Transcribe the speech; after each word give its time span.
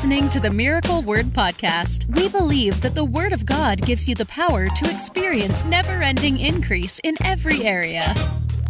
listening 0.00 0.30
to 0.30 0.40
the 0.40 0.48
Miracle 0.48 1.02
Word 1.02 1.26
Podcast. 1.26 2.06
We 2.16 2.26
believe 2.30 2.80
that 2.80 2.94
the 2.94 3.04
Word 3.04 3.34
of 3.34 3.44
God 3.44 3.82
gives 3.82 4.08
you 4.08 4.14
the 4.14 4.24
power 4.24 4.66
to 4.66 4.90
experience 4.90 5.62
never 5.66 6.00
ending 6.00 6.40
increase 6.40 6.98
in 7.04 7.16
every 7.22 7.64
area. 7.64 8.14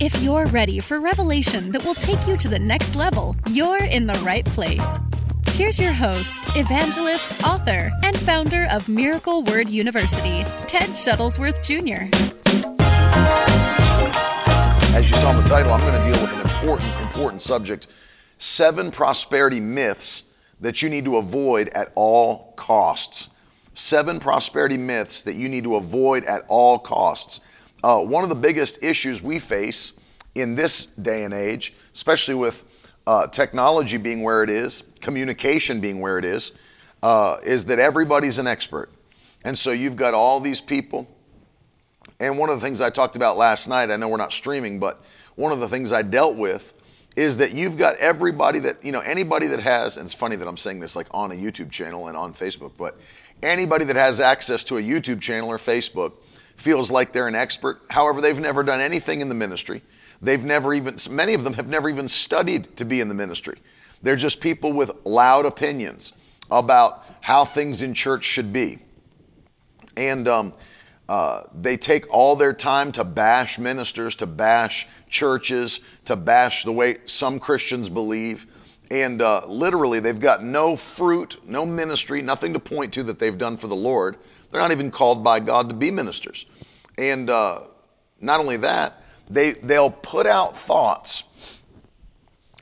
If 0.00 0.20
you're 0.24 0.46
ready 0.46 0.80
for 0.80 0.98
revelation 0.98 1.70
that 1.70 1.84
will 1.84 1.94
take 1.94 2.26
you 2.26 2.36
to 2.36 2.48
the 2.48 2.58
next 2.58 2.96
level, 2.96 3.36
you're 3.48 3.84
in 3.84 4.08
the 4.08 4.20
right 4.24 4.44
place. 4.44 4.98
Here's 5.50 5.78
your 5.78 5.92
host, 5.92 6.46
evangelist, 6.56 7.44
author, 7.44 7.92
and 8.02 8.18
founder 8.18 8.66
of 8.68 8.88
Miracle 8.88 9.44
Word 9.44 9.70
University, 9.70 10.42
Ted 10.66 10.90
Shuttlesworth 10.96 11.62
Jr. 11.62 12.12
As 14.96 15.08
you 15.08 15.16
saw 15.16 15.30
in 15.30 15.36
the 15.36 15.44
title, 15.44 15.70
I'm 15.70 15.80
going 15.86 15.92
to 15.92 16.12
deal 16.12 16.20
with 16.20 16.32
an 16.32 16.40
important, 16.40 16.92
important 17.00 17.40
subject 17.40 17.86
seven 18.38 18.90
prosperity 18.90 19.60
myths 19.60 20.24
that 20.60 20.82
you 20.82 20.90
need 20.90 21.04
to 21.06 21.16
avoid 21.16 21.68
at 21.70 21.92
all 21.94 22.52
costs. 22.56 23.30
Seven 23.74 24.20
prosperity 24.20 24.76
myths 24.76 25.22
that 25.22 25.34
you 25.34 25.48
need 25.48 25.64
to 25.64 25.76
avoid 25.76 26.24
at 26.24 26.44
all 26.48 26.78
costs. 26.78 27.40
Uh, 27.82 28.00
one 28.00 28.22
of 28.22 28.28
the 28.28 28.34
biggest 28.34 28.82
issues 28.82 29.22
we 29.22 29.38
face 29.38 29.94
in 30.34 30.54
this 30.54 30.86
day 30.86 31.24
and 31.24 31.32
age, 31.32 31.74
especially 31.94 32.34
with 32.34 32.64
uh, 33.06 33.26
technology 33.28 33.96
being 33.96 34.22
where 34.22 34.42
it 34.42 34.50
is, 34.50 34.84
communication 35.00 35.80
being 35.80 36.00
where 36.00 36.18
it 36.18 36.24
is, 36.24 36.52
uh, 37.02 37.38
is 37.44 37.64
that 37.64 37.78
everybody's 37.78 38.38
an 38.38 38.46
expert. 38.46 38.90
And 39.44 39.56
so 39.56 39.70
you've 39.70 39.96
got 39.96 40.12
all 40.12 40.40
these 40.40 40.60
people. 40.60 41.08
And 42.18 42.36
one 42.36 42.50
of 42.50 42.60
the 42.60 42.66
things 42.66 42.82
I 42.82 42.90
talked 42.90 43.16
about 43.16 43.38
last 43.38 43.68
night, 43.68 43.90
I 43.90 43.96
know 43.96 44.08
we're 44.08 44.18
not 44.18 44.32
streaming, 44.32 44.78
but 44.78 45.02
one 45.36 45.52
of 45.52 45.60
the 45.60 45.68
things 45.68 45.92
I 45.92 46.02
dealt 46.02 46.36
with 46.36 46.74
is 47.20 47.36
that 47.36 47.52
you've 47.52 47.76
got 47.76 47.98
everybody 47.98 48.58
that, 48.60 48.82
you 48.82 48.92
know, 48.92 49.00
anybody 49.00 49.46
that 49.46 49.60
has, 49.60 49.98
and 49.98 50.06
it's 50.06 50.14
funny 50.14 50.36
that 50.36 50.48
I'm 50.48 50.56
saying 50.56 50.80
this 50.80 50.96
like 50.96 51.06
on 51.10 51.32
a 51.32 51.34
YouTube 51.34 51.70
channel 51.70 52.08
and 52.08 52.16
on 52.16 52.32
Facebook, 52.32 52.72
but 52.78 52.98
anybody 53.42 53.84
that 53.84 53.96
has 53.96 54.20
access 54.20 54.64
to 54.64 54.78
a 54.78 54.80
YouTube 54.80 55.20
channel 55.20 55.50
or 55.50 55.58
Facebook 55.58 56.14
feels 56.56 56.90
like 56.90 57.12
they're 57.12 57.28
an 57.28 57.34
expert. 57.34 57.82
However, 57.90 58.22
they've 58.22 58.40
never 58.40 58.62
done 58.62 58.80
anything 58.80 59.20
in 59.20 59.28
the 59.28 59.34
ministry. 59.34 59.82
They've 60.22 60.42
never 60.42 60.72
even, 60.72 60.96
many 61.10 61.34
of 61.34 61.44
them 61.44 61.52
have 61.52 61.68
never 61.68 61.90
even 61.90 62.08
studied 62.08 62.74
to 62.78 62.86
be 62.86 63.02
in 63.02 63.08
the 63.08 63.14
ministry. 63.14 63.58
They're 64.02 64.16
just 64.16 64.40
people 64.40 64.72
with 64.72 64.90
loud 65.04 65.44
opinions 65.44 66.14
about 66.50 67.04
how 67.20 67.44
things 67.44 67.82
in 67.82 67.92
church 67.92 68.24
should 68.24 68.50
be. 68.50 68.78
And 69.94 70.26
um, 70.26 70.54
uh, 71.10 71.42
they 71.52 71.76
take 71.76 72.08
all 72.14 72.36
their 72.36 72.52
time 72.52 72.92
to 72.92 73.02
bash 73.02 73.58
ministers, 73.58 74.14
to 74.14 74.26
bash 74.26 74.86
churches, 75.08 75.80
to 76.04 76.14
bash 76.14 76.62
the 76.62 76.70
way 76.70 76.98
some 77.04 77.40
Christians 77.40 77.88
believe. 77.88 78.46
And 78.92 79.20
uh, 79.20 79.44
literally, 79.48 79.98
they've 79.98 80.20
got 80.20 80.44
no 80.44 80.76
fruit, 80.76 81.40
no 81.44 81.66
ministry, 81.66 82.22
nothing 82.22 82.52
to 82.52 82.60
point 82.60 82.94
to 82.94 83.02
that 83.02 83.18
they've 83.18 83.36
done 83.36 83.56
for 83.56 83.66
the 83.66 83.74
Lord. 83.74 84.18
They're 84.50 84.60
not 84.60 84.70
even 84.70 84.92
called 84.92 85.24
by 85.24 85.40
God 85.40 85.68
to 85.70 85.74
be 85.74 85.90
ministers. 85.90 86.46
And 86.96 87.28
uh, 87.28 87.62
not 88.20 88.38
only 88.38 88.58
that, 88.58 89.02
they, 89.28 89.54
they'll 89.54 89.90
put 89.90 90.28
out 90.28 90.56
thoughts 90.56 91.24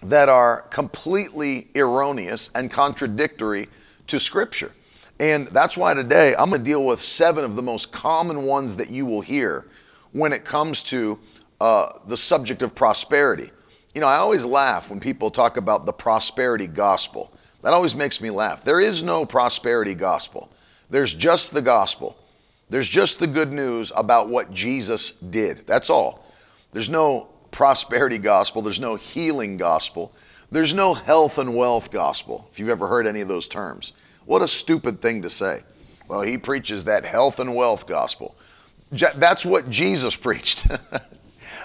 that 0.02 0.30
are 0.30 0.62
completely 0.70 1.68
erroneous 1.76 2.48
and 2.54 2.70
contradictory 2.70 3.68
to 4.06 4.18
Scripture. 4.18 4.72
And 5.20 5.48
that's 5.48 5.76
why 5.76 5.94
today 5.94 6.34
I'm 6.38 6.50
going 6.50 6.62
to 6.62 6.64
deal 6.64 6.84
with 6.84 7.02
seven 7.02 7.44
of 7.44 7.56
the 7.56 7.62
most 7.62 7.92
common 7.92 8.44
ones 8.44 8.76
that 8.76 8.90
you 8.90 9.04
will 9.04 9.20
hear 9.20 9.66
when 10.12 10.32
it 10.32 10.44
comes 10.44 10.82
to 10.84 11.18
uh, 11.60 11.90
the 12.06 12.16
subject 12.16 12.62
of 12.62 12.74
prosperity. 12.74 13.50
You 13.94 14.00
know, 14.00 14.06
I 14.06 14.18
always 14.18 14.44
laugh 14.44 14.90
when 14.90 15.00
people 15.00 15.30
talk 15.30 15.56
about 15.56 15.86
the 15.86 15.92
prosperity 15.92 16.66
gospel. 16.66 17.32
That 17.62 17.72
always 17.72 17.96
makes 17.96 18.20
me 18.20 18.30
laugh. 18.30 18.62
There 18.62 18.80
is 18.80 19.02
no 19.02 19.26
prosperity 19.26 19.94
gospel, 19.94 20.50
there's 20.90 21.14
just 21.14 21.52
the 21.52 21.62
gospel. 21.62 22.16
There's 22.70 22.88
just 22.88 23.18
the 23.18 23.26
good 23.26 23.50
news 23.50 23.92
about 23.96 24.28
what 24.28 24.52
Jesus 24.52 25.12
did. 25.12 25.66
That's 25.66 25.88
all. 25.88 26.26
There's 26.72 26.90
no 26.90 27.28
prosperity 27.50 28.18
gospel, 28.18 28.60
there's 28.60 28.78
no 28.78 28.96
healing 28.96 29.56
gospel, 29.56 30.12
there's 30.50 30.74
no 30.74 30.92
health 30.92 31.38
and 31.38 31.56
wealth 31.56 31.90
gospel, 31.90 32.46
if 32.52 32.58
you've 32.58 32.68
ever 32.68 32.86
heard 32.86 33.06
any 33.06 33.22
of 33.22 33.28
those 33.28 33.48
terms. 33.48 33.94
What 34.28 34.42
a 34.42 34.48
stupid 34.48 35.00
thing 35.00 35.22
to 35.22 35.30
say. 35.30 35.62
Well, 36.06 36.20
he 36.20 36.36
preaches 36.36 36.84
that 36.84 37.06
health 37.06 37.40
and 37.40 37.56
wealth 37.56 37.86
gospel. 37.86 38.36
That's 38.90 39.46
what 39.46 39.70
Jesus 39.70 40.14
preached. 40.16 40.66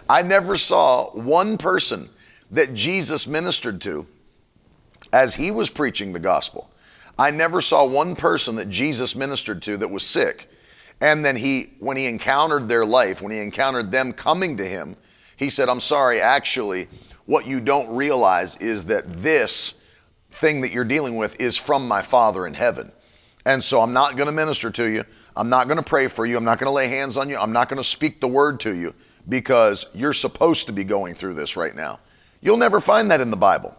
I 0.07 0.21
never 0.21 0.55
saw 0.55 1.11
one 1.11 1.57
person 1.57 2.07
that 2.51 2.73
Jesus 2.73 3.27
ministered 3.27 3.81
to 3.81 4.07
as 5.11 5.35
he 5.35 5.51
was 5.51 5.69
preaching 5.69 6.13
the 6.13 6.21
gospel. 6.21 6.71
I 7.19 7.31
never 7.31 7.59
saw 7.59 7.85
one 7.85 8.15
person 8.15 8.55
that 8.55 8.69
Jesus 8.69 9.13
ministered 9.13 9.61
to 9.63 9.75
that 9.75 9.91
was 9.91 10.05
sick. 10.05 10.49
And 11.01 11.25
then 11.25 11.35
he, 11.35 11.73
when 11.81 11.97
he 11.97 12.05
encountered 12.05 12.69
their 12.69 12.85
life, 12.85 13.21
when 13.21 13.33
he 13.33 13.39
encountered 13.39 13.91
them 13.91 14.13
coming 14.13 14.55
to 14.55 14.65
him, 14.65 14.95
he 15.35 15.49
said, 15.49 15.67
I'm 15.67 15.81
sorry, 15.81 16.21
actually, 16.21 16.87
what 17.25 17.45
you 17.45 17.59
don't 17.59 17.93
realize 17.93 18.55
is 18.55 18.85
that 18.85 19.03
this 19.21 19.73
thing 20.33 20.61
that 20.61 20.71
you're 20.71 20.83
dealing 20.83 21.15
with 21.15 21.39
is 21.39 21.55
from 21.55 21.87
my 21.87 22.01
Father 22.01 22.45
in 22.45 22.53
heaven. 22.53 22.91
And 23.45 23.63
so 23.63 23.81
I'm 23.81 23.93
not 23.93 24.15
going 24.15 24.27
to 24.27 24.33
minister 24.33 24.71
to 24.71 24.89
you. 24.89 25.03
I'm 25.35 25.49
not 25.49 25.67
going 25.67 25.77
to 25.77 25.83
pray 25.83 26.07
for 26.07 26.25
you. 26.25 26.37
I'm 26.37 26.43
not 26.43 26.59
going 26.59 26.67
to 26.67 26.73
lay 26.73 26.87
hands 26.87 27.17
on 27.17 27.29
you. 27.29 27.37
I'm 27.37 27.51
not 27.51 27.69
going 27.69 27.77
to 27.77 27.83
speak 27.83 28.21
the 28.21 28.27
word 28.27 28.59
to 28.61 28.75
you 28.75 28.93
because 29.27 29.85
you're 29.93 30.13
supposed 30.13 30.67
to 30.67 30.73
be 30.73 30.83
going 30.83 31.15
through 31.15 31.33
this 31.33 31.57
right 31.57 31.75
now. 31.75 31.99
You'll 32.41 32.57
never 32.57 32.79
find 32.79 33.09
that 33.11 33.21
in 33.21 33.31
the 33.31 33.37
Bible. 33.37 33.75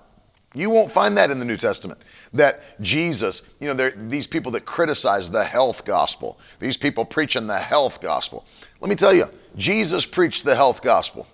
You 0.54 0.70
won't 0.70 0.90
find 0.90 1.16
that 1.16 1.30
in 1.30 1.38
the 1.38 1.44
New 1.44 1.56
Testament. 1.56 2.00
That 2.32 2.80
Jesus, 2.80 3.42
you 3.60 3.72
know, 3.72 3.90
these 3.90 4.26
people 4.26 4.52
that 4.52 4.64
criticize 4.64 5.30
the 5.30 5.44
health 5.44 5.84
gospel, 5.84 6.38
these 6.60 6.76
people 6.76 7.04
preaching 7.04 7.46
the 7.46 7.58
health 7.58 8.00
gospel. 8.00 8.46
Let 8.80 8.88
me 8.88 8.96
tell 8.96 9.12
you, 9.12 9.28
Jesus 9.56 10.06
preached 10.06 10.44
the 10.44 10.54
health 10.54 10.80
gospel. 10.82 11.26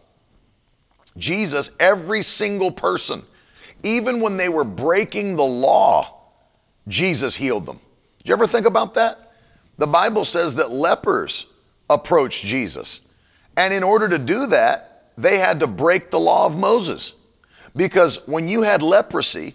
Jesus, 1.17 1.73
every 1.79 2.23
single 2.23 2.71
person 2.71 3.23
even 3.83 4.21
when 4.21 4.37
they 4.37 4.49
were 4.49 4.65
breaking 4.65 5.37
the 5.37 5.45
law, 5.45 6.23
Jesus 6.89 7.37
healed 7.37 7.67
them. 7.67 7.81
Did 8.19 8.29
you 8.29 8.35
ever 8.35 8.47
think 8.47 8.67
about 8.67 8.95
that? 8.95 9.33
The 9.79 9.87
Bible 9.87 10.25
says 10.25 10.55
that 10.57 10.71
lepers 10.71 11.47
approached 11.89 12.45
Jesus. 12.45 13.01
And 13.57 13.73
in 13.73 13.83
order 13.83 14.09
to 14.09 14.19
do 14.19 14.47
that, 14.47 15.13
they 15.17 15.39
had 15.39 15.61
to 15.61 15.67
break 15.67 16.11
the 16.11 16.21
law 16.21 16.47
of 16.47 16.57
Moses. 16.57 17.15
Because 17.77 18.27
when 18.27 18.49
you 18.49 18.63
had 18.63 18.83
leprosy, 18.83 19.55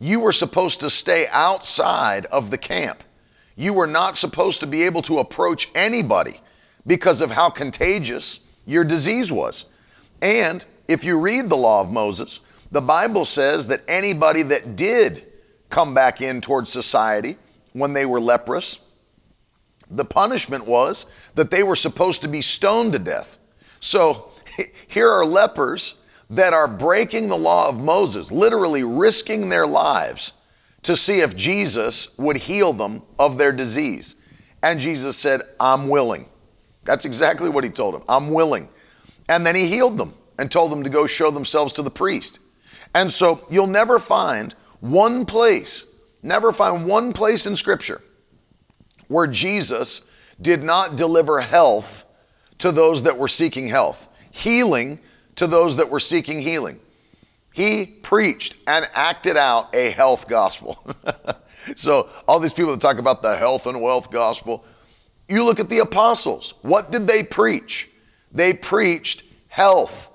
you 0.00 0.20
were 0.20 0.32
supposed 0.32 0.80
to 0.80 0.90
stay 0.90 1.26
outside 1.30 2.26
of 2.26 2.50
the 2.50 2.58
camp. 2.58 3.04
You 3.56 3.74
were 3.74 3.86
not 3.86 4.16
supposed 4.16 4.60
to 4.60 4.66
be 4.66 4.82
able 4.82 5.02
to 5.02 5.18
approach 5.18 5.70
anybody 5.74 6.40
because 6.86 7.20
of 7.20 7.30
how 7.30 7.50
contagious 7.50 8.40
your 8.66 8.84
disease 8.84 9.30
was. 9.30 9.66
And 10.20 10.64
if 10.88 11.04
you 11.04 11.20
read 11.20 11.48
the 11.48 11.56
law 11.56 11.80
of 11.80 11.92
Moses, 11.92 12.40
the 12.72 12.80
Bible 12.80 13.26
says 13.26 13.66
that 13.68 13.82
anybody 13.86 14.42
that 14.42 14.76
did 14.76 15.26
come 15.68 15.94
back 15.94 16.22
in 16.22 16.40
towards 16.40 16.70
society 16.70 17.36
when 17.74 17.92
they 17.92 18.06
were 18.06 18.20
leprous, 18.20 18.80
the 19.90 20.04
punishment 20.04 20.66
was 20.66 21.06
that 21.34 21.50
they 21.50 21.62
were 21.62 21.76
supposed 21.76 22.22
to 22.22 22.28
be 22.28 22.40
stoned 22.40 22.94
to 22.94 22.98
death. 22.98 23.38
So 23.80 24.30
here 24.88 25.08
are 25.08 25.24
lepers 25.24 25.96
that 26.30 26.54
are 26.54 26.66
breaking 26.66 27.28
the 27.28 27.36
law 27.36 27.68
of 27.68 27.78
Moses, 27.78 28.32
literally 28.32 28.82
risking 28.84 29.50
their 29.50 29.66
lives 29.66 30.32
to 30.82 30.96
see 30.96 31.20
if 31.20 31.36
Jesus 31.36 32.16
would 32.18 32.38
heal 32.38 32.72
them 32.72 33.02
of 33.18 33.36
their 33.36 33.52
disease. 33.52 34.16
And 34.62 34.80
Jesus 34.80 35.18
said, 35.18 35.42
I'm 35.60 35.88
willing. 35.88 36.26
That's 36.84 37.04
exactly 37.04 37.50
what 37.50 37.64
he 37.64 37.70
told 37.70 37.94
them. 37.94 38.02
I'm 38.08 38.30
willing. 38.30 38.70
And 39.28 39.46
then 39.46 39.54
he 39.54 39.68
healed 39.68 39.98
them 39.98 40.14
and 40.38 40.50
told 40.50 40.72
them 40.72 40.82
to 40.84 40.90
go 40.90 41.06
show 41.06 41.30
themselves 41.30 41.74
to 41.74 41.82
the 41.82 41.90
priest. 41.90 42.38
And 42.94 43.10
so 43.10 43.44
you'll 43.50 43.66
never 43.66 43.98
find 43.98 44.54
one 44.80 45.24
place, 45.24 45.86
never 46.22 46.52
find 46.52 46.86
one 46.86 47.12
place 47.12 47.46
in 47.46 47.56
Scripture 47.56 48.02
where 49.08 49.26
Jesus 49.26 50.02
did 50.40 50.62
not 50.62 50.96
deliver 50.96 51.40
health 51.40 52.04
to 52.58 52.72
those 52.72 53.02
that 53.02 53.16
were 53.16 53.28
seeking 53.28 53.68
health, 53.68 54.08
healing 54.30 54.98
to 55.36 55.46
those 55.46 55.76
that 55.76 55.88
were 55.88 56.00
seeking 56.00 56.40
healing. 56.40 56.80
He 57.52 57.84
preached 57.86 58.56
and 58.66 58.88
acted 58.94 59.36
out 59.36 59.74
a 59.74 59.90
health 59.90 60.26
gospel. 60.26 60.82
so, 61.76 62.08
all 62.26 62.40
these 62.40 62.54
people 62.54 62.72
that 62.72 62.80
talk 62.80 62.98
about 62.98 63.22
the 63.22 63.36
health 63.36 63.66
and 63.66 63.80
wealth 63.80 64.10
gospel, 64.10 64.64
you 65.28 65.44
look 65.44 65.60
at 65.60 65.68
the 65.68 65.80
apostles. 65.80 66.54
What 66.62 66.90
did 66.90 67.06
they 67.06 67.22
preach? 67.22 67.90
They 68.32 68.54
preached 68.54 69.22
health. 69.48 70.08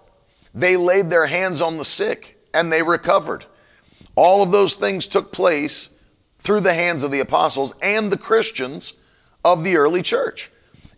They 0.55 0.75
laid 0.77 1.09
their 1.09 1.27
hands 1.27 1.61
on 1.61 1.77
the 1.77 1.85
sick 1.85 2.36
and 2.53 2.71
they 2.71 2.81
recovered. 2.81 3.45
All 4.15 4.41
of 4.41 4.51
those 4.51 4.75
things 4.75 5.07
took 5.07 5.31
place 5.31 5.89
through 6.39 6.61
the 6.61 6.73
hands 6.73 7.03
of 7.03 7.11
the 7.11 7.19
apostles 7.19 7.73
and 7.81 8.11
the 8.11 8.17
Christians 8.17 8.93
of 9.43 9.63
the 9.63 9.77
early 9.77 10.01
church. 10.01 10.51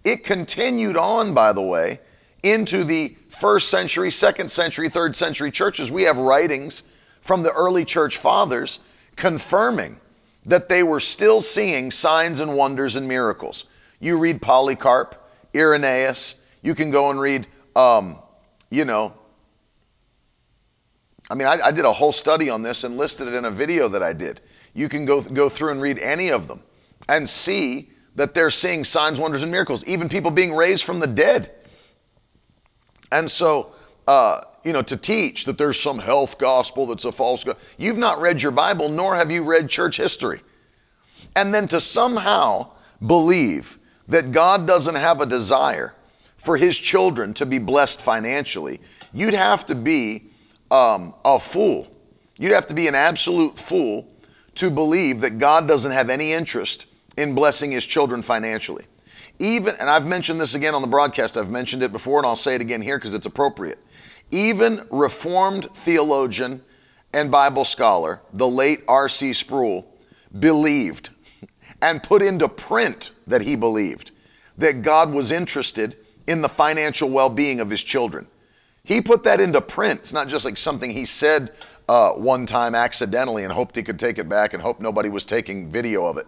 It 0.04 0.24
continued 0.24 0.98
on, 0.98 1.34
by 1.34 1.54
the 1.54 1.62
way, 1.62 2.00
into 2.44 2.84
the 2.84 3.16
first 3.30 3.69
century, 3.69 4.12
second 4.12 4.50
century, 4.50 4.90
third 4.90 5.16
century 5.16 5.51
churches. 5.51 5.92
We 5.92 6.04
have 6.04 6.18
writings 6.18 6.84
from 7.22 7.44
the 7.44 7.52
early 7.52 7.86
church 7.86 8.18
fathers 8.18 8.80
confirming 9.16 10.00
that 10.45 10.69
they 10.69 10.84
were 10.84 11.00
still 11.00 11.42
seeing 11.42 11.92
signs 11.92 12.40
and 12.40 12.56
wonders 12.56 12.95
and 12.95 13.07
miracles. 13.07 13.66
You 14.00 14.18
read 14.18 14.42
Polycarp, 14.42 15.16
Irenaeus, 15.54 16.36
you 16.62 16.74
can 16.75 16.92
go 16.92 17.10
and 17.10 17.19
read, 17.19 17.48
um, 17.75 18.19
you 18.69 18.86
know, 18.86 19.13
I 21.30 21.36
mean, 21.36 21.48
I, 21.48 21.60
I, 21.66 21.72
did 21.72 21.86
a 21.86 21.94
whole 21.94 22.12
study 22.12 22.50
on 22.50 22.64
this 22.64 22.84
and 22.84 22.98
listed 22.98 23.28
it 23.28 23.34
in 23.36 23.46
a 23.46 23.52
video 23.52 23.88
that 23.90 24.02
I 24.02 24.14
did. 24.14 24.42
You 24.74 24.90
can 24.90 25.06
go, 25.06 25.22
go 25.22 25.48
through 25.48 25.72
and 25.72 25.81
read 25.81 26.00
any 26.00 26.30
of 26.30 26.48
them 26.48 26.64
and 27.08 27.30
see 27.30 27.92
that 28.16 28.34
they're 28.34 28.52
seeing 28.52 28.84
signs, 28.84 29.20
wonders, 29.20 29.44
and 29.44 29.52
miracles, 29.52 29.84
even 29.86 30.10
people 30.10 30.31
being 30.31 30.54
raised 30.54 30.84
from 30.84 31.00
the 31.00 31.08
dead. 31.08 31.52
And 33.12 33.30
so, 33.30 33.74
uh, 34.08 34.42
you 34.64 34.74
know, 34.74 34.81
to 34.81 34.98
teach 34.98 35.46
that 35.46 35.58
there's 35.58 35.80
some 35.80 36.00
health 36.00 36.38
gospel 36.38 36.88
that's 36.88 37.06
a 37.06 37.12
false 37.12 37.44
gospel, 37.44 37.64
you've 37.78 37.98
not 37.98 38.20
read 38.20 38.42
your 38.42 38.52
Bible, 38.52 38.90
nor 38.90 39.16
have 39.16 39.31
you 39.31 39.44
read 39.44 39.70
church 39.70 39.98
history. 39.98 40.42
And 41.36 41.54
then 41.54 41.68
to 41.70 41.80
somehow 41.80 42.72
believe 43.06 43.78
that 44.08 44.31
God 44.31 44.66
doesn't 44.66 44.96
have 44.96 45.22
a 45.22 45.26
desire 45.26 45.94
for 46.38 46.58
his 46.58 46.78
children 46.78 47.34
to 47.36 47.46
be 47.46 47.60
blessed 47.60 48.02
financially, 48.02 48.80
you'd 49.14 49.34
have 49.34 49.66
to 49.68 49.76
be 49.76 50.30
um, 50.71 51.13
a 51.25 51.39
fool. 51.39 51.88
You'd 52.38 52.51
have 52.51 52.68
to 52.68 52.74
be 52.74 52.88
an 52.88 52.95
absolute 52.95 53.57
fool 53.60 54.07
to 54.56 54.71
believe 54.71 55.21
that 55.21 55.38
God 55.38 55.68
doesn't 55.68 55.92
have 55.92 56.10
any 56.10 56.31
interest 56.33 56.86
in 57.18 57.36
blessing 57.36 57.71
his 57.71 57.86
children 57.86 58.21
financially. 58.21 58.86
Even, 59.39 59.75
and 59.80 59.89
I've 59.89 60.06
mentioned 60.06 60.39
this 60.39 60.56
again 60.56 60.75
on 60.75 60.81
the 60.81 60.88
broadcast, 60.88 61.38
I've 61.38 61.50
mentioned 61.50 61.81
it 61.83 61.92
before, 61.92 62.19
and 62.19 62.25
I'll 62.25 62.36
say 62.36 62.56
it 62.56 62.62
again 62.62 62.81
here 62.81 62.98
because 62.98 63.13
it's 63.13 63.25
appropriate. 63.25 63.80
Even 64.31 64.86
Reformed 64.92 65.69
theologian 65.74 66.62
and 67.13 67.31
Bible 67.31 67.66
scholar, 67.66 68.21
the 68.33 68.48
late 68.48 68.81
R.C. 68.88 69.33
Sproul, 69.33 69.86
believed 70.38 71.10
and 71.81 72.04
put 72.04 72.21
into 72.21 72.48
print 72.48 73.12
that 73.27 73.42
he 73.42 73.56
believed 73.56 74.12
that 74.57 74.81
God 74.81 75.12
was 75.13 75.31
interested 75.31 75.95
in 76.27 76.42
the 76.42 76.50
financial 76.50 77.10
well 77.10 77.30
being 77.30 77.60
of 77.60 77.69
his 77.69 77.81
children. 77.81 78.27
He 78.89 79.01
put 79.01 79.21
that 79.25 79.39
into 79.39 79.62
print. 79.62 80.00
It's 80.00 80.13
not 80.13 80.27
just 80.27 80.45
like 80.45 80.57
something 80.57 80.89
he 80.89 81.06
said 81.06 81.53
uh, 81.88 82.13
one 82.13 82.47
time 82.47 82.74
accidentally 82.74 83.44
and 83.44 83.53
hoped 83.53 83.75
he 83.75 83.83
could 83.83 84.00
take 84.00 84.18
it 84.18 84.27
back 84.27 84.56
and 84.56 84.63
hope 84.63 84.80
nobody 84.80 85.09
was 85.09 85.25
taking 85.25 85.69
video 85.69 86.07
of 86.07 86.18
it. 86.18 86.25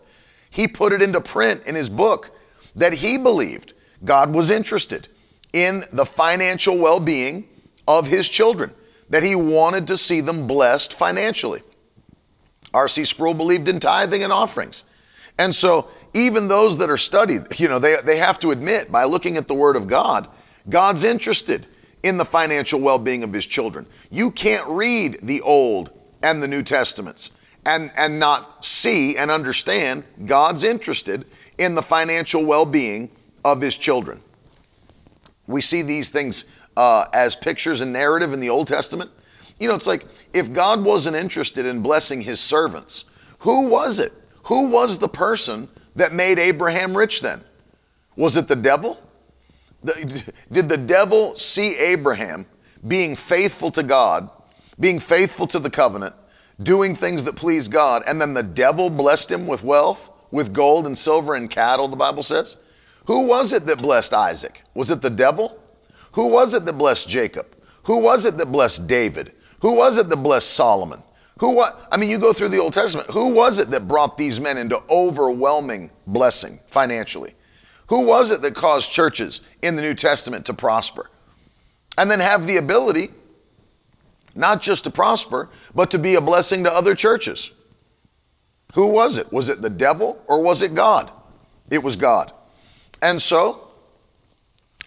He 0.52 0.68
put 0.68 0.94
it 0.94 1.02
into 1.02 1.20
print 1.22 1.64
in 1.66 1.74
his 1.74 1.90
book 1.90 2.38
that 2.76 2.94
he 2.94 3.18
believed 3.18 3.74
God 4.06 4.36
was 4.36 4.52
interested 4.52 5.08
in 5.54 5.86
the 5.92 6.06
financial 6.06 6.78
well 6.78 7.00
being 7.00 7.50
of 7.88 8.06
his 8.06 8.30
children, 8.30 8.72
that 9.10 9.24
he 9.24 9.34
wanted 9.34 9.88
to 9.88 9.98
see 9.98 10.22
them 10.22 10.46
blessed 10.46 10.94
financially. 10.94 11.64
R.C. 12.76 13.06
Sproul 13.06 13.34
believed 13.34 13.70
in 13.70 13.80
tithing 13.80 14.24
and 14.24 14.32
offerings. 14.32 14.84
And 15.40 15.56
so, 15.56 15.88
even 16.14 16.48
those 16.48 16.78
that 16.78 16.92
are 16.92 16.98
studied, 16.98 17.60
you 17.60 17.68
know, 17.68 17.80
they, 17.80 17.96
they 18.06 18.18
have 18.18 18.38
to 18.42 18.52
admit 18.52 18.92
by 18.92 19.06
looking 19.06 19.36
at 19.36 19.48
the 19.48 19.56
Word 19.56 19.76
of 19.76 19.88
God, 19.88 20.28
God's 20.70 21.04
interested 21.04 21.66
in 22.04 22.18
the 22.18 22.26
financial 22.26 22.80
well 22.80 23.00
being 23.00 23.24
of 23.24 23.34
His 23.34 23.46
children. 23.46 23.86
You 24.10 24.32
can't 24.32 24.68
read 24.68 25.20
the 25.24 25.42
Old 25.42 25.92
and 26.24 26.42
the 26.42 26.48
New 26.48 26.64
Testaments 26.64 27.32
and, 27.66 27.92
and 27.96 28.20
not 28.20 28.66
see 28.66 29.18
and 29.18 29.30
understand 29.30 30.04
God's 30.26 30.64
interested 30.64 31.26
in 31.58 31.76
the 31.76 31.82
financial 31.82 32.44
well 32.46 32.66
being 32.66 33.10
of 33.44 33.62
His 33.62 33.78
children. 33.78 34.22
We 35.48 35.62
see 35.62 35.82
these 35.82 36.10
things 36.10 36.46
uh, 36.78 37.06
as 37.14 37.36
pictures 37.36 37.82
and 37.82 37.92
narrative 37.92 38.34
in 38.34 38.40
the 38.40 38.50
Old 38.50 38.68
Testament. 38.68 39.12
You 39.60 39.68
know, 39.68 39.76
it's 39.76 39.88
like 39.88 40.06
if 40.34 40.52
God 40.54 40.84
wasn't 40.84 41.16
interested 41.16 41.66
in 41.66 41.82
blessing 41.82 42.22
His 42.22 42.40
servants, 42.40 43.06
who 43.40 43.68
was 43.68 44.00
it? 44.00 44.14
Who 44.44 44.68
was 44.68 44.98
the 44.98 45.08
person 45.08 45.68
that 45.96 46.14
made 46.14 46.40
Abraham 46.40 46.98
rich 46.98 47.22
then? 47.22 47.42
Was 48.16 48.38
it 48.38 48.48
the 48.48 48.56
devil? 48.56 49.00
Did 49.84 50.70
the 50.70 50.78
devil 50.78 51.36
see 51.36 51.78
Abraham 51.78 52.46
being 52.88 53.16
faithful 53.16 53.72
to 53.72 53.84
God, 53.84 54.30
being 54.80 55.00
faithful 55.00 55.48
to 55.48 55.60
the 55.60 55.70
covenant, 55.70 56.16
doing 56.62 56.94
things 56.96 57.24
that 57.24 57.36
please 57.36 57.68
God, 57.68 58.04
and 58.08 58.22
then 58.22 58.34
the 58.34 58.44
devil 58.44 58.90
blessed 58.90 59.32
him 59.32 59.48
with 59.48 59.64
wealth, 59.64 60.12
with 60.32 60.54
gold 60.54 60.86
and 60.86 60.98
silver 60.98 61.36
and 61.36 61.50
cattle, 61.50 61.88
the 61.88 61.96
Bible 61.96 62.24
says? 62.24 62.58
Who 63.06 63.22
was 63.22 63.54
it 63.54 63.66
that 63.66 63.80
blessed 63.80 64.14
Isaac? 64.14 64.64
Was 64.74 64.92
it 64.92 65.02
the 65.02 65.10
devil? 65.10 65.60
Who 66.14 66.28
was 66.28 66.54
it 66.54 66.66
that 66.66 66.74
blessed 66.74 67.10
Jacob? 67.10 67.48
Who 67.84 67.98
was 67.98 68.26
it 68.26 68.38
that 68.38 68.52
blessed 68.52 68.88
David? 68.88 69.32
Who 69.62 69.74
was 69.74 69.98
it 69.98 70.10
that 70.10 70.18
blessed 70.18 70.52
Solomon? 70.52 71.04
Who 71.40 71.52
what? 71.52 71.88
I 71.92 71.98
mean, 71.98 72.10
you 72.10 72.20
go 72.20 72.34
through 72.34 72.50
the 72.50 72.60
Old 72.60 72.74
Testament. 72.74 73.10
Who 73.10 73.30
was 73.30 73.58
it 73.58 73.72
that 73.72 73.88
brought 73.88 74.18
these 74.18 74.40
men 74.40 74.58
into 74.58 74.80
overwhelming 74.90 75.90
blessing 76.06 76.60
financially? 76.68 77.34
Who 77.92 78.06
was 78.06 78.32
it 78.32 78.42
that 78.44 78.56
caused 78.56 78.90
churches 78.90 79.42
in 79.62 79.76
the 79.76 79.82
New 79.82 79.94
Testament 79.94 80.46
to 80.46 80.54
prosper? 80.54 81.10
And 81.98 82.10
then 82.10 82.22
have 82.22 82.48
the 82.48 82.56
ability 82.56 83.10
not 84.34 84.62
just 84.62 84.86
to 84.86 84.90
prosper, 84.90 85.50
but 85.76 85.92
to 85.92 86.00
be 86.00 86.16
a 86.16 86.22
blessing 86.22 86.64
to 86.64 86.72
other 86.72 86.96
churches. 86.96 87.52
Who 88.76 88.88
was 88.88 89.18
it? 89.18 89.30
Was 89.34 89.50
it 89.50 89.62
the 89.62 89.70
devil 89.70 90.24
or 90.28 90.42
was 90.42 90.62
it 90.62 90.74
God? 90.74 91.12
It 91.70 91.84
was 91.84 91.98
God. 91.98 92.32
And 93.02 93.22
so, 93.22 93.68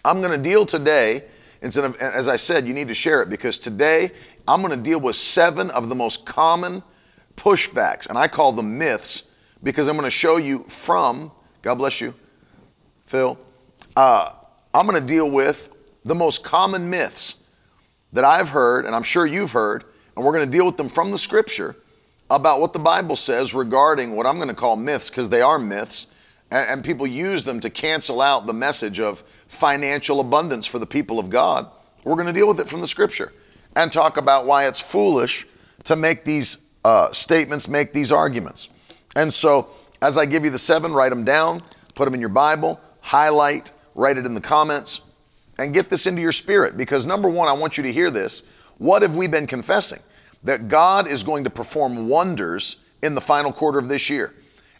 I'm 0.03 0.19
going 0.19 0.31
to 0.31 0.49
deal 0.49 0.65
today, 0.65 1.25
instead 1.61 1.83
of, 1.83 1.95
as 1.97 2.27
I 2.27 2.37
said, 2.37 2.67
you 2.67 2.73
need 2.73 2.87
to 2.87 2.95
share 2.95 3.21
it 3.21 3.29
because 3.29 3.59
today 3.59 4.09
I'm 4.47 4.63
going 4.63 4.75
to 4.75 4.83
deal 4.83 4.99
with 4.99 5.15
seven 5.15 5.69
of 5.69 5.89
the 5.89 5.95
most 5.95 6.25
common 6.25 6.81
pushbacks, 7.35 8.09
and 8.09 8.17
I 8.17 8.27
call 8.27 8.51
them 8.51 8.79
myths 8.79 9.25
because 9.61 9.87
I'm 9.87 9.95
going 9.95 10.05
to 10.05 10.09
show 10.09 10.37
you 10.37 10.63
from, 10.63 11.31
God 11.61 11.75
bless 11.75 12.01
you, 12.01 12.15
Phil. 13.05 13.37
Uh, 13.95 14.31
I'm 14.73 14.87
going 14.87 14.99
to 14.99 15.07
deal 15.07 15.29
with 15.29 15.69
the 16.03 16.15
most 16.15 16.43
common 16.43 16.89
myths 16.89 17.35
that 18.11 18.25
I've 18.25 18.49
heard, 18.49 18.85
and 18.85 18.95
I'm 18.95 19.03
sure 19.03 19.25
you've 19.25 19.51
heard, 19.51 19.83
and 20.15 20.25
we're 20.25 20.31
going 20.31 20.49
to 20.49 20.57
deal 20.57 20.65
with 20.65 20.77
them 20.77 20.89
from 20.89 21.11
the 21.11 21.17
scripture 21.17 21.75
about 22.29 22.59
what 22.59 22.73
the 22.73 22.79
Bible 22.79 23.15
says 23.15 23.53
regarding 23.53 24.15
what 24.15 24.25
I'm 24.25 24.37
going 24.37 24.49
to 24.49 24.55
call 24.55 24.75
myths, 24.75 25.09
because 25.09 25.29
they 25.29 25.41
are 25.41 25.59
myths, 25.59 26.07
and, 26.49 26.67
and, 26.67 26.83
people 26.83 27.05
use 27.05 27.43
them 27.43 27.59
to 27.59 27.69
cancel 27.69 28.21
out 28.21 28.47
the 28.47 28.53
message 28.53 28.99
of 28.99 29.23
financial 29.47 30.19
abundance 30.19 30.65
for 30.65 30.79
the 30.79 30.85
people 30.85 31.19
of 31.19 31.29
God. 31.29 31.69
We're 32.03 32.15
going 32.15 32.27
to 32.27 32.33
deal 32.33 32.47
with 32.47 32.59
it 32.59 32.67
from 32.67 32.81
the 32.81 32.87
scripture 32.87 33.33
and 33.75 33.91
talk 33.91 34.17
about 34.17 34.45
why 34.45 34.67
it's 34.67 34.79
foolish 34.79 35.47
to 35.83 35.95
make 35.95 36.23
these 36.23 36.59
uh, 36.83 37.11
statements, 37.11 37.67
make 37.67 37.93
these 37.93 38.11
arguments. 38.11 38.69
And 39.15 39.33
so, 39.33 39.69
as 40.01 40.17
I 40.17 40.25
give 40.25 40.43
you 40.43 40.51
the 40.51 40.59
seven, 40.59 40.93
write 40.93 41.09
them 41.09 41.23
down, 41.23 41.61
put 41.93 42.05
them 42.05 42.13
in 42.13 42.19
your 42.19 42.29
Bible, 42.29 42.79
highlight, 43.05 43.71
write 43.93 44.17
it 44.17 44.25
in 44.25 44.33
the 44.33 44.41
comments, 44.41 45.01
and 45.59 45.75
get 45.75 45.91
this 45.91 46.07
into 46.07 46.23
your 46.23 46.31
spirit. 46.31 46.75
Because 46.75 47.05
number 47.05 47.29
one, 47.29 47.47
I 47.47 47.53
want 47.53 47.77
you 47.77 47.83
to 47.83 47.93
hear 47.93 48.09
this. 48.09 48.41
What 48.79 49.03
have 49.03 49.15
we 49.15 49.27
been 49.27 49.45
confessing? 49.45 49.99
That 50.43 50.67
God 50.67 51.07
is 51.07 51.21
going 51.21 51.43
to 51.43 51.51
perform 51.51 52.09
wonders 52.09 52.77
in 53.03 53.13
the 53.13 53.21
final 53.21 53.53
quarter 53.53 53.77
of 53.77 53.87
this 53.89 54.09
year. 54.09 54.33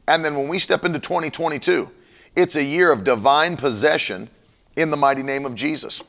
And 0.08 0.26
then 0.26 0.36
when 0.36 0.48
we 0.48 0.58
step 0.58 0.86
into 0.86 0.98
2022, 1.00 1.90
it's 2.36 2.56
a 2.56 2.64
year 2.64 2.92
of 2.92 3.04
divine 3.04 3.58
possession 3.58 4.28
in 4.76 4.90
the 4.90 4.98
mighty 4.98 5.22
name 5.22 5.46
of 5.46 5.54
Jesus. 5.54 6.02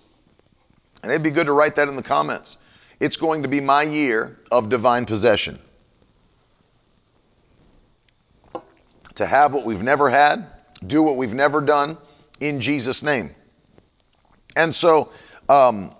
And 1.02 1.12
it'd 1.12 1.22
be 1.22 1.30
good 1.30 1.46
to 1.46 1.52
write 1.52 1.76
that 1.76 1.86
in 1.86 1.96
the 1.96 2.02
comments. 2.02 2.56
It's 2.98 3.18
going 3.18 3.42
to 3.42 3.48
be 3.48 3.60
my 3.60 3.82
year 3.82 4.38
of 4.50 4.70
divine 4.70 5.04
possession. 5.04 5.58
To 9.16 9.26
have 9.26 9.52
what 9.52 9.66
we've 9.66 9.82
never 9.82 10.08
had, 10.08 10.46
do 10.86 11.02
what 11.02 11.16
we've 11.16 11.34
never 11.34 11.60
done, 11.60 11.96
in 12.40 12.60
Jesus' 12.60 13.02
name. 13.02 13.34
And 14.56 14.74
so, 14.74 15.10
um, 15.48 15.94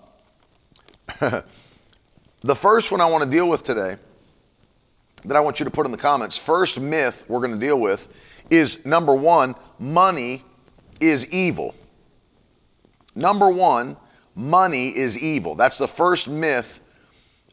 the 1.19 2.55
first 2.55 2.91
one 2.91 3.01
I 3.01 3.05
want 3.05 3.23
to 3.23 3.29
deal 3.29 3.47
with 3.47 3.63
today, 3.63 3.97
that 5.25 5.35
I 5.35 5.39
want 5.39 5.59
you 5.59 5.65
to 5.65 5.71
put 5.71 5.85
in 5.85 5.91
the 5.91 5.97
comments, 5.97 6.37
first 6.37 6.79
myth 6.79 7.25
we're 7.27 7.39
going 7.39 7.53
to 7.53 7.59
deal 7.59 7.79
with 7.79 8.07
is 8.49 8.85
number 8.85 9.13
one, 9.13 9.55
money 9.79 10.43
is 10.99 11.31
evil. 11.31 11.75
Number 13.15 13.49
one, 13.49 13.97
money 14.35 14.95
is 14.95 15.19
evil. 15.19 15.55
That's 15.55 15.77
the 15.77 15.87
first 15.87 16.27
myth 16.27 16.79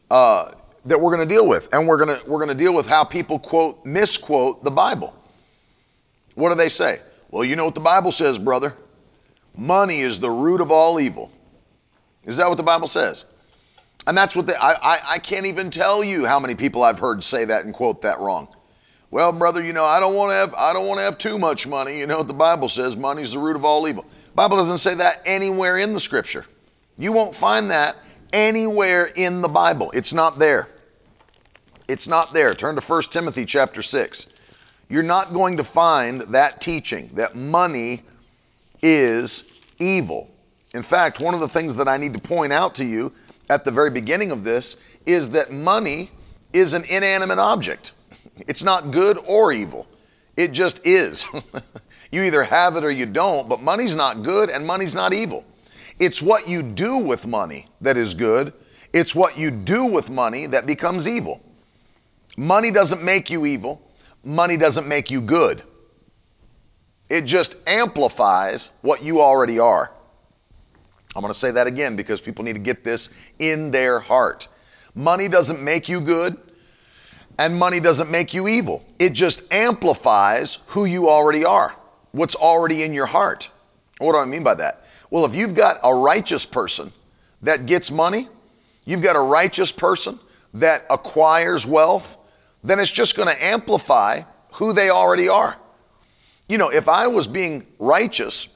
uh, 0.09 0.51
that 0.85 0.99
we're 0.99 1.15
going 1.15 1.27
to 1.27 1.33
deal 1.33 1.47
with, 1.47 1.67
and 1.73 1.87
we're 1.87 1.97
going 1.97 2.19
to 2.19 2.29
we're 2.29 2.37
going 2.37 2.55
to 2.55 2.63
deal 2.63 2.73
with 2.73 2.85
how 2.85 3.03
people 3.03 3.39
quote 3.39 3.83
misquote 3.85 4.63
the 4.63 4.71
Bible. 4.71 5.13
What 6.35 6.49
do 6.49 6.55
they 6.55 6.69
say? 6.69 6.99
Well, 7.35 7.43
you 7.43 7.57
know 7.57 7.65
what 7.65 7.75
the 7.75 7.81
Bible 7.81 8.13
says, 8.13 8.39
brother. 8.39 8.73
Money 9.57 9.99
is 9.99 10.21
the 10.21 10.29
root 10.29 10.61
of 10.61 10.71
all 10.71 11.01
evil. 11.01 11.29
Is 12.23 12.37
that 12.37 12.47
what 12.47 12.55
the 12.55 12.63
Bible 12.63 12.87
says? 12.87 13.25
And 14.07 14.17
that's 14.17 14.37
what 14.37 14.47
they, 14.47 14.55
I, 14.55 14.71
I, 14.71 14.99
I 15.09 15.19
can't 15.19 15.45
even 15.45 15.69
tell 15.69 16.01
you 16.01 16.25
how 16.25 16.39
many 16.39 16.55
people 16.55 16.81
I've 16.81 16.99
heard 16.99 17.21
say 17.25 17.43
that 17.43 17.65
and 17.65 17.73
quote 17.73 18.03
that 18.03 18.19
wrong. 18.19 18.47
Well, 19.11 19.33
brother, 19.33 19.61
you 19.61 19.73
know, 19.73 19.83
I 19.83 19.99
don't 19.99 20.15
want 20.15 20.31
to 20.31 20.35
have 20.35 20.53
I 20.53 20.71
don't 20.71 20.87
want 20.87 20.99
to 20.99 21.03
have 21.03 21.17
too 21.17 21.37
much 21.37 21.67
money. 21.67 21.99
You 21.99 22.07
know 22.07 22.19
what 22.19 22.27
the 22.27 22.33
Bible 22.33 22.69
says, 22.69 22.95
money's 22.95 23.33
the 23.33 23.39
root 23.39 23.57
of 23.57 23.65
all 23.65 23.85
evil. 23.85 24.05
Bible 24.33 24.55
doesn't 24.55 24.77
say 24.77 24.95
that 24.95 25.21
anywhere 25.25 25.77
in 25.77 25.91
the 25.91 25.99
scripture. 25.99 26.45
You 26.97 27.11
won't 27.11 27.35
find 27.35 27.69
that 27.69 27.97
anywhere 28.31 29.09
in 29.13 29.41
the 29.41 29.49
Bible. 29.49 29.91
It's 29.93 30.13
not 30.13 30.39
there. 30.39 30.69
It's 31.89 32.07
not 32.07 32.33
there. 32.33 32.53
Turn 32.53 32.77
to 32.77 32.81
1 32.81 33.01
Timothy 33.11 33.43
chapter 33.43 33.81
6. 33.81 34.27
You're 34.89 35.03
not 35.03 35.33
going 35.33 35.57
to 35.57 35.63
find 35.63 36.21
that 36.21 36.61
teaching 36.61 37.09
that 37.13 37.35
money 37.35 38.03
is 38.81 39.45
evil. 39.79 40.29
In 40.73 40.81
fact, 40.81 41.19
one 41.19 41.33
of 41.33 41.39
the 41.39 41.47
things 41.47 41.75
that 41.77 41.87
I 41.87 41.97
need 41.97 42.13
to 42.13 42.19
point 42.19 42.53
out 42.53 42.75
to 42.75 42.85
you 42.85 43.11
at 43.49 43.65
the 43.65 43.71
very 43.71 43.89
beginning 43.89 44.31
of 44.31 44.43
this 44.43 44.77
is 45.05 45.29
that 45.31 45.51
money 45.51 46.11
is 46.53 46.73
an 46.73 46.83
inanimate 46.89 47.39
object. 47.39 47.93
It's 48.47 48.63
not 48.63 48.91
good 48.91 49.17
or 49.25 49.51
evil. 49.51 49.87
It 50.35 50.51
just 50.51 50.85
is. 50.85 51.25
you 52.11 52.23
either 52.23 52.43
have 52.43 52.75
it 52.75 52.83
or 52.83 52.91
you 52.91 53.05
don't, 53.05 53.47
but 53.47 53.61
money's 53.61 53.95
not 53.95 54.23
good 54.23 54.49
and 54.49 54.65
money's 54.65 54.93
not 54.93 55.13
evil. 55.13 55.45
It's 55.99 56.21
what 56.21 56.47
you 56.47 56.61
do 56.61 56.97
with 56.97 57.25
money 57.25 57.67
that 57.81 57.95
is 57.95 58.13
good. 58.13 58.53
It's 58.91 59.15
what 59.15 59.37
you 59.37 59.51
do 59.51 59.85
with 59.85 60.09
money 60.09 60.45
that 60.47 60.65
becomes 60.65 61.07
evil. 61.07 61.41
Money 62.37 62.71
doesn't 62.71 63.01
make 63.01 63.29
you 63.29 63.45
evil. 63.45 63.81
Money 64.25 64.57
doesn't 64.57 64.87
make 64.87 65.09
you 65.09 65.21
good. 65.21 65.61
It 67.09 67.21
just 67.21 67.55
amplifies 67.67 68.71
what 68.81 69.03
you 69.03 69.21
already 69.21 69.59
are. 69.59 69.91
I'm 71.15 71.21
going 71.21 71.31
to 71.31 71.39
say 71.39 71.51
that 71.51 71.67
again 71.67 71.95
because 71.95 72.19
people 72.19 72.43
need 72.43 72.53
to 72.53 72.59
get 72.59 72.83
this 72.83 73.09
in 73.39 73.71
their 73.71 73.99
heart. 73.99 74.47
Money 74.95 75.29
doesn't 75.29 75.61
make 75.61 75.87
you 75.87 76.01
good, 76.01 76.37
and 77.37 77.57
money 77.57 77.79
doesn't 77.79 78.09
make 78.09 78.33
you 78.33 78.47
evil. 78.47 78.83
It 78.97 79.13
just 79.13 79.43
amplifies 79.53 80.59
who 80.67 80.85
you 80.85 81.07
already 81.07 81.45
are, 81.45 81.75
what's 82.11 82.35
already 82.35 82.83
in 82.83 82.93
your 82.93 83.05
heart. 83.05 83.49
What 83.99 84.13
do 84.13 84.17
I 84.17 84.25
mean 84.25 84.43
by 84.43 84.55
that? 84.55 84.87
Well, 85.09 85.23
if 85.25 85.35
you've 85.35 85.53
got 85.53 85.79
a 85.83 85.93
righteous 85.93 86.45
person 86.45 86.91
that 87.43 87.65
gets 87.65 87.91
money, 87.91 88.27
you've 88.85 89.01
got 89.01 89.15
a 89.15 89.21
righteous 89.21 89.71
person 89.71 90.19
that 90.55 90.85
acquires 90.89 91.65
wealth, 91.65 92.17
then 92.65 92.79
it's 92.79 92.91
just 92.91 93.15
going 93.15 93.27
to 93.27 93.43
amplify 93.43 94.21
who 94.53 94.73
they 94.73 94.89
already 94.89 95.29
are. 95.29 95.57
You 96.47 96.57
know, 96.57 96.69
if 96.69 96.87
I 96.87 97.07
was 97.07 97.27
being 97.27 97.65
righteous 97.79 98.47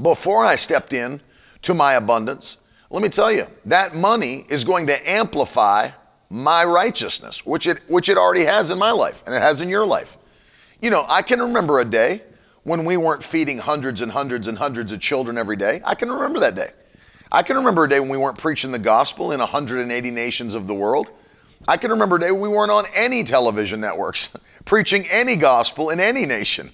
before 0.00 0.44
I 0.44 0.56
stepped 0.56 0.92
in 0.92 1.20
to 1.62 1.74
my 1.74 1.94
abundance, 1.94 2.58
let 2.90 3.02
me 3.02 3.08
tell 3.08 3.32
you, 3.32 3.46
that 3.64 3.94
money 3.94 4.46
is 4.48 4.64
going 4.64 4.86
to 4.86 5.10
amplify 5.10 5.90
my 6.28 6.64
righteousness, 6.64 7.44
which 7.46 7.66
it 7.66 7.78
which 7.88 8.08
it 8.08 8.18
already 8.18 8.44
has 8.44 8.70
in 8.70 8.78
my 8.78 8.90
life 8.90 9.22
and 9.26 9.34
it 9.34 9.42
has 9.42 9.60
in 9.60 9.68
your 9.68 9.86
life. 9.86 10.16
You 10.80 10.90
know, 10.90 11.06
I 11.08 11.22
can 11.22 11.40
remember 11.40 11.80
a 11.80 11.84
day 11.84 12.22
when 12.64 12.84
we 12.84 12.96
weren't 12.96 13.22
feeding 13.22 13.58
hundreds 13.58 14.00
and 14.00 14.10
hundreds 14.10 14.48
and 14.48 14.58
hundreds 14.58 14.92
of 14.92 15.00
children 15.00 15.38
every 15.38 15.56
day. 15.56 15.80
I 15.84 15.94
can 15.94 16.10
remember 16.10 16.40
that 16.40 16.54
day. 16.54 16.70
I 17.30 17.42
can 17.42 17.56
remember 17.56 17.84
a 17.84 17.88
day 17.88 18.00
when 18.00 18.08
we 18.08 18.18
weren't 18.18 18.38
preaching 18.38 18.72
the 18.72 18.78
gospel 18.78 19.32
in 19.32 19.40
180 19.40 20.10
nations 20.10 20.54
of 20.54 20.66
the 20.66 20.74
world. 20.74 21.10
I 21.68 21.76
can 21.76 21.90
remember 21.90 22.16
a 22.16 22.20
day 22.20 22.30
we 22.30 22.48
weren't 22.48 22.70
on 22.70 22.84
any 22.94 23.24
television 23.24 23.80
networks 23.80 24.36
preaching 24.64 25.06
any 25.10 25.36
gospel 25.36 25.90
in 25.90 26.00
any 26.00 26.26
nation. 26.26 26.72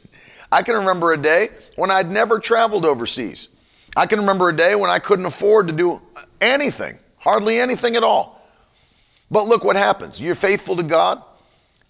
I 0.51 0.63
can 0.63 0.75
remember 0.75 1.13
a 1.13 1.17
day 1.17 1.49
when 1.77 1.91
I'd 1.91 2.11
never 2.11 2.39
traveled 2.39 2.85
overseas. 2.85 3.49
I 3.97 4.07
can 4.07 4.19
remember 4.19 4.49
a 4.49 4.57
day 4.57 4.75
when 4.75 4.91
I 4.91 4.99
couldn't 4.99 5.27
afford 5.27 5.67
to 5.69 5.73
do 5.73 6.01
anything, 6.41 6.99
hardly 7.19 7.59
anything 7.59 7.97
at 7.97 8.05
all. 8.05 8.41
But 9.31 9.47
look 9.47 9.65
what 9.65 9.77
happens. 9.77 10.21
You're 10.21 10.35
faithful 10.35 10.77
to 10.77 10.83
God. 10.83 11.23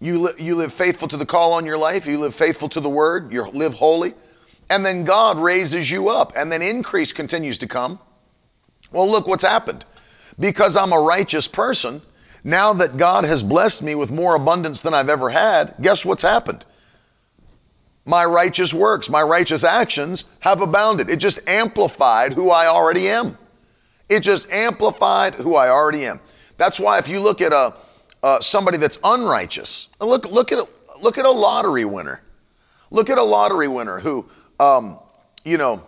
You, 0.01 0.21
li- 0.21 0.35
you 0.39 0.55
live 0.55 0.73
faithful 0.73 1.09
to 1.09 1.17
the 1.17 1.27
call 1.27 1.53
on 1.53 1.67
your 1.67 1.79
life. 1.79 2.07
You 2.07 2.19
live 2.19 2.35
faithful 2.35 2.69
to 2.71 2.81
the 2.81 2.89
word. 2.89 3.33
You 3.33 3.45
live 3.51 3.75
holy. 3.75 4.15
And 4.71 4.87
then 4.87 5.05
God 5.05 5.39
raises 5.39 5.91
you 5.91 6.09
up, 6.09 6.33
and 6.35 6.51
then 6.51 6.63
increase 6.63 7.13
continues 7.13 7.59
to 7.59 7.67
come. 7.67 7.99
Well, 8.91 9.11
look 9.11 9.27
what's 9.27 9.45
happened. 9.45 9.85
Because 10.39 10.77
I'm 10.77 10.93
a 10.93 11.01
righteous 11.01 11.47
person, 11.47 12.01
now 12.45 12.73
that 12.73 12.97
God 12.97 13.25
has 13.25 13.43
blessed 13.43 13.83
me 13.83 13.95
with 13.95 14.11
more 14.11 14.35
abundance 14.35 14.81
than 14.81 14.95
I've 14.95 15.09
ever 15.09 15.31
had, 15.31 15.75
guess 15.81 16.05
what's 16.05 16.23
happened? 16.23 16.65
My 18.05 18.25
righteous 18.25 18.75
works, 18.75 19.09
my 19.09 19.23
righteous 19.23 19.63
actions 19.63 20.25
have 20.41 20.61
abounded. 20.61 21.09
It 21.09 21.19
just 21.19 21.47
amplified 21.49 22.33
who 22.33 22.51
I 22.51 22.67
already 22.67 23.09
am. 23.09 23.39
It 24.09 24.21
just 24.21 24.51
amplified 24.51 25.35
who 25.37 25.55
I 25.55 25.69
already 25.69 26.05
am. 26.05 26.21
That's 26.57 26.81
why 26.81 26.99
if 26.99 27.09
you 27.09 27.21
look 27.21 27.41
at 27.41 27.53
a 27.53 27.75
uh, 28.23 28.41
somebody 28.41 28.77
that's 28.77 28.99
unrighteous, 29.03 29.89
look 30.01 30.31
look 30.31 30.53
at 30.53 30.59
a, 30.59 30.69
look 31.01 31.19
at 31.19 31.25
a 31.25 31.31
lottery 31.31 31.85
winner. 31.85 32.23
Look 32.91 33.09
at 33.09 33.19
a 33.19 33.23
lottery 33.23 33.69
winner 33.69 34.01
who, 34.01 34.29
um, 34.61 34.99
you 35.45 35.57
know, 35.57 35.83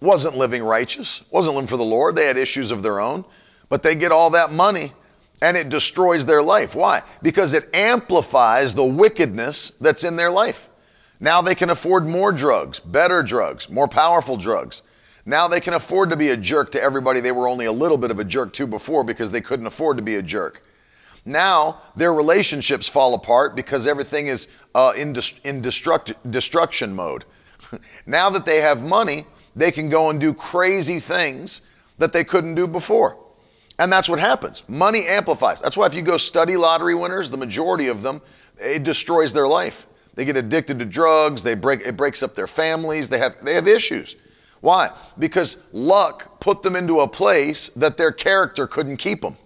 wasn't 0.00 0.36
living 0.36 0.62
righteous, 0.62 1.22
wasn't 1.30 1.56
living 1.56 1.66
for 1.66 1.76
the 1.76 1.84
Lord. 1.84 2.14
They 2.14 2.26
had 2.26 2.36
issues 2.36 2.70
of 2.70 2.82
their 2.82 3.00
own, 3.00 3.24
but 3.68 3.82
they 3.82 3.94
get 3.94 4.12
all 4.12 4.30
that 4.30 4.52
money 4.52 4.92
and 5.42 5.56
it 5.56 5.68
destroys 5.68 6.26
their 6.26 6.42
life. 6.42 6.74
Why? 6.74 7.02
Because 7.22 7.52
it 7.52 7.74
amplifies 7.74 8.74
the 8.74 8.84
wickedness 8.84 9.72
that's 9.80 10.04
in 10.04 10.16
their 10.16 10.30
life. 10.30 10.68
Now 11.18 11.42
they 11.42 11.54
can 11.54 11.70
afford 11.70 12.06
more 12.06 12.32
drugs, 12.32 12.80
better 12.80 13.22
drugs, 13.22 13.68
more 13.68 13.88
powerful 13.88 14.36
drugs. 14.36 14.82
Now 15.26 15.48
they 15.48 15.60
can 15.60 15.74
afford 15.74 16.10
to 16.10 16.16
be 16.16 16.30
a 16.30 16.36
jerk 16.36 16.72
to 16.72 16.82
everybody 16.82 17.20
they 17.20 17.32
were 17.32 17.46
only 17.48 17.66
a 17.66 17.72
little 17.72 17.98
bit 17.98 18.10
of 18.10 18.18
a 18.18 18.24
jerk 18.24 18.52
to 18.54 18.66
before 18.66 19.04
because 19.04 19.30
they 19.30 19.40
couldn't 19.40 19.66
afford 19.66 19.98
to 19.98 20.02
be 20.02 20.16
a 20.16 20.22
jerk. 20.22 20.62
Now 21.24 21.82
their 21.94 22.14
relationships 22.14 22.88
fall 22.88 23.14
apart 23.14 23.54
because 23.54 23.86
everything 23.86 24.28
is 24.28 24.48
uh, 24.74 24.92
in, 24.96 25.08
in 25.44 25.62
destruct- 25.62 26.14
destruction 26.30 26.94
mode. 26.94 27.26
now 28.06 28.30
that 28.30 28.46
they 28.46 28.60
have 28.62 28.82
money, 28.82 29.26
they 29.54 29.70
can 29.70 29.90
go 29.90 30.08
and 30.08 30.18
do 30.18 30.32
crazy 30.32 31.00
things 31.00 31.60
that 31.98 32.14
they 32.14 32.24
couldn't 32.24 32.54
do 32.54 32.66
before. 32.66 33.18
And 33.80 33.90
that's 33.90 34.10
what 34.10 34.18
happens. 34.18 34.62
Money 34.68 35.06
amplifies. 35.06 35.62
That's 35.62 35.74
why 35.74 35.86
if 35.86 35.94
you 35.94 36.02
go 36.02 36.18
study 36.18 36.54
lottery 36.54 36.94
winners, 36.94 37.30
the 37.30 37.38
majority 37.38 37.88
of 37.88 38.02
them, 38.02 38.20
it 38.58 38.84
destroys 38.84 39.32
their 39.32 39.48
life. 39.48 39.86
They 40.14 40.26
get 40.26 40.36
addicted 40.36 40.78
to 40.80 40.84
drugs, 40.84 41.42
they 41.42 41.54
break 41.54 41.80
it 41.80 41.96
breaks 41.96 42.22
up 42.22 42.34
their 42.34 42.46
families, 42.46 43.08
they 43.08 43.16
have 43.18 43.42
they 43.42 43.54
have 43.54 43.66
issues. 43.66 44.16
Why? 44.60 44.90
Because 45.18 45.62
luck 45.72 46.40
put 46.40 46.62
them 46.62 46.76
into 46.76 47.00
a 47.00 47.08
place 47.08 47.70
that 47.70 47.96
their 47.96 48.12
character 48.12 48.66
couldn't 48.66 48.98
keep 48.98 49.22
them. 49.22 49.38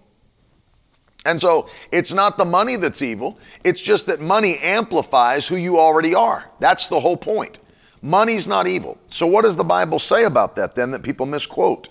And 1.23 1.39
so 1.39 1.69
it's 1.93 2.13
not 2.13 2.37
the 2.37 2.43
money 2.43 2.75
that's 2.75 3.01
evil, 3.01 3.39
it's 3.63 3.81
just 3.81 4.05
that 4.07 4.19
money 4.19 4.57
amplifies 4.61 5.47
who 5.47 5.55
you 5.55 5.79
already 5.79 6.13
are. 6.13 6.51
That's 6.59 6.87
the 6.87 6.99
whole 6.99 7.17
point. 7.17 7.59
Money's 8.01 8.49
not 8.49 8.67
evil. 8.67 8.97
So 9.09 9.27
what 9.27 9.43
does 9.43 9.55
the 9.55 9.63
Bible 9.63 9.97
say 9.97 10.25
about 10.25 10.57
that 10.57 10.75
then 10.75 10.91
that 10.91 11.03
people 11.03 11.25
misquote? 11.25 11.87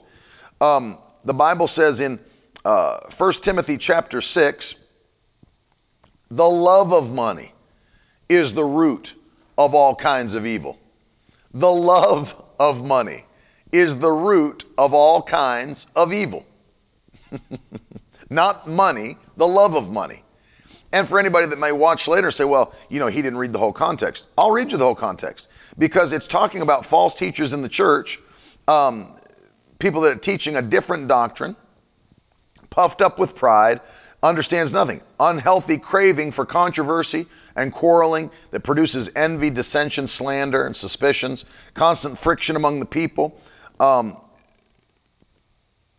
Um, 0.61 0.99
the 1.25 1.35
Bible 1.35 1.67
says 1.67 2.03
in 2.03 2.21
uh, 2.65 3.01
1 3.17 3.33
Timothy 3.35 3.77
chapter 3.77 4.21
6, 4.21 4.77
the 6.31 6.49
love 6.49 6.93
of 6.93 7.13
money 7.13 7.53
is 8.29 8.53
the 8.55 8.65
root 8.65 9.15
of 9.59 9.75
all 9.75 9.95
kinds 9.95 10.35
of 10.35 10.47
evil. 10.47 10.79
The 11.53 11.71
love 11.71 12.43
of 12.59 12.85
money 12.85 13.27
is 13.71 13.99
the 13.99 14.11
root 14.11 14.65
of 14.79 14.95
all 14.95 15.23
kinds 15.23 15.87
of 15.95 16.13
evil. 16.13 16.47
Not 18.31 18.67
money, 18.67 19.19
the 19.37 19.47
love 19.47 19.77
of 19.77 19.91
money. 19.91 20.23
And 20.93 21.09
for 21.09 21.19
anybody 21.19 21.49
that 21.49 21.59
may 21.59 21.73
watch 21.73 22.07
later 22.07 22.31
say, 22.31 22.45
well, 22.45 22.73
you 22.89 23.01
know, 23.01 23.09
he 23.09 23.21
didn't 23.21 23.39
read 23.39 23.53
the 23.53 23.59
whole 23.59 23.73
context. 23.73 24.29
I'll 24.39 24.53
read 24.53 24.71
you 24.71 24.79
the 24.79 24.85
whole 24.85 24.95
context 24.95 25.51
because 25.77 26.13
it's 26.13 26.29
talking 26.29 26.63
about 26.63 26.87
false 26.87 27.19
teachers 27.19 27.53
in 27.53 27.63
the 27.63 27.69
church, 27.69 28.21
um, 28.69 29.17
people 29.81 30.01
that 30.03 30.17
are 30.17 30.21
teaching 30.21 30.57
a 30.57 30.63
different 30.63 31.09
doctrine, 31.09 31.57
puffed 32.75 33.01
up 33.01 33.21
with 33.21 33.37
pride, 33.37 33.81
understands 34.21 34.73
nothing. 34.73 35.01
Unhealthy 35.21 35.79
craving 35.79 36.33
for 36.33 36.45
controversy 36.45 37.27
and 37.55 37.73
quarreling 37.73 38.33
that 38.51 38.65
produces 38.65 39.09
envy, 39.15 39.49
dissension, 39.49 40.09
slander, 40.09 40.67
and 40.67 40.75
suspicions, 40.75 41.45
constant 41.75 42.19
friction 42.19 42.57
among 42.57 42.81
the 42.81 42.87
people, 42.87 43.41
um, 43.79 44.21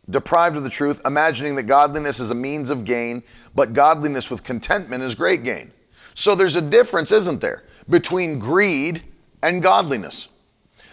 deprived 0.10 0.58
of 0.58 0.64
the 0.64 0.70
truth, 0.70 1.02
imagining 1.06 1.56
that 1.56 1.64
godliness 1.64 2.20
is 2.20 2.30
a 2.30 2.36
means 2.36 2.70
of 2.72 2.84
gain, 2.84 3.24
but 3.56 3.72
godliness 3.72 4.30
with 4.30 4.44
contentment 4.44 5.02
is 5.02 5.16
great 5.16 5.46
gain. 5.46 5.72
So 6.14 6.36
there's 6.36 6.58
a 6.58 6.62
difference, 6.62 7.14
isn't 7.14 7.40
there, 7.40 7.64
between 7.90 8.38
greed 8.38 9.02
and 9.44 9.64
godliness. 9.64 10.28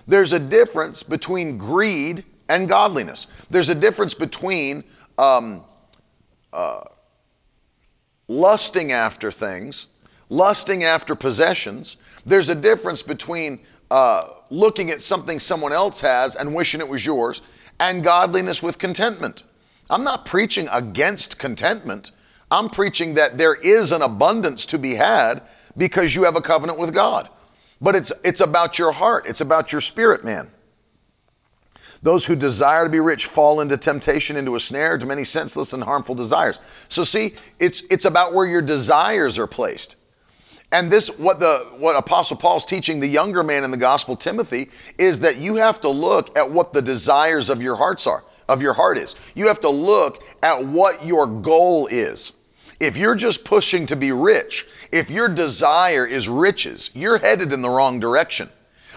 There's 0.06 0.32
a 0.32 0.38
difference 0.38 1.02
between 1.02 1.58
greed 1.58 2.24
and 2.48 2.68
godliness. 2.68 3.26
There's 3.50 3.68
a 3.68 3.74
difference 3.74 4.14
between 4.14 4.84
um, 5.18 5.64
uh, 6.52 6.84
lusting 8.28 8.92
after 8.92 9.30
things, 9.30 9.86
lusting 10.28 10.84
after 10.84 11.14
possessions. 11.14 11.96
There's 12.24 12.48
a 12.48 12.54
difference 12.54 13.02
between 13.02 13.60
uh, 13.90 14.28
looking 14.50 14.90
at 14.90 15.00
something 15.00 15.38
someone 15.38 15.72
else 15.72 16.00
has 16.00 16.36
and 16.36 16.54
wishing 16.54 16.80
it 16.80 16.88
was 16.88 17.04
yours, 17.04 17.42
and 17.78 18.02
godliness 18.02 18.62
with 18.62 18.78
contentment. 18.78 19.42
I'm 19.90 20.04
not 20.04 20.24
preaching 20.24 20.68
against 20.72 21.38
contentment. 21.38 22.12
I'm 22.50 22.70
preaching 22.70 23.14
that 23.14 23.38
there 23.38 23.54
is 23.54 23.92
an 23.92 24.02
abundance 24.02 24.64
to 24.66 24.78
be 24.78 24.94
had 24.94 25.42
because 25.76 26.14
you 26.14 26.24
have 26.24 26.36
a 26.36 26.40
covenant 26.40 26.78
with 26.78 26.94
God. 26.94 27.28
But 27.80 27.96
it's, 27.96 28.12
it's 28.24 28.40
about 28.40 28.78
your 28.78 28.92
heart, 28.92 29.26
it's 29.26 29.40
about 29.40 29.72
your 29.72 29.80
spirit, 29.80 30.24
man. 30.24 30.50
Those 32.02 32.26
who 32.26 32.34
desire 32.34 32.84
to 32.84 32.90
be 32.90 32.98
rich 32.98 33.26
fall 33.26 33.60
into 33.60 33.76
temptation, 33.76 34.36
into 34.36 34.56
a 34.56 34.60
snare, 34.60 34.98
to 34.98 35.06
many 35.06 35.22
senseless 35.22 35.72
and 35.72 35.84
harmful 35.84 36.16
desires. 36.16 36.60
So, 36.88 37.04
see, 37.04 37.34
it's, 37.60 37.82
it's 37.90 38.04
about 38.04 38.34
where 38.34 38.46
your 38.46 38.62
desires 38.62 39.38
are 39.38 39.46
placed. 39.46 39.96
And 40.72 40.90
this, 40.90 41.08
what 41.18 41.38
the 41.38 41.66
what 41.76 41.96
Apostle 41.96 42.38
Paul's 42.38 42.64
teaching 42.64 42.98
the 42.98 43.06
younger 43.06 43.42
man 43.44 43.62
in 43.62 43.70
the 43.70 43.76
gospel, 43.76 44.16
Timothy, 44.16 44.70
is 44.98 45.18
that 45.20 45.36
you 45.36 45.56
have 45.56 45.80
to 45.82 45.88
look 45.90 46.36
at 46.36 46.50
what 46.50 46.72
the 46.72 46.80
desires 46.80 47.50
of 47.50 47.62
your 47.62 47.76
hearts 47.76 48.06
are, 48.06 48.24
of 48.48 48.62
your 48.62 48.72
heart 48.72 48.96
is. 48.96 49.14
You 49.34 49.48
have 49.48 49.60
to 49.60 49.68
look 49.68 50.24
at 50.42 50.64
what 50.64 51.04
your 51.04 51.26
goal 51.26 51.88
is. 51.88 52.32
If 52.80 52.96
you're 52.96 53.14
just 53.14 53.44
pushing 53.44 53.84
to 53.86 53.96
be 53.96 54.12
rich, 54.12 54.66
if 54.90 55.10
your 55.10 55.28
desire 55.28 56.06
is 56.06 56.28
riches, 56.28 56.90
you're 56.94 57.18
headed 57.18 57.52
in 57.52 57.60
the 57.60 57.70
wrong 57.70 58.00
direction. 58.00 58.48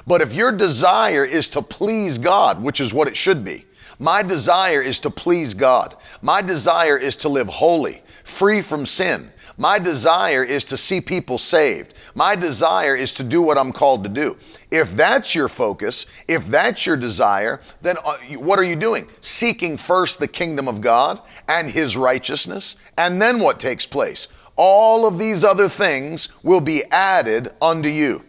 But 0.07 0.21
if 0.21 0.33
your 0.33 0.51
desire 0.51 1.25
is 1.25 1.49
to 1.49 1.61
please 1.61 2.17
God, 2.17 2.61
which 2.61 2.79
is 2.79 2.93
what 2.93 3.07
it 3.07 3.17
should 3.17 3.43
be, 3.43 3.65
my 3.99 4.21
desire 4.23 4.81
is 4.81 4.99
to 5.01 5.09
please 5.09 5.53
God. 5.53 5.95
My 6.21 6.41
desire 6.41 6.97
is 6.97 7.15
to 7.17 7.29
live 7.29 7.47
holy, 7.47 8.03
free 8.23 8.61
from 8.61 8.85
sin. 8.85 9.31
My 9.57 9.79
desire 9.79 10.43
is 10.43 10.65
to 10.65 10.75
see 10.75 10.99
people 10.99 11.37
saved. 11.37 11.93
My 12.13 12.35
desire 12.35 12.95
is 12.95 13.13
to 13.13 13.23
do 13.23 13.41
what 13.41 13.57
I'm 13.57 13.71
called 13.71 14.03
to 14.03 14.09
do. 14.09 14.37
If 14.69 14.95
that's 14.97 15.33
your 15.33 15.47
focus, 15.47 16.05
if 16.27 16.45
that's 16.47 16.85
your 16.85 16.97
desire, 16.97 17.61
then 17.81 17.95
uh, 18.03 18.17
what 18.37 18.59
are 18.59 18.63
you 18.63 18.75
doing? 18.75 19.07
Seeking 19.21 19.77
first 19.77 20.19
the 20.19 20.27
kingdom 20.27 20.67
of 20.67 20.81
God 20.81 21.21
and 21.47 21.69
his 21.69 21.95
righteousness. 21.95 22.75
And 22.97 23.21
then 23.21 23.39
what 23.39 23.59
takes 23.59 23.85
place? 23.85 24.27
All 24.57 25.07
of 25.07 25.17
these 25.17 25.45
other 25.45 25.69
things 25.69 26.29
will 26.43 26.61
be 26.61 26.83
added 26.91 27.53
unto 27.61 27.89
you. 27.89 28.25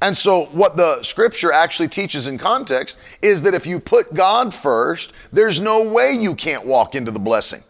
And 0.00 0.16
so, 0.16 0.44
what 0.46 0.76
the 0.76 1.02
scripture 1.02 1.50
actually 1.50 1.88
teaches 1.88 2.28
in 2.28 2.38
context 2.38 3.00
is 3.20 3.42
that 3.42 3.54
if 3.54 3.66
you 3.66 3.80
put 3.80 4.14
God 4.14 4.54
first, 4.54 5.12
there's 5.32 5.60
no 5.60 5.82
way 5.82 6.12
you 6.12 6.34
can't 6.34 6.64
walk 6.64 6.94
into 6.94 7.10
the 7.10 7.18
blessing. 7.18 7.64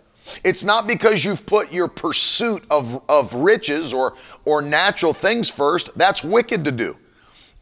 It's 0.45 0.63
not 0.63 0.87
because 0.87 1.25
you've 1.25 1.47
put 1.47 1.73
your 1.73 1.89
pursuit 1.89 2.63
of, 2.71 3.03
of 3.09 3.33
riches 3.33 3.95
or, 3.95 4.15
or 4.45 4.61
natural 4.61 5.15
things 5.15 5.49
first, 5.49 5.91
that's 5.97 6.23
wicked 6.23 6.65
to 6.67 6.73
do. 6.73 6.99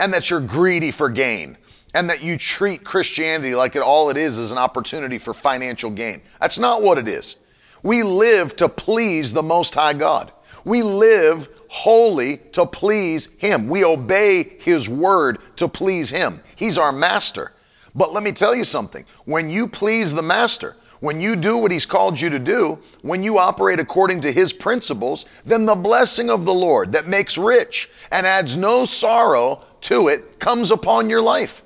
And 0.01 0.13
that 0.13 0.31
you're 0.31 0.41
greedy 0.41 0.91
for 0.91 1.09
gain. 1.09 1.57
And 1.95 2.11
that 2.11 2.23
you 2.23 2.37
treat 2.37 2.85
Christianity 2.85 3.55
like 3.55 3.77
it, 3.77 3.83
all 3.83 4.11
it 4.11 4.17
is 4.17 4.37
is 4.37 4.53
an 4.53 4.59
opportunity 4.59 5.19
for 5.19 5.33
financial 5.33 5.91
gain. 5.91 6.23
That's 6.41 6.59
not 6.59 6.83
what 6.83 6.99
it 6.99 7.09
is. 7.09 7.37
We 7.83 8.03
live 8.03 8.57
to 8.57 8.69
please 8.69 9.33
the 9.33 9.43
Most 9.43 9.75
High 9.75 9.95
God. 9.95 10.33
We 10.65 10.83
live 10.83 11.49
holy 11.77 12.39
to 12.53 12.65
please 12.65 13.29
Him. 13.39 13.69
We 13.69 13.85
obey 13.85 14.45
His 14.61 14.89
word 14.89 15.39
to 15.57 15.69
please 15.69 16.09
Him. 16.09 16.41
He's 16.57 16.79
our 16.79 16.91
master. 16.91 17.53
But 17.95 18.13
let 18.13 18.23
me 18.23 18.33
tell 18.33 18.55
you 18.55 18.65
something 18.65 19.05
when 19.27 19.51
you 19.51 19.69
please 19.69 20.15
the 20.15 20.23
master, 20.23 20.77
when 21.01 21.21
you 21.21 21.37
do 21.37 21.59
what 21.59 21.71
He's 21.71 21.85
called 21.85 22.19
you 22.19 22.31
to 22.31 22.39
do, 22.39 22.79
when 23.03 23.23
you 23.23 23.39
operate 23.39 23.79
according 23.79 24.23
to 24.23 24.33
His 24.33 24.55
principles, 24.55 25.27
then 25.45 25.67
the 25.67 25.75
blessing 25.75 26.31
of 26.31 26.47
the 26.47 26.55
Lord 26.55 26.93
that 26.93 27.09
makes 27.09 27.37
rich 27.37 27.91
and 28.11 28.27
adds 28.27 28.57
no 28.57 28.87
sorrow 28.87 29.63
to 29.83 30.09
it 30.09 30.41
comes 30.41 30.71
upon 30.71 31.11
your 31.11 31.23
life. 31.23 31.63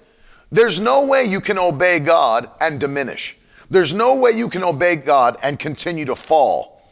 There's 0.50 0.80
no 0.80 1.04
way 1.04 1.24
you 1.24 1.40
can 1.40 1.58
obey 1.58 2.00
God 2.00 2.50
and 2.60 2.80
diminish. 2.80 3.38
There's 3.70 3.94
no 3.94 4.14
way 4.14 4.32
you 4.32 4.48
can 4.48 4.64
obey 4.64 4.96
God 4.96 5.36
and 5.40 5.56
continue 5.56 6.04
to 6.06 6.16
fall. 6.16 6.82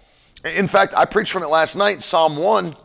In 0.56 0.68
fact, 0.68 0.94
I 0.96 1.04
preached 1.04 1.32
from 1.32 1.42
it 1.42 1.48
last 1.48 1.74
night, 1.74 2.00
Psalm 2.00 2.36
1. 2.36 2.76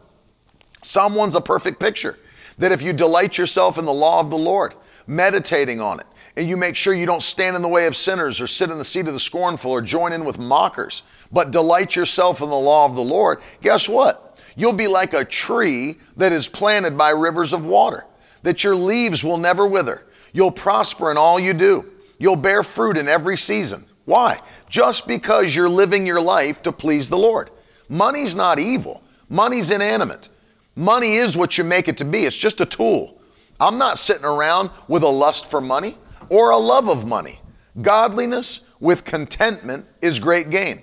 1's 0.83 1.35
a 1.35 1.41
perfect 1.41 1.79
picture 1.79 2.17
that 2.57 2.71
if 2.71 2.81
you 2.81 2.93
delight 2.93 3.37
yourself 3.37 3.77
in 3.77 3.85
the 3.85 3.93
law 3.93 4.19
of 4.19 4.29
the 4.29 4.37
Lord, 4.37 4.75
meditating 5.07 5.81
on 5.81 5.99
it, 5.99 6.05
and 6.35 6.47
you 6.47 6.57
make 6.57 6.75
sure 6.75 6.93
you 6.93 7.05
don't 7.05 7.21
stand 7.21 7.55
in 7.55 7.61
the 7.61 7.67
way 7.67 7.85
of 7.85 7.95
sinners 7.95 8.41
or 8.41 8.47
sit 8.47 8.69
in 8.69 8.77
the 8.77 8.83
seat 8.83 9.07
of 9.07 9.13
the 9.13 9.19
scornful 9.19 9.71
or 9.71 9.81
join 9.81 10.13
in 10.13 10.25
with 10.25 10.39
mockers, 10.39 11.03
but 11.31 11.51
delight 11.51 11.95
yourself 11.95 12.41
in 12.41 12.49
the 12.49 12.55
law 12.55 12.85
of 12.85 12.95
the 12.95 13.03
Lord, 13.03 13.39
guess 13.61 13.87
what? 13.87 14.39
You'll 14.55 14.73
be 14.73 14.87
like 14.87 15.13
a 15.13 15.25
tree 15.25 15.97
that 16.17 16.31
is 16.31 16.47
planted 16.47 16.97
by 16.97 17.09
rivers 17.09 17.53
of 17.53 17.65
water, 17.65 18.05
that 18.43 18.63
your 18.63 18.75
leaves 18.75 19.23
will 19.23 19.37
never 19.37 19.65
wither. 19.65 20.03
You'll 20.31 20.51
prosper 20.51 21.11
in 21.11 21.17
all 21.17 21.39
you 21.39 21.53
do. 21.53 21.91
You'll 22.19 22.35
bear 22.35 22.63
fruit 22.63 22.97
in 22.97 23.07
every 23.07 23.37
season. 23.37 23.85
Why? 24.05 24.39
Just 24.69 25.07
because 25.07 25.55
you're 25.55 25.69
living 25.69 26.05
your 26.05 26.21
life 26.21 26.61
to 26.63 26.71
please 26.71 27.09
the 27.09 27.17
Lord. 27.17 27.49
Money's 27.89 28.35
not 28.35 28.59
evil, 28.59 29.03
money's 29.29 29.71
inanimate. 29.71 30.29
Money 30.75 31.15
is 31.15 31.37
what 31.37 31.57
you 31.57 31.63
make 31.63 31.87
it 31.87 31.97
to 31.97 32.05
be, 32.05 32.25
it's 32.25 32.35
just 32.35 32.61
a 32.61 32.65
tool. 32.65 33.19
I'm 33.59 33.77
not 33.77 33.97
sitting 33.97 34.25
around 34.25 34.71
with 34.87 35.03
a 35.03 35.07
lust 35.07 35.45
for 35.45 35.61
money 35.61 35.97
or 36.29 36.49
a 36.49 36.57
love 36.57 36.89
of 36.89 37.05
money. 37.05 37.39
Godliness 37.81 38.61
with 38.79 39.05
contentment 39.05 39.85
is 40.01 40.19
great 40.19 40.49
gain. 40.49 40.81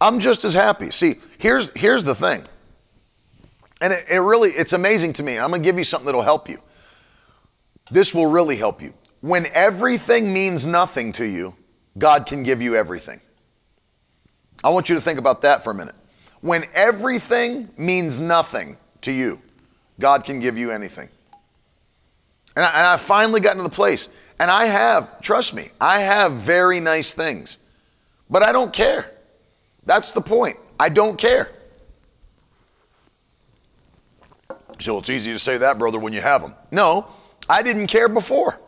I'm 0.00 0.20
just 0.20 0.44
as 0.44 0.54
happy. 0.54 0.90
See, 0.90 1.16
here's 1.38 1.76
here's 1.76 2.04
the 2.04 2.14
thing. 2.14 2.44
And 3.80 3.92
it, 3.92 4.04
it 4.10 4.18
really 4.18 4.50
it's 4.50 4.72
amazing 4.72 5.12
to 5.14 5.22
me. 5.22 5.38
I'm 5.38 5.50
going 5.50 5.62
to 5.62 5.68
give 5.68 5.78
you 5.78 5.84
something 5.84 6.06
that'll 6.06 6.22
help 6.22 6.48
you. 6.48 6.58
This 7.90 8.14
will 8.14 8.26
really 8.26 8.56
help 8.56 8.80
you. 8.80 8.94
When 9.20 9.46
everything 9.52 10.32
means 10.32 10.66
nothing 10.66 11.12
to 11.12 11.24
you, 11.24 11.54
God 11.96 12.26
can 12.26 12.42
give 12.42 12.62
you 12.62 12.76
everything. 12.76 13.20
I 14.62 14.70
want 14.70 14.88
you 14.88 14.94
to 14.94 15.00
think 15.00 15.18
about 15.18 15.42
that 15.42 15.64
for 15.64 15.70
a 15.70 15.74
minute. 15.74 15.94
When 16.40 16.64
everything 16.74 17.68
means 17.76 18.20
nothing, 18.20 18.76
to 19.08 19.12
you. 19.12 19.40
God 19.98 20.24
can 20.24 20.38
give 20.38 20.56
you 20.56 20.70
anything. 20.70 21.08
And 22.54 22.64
I, 22.64 22.68
and 22.68 22.86
I 22.86 22.96
finally 22.96 23.40
gotten 23.40 23.58
to 23.58 23.62
the 23.62 23.74
place, 23.74 24.10
and 24.38 24.50
I 24.50 24.66
have, 24.66 25.20
trust 25.20 25.54
me, 25.54 25.70
I 25.80 26.00
have 26.00 26.32
very 26.32 26.78
nice 26.78 27.14
things, 27.14 27.58
but 28.28 28.42
I 28.42 28.52
don't 28.52 28.72
care. 28.72 29.10
That's 29.86 30.12
the 30.12 30.20
point. 30.20 30.56
I 30.78 30.90
don't 30.90 31.16
care. 31.18 31.50
So 34.78 34.98
it's 34.98 35.10
easy 35.10 35.32
to 35.32 35.38
say 35.38 35.58
that, 35.58 35.78
brother, 35.78 35.98
when 35.98 36.12
you 36.12 36.20
have 36.20 36.42
them. 36.42 36.54
No, 36.70 37.08
I 37.48 37.62
didn't 37.62 37.86
care 37.86 38.08
before. 38.08 38.60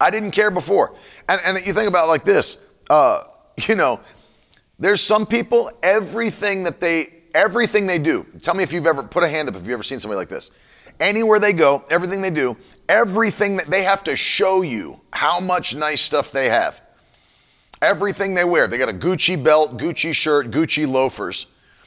I 0.00 0.10
didn't 0.10 0.32
care 0.32 0.50
before. 0.50 0.96
And, 1.28 1.40
and 1.44 1.64
you 1.64 1.72
think 1.72 1.88
about 1.88 2.08
like 2.08 2.24
this, 2.24 2.58
uh, 2.90 3.22
you 3.68 3.76
know, 3.76 4.00
there's 4.78 5.00
some 5.00 5.24
people, 5.24 5.70
everything 5.82 6.64
that 6.64 6.80
they 6.80 7.13
everything 7.34 7.86
they 7.86 7.98
do. 7.98 8.26
Tell 8.40 8.54
me 8.54 8.62
if 8.62 8.72
you've 8.72 8.86
ever 8.86 9.02
put 9.02 9.22
a 9.24 9.28
hand 9.28 9.48
up 9.48 9.56
if 9.56 9.62
you've 9.62 9.72
ever 9.72 9.82
seen 9.82 9.98
somebody 9.98 10.16
like 10.16 10.28
this. 10.28 10.50
Anywhere 11.00 11.40
they 11.40 11.52
go, 11.52 11.84
everything 11.90 12.22
they 12.22 12.30
do, 12.30 12.56
everything 12.88 13.56
that 13.56 13.66
they 13.66 13.82
have 13.82 14.04
to 14.04 14.16
show 14.16 14.62
you 14.62 15.00
how 15.10 15.40
much 15.40 15.74
nice 15.74 16.02
stuff 16.02 16.30
they 16.30 16.48
have. 16.48 16.80
Everything 17.82 18.34
they 18.34 18.44
wear. 18.44 18.68
They 18.68 18.78
got 18.78 18.88
a 18.88 18.94
Gucci 18.94 19.42
belt, 19.42 19.76
Gucci 19.76 20.14
shirt, 20.14 20.50
Gucci 20.50 20.88
loafers. 20.88 21.46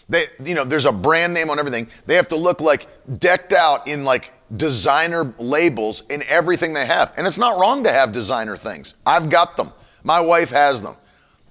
They, 0.10 0.28
you 0.44 0.54
know, 0.54 0.64
there's 0.64 0.86
a 0.86 0.92
brand 0.92 1.34
name 1.34 1.50
on 1.50 1.58
everything. 1.58 1.88
They 2.06 2.16
have 2.16 2.28
to 2.30 2.36
look 2.36 2.62
like 2.62 2.88
decked 3.20 3.54
out 3.54 3.88
in 3.88 4.04
like 4.04 4.34
designer 4.56 5.34
labels 5.40 6.04
in 6.10 6.24
everything 6.24 6.74
they 6.74 6.86
have. 6.86 7.14
And 7.18 7.26
it's 7.26 7.38
not 7.38 7.60
wrong 7.60 7.84
to 7.86 7.92
have 7.92 8.12
designer 8.12 8.56
things. 8.56 8.96
I've 9.06 9.30
got 9.30 9.58
them. 9.58 9.74
My 10.04 10.20
wife 10.20 10.52
has 10.52 10.82
them. 10.82 10.96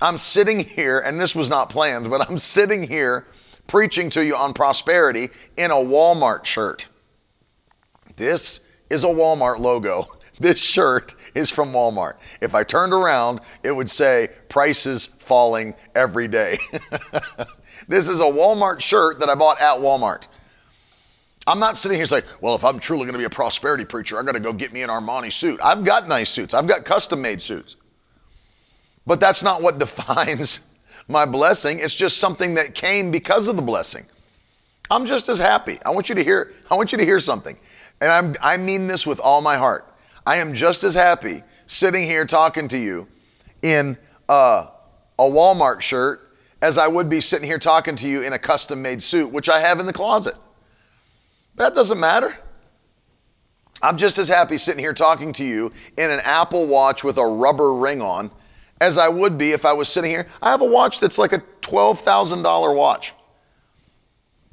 I'm 0.01 0.19
sitting 0.19 0.61
here, 0.61 1.01
and 1.01 1.21
this 1.21 1.35
was 1.35 1.49
not 1.49 1.71
planned, 1.71 2.11
but 2.11 2.29
I'm 2.29 2.39
sitting 2.39 2.87
here 2.87 3.27
preaching 3.67 4.11
to 4.11 4.25
you 4.25 4.37
on 4.37 4.55
prosperity 4.55 5.31
in 5.57 5.71
a 5.71 5.75
Walmart 5.75 6.45
shirt. 6.45 6.89
This 8.17 8.61
is 8.91 9.05
a 9.05 9.09
Walmart 9.09 9.59
logo. 9.59 10.09
This 10.39 10.59
shirt 10.59 11.15
is 11.35 11.49
from 11.49 11.73
Walmart. 11.73 12.17
If 12.43 12.55
I 12.55 12.63
turned 12.63 12.93
around, 12.93 13.41
it 13.63 13.73
would 13.73 13.89
say 13.89 14.29
prices 14.51 15.07
falling 15.19 15.75
every 15.95 16.29
day. 16.29 16.59
this 17.89 18.07
is 18.07 18.21
a 18.21 18.25
Walmart 18.25 18.81
shirt 18.81 19.19
that 19.21 19.31
I 19.31 19.35
bought 19.35 19.63
at 19.63 19.81
Walmart. 19.81 20.29
I'm 21.47 21.59
not 21.59 21.77
sitting 21.77 21.97
here 21.97 22.05
saying, 22.05 22.25
well, 22.41 22.55
if 22.55 22.65
I'm 22.65 22.79
truly 22.79 23.05
going 23.05 23.13
to 23.13 23.19
be 23.19 23.25
a 23.25 23.31
prosperity 23.31 23.87
preacher, 23.87 24.19
I 24.19 24.23
got 24.25 24.33
to 24.33 24.41
go 24.41 24.53
get 24.53 24.73
me 24.73 24.83
an 24.83 24.91
Armani 24.91 25.33
suit. 25.33 25.61
I've 25.63 25.85
got 25.85 26.09
nice 26.09 26.29
suits, 26.29 26.53
I've 26.53 26.67
got 26.67 26.85
custom 26.85 27.23
made 27.23 27.41
suits. 27.41 27.77
But 29.07 29.21
that's 29.21 29.43
not 29.43 29.63
what 29.63 29.79
defines 29.79 30.75
my 31.09 31.25
blessing. 31.25 31.79
It's 31.79 31.95
just 31.95 32.19
something 32.19 32.55
that 32.55 32.75
came 32.75 33.11
because 33.11 33.49
of 33.49 33.57
the 33.57 33.63
blessing. 33.63 34.07
I'm 34.91 35.07
just 35.07 35.29
as 35.29 35.39
happy. 35.39 35.79
I 35.85 35.91
want 35.91 36.09
you 36.09 36.15
to 36.15 36.25
hear, 36.25 36.53
I 36.71 36.75
want 36.75 36.93
you 36.93 36.99
to 36.99 37.05
hear 37.05 37.19
something. 37.19 37.57
And 38.01 38.11
I'm, 38.11 38.35
I 38.41 38.57
mean 38.57 38.87
this 38.87 39.07
with 39.07 39.21
all 39.21 39.41
my 39.41 39.57
heart. 39.57 39.93
I 40.27 40.37
am 40.37 40.55
just 40.55 40.85
as 40.85 40.95
happy 40.95 41.43
sitting 41.67 42.05
here 42.05 42.25
talking 42.25 42.69
to 42.69 42.79
you 42.79 43.09
in 43.63 43.97
a, 44.29 44.69
a 45.19 45.23
Walmart 45.23 45.81
shirt 45.81 46.23
as 46.63 46.79
I 46.79 46.89
would 46.89 47.09
be 47.09 47.21
sitting 47.21 47.47
here 47.47 47.59
talking 47.59 47.97
to 47.97 48.09
you 48.09 48.23
in 48.23 48.33
a 48.33 48.39
custom 48.39 48.83
made 48.83 49.03
suit, 49.03 49.31
which 49.31 49.49
I 49.49 49.61
have 49.61 49.81
in 49.81 49.87
the 49.87 49.93
closet. 49.93 50.35
That 51.57 51.75
doesn't 51.75 51.99
matter. 51.99 52.39
I'm 53.83 53.97
just 53.97 54.19
as 54.19 54.29
happy 54.29 54.59
sitting 54.59 54.81
here 54.81 54.95
talking 54.95 55.33
to 55.35 55.45
you 55.45 55.73
in 55.99 56.11
an 56.11 56.21
Apple 56.21 56.67
Watch 56.67 57.05
with 57.05 57.19
a 57.19 57.27
rubber 57.27 57.75
ring 57.75 58.01
on 58.01 58.31
as 58.81 58.99
I 58.99 59.09
would 59.09 59.39
be 59.39 59.53
if 59.53 59.65
I 59.65 59.73
was 59.73 59.89
sitting 59.89 60.11
here. 60.11 60.27
I 60.43 60.51
have 60.51 60.61
a 60.61 60.67
watch 60.67 61.01
that's 61.01 61.19
like 61.19 61.33
a 61.33 61.39
$12,000 61.63 62.77
watch. 62.77 63.15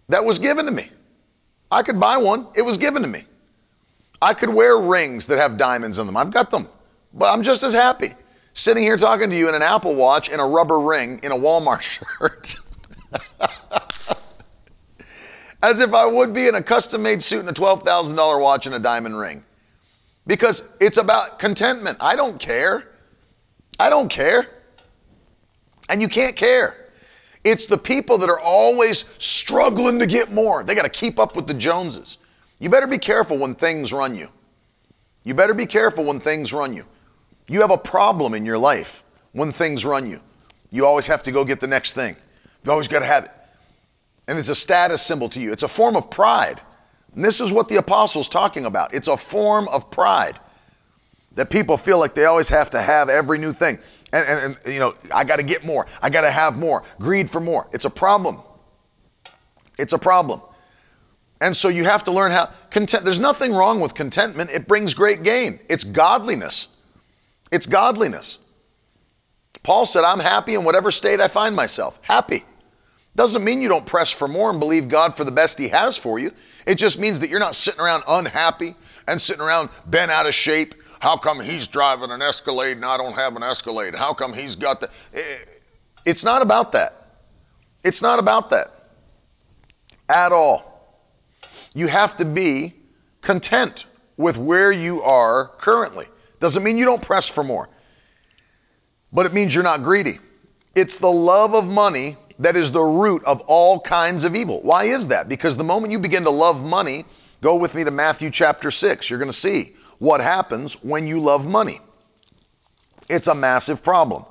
That 0.09 0.23
was 0.23 0.39
given 0.39 0.65
to 0.65 0.71
me. 0.71 0.89
I 1.71 1.83
could 1.83 1.99
buy 1.99 2.17
one, 2.17 2.47
it 2.55 2.61
was 2.61 2.77
given 2.77 3.01
to 3.01 3.07
me. 3.07 3.25
I 4.21 4.33
could 4.33 4.49
wear 4.49 4.77
rings 4.77 5.27
that 5.27 5.37
have 5.37 5.57
diamonds 5.57 5.97
in 5.97 6.05
them. 6.05 6.15
I've 6.15 6.31
got 6.31 6.51
them. 6.51 6.69
But 7.13 7.33
I'm 7.33 7.43
just 7.43 7.63
as 7.63 7.73
happy 7.73 8.13
sitting 8.53 8.83
here 8.83 8.97
talking 8.97 9.29
to 9.29 9.35
you 9.35 9.49
in 9.49 9.55
an 9.55 9.61
Apple 9.61 9.95
Watch 9.95 10.29
in 10.29 10.39
a 10.39 10.47
rubber 10.47 10.79
ring 10.79 11.19
in 11.23 11.31
a 11.31 11.35
Walmart 11.35 11.81
shirt. 12.19 12.55
as 15.63 15.79
if 15.79 15.93
I 15.93 16.05
would 16.05 16.33
be 16.33 16.47
in 16.47 16.55
a 16.55 16.61
custom 16.61 17.01
made 17.01 17.23
suit 17.23 17.39
and 17.39 17.49
a 17.49 17.53
$12,000 17.53 18.41
watch 18.41 18.65
and 18.65 18.75
a 18.75 18.79
diamond 18.79 19.17
ring. 19.17 19.43
Because 20.27 20.67
it's 20.79 20.97
about 20.97 21.39
contentment. 21.39 21.97
I 22.01 22.15
don't 22.15 22.39
care. 22.39 22.89
I 23.79 23.89
don't 23.89 24.09
care. 24.09 24.49
And 25.89 26.01
you 26.01 26.07
can't 26.07 26.35
care. 26.35 26.91
It's 27.43 27.65
the 27.65 27.77
people 27.77 28.17
that 28.19 28.29
are 28.29 28.39
always 28.39 29.05
struggling 29.17 29.99
to 29.99 30.05
get 30.05 30.31
more. 30.31 30.63
They 30.63 30.75
got 30.75 30.83
to 30.83 30.89
keep 30.89 31.19
up 31.19 31.35
with 31.35 31.45
the 31.47 31.53
Joneses. 31.53 32.17
You 32.59 32.69
better 32.69 32.87
be 32.87 32.97
careful 32.97 33.37
when 33.37 33.55
things 33.55 33.91
run 33.91 34.15
you. 34.15 34.29
You 35.25 35.33
better 35.33 35.53
be 35.53 35.65
careful 35.65 36.05
when 36.05 36.19
things 36.19 36.53
run 36.53 36.73
you. 36.73 36.85
You 37.49 37.61
have 37.61 37.71
a 37.71 37.77
problem 37.77 38.33
in 38.33 38.45
your 38.45 38.57
life 38.57 39.03
when 39.33 39.51
things 39.51 39.83
run 39.83 40.09
you. 40.09 40.21
You 40.71 40.85
always 40.85 41.07
have 41.07 41.23
to 41.23 41.31
go 41.31 41.43
get 41.43 41.59
the 41.59 41.67
next 41.67 41.93
thing. 41.93 42.15
You 42.63 42.71
always 42.71 42.87
got 42.87 42.99
to 42.99 43.05
have 43.05 43.25
it. 43.25 43.31
And 44.27 44.39
it's 44.39 44.49
a 44.49 44.55
status 44.55 45.01
symbol 45.01 45.27
to 45.29 45.39
you. 45.41 45.51
It's 45.51 45.63
a 45.63 45.67
form 45.67 45.97
of 45.97 46.09
pride. 46.09 46.61
And 47.13 47.23
this 47.23 47.41
is 47.41 47.51
what 47.51 47.67
the 47.67 47.75
apostle's 47.75 48.29
talking 48.29 48.65
about. 48.65 48.93
It's 48.93 49.09
a 49.09 49.17
form 49.17 49.67
of 49.67 49.91
pride 49.91 50.39
that 51.35 51.49
people 51.49 51.77
feel 51.77 51.99
like 51.99 52.13
they 52.13 52.25
always 52.25 52.49
have 52.49 52.69
to 52.71 52.81
have 52.81 53.09
every 53.09 53.37
new 53.37 53.53
thing. 53.53 53.79
And, 54.11 54.27
and, 54.27 54.57
and 54.65 54.73
you 54.73 54.79
know, 54.79 54.93
I 55.13 55.23
got 55.23 55.37
to 55.37 55.43
get 55.43 55.65
more. 55.65 55.87
I 56.01 56.09
got 56.09 56.21
to 56.21 56.31
have 56.31 56.57
more. 56.57 56.83
Greed 56.99 57.29
for 57.29 57.39
more. 57.39 57.67
It's 57.73 57.85
a 57.85 57.89
problem. 57.89 58.41
It's 59.77 59.93
a 59.93 59.97
problem. 59.97 60.41
And 61.41 61.57
so 61.57 61.67
you 61.67 61.83
have 61.83 62.03
to 62.05 62.11
learn 62.11 62.31
how 62.31 62.51
content. 62.69 63.03
There's 63.03 63.19
nothing 63.19 63.53
wrong 63.53 63.79
with 63.79 63.95
contentment. 63.95 64.51
It 64.51 64.67
brings 64.67 64.93
great 64.93 65.23
gain. 65.23 65.59
It's 65.67 65.83
godliness. 65.83 66.67
It's 67.51 67.65
godliness. 67.65 68.39
Paul 69.61 69.85
said, 69.85 70.03
I'm 70.03 70.19
happy 70.19 70.55
in 70.55 70.63
whatever 70.63 70.91
state 70.91 71.19
I 71.19 71.27
find 71.27 71.55
myself. 71.55 71.99
Happy. 72.01 72.43
Doesn't 73.15 73.43
mean 73.43 73.61
you 73.61 73.67
don't 73.67 73.85
press 73.85 74.11
for 74.11 74.27
more 74.27 74.49
and 74.49 74.59
believe 74.59 74.87
God 74.87 75.15
for 75.15 75.23
the 75.23 75.31
best 75.31 75.57
He 75.57 75.67
has 75.69 75.97
for 75.97 76.17
you. 76.17 76.31
It 76.65 76.75
just 76.75 76.99
means 76.99 77.19
that 77.19 77.29
you're 77.29 77.39
not 77.39 77.55
sitting 77.55 77.79
around 77.79 78.03
unhappy 78.07 78.75
and 79.07 79.21
sitting 79.21 79.41
around 79.41 79.69
bent 79.85 80.11
out 80.11 80.25
of 80.25 80.33
shape. 80.33 80.73
How 81.03 81.17
come 81.17 81.41
he's 81.41 81.67
driving 81.67 82.11
an 82.11 82.21
Escalade 82.21 82.77
and 82.77 82.85
I 82.85 82.95
don't 82.95 83.11
have 83.11 83.35
an 83.35 83.43
Escalade? 83.43 83.93
How 83.93 84.13
come 84.13 84.31
he's 84.31 84.55
got 84.55 84.79
the. 84.79 84.89
It's 86.05 86.23
not 86.23 86.41
about 86.41 86.71
that. 86.71 87.19
It's 87.83 88.01
not 88.01 88.19
about 88.19 88.51
that 88.51 88.67
at 90.07 90.31
all. 90.31 90.97
You 91.75 91.87
have 91.87 92.15
to 92.15 92.25
be 92.25 92.75
content 93.19 93.87
with 94.15 94.37
where 94.37 94.71
you 94.71 95.01
are 95.01 95.49
currently. 95.57 96.05
Doesn't 96.39 96.63
mean 96.63 96.77
you 96.77 96.85
don't 96.85 97.01
press 97.01 97.27
for 97.27 97.43
more, 97.43 97.67
but 99.11 99.25
it 99.25 99.33
means 99.33 99.53
you're 99.53 99.61
not 99.61 99.83
greedy. 99.83 100.19
It's 100.73 100.95
the 100.95 101.11
love 101.11 101.53
of 101.53 101.67
money 101.67 102.15
that 102.39 102.55
is 102.55 102.71
the 102.71 102.81
root 102.81 103.25
of 103.25 103.41
all 103.41 103.77
kinds 103.81 104.23
of 104.23 104.37
evil. 104.37 104.61
Why 104.61 104.85
is 104.85 105.09
that? 105.09 105.27
Because 105.27 105.57
the 105.57 105.65
moment 105.65 105.91
you 105.91 105.99
begin 105.99 106.23
to 106.23 106.29
love 106.29 106.63
money, 106.63 107.03
go 107.41 107.55
with 107.57 107.75
me 107.75 107.83
to 107.83 107.91
Matthew 107.91 108.29
chapter 108.29 108.71
6. 108.71 109.09
You're 109.09 109.19
going 109.19 109.27
to 109.29 109.37
see 109.37 109.75
what 110.03 110.19
happens 110.19 110.73
when 110.83 111.07
you 111.07 111.17
love 111.17 111.47
money. 111.47 111.79
It's 113.09 113.29
a 113.29 113.35
massive 113.35 113.81
problem. 113.81 114.25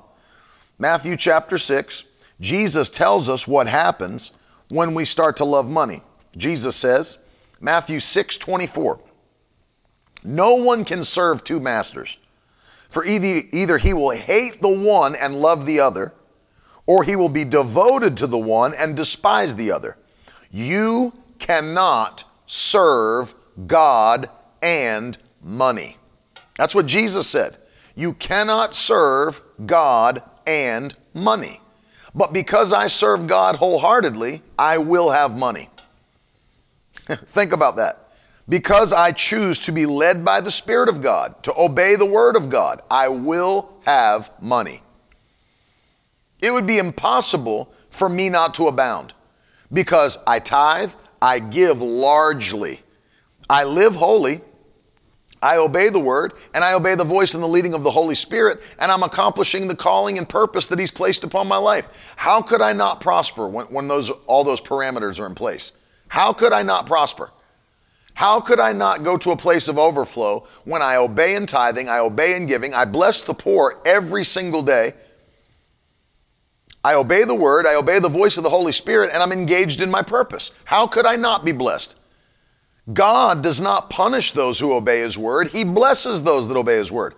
Matthew 0.77 1.17
chapter 1.17 1.57
6, 1.57 2.05
Jesus 2.39 2.91
tells 2.91 3.27
us 3.27 3.47
what 3.47 3.65
happens 3.65 4.33
when 4.69 4.93
we 4.93 5.03
start 5.03 5.35
to 5.37 5.45
love 5.45 5.71
money. 5.71 6.01
Jesus 6.37 6.75
says, 6.75 7.17
Matthew 7.59 7.99
6 7.99 8.37
24, 8.37 8.99
no 10.23 10.53
one 10.53 10.85
can 10.85 11.03
serve 11.03 11.43
two 11.43 11.59
masters, 11.59 12.19
for 12.89 13.03
either, 13.03 13.41
either 13.51 13.79
he 13.79 13.95
will 13.95 14.11
hate 14.11 14.61
the 14.61 14.69
one 14.69 15.15
and 15.15 15.41
love 15.41 15.65
the 15.65 15.79
other 15.79 16.13
or 16.85 17.03
he 17.03 17.15
will 17.15 17.29
be 17.29 17.45
devoted 17.45 18.15
to 18.17 18.27
the 18.27 18.37
one 18.37 18.73
and 18.77 18.95
despise 18.95 19.55
the 19.55 19.71
other. 19.71 19.97
You 20.51 21.13
cannot 21.39 22.25
serve 22.45 23.33
God 23.65 24.29
and 24.61 25.17
money. 25.43 25.97
That's 26.57 26.75
what 26.75 26.85
Jesus 26.85 27.27
said. 27.27 27.57
You 27.95 28.13
cannot 28.13 28.73
serve 28.73 29.41
God 29.65 30.21
and 30.47 30.95
money. 31.13 31.61
But 32.15 32.33
because 32.33 32.73
I 32.73 32.87
serve 32.87 33.27
God 33.27 33.55
wholeheartedly, 33.55 34.43
I 34.57 34.77
will 34.77 35.09
have 35.11 35.37
money. 35.37 35.69
Think 37.07 37.51
about 37.51 37.75
that. 37.77 37.99
Because 38.47 38.93
I 38.93 39.11
choose 39.11 39.59
to 39.61 39.71
be 39.71 39.85
led 39.85 40.23
by 40.25 40.41
the 40.41 40.51
Spirit 40.51 40.89
of 40.89 41.01
God, 41.01 41.41
to 41.43 41.53
obey 41.57 41.95
the 41.95 42.05
Word 42.05 42.35
of 42.35 42.49
God, 42.49 42.81
I 42.91 43.07
will 43.07 43.69
have 43.85 44.29
money. 44.41 44.81
It 46.41 46.51
would 46.51 46.67
be 46.67 46.77
impossible 46.77 47.73
for 47.89 48.09
me 48.09 48.29
not 48.29 48.53
to 48.55 48.67
abound 48.67 49.13
because 49.71 50.17
I 50.27 50.39
tithe, 50.39 50.93
I 51.21 51.39
give 51.39 51.81
largely, 51.81 52.81
I 53.49 53.63
live 53.63 53.95
holy, 53.95 54.41
I 55.43 55.57
obey 55.57 55.89
the 55.89 55.99
word, 55.99 56.33
and 56.53 56.63
I 56.63 56.73
obey 56.73 56.95
the 56.95 57.03
voice 57.03 57.33
and 57.33 57.43
the 57.43 57.47
leading 57.47 57.73
of 57.73 57.83
the 57.83 57.91
Holy 57.91 58.15
Spirit, 58.15 58.61
and 58.79 58.89
I'm 58.89 59.03
accomplishing 59.03 59.67
the 59.67 59.75
calling 59.75 60.17
and 60.17 60.27
purpose 60.27 60.67
that 60.67 60.79
He's 60.79 60.89
placed 60.89 61.25
upon 61.25 61.49
my 61.49 61.57
life. 61.57 62.13
How 62.15 62.41
could 62.41 62.61
I 62.61 62.71
not 62.71 63.01
prosper 63.01 63.45
when, 63.45 63.65
when 63.65 63.89
those 63.89 64.09
all 64.25 64.45
those 64.45 64.61
parameters 64.61 65.19
are 65.19 65.25
in 65.25 65.35
place? 65.35 65.73
How 66.07 66.31
could 66.31 66.53
I 66.53 66.63
not 66.63 66.85
prosper? 66.85 67.29
How 68.13 68.39
could 68.39 68.61
I 68.61 68.71
not 68.71 69.03
go 69.03 69.17
to 69.17 69.31
a 69.31 69.35
place 69.35 69.67
of 69.67 69.77
overflow 69.77 70.47
when 70.63 70.81
I 70.81 70.95
obey 70.95 71.35
in 71.35 71.45
tithing, 71.45 71.89
I 71.89 71.99
obey 71.99 72.35
in 72.35 72.45
giving, 72.45 72.73
I 72.73 72.85
bless 72.85 73.21
the 73.21 73.33
poor 73.33 73.81
every 73.85 74.23
single 74.23 74.61
day, 74.61 74.93
I 76.85 76.93
obey 76.93 77.25
the 77.25 77.35
word, 77.35 77.67
I 77.67 77.75
obey 77.75 77.99
the 77.99 78.07
voice 78.07 78.37
of 78.37 78.43
the 78.43 78.49
Holy 78.49 78.71
Spirit, 78.71 79.09
and 79.11 79.21
I'm 79.21 79.33
engaged 79.33 79.81
in 79.81 79.91
my 79.91 80.03
purpose. 80.03 80.51
How 80.63 80.87
could 80.87 81.05
I 81.05 81.17
not 81.17 81.43
be 81.43 81.51
blessed? 81.51 81.97
God 82.91 83.41
does 83.41 83.61
not 83.61 83.89
punish 83.89 84.31
those 84.31 84.59
who 84.59 84.73
obey 84.73 84.99
His 84.99 85.17
word, 85.17 85.49
He 85.49 85.63
blesses 85.63 86.23
those 86.23 86.47
that 86.47 86.57
obey 86.57 86.77
His 86.77 86.91
word. 86.91 87.15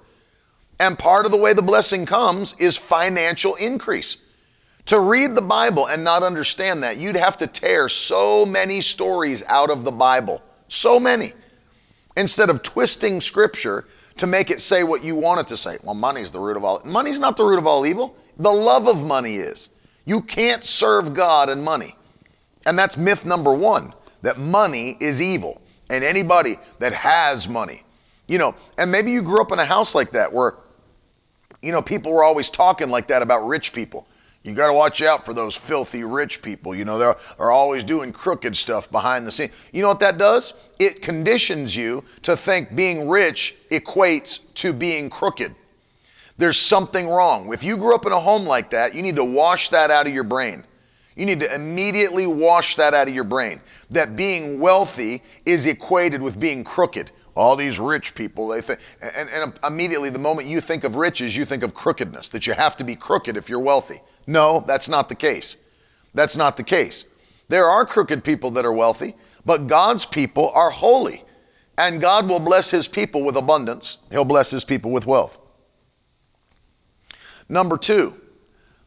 And 0.80 1.00
part 1.00 1.26
of 1.26 1.32
the 1.32 1.38
way 1.38 1.54
the 1.54 1.62
blessing 1.62 2.06
comes 2.06 2.54
is 2.60 2.78
financial 2.78 3.56
increase. 3.56 4.18
To 4.88 5.00
read 5.00 5.34
the 5.34 5.42
Bible 5.42 5.88
and 5.88 6.04
not 6.04 6.22
understand 6.22 6.84
that, 6.84 6.98
you'd 6.98 7.16
have 7.16 7.38
to 7.40 7.48
tear 7.48 7.90
so 7.90 8.46
many 8.46 8.82
stories 8.82 9.42
out 9.48 9.72
of 9.72 9.84
the 9.84 9.92
Bible. 9.92 10.44
So 10.68 11.00
many. 11.00 11.34
Instead 12.18 12.50
of 12.50 12.62
twisting 12.62 13.20
scripture 13.20 13.86
to 14.18 14.28
make 14.28 14.52
it 14.52 14.62
say 14.62 14.84
what 14.84 15.04
you 15.04 15.16
want 15.16 15.40
it 15.40 15.48
to 15.48 15.58
say. 15.58 15.78
Well, 15.84 15.96
money's 15.96 16.32
the 16.32 16.40
root 16.40 16.56
of 16.56 16.64
all. 16.64 16.82
Money's 16.86 17.20
not 17.20 17.36
the 17.36 17.44
root 17.44 17.58
of 17.58 17.66
all 17.66 17.86
evil. 17.86 18.16
The 18.38 18.52
love 18.52 18.88
of 18.88 19.04
money 19.04 19.38
is. 19.38 19.70
You 20.06 20.22
can't 20.22 20.64
serve 20.64 21.14
God 21.14 21.50
and 21.50 21.64
money. 21.64 21.96
And 22.66 22.78
that's 22.78 22.96
myth 22.96 23.26
number 23.26 23.54
one 23.54 23.94
that 24.26 24.38
money 24.38 24.98
is 25.00 25.22
evil. 25.22 25.62
And 25.90 26.04
anybody 26.04 26.58
that 26.80 26.94
has 26.94 27.48
money, 27.48 27.84
you 28.28 28.40
know, 28.40 28.56
and 28.78 28.92
maybe 28.92 29.12
you 29.12 29.22
grew 29.22 29.40
up 29.40 29.52
in 29.52 29.60
a 29.60 29.66
house 29.66 29.94
like 29.94 30.12
that 30.12 30.34
where, 30.34 30.56
you 31.62 31.72
know, 31.72 31.82
people 31.82 32.12
were 32.12 32.24
always 32.24 32.50
talking 32.50 32.90
like 32.90 33.08
that 33.08 33.22
about 33.22 33.46
rich 33.46 33.72
people. 33.72 34.08
You 34.44 34.54
got 34.54 34.68
to 34.68 34.74
watch 34.74 35.02
out 35.02 35.26
for 35.26 35.34
those 35.34 35.56
filthy 35.56 36.04
rich 36.04 36.42
people. 36.42 36.76
You 36.76 36.86
know, 36.86 36.98
they're, 36.98 37.16
they're 37.38 37.52
always 37.52 37.84
doing 37.84 38.12
crooked 38.12 38.56
stuff 38.56 38.92
behind 38.92 39.26
the 39.26 39.32
scenes. 39.32 39.52
You 39.72 39.82
know 39.82 39.88
what 39.90 40.00
that 40.02 40.18
does? 40.18 40.54
It 40.80 41.02
conditions 41.02 41.76
you 41.76 42.04
to 42.24 42.36
think 42.36 42.76
being 42.76 43.08
rich 43.08 43.56
equates 43.72 44.42
to 44.56 44.74
being 44.74 45.10
crooked. 45.10 45.54
There's 46.38 46.58
something 46.60 47.08
wrong. 47.08 47.54
If 47.54 47.64
you 47.64 47.78
grew 47.78 47.96
up 47.96 48.06
in 48.06 48.12
a 48.12 48.20
home 48.20 48.46
like 48.46 48.72
that, 48.72 48.94
you 48.94 49.02
need 49.02 49.16
to 49.16 49.26
wash 49.26 49.70
that 49.70 49.90
out 49.90 50.08
of 50.08 50.14
your 50.14 50.24
brain. 50.24 50.64
You 51.16 51.26
need 51.26 51.40
to 51.40 51.54
immediately 51.54 52.28
wash 52.28 52.76
that 52.76 52.94
out 52.94 53.08
of 53.08 53.16
your 53.16 53.24
brain. 53.24 53.62
That 53.90 54.16
being 54.16 54.60
wealthy 54.60 55.24
is 55.46 55.66
equated 55.66 56.22
with 56.22 56.40
being 56.40 56.64
crooked. 56.64 57.12
All 57.36 57.56
these 57.56 57.80
rich 57.80 58.16
people, 58.16 58.48
they 58.48 58.62
think, 58.62 58.80
and, 59.02 59.30
and 59.30 59.54
immediately 59.66 60.10
the 60.10 60.20
moment 60.20 60.48
you 60.48 60.62
think 60.62 60.84
of 60.86 60.96
riches, 60.96 61.36
you 61.36 61.46
think 61.46 61.64
of 61.64 61.74
crookedness, 61.74 62.30
that 62.30 62.48
you 62.48 62.54
have 62.54 62.78
to 62.78 62.84
be 62.84 62.96
crooked 62.96 63.36
if 63.36 63.50
you're 63.50 63.60
wealthy. 63.60 64.02
No, 64.26 64.64
that's 64.66 64.88
not 64.88 65.10
the 65.10 65.16
case. 65.16 65.58
That's 66.14 66.38
not 66.38 66.56
the 66.56 66.64
case. 66.64 67.06
There 67.50 67.66
are 67.66 67.86
crooked 67.86 68.24
people 68.24 68.52
that 68.52 68.66
are 68.66 68.74
wealthy, 68.74 69.16
but 69.46 69.68
God's 69.68 70.06
people 70.06 70.50
are 70.50 70.70
holy. 70.70 71.24
And 71.78 72.00
God 72.00 72.30
will 72.30 72.40
bless 72.40 72.72
his 72.72 72.88
people 72.88 73.24
with 73.24 73.36
abundance. 73.36 73.98
He'll 74.12 74.26
bless 74.26 74.50
his 74.50 74.64
people 74.64 74.92
with 74.92 75.06
wealth. 75.06 75.38
Number 77.50 77.78
two, 77.78 78.16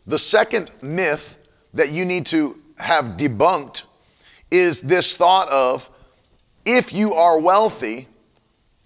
the 0.07 0.19
second 0.19 0.71
myth 0.81 1.38
that 1.79 1.93
you 1.93 2.05
need 2.05 2.27
to 2.27 2.61
have 2.77 3.17
debunked 3.17 3.85
is 4.51 4.81
this 4.83 5.17
thought 5.17 5.49
of 5.49 5.89
if 6.65 6.93
you 6.93 7.15
are 7.15 7.39
wealthy, 7.39 8.09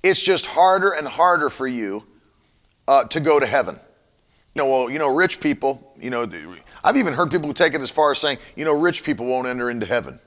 it's 0.03 0.21
just 0.21 0.45
harder 0.45 0.91
and 0.91 1.09
harder 1.09 1.49
for 1.49 1.67
you 1.67 2.05
uh, 2.87 3.05
to 3.05 3.19
go 3.19 3.41
to 3.41 3.47
heaven. 3.47 3.81
You 4.55 4.63
know, 4.63 4.69
well, 4.69 4.91
you 4.91 4.99
know, 4.99 5.15
rich 5.15 5.41
people, 5.41 5.95
you 5.99 6.11
know, 6.11 6.31
I've 6.85 6.99
even 6.99 7.15
heard 7.15 7.31
people 7.31 7.47
who 7.47 7.55
take 7.55 7.73
it 7.73 7.81
as 7.81 7.91
far 7.91 8.11
as 8.11 8.19
saying, 8.19 8.37
you 8.57 8.67
know, 8.67 8.79
rich 8.79 9.05
people 9.05 9.25
won't 9.25 9.49
enter 9.49 9.71
into 9.71 9.87
heaven. 9.87 10.21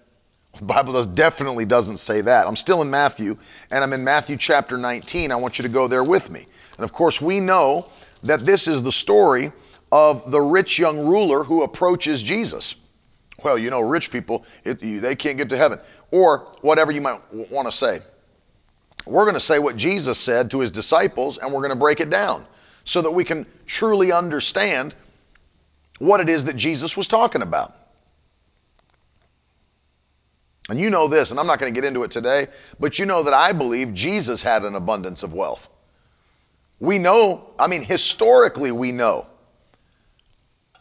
The 0.58 0.66
Bible 0.66 0.94
does, 0.94 1.06
definitely 1.06 1.66
doesn't 1.66 1.98
say 1.98 2.22
that. 2.22 2.48
I'm 2.48 2.56
still 2.56 2.82
in 2.82 2.90
Matthew, 2.90 3.38
and 3.70 3.84
I'm 3.84 3.94
in 3.94 4.04
Matthew 4.04 4.38
chapter 4.38 4.78
19. 4.78 5.32
I 5.32 5.36
want 5.36 5.60
you 5.60 5.64
to 5.64 5.70
go 5.70 5.88
there 5.88 6.04
with 6.04 6.32
me. 6.32 6.48
And 6.78 6.84
of 6.84 6.94
course, 6.94 7.22
we 7.22 7.40
know 7.40 7.90
that 8.24 8.46
this 8.46 8.68
is 8.68 8.82
the 8.82 8.92
story 8.92 9.52
of 9.92 10.30
the 10.32 10.42
rich 10.42 10.80
young 10.80 11.06
ruler 11.06 11.44
who 11.44 11.64
approaches 11.64 12.22
Jesus. 12.22 12.76
Well, 13.44 13.58
you 13.58 13.70
know, 13.70 13.82
rich 13.82 14.12
people, 14.12 14.46
it, 14.64 14.80
they 14.80 15.16
can't 15.16 15.38
get 15.38 15.50
to 15.50 15.58
heaven. 15.58 15.80
Or 16.12 16.52
whatever 16.62 16.92
you 16.92 17.02
might 17.02 17.22
w- 17.30 17.48
want 17.52 17.68
to 17.68 17.72
say. 17.72 18.02
We're 19.06 19.24
going 19.24 19.36
to 19.36 19.40
say 19.40 19.60
what 19.60 19.76
Jesus 19.76 20.18
said 20.18 20.50
to 20.52 20.62
his 20.62 20.72
disciples 20.72 21.38
and 21.38 21.54
we're 21.54 21.62
going 21.62 21.70
to 21.70 21.76
break 21.76 22.00
it 22.00 22.10
down 22.10 22.48
so 22.86 23.02
that 23.02 23.12
we 23.12 23.24
can 23.24 23.46
truly 23.66 24.12
understand 24.12 24.96
what 26.00 26.20
it 26.20 26.30
is 26.30 26.46
that 26.46 26.56
Jesus 26.56 26.98
was 26.98 27.08
talking 27.08 27.42
about. 27.42 27.76
And 30.68 30.80
you 30.80 30.90
know 30.90 31.08
this, 31.08 31.30
and 31.30 31.40
I'm 31.40 31.46
not 31.46 31.60
going 31.60 31.72
to 31.72 31.80
get 31.80 31.88
into 31.88 32.04
it 32.04 32.10
today, 32.10 32.48
but 32.80 32.98
you 32.98 33.06
know 33.06 33.22
that 33.22 33.34
I 33.34 33.52
believe 33.52 33.94
Jesus 33.94 34.42
had 34.42 34.64
an 34.64 34.74
abundance 34.74 35.22
of 35.22 35.34
wealth. 35.34 35.70
We 36.80 36.98
know, 36.98 37.52
I 37.60 37.68
mean, 37.68 37.84
historically, 37.84 38.72
we 38.72 38.92
know 38.92 39.28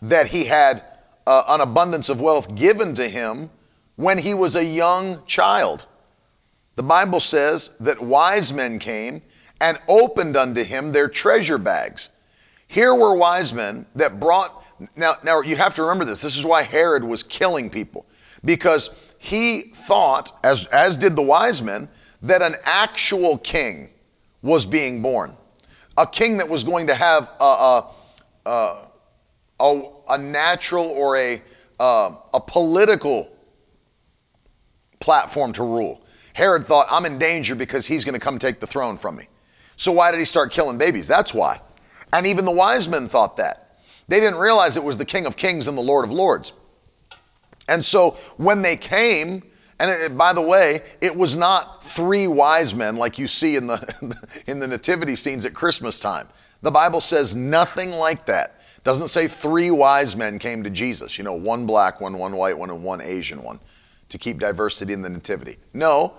that 0.08 0.28
he 0.28 0.44
had 0.44 0.82
uh, 1.26 1.44
an 1.48 1.60
abundance 1.60 2.08
of 2.08 2.20
wealth 2.20 2.54
given 2.54 2.94
to 2.94 3.08
him 3.08 3.50
when 3.96 4.18
he 4.18 4.34
was 4.34 4.54
a 4.54 4.64
young 4.64 5.24
child. 5.26 5.86
The 6.76 6.82
Bible 6.82 7.20
says 7.20 7.74
that 7.80 8.00
wise 8.00 8.52
men 8.52 8.78
came 8.78 9.22
and 9.60 9.78
opened 9.88 10.36
unto 10.36 10.62
him 10.62 10.92
their 10.92 11.08
treasure 11.08 11.58
bags. 11.58 12.10
Here 12.66 12.94
were 12.94 13.14
wise 13.14 13.54
men 13.54 13.86
that 13.94 14.20
brought, 14.20 14.64
now, 14.96 15.14
now 15.22 15.40
you 15.40 15.56
have 15.56 15.74
to 15.76 15.82
remember 15.82 16.04
this. 16.04 16.20
This 16.20 16.36
is 16.36 16.44
why 16.44 16.62
Herod 16.62 17.04
was 17.04 17.22
killing 17.22 17.70
people, 17.70 18.04
because 18.44 18.90
he 19.18 19.72
thought, 19.74 20.38
as, 20.44 20.66
as 20.66 20.98
did 20.98 21.16
the 21.16 21.22
wise 21.22 21.62
men, 21.62 21.88
that 22.20 22.42
an 22.42 22.56
actual 22.64 23.38
king 23.38 23.90
was 24.42 24.66
being 24.66 25.00
born. 25.00 25.34
A 25.96 26.06
king 26.06 26.36
that 26.38 26.48
was 26.48 26.64
going 26.64 26.88
to 26.88 26.94
have 26.94 27.30
a, 27.40 27.44
a, 27.44 27.90
a, 28.44 28.76
a, 29.60 29.82
a 30.08 30.18
natural 30.18 30.86
or 30.86 31.16
a, 31.16 31.34
um, 31.80 32.18
a 32.32 32.40
political 32.40 33.30
platform 35.00 35.52
to 35.54 35.62
rule. 35.62 36.02
Herod 36.32 36.64
thought, 36.64 36.86
I'm 36.90 37.06
in 37.06 37.18
danger 37.18 37.54
because 37.54 37.86
he's 37.86 38.04
going 38.04 38.14
to 38.14 38.20
come 38.20 38.38
take 38.38 38.60
the 38.60 38.66
throne 38.66 38.96
from 38.96 39.16
me. 39.16 39.28
So 39.76 39.92
why 39.92 40.10
did 40.10 40.20
he 40.20 40.26
start 40.26 40.52
killing 40.52 40.78
babies? 40.78 41.06
That's 41.06 41.32
why. 41.34 41.60
And 42.12 42.26
even 42.26 42.44
the 42.44 42.50
wise 42.50 42.88
men 42.88 43.08
thought 43.08 43.36
that. 43.36 43.78
They 44.08 44.20
didn't 44.20 44.38
realize 44.38 44.76
it 44.76 44.84
was 44.84 44.96
the 44.96 45.04
King 45.04 45.26
of 45.26 45.36
Kings 45.36 45.66
and 45.66 45.76
the 45.76 45.82
Lord 45.82 46.04
of 46.04 46.10
Lords. 46.10 46.52
And 47.68 47.84
so 47.84 48.12
when 48.36 48.62
they 48.62 48.76
came, 48.76 49.42
and 49.78 49.90
it, 49.90 50.16
by 50.16 50.32
the 50.32 50.40
way, 50.40 50.82
it 51.00 51.16
was 51.16 51.36
not 51.36 51.82
three 51.82 52.26
wise 52.26 52.74
men 52.74 52.96
like 52.96 53.18
you 53.18 53.26
see 53.26 53.56
in 53.56 53.66
the 53.66 54.18
in 54.46 54.58
the 54.58 54.68
nativity 54.68 55.16
scenes 55.16 55.44
at 55.44 55.54
Christmas 55.54 55.98
time. 55.98 56.28
The 56.62 56.70
Bible 56.70 57.00
says 57.00 57.34
nothing 57.34 57.90
like 57.90 58.26
that. 58.26 58.53
Doesn't 58.84 59.08
say 59.08 59.26
three 59.26 59.70
wise 59.70 60.14
men 60.14 60.38
came 60.38 60.62
to 60.62 60.70
Jesus. 60.70 61.16
You 61.16 61.24
know, 61.24 61.32
one 61.32 61.66
black 61.66 62.00
one, 62.00 62.18
one 62.18 62.36
white 62.36 62.56
one, 62.56 62.70
and 62.70 62.84
one 62.84 63.00
Asian 63.00 63.42
one, 63.42 63.58
to 64.10 64.18
keep 64.18 64.38
diversity 64.38 64.92
in 64.92 65.00
the 65.00 65.08
nativity. 65.08 65.56
No, 65.72 66.14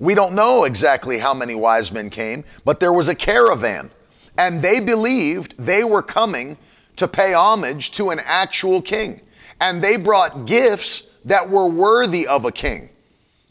we 0.00 0.14
don't 0.14 0.34
know 0.34 0.64
exactly 0.64 1.18
how 1.18 1.32
many 1.32 1.54
wise 1.54 1.92
men 1.92 2.10
came, 2.10 2.44
but 2.64 2.80
there 2.80 2.92
was 2.92 3.08
a 3.08 3.14
caravan, 3.14 3.90
and 4.36 4.60
they 4.60 4.80
believed 4.80 5.56
they 5.58 5.84
were 5.84 6.02
coming 6.02 6.58
to 6.96 7.06
pay 7.06 7.32
homage 7.32 7.92
to 7.92 8.10
an 8.10 8.20
actual 8.24 8.82
king. 8.82 9.20
And 9.60 9.82
they 9.82 9.96
brought 9.96 10.44
gifts 10.44 11.04
that 11.24 11.48
were 11.48 11.66
worthy 11.66 12.26
of 12.26 12.44
a 12.44 12.52
king 12.52 12.90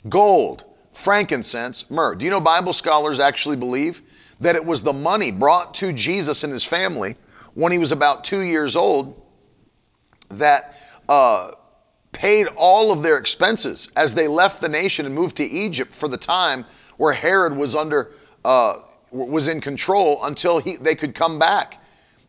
gold, 0.10 0.64
frankincense, 0.94 1.90
myrrh. 1.90 2.16
Do 2.16 2.24
you 2.24 2.32
know 2.32 2.40
Bible 2.40 2.72
scholars 2.72 3.20
actually 3.20 3.58
believe 3.58 4.02
that 4.40 4.56
it 4.56 4.66
was 4.66 4.84
the 4.84 4.94
money 4.94 5.32
brought 5.32 5.74
to 5.76 5.92
Jesus 5.92 6.44
and 6.44 6.54
his 6.54 6.64
family 6.64 7.16
when 7.58 7.72
he 7.72 7.80
was 7.80 7.92
about 7.92 8.24
two 8.24 8.42
years 8.42 8.76
old 8.76 9.20
that 10.30 10.80
uh, 11.10 11.50
paid 12.12 12.46
all 12.56 12.92
of 12.92 13.02
their 13.02 13.18
expenses 13.18 13.90
as 13.96 14.14
they 14.14 14.28
left 14.28 14.62
the 14.62 14.70
nation 14.70 15.08
and 15.08 15.16
moved 15.16 15.36
to 15.38 15.44
Egypt 15.44 15.96
for 15.96 16.08
the 16.08 16.18
time 16.18 16.66
where 16.98 17.14
Herod 17.14 17.58
was 17.58 17.74
under 17.74 18.12
uh, 18.46 18.76
was 19.10 19.48
in 19.48 19.60
control 19.60 20.24
until 20.26 20.60
he, 20.60 20.76
they 20.76 20.94
could 20.94 21.16
come 21.16 21.40
back 21.40 21.82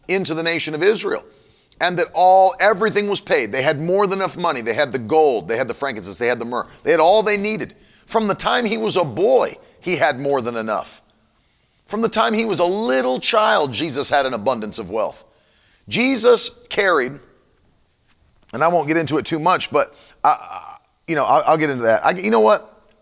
into 0.08 0.32
the 0.32 0.42
nation 0.42 0.74
of 0.74 0.82
Israel 0.82 1.22
and 1.78 1.98
that 1.98 2.06
all 2.14 2.54
everything 2.58 3.06
was 3.06 3.20
paid. 3.20 3.52
They 3.52 3.60
had 3.62 3.78
more 3.78 4.06
than 4.06 4.20
enough 4.20 4.38
money. 4.38 4.62
They 4.62 4.72
had 4.72 4.92
the 4.92 4.98
gold, 4.98 5.46
they 5.46 5.58
had 5.58 5.68
the 5.68 5.74
frankincense, 5.74 6.16
they 6.16 6.28
had 6.28 6.38
the 6.38 6.46
myrrh. 6.46 6.66
They 6.84 6.90
had 6.90 7.00
all 7.00 7.22
they 7.22 7.36
needed. 7.36 7.76
From 8.06 8.28
the 8.28 8.34
time 8.34 8.64
he 8.64 8.78
was 8.78 8.96
a 8.96 9.04
boy, 9.04 9.58
he 9.78 9.96
had 9.96 10.18
more 10.18 10.40
than 10.40 10.56
enough. 10.56 11.02
From 11.88 12.03
the 12.03 12.09
time 12.09 12.35
he 12.35 12.44
was 12.44 12.61
a 12.61 12.66
little 12.66 13.18
child, 13.18 13.72
Jesus 13.72 14.11
had 14.11 14.27
an 14.27 14.35
abundance 14.35 14.79
of 14.79 14.90
wealth. 14.90 15.24
Jesus 15.88 16.51
carried, 16.68 17.18
and 18.53 18.62
I 18.62 18.68
won't 18.68 18.87
get 18.88 18.98
into 18.98 19.16
it 19.16 19.24
too 19.24 19.38
much, 19.38 19.70
but 19.70 19.94
I, 20.22 20.77
you 21.09 21.14
know, 21.14 21.24
I'll, 21.24 21.42
I'll 21.46 21.57
get 21.57 21.70
into 21.70 21.85
that. 21.85 22.05
I, 22.05 22.11
you 22.11 22.31
know 22.31 22.40
what? 22.40 22.92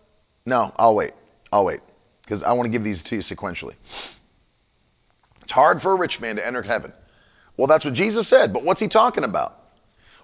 No, 0.45 0.73
I'll 0.77 0.95
wait. 0.95 1.11
I'll 1.51 1.65
wait 1.65 1.81
because 2.23 2.43
I 2.43 2.53
want 2.53 2.65
to 2.65 2.71
give 2.71 2.83
these 2.83 3.03
to 3.03 3.15
you 3.15 3.21
sequentially. 3.21 3.75
It's 5.41 5.51
hard 5.51 5.81
for 5.81 5.91
a 5.91 5.95
rich 5.95 6.21
man 6.21 6.37
to 6.37 6.45
enter 6.45 6.61
heaven. 6.61 6.93
Well, 7.57 7.67
that's 7.67 7.83
what 7.83 7.93
Jesus 7.93 8.25
said, 8.25 8.53
but 8.53 8.63
what's 8.63 8.79
he 8.79 8.87
talking 8.87 9.25
about? 9.25 9.65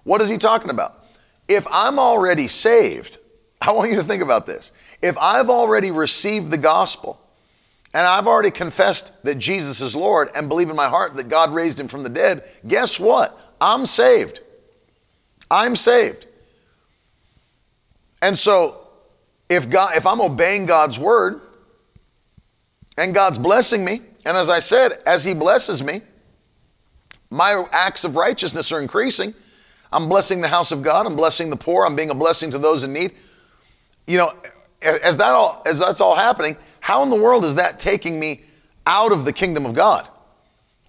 What 0.03 0.21
is 0.21 0.29
he 0.29 0.37
talking 0.37 0.69
about? 0.69 1.05
If 1.49 1.67
I'm 1.69 1.99
already 1.99 2.47
saved, 2.47 3.17
I 3.61 3.73
want 3.73 3.91
you 3.91 3.97
to 3.97 4.03
think 4.03 4.23
about 4.23 4.45
this. 4.45 4.71
If 5.01 5.17
I've 5.17 5.49
already 5.49 5.91
received 5.91 6.49
the 6.49 6.57
gospel 6.57 7.19
and 7.93 8.05
I've 8.07 8.25
already 8.25 8.51
confessed 8.51 9.23
that 9.23 9.37
Jesus 9.37 9.79
is 9.79 9.95
Lord 9.95 10.29
and 10.35 10.49
believe 10.49 10.69
in 10.69 10.75
my 10.75 10.89
heart 10.89 11.15
that 11.15 11.29
God 11.29 11.53
raised 11.53 11.79
him 11.79 11.87
from 11.87 12.03
the 12.03 12.09
dead, 12.09 12.43
guess 12.67 12.99
what? 12.99 13.55
I'm 13.61 13.85
saved. 13.85 14.39
I'm 15.51 15.75
saved. 15.75 16.25
And 18.21 18.37
so 18.37 18.87
if 19.49 19.69
God 19.69 19.95
if 19.95 20.07
I'm 20.07 20.21
obeying 20.21 20.65
God's 20.65 20.97
word 20.97 21.41
and 22.97 23.13
God's 23.13 23.37
blessing 23.37 23.85
me, 23.85 24.01
and 24.25 24.37
as 24.37 24.49
I 24.49 24.59
said, 24.59 24.93
as 25.05 25.23
he 25.23 25.33
blesses 25.33 25.83
me, 25.83 26.01
my 27.29 27.65
acts 27.71 28.03
of 28.03 28.15
righteousness 28.15 28.71
are 28.71 28.79
increasing. 28.79 29.33
I'm 29.91 30.09
blessing 30.09 30.41
the 30.41 30.47
house 30.47 30.71
of 30.71 30.81
God. 30.81 31.05
I'm 31.05 31.15
blessing 31.15 31.49
the 31.49 31.55
poor. 31.55 31.85
I'm 31.85 31.95
being 31.95 32.09
a 32.09 32.15
blessing 32.15 32.49
to 32.51 32.57
those 32.57 32.83
in 32.83 32.93
need. 32.93 33.11
You 34.07 34.17
know, 34.17 34.33
as 34.81 35.17
that 35.17 35.33
all 35.33 35.61
as 35.65 35.79
that's 35.79 36.01
all 36.01 36.15
happening, 36.15 36.57
how 36.83 37.01
in 37.01 37.09
the 37.09 37.15
world 37.15 37.45
is 37.45 37.55
that 37.55 37.79
taking 37.79 38.19
me 38.19 38.41
out 38.85 39.13
of 39.13 39.23
the 39.23 39.31
kingdom 39.31 39.65
of 39.65 39.73
God? 39.73 40.09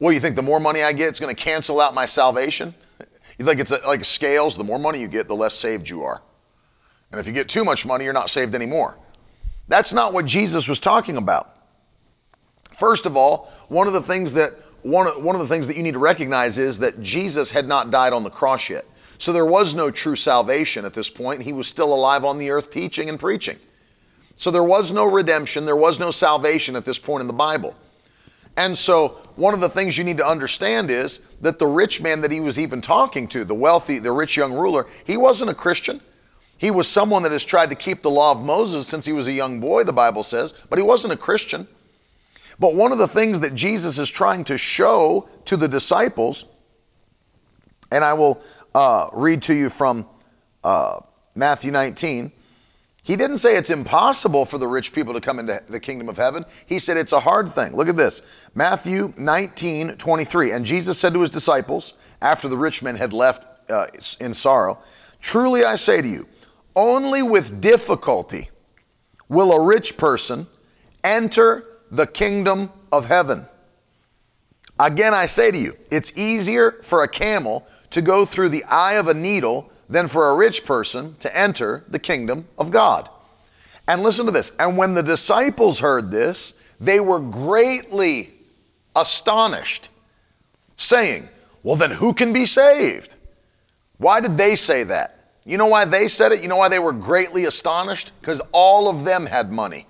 Well, 0.00 0.12
you 0.12 0.18
think 0.18 0.34
the 0.34 0.42
more 0.42 0.58
money 0.58 0.82
I 0.82 0.92
get, 0.92 1.08
it's 1.08 1.20
going 1.20 1.32
to 1.32 1.40
cancel 1.40 1.80
out 1.80 1.94
my 1.94 2.04
salvation? 2.04 2.74
You 3.38 3.44
think 3.44 3.60
it's 3.60 3.70
like 3.86 4.04
scales? 4.04 4.56
The 4.56 4.64
more 4.64 4.80
money 4.80 5.00
you 5.00 5.06
get, 5.06 5.28
the 5.28 5.36
less 5.36 5.54
saved 5.54 5.88
you 5.88 6.02
are. 6.02 6.20
And 7.12 7.20
if 7.20 7.28
you 7.28 7.32
get 7.32 7.48
too 7.48 7.62
much 7.62 7.86
money, 7.86 8.02
you're 8.02 8.12
not 8.12 8.28
saved 8.28 8.56
anymore. 8.56 8.98
That's 9.68 9.94
not 9.94 10.12
what 10.12 10.26
Jesus 10.26 10.68
was 10.68 10.80
talking 10.80 11.16
about. 11.16 11.54
First 12.72 13.06
of 13.06 13.16
all, 13.16 13.52
one 13.68 13.86
of 13.86 13.92
the 13.92 14.02
things 14.02 14.32
that 14.32 14.50
one, 14.82 15.06
one 15.22 15.36
of 15.36 15.42
the 15.42 15.46
things 15.46 15.68
that 15.68 15.76
you 15.76 15.84
need 15.84 15.94
to 15.94 16.00
recognize 16.00 16.58
is 16.58 16.76
that 16.80 17.00
Jesus 17.02 17.52
had 17.52 17.68
not 17.68 17.92
died 17.92 18.12
on 18.12 18.24
the 18.24 18.30
cross 18.30 18.68
yet. 18.68 18.84
So 19.18 19.32
there 19.32 19.46
was 19.46 19.76
no 19.76 19.92
true 19.92 20.16
salvation 20.16 20.84
at 20.84 20.92
this 20.92 21.08
point. 21.08 21.40
He 21.40 21.52
was 21.52 21.68
still 21.68 21.94
alive 21.94 22.24
on 22.24 22.36
the 22.36 22.50
earth 22.50 22.72
teaching 22.72 23.08
and 23.08 23.20
preaching. 23.20 23.58
So 24.36 24.50
there 24.50 24.64
was 24.64 24.92
no 24.92 25.04
redemption, 25.04 25.64
there 25.64 25.76
was 25.76 26.00
no 26.00 26.10
salvation 26.10 26.76
at 26.76 26.84
this 26.84 26.98
point 26.98 27.20
in 27.20 27.26
the 27.26 27.32
Bible. 27.32 27.74
And 28.56 28.76
so 28.76 29.20
one 29.36 29.54
of 29.54 29.60
the 29.60 29.68
things 29.68 29.98
you 29.98 30.04
need 30.04 30.18
to 30.18 30.26
understand 30.26 30.90
is 30.90 31.20
that 31.40 31.58
the 31.58 31.66
rich 31.66 32.00
man 32.00 32.20
that 32.20 32.30
he 32.30 32.40
was 32.40 32.58
even 32.58 32.80
talking 32.80 33.26
to, 33.28 33.44
the 33.44 33.54
wealthy, 33.54 33.98
the 33.98 34.12
rich 34.12 34.36
young 34.36 34.52
ruler, 34.52 34.86
he 35.04 35.16
wasn't 35.16 35.50
a 35.50 35.54
Christian. 35.54 36.00
He 36.58 36.70
was 36.70 36.88
someone 36.88 37.22
that 37.24 37.32
has 37.32 37.44
tried 37.44 37.70
to 37.70 37.76
keep 37.76 38.00
the 38.00 38.10
law 38.10 38.30
of 38.30 38.44
Moses 38.44 38.86
since 38.86 39.04
he 39.04 39.12
was 39.12 39.26
a 39.26 39.32
young 39.32 39.60
boy, 39.60 39.84
the 39.84 39.92
Bible 39.92 40.22
says, 40.22 40.54
but 40.70 40.78
he 40.78 40.84
wasn't 40.84 41.12
a 41.12 41.16
Christian. 41.16 41.66
But 42.60 42.76
one 42.76 42.92
of 42.92 42.98
the 42.98 43.08
things 43.08 43.40
that 43.40 43.54
Jesus 43.54 43.98
is 43.98 44.08
trying 44.08 44.44
to 44.44 44.56
show 44.56 45.28
to 45.46 45.56
the 45.56 45.66
disciples, 45.66 46.46
and 47.90 48.04
I 48.04 48.12
will 48.12 48.40
uh, 48.74 49.08
read 49.12 49.42
to 49.42 49.54
you 49.54 49.68
from 49.68 50.06
uh, 50.62 51.00
Matthew 51.34 51.72
19. 51.72 52.30
He 53.04 53.16
didn't 53.16 53.36
say 53.36 53.56
it's 53.56 53.68
impossible 53.68 54.46
for 54.46 54.56
the 54.56 54.66
rich 54.66 54.94
people 54.94 55.12
to 55.12 55.20
come 55.20 55.38
into 55.38 55.62
the 55.68 55.78
kingdom 55.78 56.08
of 56.08 56.16
heaven. 56.16 56.42
He 56.64 56.78
said 56.78 56.96
it's 56.96 57.12
a 57.12 57.20
hard 57.20 57.50
thing. 57.50 57.76
Look 57.76 57.88
at 57.88 57.96
this 57.96 58.22
Matthew 58.54 59.12
19, 59.18 59.96
23. 59.96 60.52
And 60.52 60.64
Jesus 60.64 60.98
said 60.98 61.12
to 61.12 61.20
his 61.20 61.28
disciples, 61.28 61.92
after 62.22 62.48
the 62.48 62.56
rich 62.56 62.82
men 62.82 62.96
had 62.96 63.12
left 63.12 63.70
uh, 63.70 63.88
in 64.20 64.32
sorrow, 64.32 64.78
Truly 65.20 65.64
I 65.64 65.76
say 65.76 66.00
to 66.00 66.08
you, 66.08 66.26
only 66.74 67.22
with 67.22 67.60
difficulty 67.60 68.48
will 69.28 69.52
a 69.52 69.66
rich 69.66 69.98
person 69.98 70.46
enter 71.02 71.64
the 71.90 72.06
kingdom 72.06 72.70
of 72.90 73.06
heaven. 73.06 73.46
Again, 74.80 75.12
I 75.12 75.26
say 75.26 75.50
to 75.50 75.58
you, 75.58 75.76
it's 75.90 76.16
easier 76.16 76.80
for 76.82 77.02
a 77.02 77.08
camel 77.08 77.66
to 77.90 78.00
go 78.00 78.24
through 78.24 78.48
the 78.48 78.64
eye 78.64 78.94
of 78.94 79.08
a 79.08 79.14
needle 79.14 79.70
than 79.88 80.08
for 80.08 80.30
a 80.30 80.36
rich 80.36 80.64
person 80.64 81.14
to 81.14 81.36
enter 81.36 81.84
the 81.88 81.98
kingdom 81.98 82.46
of 82.58 82.70
God. 82.70 83.08
And 83.86 84.02
listen 84.02 84.26
to 84.26 84.32
this. 84.32 84.52
And 84.58 84.76
when 84.76 84.94
the 84.94 85.02
disciples 85.02 85.80
heard 85.80 86.10
this, 86.10 86.54
they 86.80 87.00
were 87.00 87.20
greatly 87.20 88.30
astonished, 88.96 89.90
saying, 90.76 91.28
Well, 91.62 91.76
then 91.76 91.90
who 91.90 92.12
can 92.14 92.32
be 92.32 92.46
saved? 92.46 93.16
Why 93.98 94.20
did 94.20 94.36
they 94.36 94.56
say 94.56 94.84
that? 94.84 95.32
You 95.44 95.58
know 95.58 95.66
why 95.66 95.84
they 95.84 96.08
said 96.08 96.32
it? 96.32 96.42
You 96.42 96.48
know 96.48 96.56
why 96.56 96.68
they 96.68 96.78
were 96.78 96.92
greatly 96.92 97.44
astonished? 97.44 98.12
Because 98.20 98.40
all 98.52 98.88
of 98.88 99.04
them 99.04 99.26
had 99.26 99.52
money. 99.52 99.86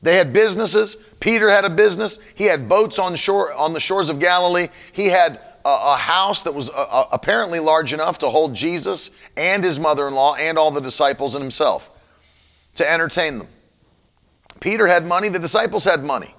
They 0.00 0.16
had 0.16 0.32
businesses. 0.32 0.96
Peter 1.20 1.48
had 1.48 1.64
a 1.64 1.70
business. 1.70 2.18
He 2.34 2.44
had 2.44 2.68
boats 2.68 2.98
on 2.98 3.14
shore 3.14 3.52
on 3.52 3.72
the 3.72 3.80
shores 3.80 4.10
of 4.10 4.18
Galilee. 4.18 4.68
He 4.92 5.06
had 5.06 5.40
a, 5.64 5.68
a 5.68 5.96
house 5.96 6.42
that 6.42 6.52
was 6.52 6.70
uh, 6.70 7.04
apparently 7.12 7.60
large 7.60 7.92
enough 7.92 8.18
to 8.18 8.28
hold 8.28 8.54
Jesus 8.54 9.10
and 9.36 9.64
his 9.64 9.78
mother-in-law 9.78 10.36
and 10.36 10.58
all 10.58 10.70
the 10.70 10.80
disciples 10.80 11.34
and 11.34 11.42
himself 11.42 11.90
to 12.74 12.90
entertain 12.90 13.38
them. 13.38 13.48
Peter 14.60 14.86
had 14.86 15.04
money. 15.04 15.28
The 15.28 15.38
disciples 15.38 15.84
had 15.84 16.04
money. 16.04 16.34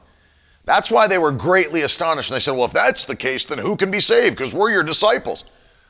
That's 0.65 0.89
why 0.89 1.07
they 1.07 1.17
were 1.17 1.31
greatly 1.31 1.81
astonished. 1.81 2.29
And 2.29 2.36
they 2.36 2.39
said, 2.39 2.55
"Well, 2.55 2.65
if 2.65 2.71
that's 2.71 3.05
the 3.05 3.15
case, 3.15 3.45
then 3.45 3.57
who 3.57 3.75
can 3.75 3.91
be 3.91 3.99
saved? 3.99 4.38
Because 4.38 4.53
we're 4.53 4.71
your 4.71 4.83
disciples." 4.83 5.43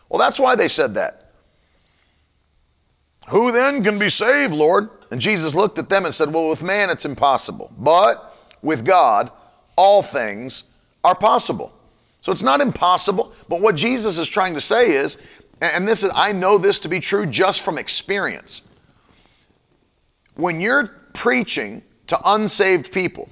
Well, 0.10 0.20
that's 0.20 0.40
why 0.40 0.56
they 0.56 0.68
said 0.68 0.96
that. 0.96 1.24
Who 3.30 3.52
then 3.52 3.84
can 3.84 4.00
be 4.00 4.10
saved, 4.10 4.54
Lord? 4.54 4.90
And 5.12 5.22
Jesus 5.22 5.56
looked 5.56 5.78
at 5.80 5.90
them 5.90 6.06
and 6.06 6.14
said, 6.14 6.34
Well, 6.34 6.50
with 6.50 6.64
man 6.64 6.90
it's 6.90 7.06
impossible, 7.06 7.72
but 7.78 8.36
with 8.62 8.86
God 8.86 9.32
all 9.76 10.02
things 10.02 10.66
are 11.04 11.16
possible. 11.16 11.74
So 12.24 12.32
it's 12.32 12.42
not 12.42 12.62
impossible, 12.62 13.34
but 13.50 13.62
what 13.62 13.76
Jesus 13.76 14.18
is 14.18 14.30
trying 14.30 14.54
to 14.54 14.62
say 14.62 14.92
is, 14.92 15.18
and 15.62 15.86
this 15.86 16.04
is, 16.04 16.12
I 16.16 16.32
know 16.32 16.58
this 16.58 16.80
to 16.80 16.88
be 16.88 17.00
true 17.00 17.26
just 17.26 17.62
from 17.62 17.78
experience. 17.78 18.62
When 20.36 20.60
you're 20.62 20.88
preaching 21.14 21.84
to 22.08 22.18
unsaved 22.26 22.92
people, 22.92 23.30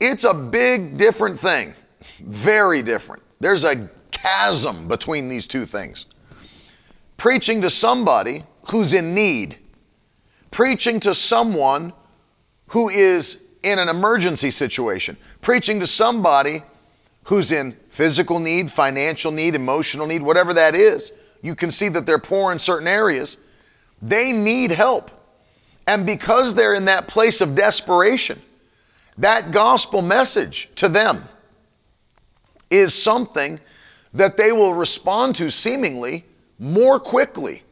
it's 0.00 0.24
a 0.24 0.34
big 0.34 0.96
different 0.96 1.38
thing, 1.38 1.74
very 2.20 2.82
different. 2.82 3.22
There's 3.40 3.64
a 3.64 3.88
chasm 4.10 4.88
between 4.88 5.28
these 5.28 5.46
two 5.46 5.66
things. 5.66 6.06
Preaching 7.18 7.60
to 7.62 7.70
somebody 7.70 8.42
who's 8.70 8.92
in 8.92 9.14
need 9.14 9.58
preaching 10.56 10.98
to 10.98 11.14
someone 11.14 11.92
who 12.68 12.88
is 12.88 13.42
in 13.62 13.78
an 13.78 13.90
emergency 13.90 14.50
situation, 14.50 15.14
preaching 15.42 15.78
to 15.78 15.86
somebody 15.86 16.62
who's 17.26 17.50
in 17.50 17.72
physical 17.88 18.38
need, 18.38 18.70
financial 18.70 19.32
need, 19.32 19.54
emotional 19.54 20.06
need, 20.06 20.22
whatever 20.22 20.54
that 20.54 20.74
is. 20.74 21.12
You 21.42 21.54
can 21.54 21.70
see 21.70 21.88
that 21.88 22.06
they're 22.06 22.18
poor 22.18 22.52
in 22.52 22.58
certain 22.58 22.88
areas. 22.88 23.36
They 24.00 24.32
need 24.32 24.70
help. 24.70 25.10
And 25.86 26.06
because 26.06 26.54
they're 26.54 26.74
in 26.74 26.84
that 26.86 27.08
place 27.08 27.40
of 27.40 27.54
desperation, 27.54 28.40
that 29.18 29.50
gospel 29.50 30.02
message 30.02 30.70
to 30.76 30.88
them 30.88 31.28
is 32.70 32.94
something 32.94 33.60
that 34.12 34.36
they 34.36 34.52
will 34.52 34.74
respond 34.74 35.34
to 35.36 35.50
seemingly 35.50 36.24
more 36.58 36.98
quickly 37.00 37.62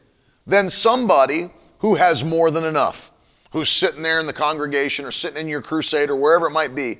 than 0.45 0.69
somebody 0.69 1.49
who 1.79 1.95
has 1.95 2.23
more 2.23 2.51
than 2.51 2.63
enough, 2.65 3.11
who's 3.51 3.69
sitting 3.69 4.01
there 4.01 4.19
in 4.19 4.27
the 4.27 4.33
congregation 4.33 5.05
or 5.05 5.11
sitting 5.11 5.39
in 5.39 5.47
your 5.47 5.61
crusade 5.61 6.09
or 6.09 6.15
wherever 6.15 6.47
it 6.47 6.51
might 6.51 6.75
be, 6.75 6.99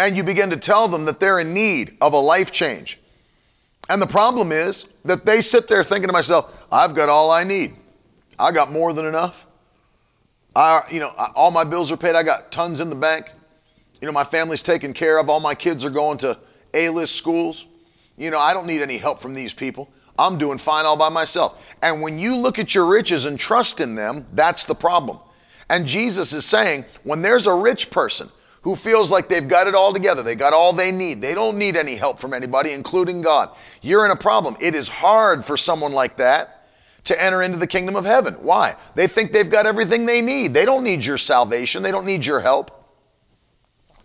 and 0.00 0.16
you 0.16 0.24
begin 0.24 0.48
to 0.48 0.56
tell 0.56 0.88
them 0.88 1.04
that 1.04 1.20
they're 1.20 1.40
in 1.40 1.52
need 1.52 1.98
of 2.00 2.14
a 2.14 2.18
life 2.18 2.50
change. 2.50 2.98
And 3.90 4.00
the 4.00 4.06
problem 4.06 4.50
is 4.50 4.86
that 5.04 5.26
they 5.26 5.42
sit 5.42 5.68
there 5.68 5.84
thinking 5.84 6.06
to 6.06 6.12
myself, 6.12 6.66
I've 6.72 6.94
got 6.94 7.10
all 7.10 7.30
I 7.30 7.44
need. 7.44 7.74
I 8.38 8.50
got 8.50 8.72
more 8.72 8.94
than 8.94 9.04
enough. 9.04 9.46
I, 10.56 10.82
you 10.90 11.00
know, 11.00 11.10
all 11.34 11.50
my 11.50 11.64
bills 11.64 11.92
are 11.92 11.98
paid. 11.98 12.14
I 12.14 12.22
got 12.22 12.50
tons 12.50 12.80
in 12.80 12.88
the 12.88 12.96
bank. 12.96 13.30
You 14.00 14.06
know, 14.06 14.12
my 14.12 14.24
family's 14.24 14.62
taken 14.62 14.94
care 14.94 15.18
of. 15.18 15.28
All 15.28 15.38
my 15.38 15.54
kids 15.54 15.84
are 15.84 15.90
going 15.90 16.16
to 16.18 16.38
A-list 16.72 17.14
schools. 17.16 17.66
You 18.16 18.30
know, 18.30 18.38
I 18.38 18.54
don't 18.54 18.66
need 18.66 18.80
any 18.80 18.96
help 18.96 19.20
from 19.20 19.34
these 19.34 19.52
people. 19.52 19.90
I'm 20.18 20.38
doing 20.38 20.56
fine 20.56 20.86
all 20.86 20.96
by 20.96 21.10
myself. 21.10 21.76
And 21.82 22.00
when 22.00 22.18
you 22.18 22.36
look 22.36 22.58
at 22.58 22.74
your 22.74 22.86
riches 22.86 23.26
and 23.26 23.38
trust 23.38 23.80
in 23.80 23.96
them, 23.96 24.26
that's 24.32 24.64
the 24.64 24.74
problem. 24.74 25.18
And 25.68 25.86
Jesus 25.86 26.32
is 26.32 26.46
saying, 26.46 26.86
when 27.04 27.20
there's 27.20 27.46
a 27.46 27.54
rich 27.54 27.90
person 27.90 28.30
who 28.62 28.76
feels 28.76 29.10
like 29.10 29.28
they've 29.28 29.48
got 29.48 29.66
it 29.66 29.74
all 29.74 29.92
together, 29.92 30.22
they 30.22 30.34
got 30.34 30.52
all 30.52 30.72
they 30.72 30.92
need, 30.92 31.20
they 31.20 31.34
don't 31.34 31.56
need 31.56 31.76
any 31.76 31.96
help 31.96 32.18
from 32.18 32.34
anybody, 32.34 32.72
including 32.72 33.22
God, 33.22 33.50
you're 33.80 34.04
in 34.04 34.10
a 34.10 34.16
problem. 34.16 34.56
It 34.60 34.74
is 34.74 34.88
hard 34.88 35.44
for 35.44 35.56
someone 35.56 35.92
like 35.92 36.16
that 36.18 36.68
to 37.04 37.22
enter 37.22 37.42
into 37.42 37.58
the 37.58 37.66
kingdom 37.66 37.96
of 37.96 38.04
heaven. 38.04 38.34
Why? 38.34 38.76
They 38.94 39.06
think 39.06 39.32
they've 39.32 39.48
got 39.48 39.66
everything 39.66 40.04
they 40.04 40.20
need. 40.20 40.52
They 40.52 40.66
don't 40.66 40.84
need 40.84 41.04
your 41.04 41.18
salvation, 41.18 41.82
they 41.82 41.90
don't 41.90 42.06
need 42.06 42.26
your 42.26 42.40
help. 42.40 42.76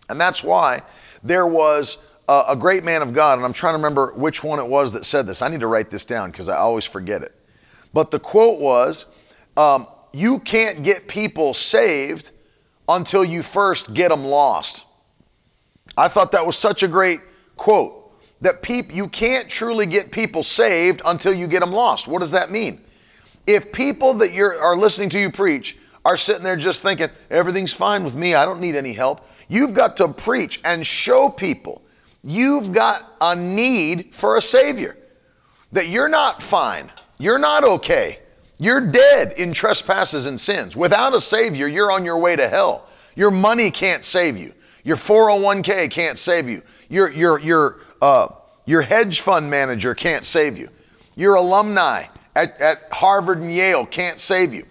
And 0.07 0.21
that's 0.21 0.43
why 0.43 0.83
there 1.23 1.47
was 1.47 1.97
a, 2.29 2.43
a 2.49 2.55
great 2.55 2.83
man 2.83 3.01
of 3.01 3.13
God, 3.13 3.37
and 3.37 3.45
I'm 3.45 3.53
trying 3.53 3.73
to 3.73 3.77
remember 3.77 4.13
which 4.13 4.43
one 4.43 4.59
it 4.59 4.67
was 4.67 4.93
that 4.93 5.05
said 5.05 5.25
this. 5.25 5.41
I 5.41 5.49
need 5.49 5.61
to 5.61 5.67
write 5.67 5.89
this 5.89 6.05
down 6.05 6.31
because 6.31 6.47
I 6.47 6.57
always 6.57 6.85
forget 6.85 7.23
it. 7.23 7.33
But 7.93 8.11
the 8.11 8.19
quote 8.19 8.59
was, 8.59 9.07
um, 9.57 9.87
You 10.13 10.39
can't 10.39 10.83
get 10.83 11.07
people 11.07 11.53
saved 11.53 12.31
until 12.87 13.23
you 13.23 13.43
first 13.43 13.93
get 13.93 14.09
them 14.09 14.25
lost. 14.25 14.85
I 15.97 16.07
thought 16.07 16.31
that 16.33 16.45
was 16.45 16.57
such 16.57 16.83
a 16.83 16.87
great 16.87 17.19
quote 17.57 18.01
that 18.41 18.61
peop- 18.61 18.93
you 18.93 19.07
can't 19.07 19.49
truly 19.49 19.85
get 19.85 20.11
people 20.11 20.43
saved 20.43 21.01
until 21.05 21.33
you 21.33 21.47
get 21.47 21.61
them 21.61 21.71
lost. 21.71 22.07
What 22.07 22.19
does 22.19 22.31
that 22.31 22.51
mean? 22.51 22.81
If 23.47 23.71
people 23.71 24.13
that 24.15 24.33
you're, 24.33 24.59
are 24.59 24.75
listening 24.75 25.09
to 25.11 25.19
you 25.19 25.31
preach 25.31 25.77
are 26.03 26.17
sitting 26.17 26.43
there 26.43 26.55
just 26.55 26.81
thinking, 26.81 27.09
everything's 27.29 27.73
fine 27.73 28.03
with 28.03 28.15
me, 28.15 28.35
I 28.35 28.45
don't 28.45 28.59
need 28.59 28.75
any 28.75 28.93
help, 28.93 29.25
you've 29.47 29.73
got 29.73 29.97
to 29.97 30.07
preach 30.07 30.59
and 30.63 30.85
show 30.85 31.29
people 31.29 31.81
You've 32.25 32.71
got 32.71 33.15
a 33.21 33.35
need 33.35 34.15
for 34.15 34.37
a 34.37 34.41
Savior. 34.41 34.97
That 35.71 35.89
you're 35.89 36.09
not 36.09 36.41
fine. 36.41 36.91
You're 37.19 37.37
not 37.37 37.63
okay. 37.63 38.19
You're 38.57 38.81
dead 38.81 39.33
in 39.37 39.53
trespasses 39.53 40.25
and 40.25 40.39
sins. 40.39 40.75
Without 40.75 41.13
a 41.13 41.21
Savior, 41.21 41.67
you're 41.67 41.91
on 41.91 42.05
your 42.05 42.17
way 42.17 42.35
to 42.35 42.47
hell. 42.47 42.87
Your 43.15 43.31
money 43.31 43.71
can't 43.71 44.03
save 44.03 44.37
you. 44.37 44.53
Your 44.83 44.97
401k 44.97 45.91
can't 45.91 46.17
save 46.17 46.47
you. 46.47 46.61
Your, 46.89 47.11
your, 47.11 47.39
your, 47.39 47.79
uh, 48.01 48.27
your 48.65 48.81
hedge 48.81 49.21
fund 49.21 49.49
manager 49.49 49.95
can't 49.95 50.25
save 50.25 50.57
you. 50.57 50.69
Your 51.15 51.35
alumni 51.35 52.05
at, 52.35 52.59
at 52.61 52.83
Harvard 52.91 53.39
and 53.39 53.51
Yale 53.51 53.85
can't 53.85 54.19
save 54.19 54.53
you. 54.53 54.65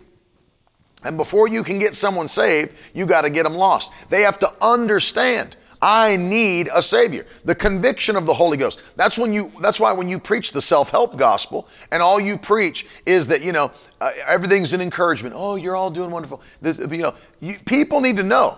And 1.02 1.16
before 1.18 1.48
you 1.48 1.62
can 1.62 1.78
get 1.78 1.94
someone 1.94 2.28
saved, 2.28 2.72
you 2.94 3.06
got 3.06 3.22
to 3.22 3.30
get 3.30 3.42
them 3.42 3.54
lost. 3.54 3.92
They 4.08 4.22
have 4.22 4.38
to 4.38 4.52
understand 4.62 5.56
I 5.84 6.16
need 6.16 6.70
a 6.74 6.82
savior. 6.82 7.26
The 7.44 7.54
conviction 7.54 8.16
of 8.16 8.24
the 8.24 8.32
Holy 8.32 8.56
Ghost. 8.56 8.80
That's 8.96 9.18
when 9.18 9.34
you 9.34 9.52
that's 9.60 9.78
why 9.78 9.92
when 9.92 10.08
you 10.08 10.18
preach 10.18 10.50
the 10.50 10.62
self-help 10.62 11.18
gospel 11.18 11.68
and 11.92 12.02
all 12.02 12.18
you 12.18 12.38
preach 12.38 12.86
is 13.04 13.26
that, 13.26 13.42
you 13.42 13.52
know, 13.52 13.70
uh, 14.00 14.12
everything's 14.26 14.72
an 14.72 14.80
encouragement. 14.80 15.34
Oh, 15.36 15.56
you're 15.56 15.76
all 15.76 15.90
doing 15.90 16.10
wonderful. 16.10 16.40
This, 16.62 16.78
you 16.78 17.02
know, 17.02 17.14
you, 17.40 17.56
people 17.66 18.00
need 18.00 18.16
to 18.16 18.22
know. 18.22 18.56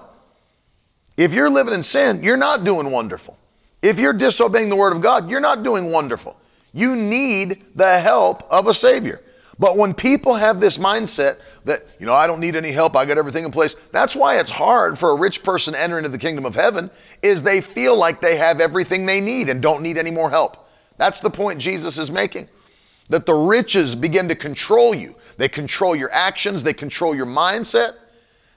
If 1.16 1.34
you're 1.34 1.50
living 1.50 1.74
in 1.74 1.82
sin, 1.82 2.22
you're 2.22 2.36
not 2.36 2.62
doing 2.62 2.92
wonderful. 2.92 3.36
If 3.82 3.98
you're 3.98 4.12
disobeying 4.12 4.68
the 4.68 4.76
word 4.76 4.92
of 4.92 5.02
God, 5.02 5.28
you're 5.28 5.40
not 5.40 5.64
doing 5.64 5.90
wonderful. 5.90 6.36
You 6.72 6.94
need 6.94 7.64
the 7.74 7.98
help 7.98 8.44
of 8.52 8.68
a 8.68 8.74
savior. 8.74 9.20
But 9.58 9.76
when 9.76 9.94
people 9.94 10.34
have 10.34 10.60
this 10.60 10.76
mindset 10.76 11.38
that, 11.64 11.90
you 11.98 12.06
know, 12.06 12.14
I 12.14 12.26
don't 12.26 12.40
need 12.40 12.56
any 12.56 12.72
help, 12.72 12.94
I 12.94 13.06
got 13.06 13.16
everything 13.16 13.44
in 13.44 13.50
place, 13.50 13.74
that's 13.90 14.14
why 14.14 14.38
it's 14.38 14.50
hard 14.50 14.98
for 14.98 15.10
a 15.10 15.16
rich 15.16 15.42
person 15.42 15.72
to 15.72 15.80
enter 15.80 15.96
into 15.96 16.10
the 16.10 16.18
kingdom 16.18 16.44
of 16.44 16.54
heaven 16.54 16.90
is 17.22 17.42
they 17.42 17.60
feel 17.60 17.96
like 17.96 18.20
they 18.20 18.36
have 18.36 18.60
everything 18.60 19.06
they 19.06 19.20
need 19.20 19.48
and 19.48 19.62
don't 19.62 19.82
need 19.82 19.96
any 19.96 20.10
more 20.10 20.28
help. 20.28 20.68
That's 20.98 21.20
the 21.20 21.30
point 21.30 21.60
Jesus 21.60 21.96
is 21.96 22.10
making. 22.10 22.48
That 23.08 23.24
the 23.24 23.34
riches 23.34 23.94
begin 23.94 24.28
to 24.28 24.34
control 24.34 24.94
you. 24.94 25.14
They 25.38 25.48
control 25.48 25.96
your 25.96 26.12
actions, 26.12 26.62
they 26.62 26.74
control 26.74 27.14
your 27.14 27.26
mindset. 27.26 27.94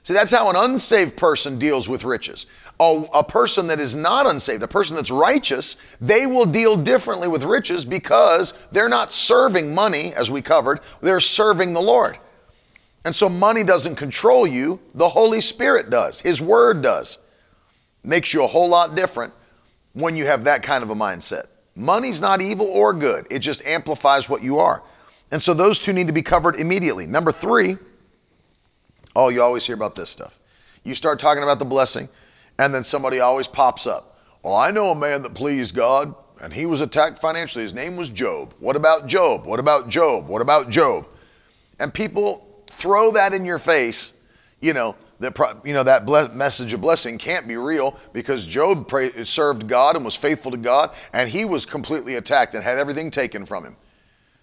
See, 0.02 0.14
that's 0.14 0.30
how 0.30 0.50
an 0.50 0.56
unsaved 0.56 1.16
person 1.16 1.58
deals 1.58 1.88
with 1.88 2.04
riches 2.04 2.46
a, 2.80 3.04
a 3.12 3.22
person 3.22 3.66
that 3.66 3.78
is 3.78 3.94
not 3.94 4.26
unsaved, 4.26 4.62
a 4.62 4.68
person 4.68 4.96
that's 4.96 5.10
righteous, 5.10 5.76
they 6.00 6.26
will 6.26 6.46
deal 6.46 6.76
differently 6.76 7.28
with 7.28 7.42
riches 7.42 7.84
because 7.84 8.54
they're 8.72 8.88
not 8.88 9.12
serving 9.12 9.74
money, 9.74 10.14
as 10.14 10.30
we 10.30 10.40
covered, 10.40 10.80
they're 11.02 11.20
serving 11.20 11.74
the 11.74 11.82
Lord. 11.82 12.16
And 13.04 13.14
so 13.14 13.28
money 13.28 13.64
doesn't 13.64 13.96
control 13.96 14.46
you, 14.46 14.80
the 14.94 15.08
Holy 15.08 15.42
Spirit 15.42 15.90
does, 15.90 16.20
His 16.22 16.40
Word 16.40 16.82
does. 16.82 17.18
Makes 18.02 18.32
you 18.32 18.42
a 18.42 18.46
whole 18.46 18.68
lot 18.68 18.94
different 18.94 19.34
when 19.92 20.16
you 20.16 20.24
have 20.24 20.44
that 20.44 20.62
kind 20.62 20.82
of 20.82 20.88
a 20.88 20.94
mindset. 20.94 21.48
Money's 21.76 22.20
not 22.22 22.40
evil 22.40 22.66
or 22.66 22.94
good, 22.94 23.26
it 23.30 23.40
just 23.40 23.64
amplifies 23.66 24.28
what 24.28 24.42
you 24.42 24.58
are. 24.58 24.82
And 25.32 25.42
so 25.42 25.52
those 25.52 25.78
two 25.78 25.92
need 25.92 26.06
to 26.06 26.12
be 26.12 26.22
covered 26.22 26.56
immediately. 26.56 27.06
Number 27.06 27.30
three, 27.30 27.76
oh, 29.14 29.28
you 29.28 29.42
always 29.42 29.66
hear 29.66 29.76
about 29.76 29.94
this 29.94 30.08
stuff. 30.08 30.38
You 30.82 30.94
start 30.94 31.18
talking 31.20 31.42
about 31.42 31.58
the 31.58 31.64
blessing, 31.66 32.08
and 32.60 32.74
then 32.74 32.84
somebody 32.84 33.20
always 33.20 33.46
pops 33.46 33.86
up. 33.86 34.18
Well, 34.42 34.54
I 34.54 34.70
know 34.70 34.90
a 34.90 34.94
man 34.94 35.22
that 35.22 35.32
pleased 35.32 35.74
God, 35.74 36.14
and 36.42 36.52
he 36.52 36.66
was 36.66 36.82
attacked 36.82 37.18
financially. 37.18 37.64
His 37.64 37.72
name 37.72 37.96
was 37.96 38.10
Job. 38.10 38.52
What 38.58 38.76
about 38.76 39.06
Job? 39.06 39.46
What 39.46 39.58
about 39.58 39.88
Job? 39.88 40.28
What 40.28 40.42
about 40.42 40.68
Job? 40.68 41.06
And 41.78 41.92
people 41.92 42.46
throw 42.66 43.12
that 43.12 43.32
in 43.32 43.46
your 43.46 43.58
face, 43.58 44.12
you 44.60 44.74
know, 44.74 44.94
that 45.20 45.38
you 45.64 45.72
know 45.72 45.82
that 45.84 46.06
message 46.34 46.74
of 46.74 46.82
blessing 46.82 47.16
can't 47.16 47.48
be 47.48 47.56
real 47.56 47.98
because 48.12 48.44
Job 48.44 48.90
served 49.24 49.66
God 49.66 49.96
and 49.96 50.04
was 50.04 50.14
faithful 50.14 50.50
to 50.50 50.58
God, 50.58 50.94
and 51.14 51.30
he 51.30 51.46
was 51.46 51.64
completely 51.64 52.16
attacked 52.16 52.54
and 52.54 52.62
had 52.62 52.76
everything 52.76 53.10
taken 53.10 53.46
from 53.46 53.64
him. 53.64 53.76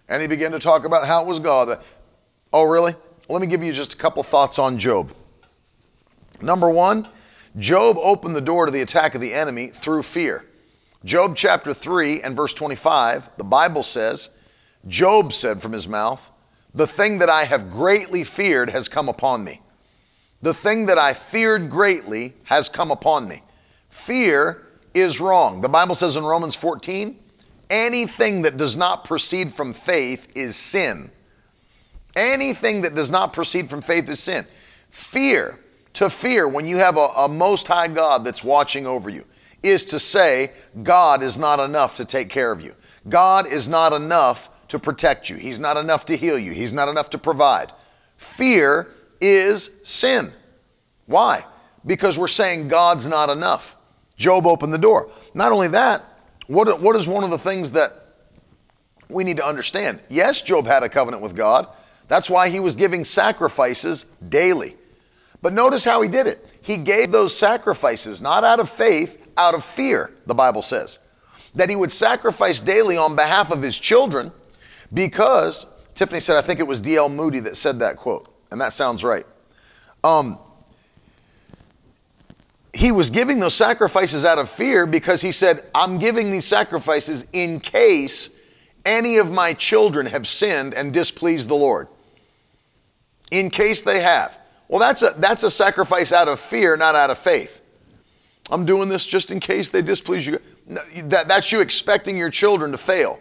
And 0.10 0.24
he 0.24 0.28
began 0.28 0.52
to 0.54 0.60
talk 0.60 0.86
about 0.86 1.06
how 1.06 1.22
it 1.22 1.28
was 1.28 1.40
God. 1.40 1.84
Oh, 2.52 2.64
really? 2.64 2.96
Let 3.30 3.42
me 3.42 3.48
give 3.48 3.62
you 3.62 3.74
just 3.74 3.94
a 3.94 3.98
couple 3.98 4.24
thoughts 4.24 4.58
on 4.58 4.80
Job. 4.80 5.14
Number 6.42 6.70
one, 6.70 7.08
Job 7.58 7.98
opened 7.98 8.36
the 8.36 8.42
door 8.42 8.66
to 8.66 8.72
the 8.72 8.82
attack 8.82 9.16
of 9.16 9.22
the 9.22 9.34
enemy 9.34 9.68
through 9.68 10.04
fear. 10.04 10.46
Job 11.04 11.36
chapter 11.36 11.74
3 11.74 12.22
and 12.22 12.36
verse 12.36 12.54
25, 12.54 13.32
the 13.38 13.44
Bible 13.44 13.84
says, 13.84 14.30
Job 14.88 15.34
said 15.34 15.62
from 15.62 15.72
his 15.72 15.88
mouth, 15.88 16.32
The 16.74 16.88
thing 16.88 17.18
that 17.20 17.30
I 17.30 17.46
have 17.46 17.72
greatly 17.72 18.24
feared 18.24 18.70
has 18.70 18.88
come 18.88 19.10
upon 19.10 19.44
me. 19.44 19.62
The 20.42 20.54
thing 20.54 20.86
that 20.86 21.00
I 21.00 21.14
feared 21.14 21.70
greatly 21.70 22.36
has 22.44 22.70
come 22.70 22.92
upon 22.92 23.28
me. 23.28 23.44
Fear 23.90 24.68
is 24.94 25.20
wrong. 25.20 25.62
The 25.62 25.70
Bible 25.70 25.96
says 25.96 26.16
in 26.16 26.24
Romans 26.24 26.56
14, 26.56 27.18
anything 27.70 28.44
that 28.44 28.58
does 28.58 28.78
not 28.78 29.04
proceed 29.04 29.52
from 29.52 29.74
faith 29.74 30.28
is 30.36 30.56
sin. 30.56 31.12
Anything 32.16 32.82
that 32.82 32.96
does 32.96 33.12
not 33.12 33.34
proceed 33.34 33.70
from 33.70 33.82
faith 33.82 34.10
is 34.10 34.20
sin. 34.20 34.46
Fear, 34.90 35.60
to 35.98 36.12
fear 36.12 36.48
when 36.48 36.68
you 36.68 36.78
have 36.78 36.96
a, 36.96 37.08
a 37.18 37.28
most 37.28 37.66
high 37.66 37.88
God 37.88 38.24
that's 38.24 38.44
watching 38.44 38.86
over 38.86 39.10
you, 39.10 39.26
is 39.64 39.84
to 39.86 40.00
say, 40.00 40.52
God 40.84 41.24
is 41.24 41.40
not 41.40 41.60
enough 41.60 41.98
to 41.98 42.06
take 42.06 42.30
care 42.30 42.52
of 42.52 42.62
you. 42.62 42.76
God 43.10 43.48
is 43.48 43.68
not 43.68 43.94
enough 43.94 44.52
to 44.68 44.78
protect 44.78 45.28
you. 45.28 45.38
He's 45.38 45.60
not 45.60 45.76
enough 45.76 46.06
to 46.06 46.16
heal 46.16 46.38
you. 46.38 46.52
He's 46.52 46.72
not 46.72 46.88
enough 46.88 47.10
to 47.12 47.18
provide. 47.18 47.74
Fear 48.16 48.94
is 49.20 49.72
sin. 49.84 50.32
Why? 51.08 51.44
Because 51.84 52.20
we're 52.20 52.28
saying 52.28 52.68
God's 52.68 53.08
not 53.08 53.32
enough. 53.32 53.76
Job 54.18 54.46
opened 54.46 54.74
the 54.74 54.78
door. 54.78 55.10
Not 55.34 55.52
only 55.52 55.70
that, 55.70 56.04
what, 56.46 56.80
what 56.80 56.96
is 56.96 57.08
one 57.08 57.24
of 57.24 57.32
the 57.32 57.40
things 57.40 57.72
that 57.72 58.14
we 59.10 59.24
need 59.24 59.38
to 59.38 59.46
understand? 59.46 60.00
Yes, 60.10 60.44
Job 60.44 60.68
had 60.68 60.84
a 60.84 60.90
covenant 60.90 61.24
with 61.24 61.36
God. 61.36 61.68
That's 62.08 62.30
why 62.30 62.50
he 62.50 62.60
was 62.60 62.76
giving 62.76 63.04
sacrifices 63.04 64.06
daily. 64.30 64.76
But 65.42 65.54
notice 65.54 65.84
how 65.84 66.02
he 66.02 66.10
did 66.10 66.28
it. 66.28 66.46
He 66.62 66.78
gave 66.78 67.12
those 67.12 67.38
sacrifices 67.38 68.22
not 68.22 68.44
out 68.44 68.60
of 68.60 68.70
faith, 68.70 69.26
out 69.38 69.54
of 69.54 69.64
fear, 69.64 70.12
the 70.26 70.36
Bible 70.36 70.62
says. 70.62 71.00
That 71.56 71.70
he 71.70 71.76
would 71.76 71.92
sacrifice 71.92 72.60
daily 72.60 72.98
on 72.98 73.16
behalf 73.16 73.52
of 73.52 73.62
his 73.62 73.78
children 73.78 74.32
because, 74.94 75.66
Tiffany 75.96 76.20
said, 76.20 76.38
I 76.38 76.42
think 76.42 76.60
it 76.60 76.68
was 76.68 76.82
D.L. 76.82 77.10
Moody 77.10 77.40
that 77.42 77.58
said 77.58 77.80
that 77.80 77.98
quote, 77.98 78.34
and 78.52 78.60
that 78.62 78.74
sounds 78.74 79.04
right. 79.04 79.26
Um, 80.04 80.40
he 82.74 82.92
was 82.92 83.10
giving 83.10 83.40
those 83.40 83.56
sacrifices 83.56 84.24
out 84.24 84.38
of 84.38 84.50
fear 84.50 84.86
because 84.86 85.22
he 85.22 85.32
said, 85.32 85.66
I'm 85.74 85.98
giving 85.98 86.30
these 86.30 86.46
sacrifices 86.46 87.26
in 87.34 87.60
case 87.60 88.30
any 88.86 89.18
of 89.18 89.32
my 89.32 89.54
children 89.54 90.06
have 90.06 90.28
sinned 90.28 90.74
and 90.74 90.94
displeased 90.94 91.50
the 91.50 91.56
Lord. 91.56 91.88
In 93.32 93.50
case 93.50 93.82
they 93.82 94.00
have. 94.02 94.40
Well, 94.68 94.80
that's 94.80 95.02
a, 95.02 95.14
that's 95.18 95.44
a 95.44 95.52
sacrifice 95.52 96.12
out 96.12 96.28
of 96.28 96.40
fear, 96.40 96.76
not 96.76 96.96
out 96.96 97.10
of 97.10 97.18
faith. 97.18 97.62
I'm 98.50 98.66
doing 98.66 98.90
this 98.90 99.06
just 99.06 99.32
in 99.32 99.40
case 99.40 99.70
they 99.70 99.82
displease 99.82 100.26
you. 100.26 100.40
That, 101.04 101.28
that's 101.28 101.52
you 101.52 101.62
expecting 101.62 102.18
your 102.18 102.30
children 102.30 102.72
to 102.72 102.78
fail. 102.78 103.20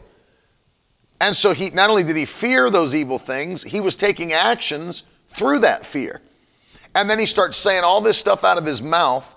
And 1.21 1.35
so 1.35 1.53
he 1.53 1.71
not 1.71 1.91
only 1.91 2.05
did 2.05 2.17
he 2.17 2.25
fear 2.25 2.71
those 2.71 2.95
evil 2.95 3.19
things, 3.19 3.63
he 3.63 3.81
was 3.81 3.97
taking 3.97 4.33
actions 4.33 5.05
through 5.29 5.61
that 5.61 5.87
fear. 5.87 6.21
And 6.95 7.09
then 7.09 7.19
he 7.19 7.27
starts 7.27 7.57
saying 7.57 7.85
all 7.85 8.01
this 8.01 8.19
stuff 8.19 8.45
out 8.45 8.59
of 8.59 8.65
his 8.65 8.83
mouth 8.83 9.35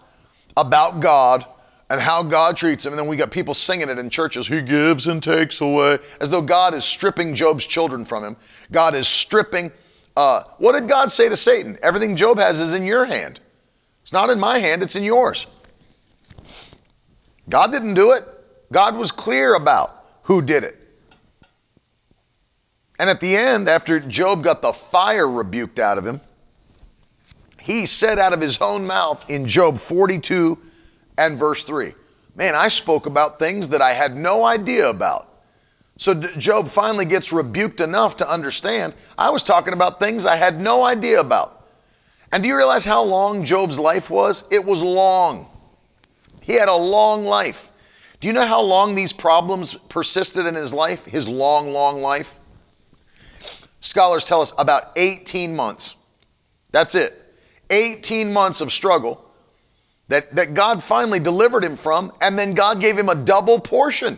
about 0.57 0.99
God 0.99 1.45
and 1.89 1.99
how 1.99 2.22
God 2.22 2.55
treats 2.55 2.86
him. 2.86 2.93
And 2.93 2.99
then 2.99 3.07
we 3.07 3.16
got 3.16 3.32
people 3.32 3.53
singing 3.53 3.89
it 3.89 3.97
in 3.97 4.10
churches 4.10 4.47
He 4.47 4.62
gives 4.62 5.07
and 5.07 5.22
takes 5.22 5.60
away, 5.62 5.99
as 6.20 6.30
though 6.30 6.41
God 6.41 6.74
is 6.74 6.86
stripping 6.86 7.34
Job's 7.34 7.66
children 7.66 8.05
from 8.05 8.24
him. 8.24 8.38
God 8.72 8.95
is 8.95 9.07
stripping. 9.07 9.72
Uh, 10.20 10.44
what 10.58 10.74
did 10.74 10.90
God 10.90 11.14
say 11.14 11.30
to 11.30 11.38
Satan? 11.38 11.80
Everything 11.82 12.18
Job 12.18 12.40
has 12.40 12.60
is 12.60 12.74
in 12.74 12.86
your 12.86 13.06
hand. 13.06 13.40
It's 14.02 14.12
not 14.12 14.30
in 14.30 14.38
my 14.38 14.60
hand, 14.60 14.84
it's 14.84 14.98
in 14.98 15.06
yours. 15.06 15.48
God 17.48 17.72
didn't 17.72 17.94
do 17.94 18.12
it. 18.12 18.28
God 18.70 18.98
was 18.98 19.14
clear 19.14 19.56
about 19.56 20.04
who 20.24 20.42
did 20.42 20.66
it. 20.66 20.78
And 23.00 23.10
at 23.10 23.22
the 23.22 23.38
end, 23.38 23.70
after 23.70 23.98
Job 24.02 24.44
got 24.44 24.62
the 24.62 24.74
fire 24.74 25.26
rebuked 25.26 25.80
out 25.80 25.98
of 25.98 26.06
him, 26.06 26.20
he 27.58 27.86
said 27.86 28.20
out 28.20 28.34
of 28.34 28.42
his 28.42 28.62
own 28.62 28.86
mouth 28.86 29.24
in 29.30 29.48
Job 29.48 29.78
42 29.78 30.58
and 31.18 31.38
verse 31.38 31.64
3 31.64 31.94
Man, 32.36 32.56
I 32.56 32.68
spoke 32.68 33.06
about 33.06 33.40
things 33.40 33.70
that 33.70 33.82
I 33.82 33.94
had 33.94 34.18
no 34.18 34.44
idea 34.44 34.90
about. 34.90 35.29
So 36.00 36.14
Job 36.14 36.70
finally 36.70 37.04
gets 37.04 37.34
rebuked 37.34 37.82
enough 37.82 38.16
to 38.18 38.30
understand 38.32 38.95
I 39.18 39.32
was 39.32 39.43
talking 39.43 39.74
about 39.74 40.00
things 40.00 40.26
I 40.26 40.38
had 40.38 40.58
no 40.62 40.86
idea 40.86 41.20
about. 41.20 41.68
And 42.32 42.41
do 42.41 42.47
you 42.47 42.56
realize 42.56 42.86
how 42.86 43.04
long 43.04 43.43
Job's 43.43 43.78
life 43.78 44.10
was? 44.10 44.45
It 44.50 44.64
was 44.64 44.82
long. 44.82 45.47
He 46.41 46.54
had 46.54 46.70
a 46.70 46.76
long 46.76 47.26
life. 47.26 47.70
Do 48.22 48.30
you 48.30 48.34
know 48.34 48.47
how 48.47 48.62
long 48.62 48.95
these 48.95 49.12
problems 49.12 49.74
persisted 49.89 50.45
in 50.45 50.56
his 50.56 50.74
life? 50.74 51.04
His 51.04 51.28
long, 51.28 51.74
long 51.74 52.02
life? 52.02 52.39
Scholars 53.82 54.24
tell 54.24 54.39
us 54.39 54.54
about 54.58 54.93
18 54.95 55.54
months. 55.54 55.95
That's 56.72 56.95
it. 56.95 57.22
18 57.72 58.32
months 58.32 58.62
of 58.62 58.72
struggle 58.72 59.30
that, 60.08 60.34
that 60.34 60.54
God 60.54 60.82
finally 60.82 61.20
delivered 61.20 61.66
him 61.66 61.76
from, 61.76 62.14
and 62.22 62.39
then 62.39 62.54
God 62.54 62.80
gave 62.80 62.97
him 62.97 63.10
a 63.10 63.16
double 63.16 63.60
portion. 63.60 64.18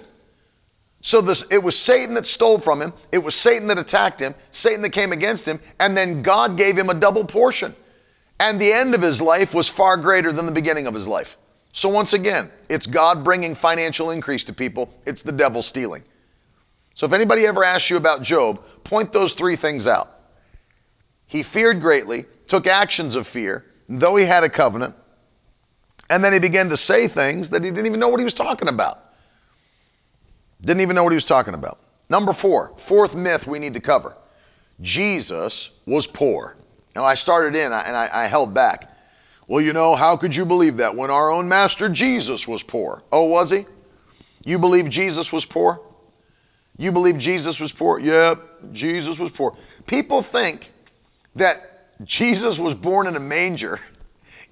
So 1.01 1.19
this, 1.19 1.43
it 1.49 1.61
was 1.61 1.77
Satan 1.77 2.13
that 2.13 2.27
stole 2.27 2.59
from 2.59 2.81
him, 2.81 2.93
it 3.11 3.17
was 3.17 3.33
Satan 3.33 3.67
that 3.67 3.79
attacked 3.79 4.19
him, 4.19 4.35
Satan 4.51 4.81
that 4.83 4.91
came 4.91 5.11
against 5.11 5.47
him, 5.47 5.59
and 5.79 5.97
then 5.97 6.21
God 6.21 6.57
gave 6.57 6.77
him 6.77 6.89
a 6.89 6.93
double 6.93 7.25
portion. 7.25 7.75
And 8.39 8.61
the 8.61 8.71
end 8.71 8.93
of 8.93 9.01
his 9.01 9.21
life 9.21 9.53
was 9.53 9.67
far 9.67 9.97
greater 9.97 10.31
than 10.31 10.45
the 10.45 10.51
beginning 10.51 10.87
of 10.87 10.93
his 10.93 11.07
life. 11.07 11.37
So 11.73 11.89
once 11.89 12.13
again, 12.13 12.51
it's 12.69 12.85
God 12.85 13.23
bringing 13.23 13.55
financial 13.55 14.11
increase 14.11 14.45
to 14.45 14.53
people, 14.53 14.93
it's 15.05 15.23
the 15.23 15.31
devil 15.31 15.61
stealing. 15.61 16.03
So 16.93 17.05
if 17.05 17.13
anybody 17.13 17.47
ever 17.47 17.63
asks 17.63 17.89
you 17.89 17.97
about 17.97 18.21
Job, 18.21 18.63
point 18.83 19.13
those 19.13 19.33
three 19.33 19.55
things 19.55 19.87
out. 19.87 20.19
He 21.25 21.43
feared 21.43 21.81
greatly, 21.81 22.25
took 22.47 22.67
actions 22.67 23.15
of 23.15 23.25
fear, 23.25 23.65
though 23.87 24.17
he 24.17 24.25
had 24.25 24.43
a 24.43 24.49
covenant, 24.49 24.95
and 26.09 26.23
then 26.23 26.33
he 26.33 26.39
began 26.39 26.69
to 26.69 26.77
say 26.77 27.07
things 27.07 27.49
that 27.51 27.63
he 27.63 27.71
didn't 27.71 27.85
even 27.85 27.99
know 27.99 28.09
what 28.09 28.19
he 28.19 28.25
was 28.25 28.33
talking 28.33 28.67
about. 28.67 29.10
Didn't 30.61 30.81
even 30.81 30.95
know 30.95 31.03
what 31.03 31.11
he 31.11 31.15
was 31.15 31.25
talking 31.25 31.53
about. 31.53 31.79
Number 32.09 32.33
four, 32.33 32.73
fourth 32.77 33.15
myth 33.15 33.47
we 33.47 33.59
need 33.59 33.73
to 33.73 33.79
cover 33.79 34.17
Jesus 34.81 35.69
was 35.85 36.07
poor. 36.07 36.57
Now, 36.95 37.05
I 37.05 37.15
started 37.15 37.55
in 37.55 37.71
and 37.71 37.95
I, 37.95 38.09
I 38.11 38.27
held 38.27 38.53
back. 38.53 38.91
Well, 39.47 39.61
you 39.61 39.73
know, 39.73 39.95
how 39.95 40.17
could 40.17 40.35
you 40.35 40.45
believe 40.45 40.77
that 40.77 40.95
when 40.95 41.09
our 41.11 41.31
own 41.31 41.47
master 41.47 41.87
Jesus 41.87 42.47
was 42.47 42.63
poor? 42.63 43.03
Oh, 43.11 43.25
was 43.25 43.51
he? 43.51 43.65
You 44.43 44.57
believe 44.57 44.89
Jesus 44.89 45.31
was 45.31 45.45
poor? 45.45 45.81
You 46.77 46.91
believe 46.91 47.17
Jesus 47.17 47.59
was 47.59 47.71
poor? 47.71 47.99
Yep, 47.99 48.71
Jesus 48.71 49.19
was 49.19 49.29
poor. 49.31 49.55
People 49.85 50.21
think 50.21 50.71
that 51.35 51.95
Jesus 52.03 52.57
was 52.57 52.73
born 52.73 53.07
in 53.07 53.15
a 53.15 53.19
manger, 53.19 53.79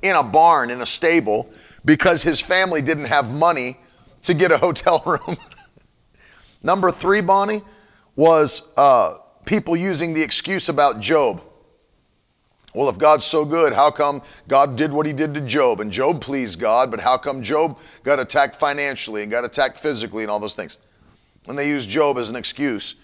in 0.01 0.15
a 0.15 0.23
barn, 0.23 0.69
in 0.69 0.81
a 0.81 0.85
stable, 0.85 1.49
because 1.83 2.21
his 2.21 2.39
family 2.39 2.81
didn't 2.81 3.05
have 3.05 3.33
money 3.33 3.77
to 4.23 4.33
get 4.33 4.51
a 4.51 4.57
hotel 4.57 5.01
room. 5.05 5.37
Number 6.61 6.91
three, 6.91 7.21
Bonnie, 7.21 7.61
was 8.15 8.63
uh, 8.75 9.17
people 9.45 9.75
using 9.75 10.13
the 10.13 10.21
excuse 10.21 10.69
about 10.69 10.99
Job. 10.99 11.41
Well, 12.73 12.89
if 12.89 12.97
God's 12.97 13.25
so 13.25 13.45
good, 13.45 13.73
how 13.73 13.89
come 13.89 14.21
God 14.47 14.75
did 14.75 14.91
what 14.91 15.05
he 15.05 15.13
did 15.13 15.33
to 15.33 15.41
Job? 15.41 15.79
And 15.79 15.91
Job 15.91 16.21
pleased 16.21 16.59
God, 16.59 16.91
but 16.91 16.99
how 16.99 17.17
come 17.17 17.41
Job 17.41 17.79
got 18.03 18.19
attacked 18.19 18.55
financially 18.55 19.23
and 19.23 19.31
got 19.31 19.43
attacked 19.43 19.79
physically 19.79 20.23
and 20.23 20.29
all 20.29 20.39
those 20.39 20.55
things? 20.55 20.77
And 21.47 21.57
they 21.57 21.67
use 21.67 21.85
Job 21.85 22.17
as 22.17 22.29
an 22.29 22.35
excuse 22.35 22.95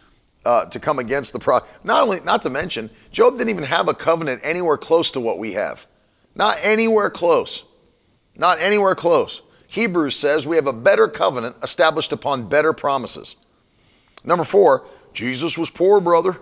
uh, 0.45 0.65
to 0.65 0.79
come 0.79 0.99
against 0.99 1.33
the 1.33 1.39
pro. 1.39 1.61
Not 1.83 2.03
only, 2.03 2.19
not 2.19 2.43
to 2.43 2.49
mention, 2.49 2.91
Job 3.11 3.37
didn't 3.37 3.49
even 3.49 3.63
have 3.63 3.87
a 3.87 3.93
covenant 3.93 4.41
anywhere 4.43 4.77
close 4.77 5.09
to 5.11 5.19
what 5.19 5.39
we 5.39 5.53
have. 5.53 5.87
Not 6.35 6.57
anywhere 6.61 7.09
close. 7.09 7.65
Not 8.35 8.59
anywhere 8.59 8.93
close. 8.93 9.41
Hebrews 9.67 10.15
says 10.15 10.45
we 10.45 10.57
have 10.57 10.67
a 10.67 10.73
better 10.73 11.07
covenant 11.07 11.55
established 11.63 12.11
upon 12.11 12.47
better 12.49 12.71
promises. 12.71 13.35
Number 14.25 14.43
four, 14.43 14.85
Jesus 15.13 15.57
was 15.57 15.69
poor, 15.69 16.01
brother. 16.01 16.37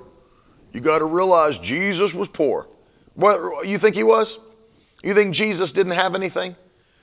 You 0.71 0.79
got 0.79 0.99
to 0.99 1.05
realize 1.05 1.57
Jesus 1.57 2.13
was 2.13 2.27
poor. 2.27 2.67
What 3.15 3.67
you 3.67 3.77
think 3.77 3.95
he 3.95 4.03
was? 4.03 4.39
You 5.03 5.13
think 5.13 5.35
Jesus 5.35 5.71
didn't 5.71 5.91
have 5.93 6.15
anything? 6.15 6.55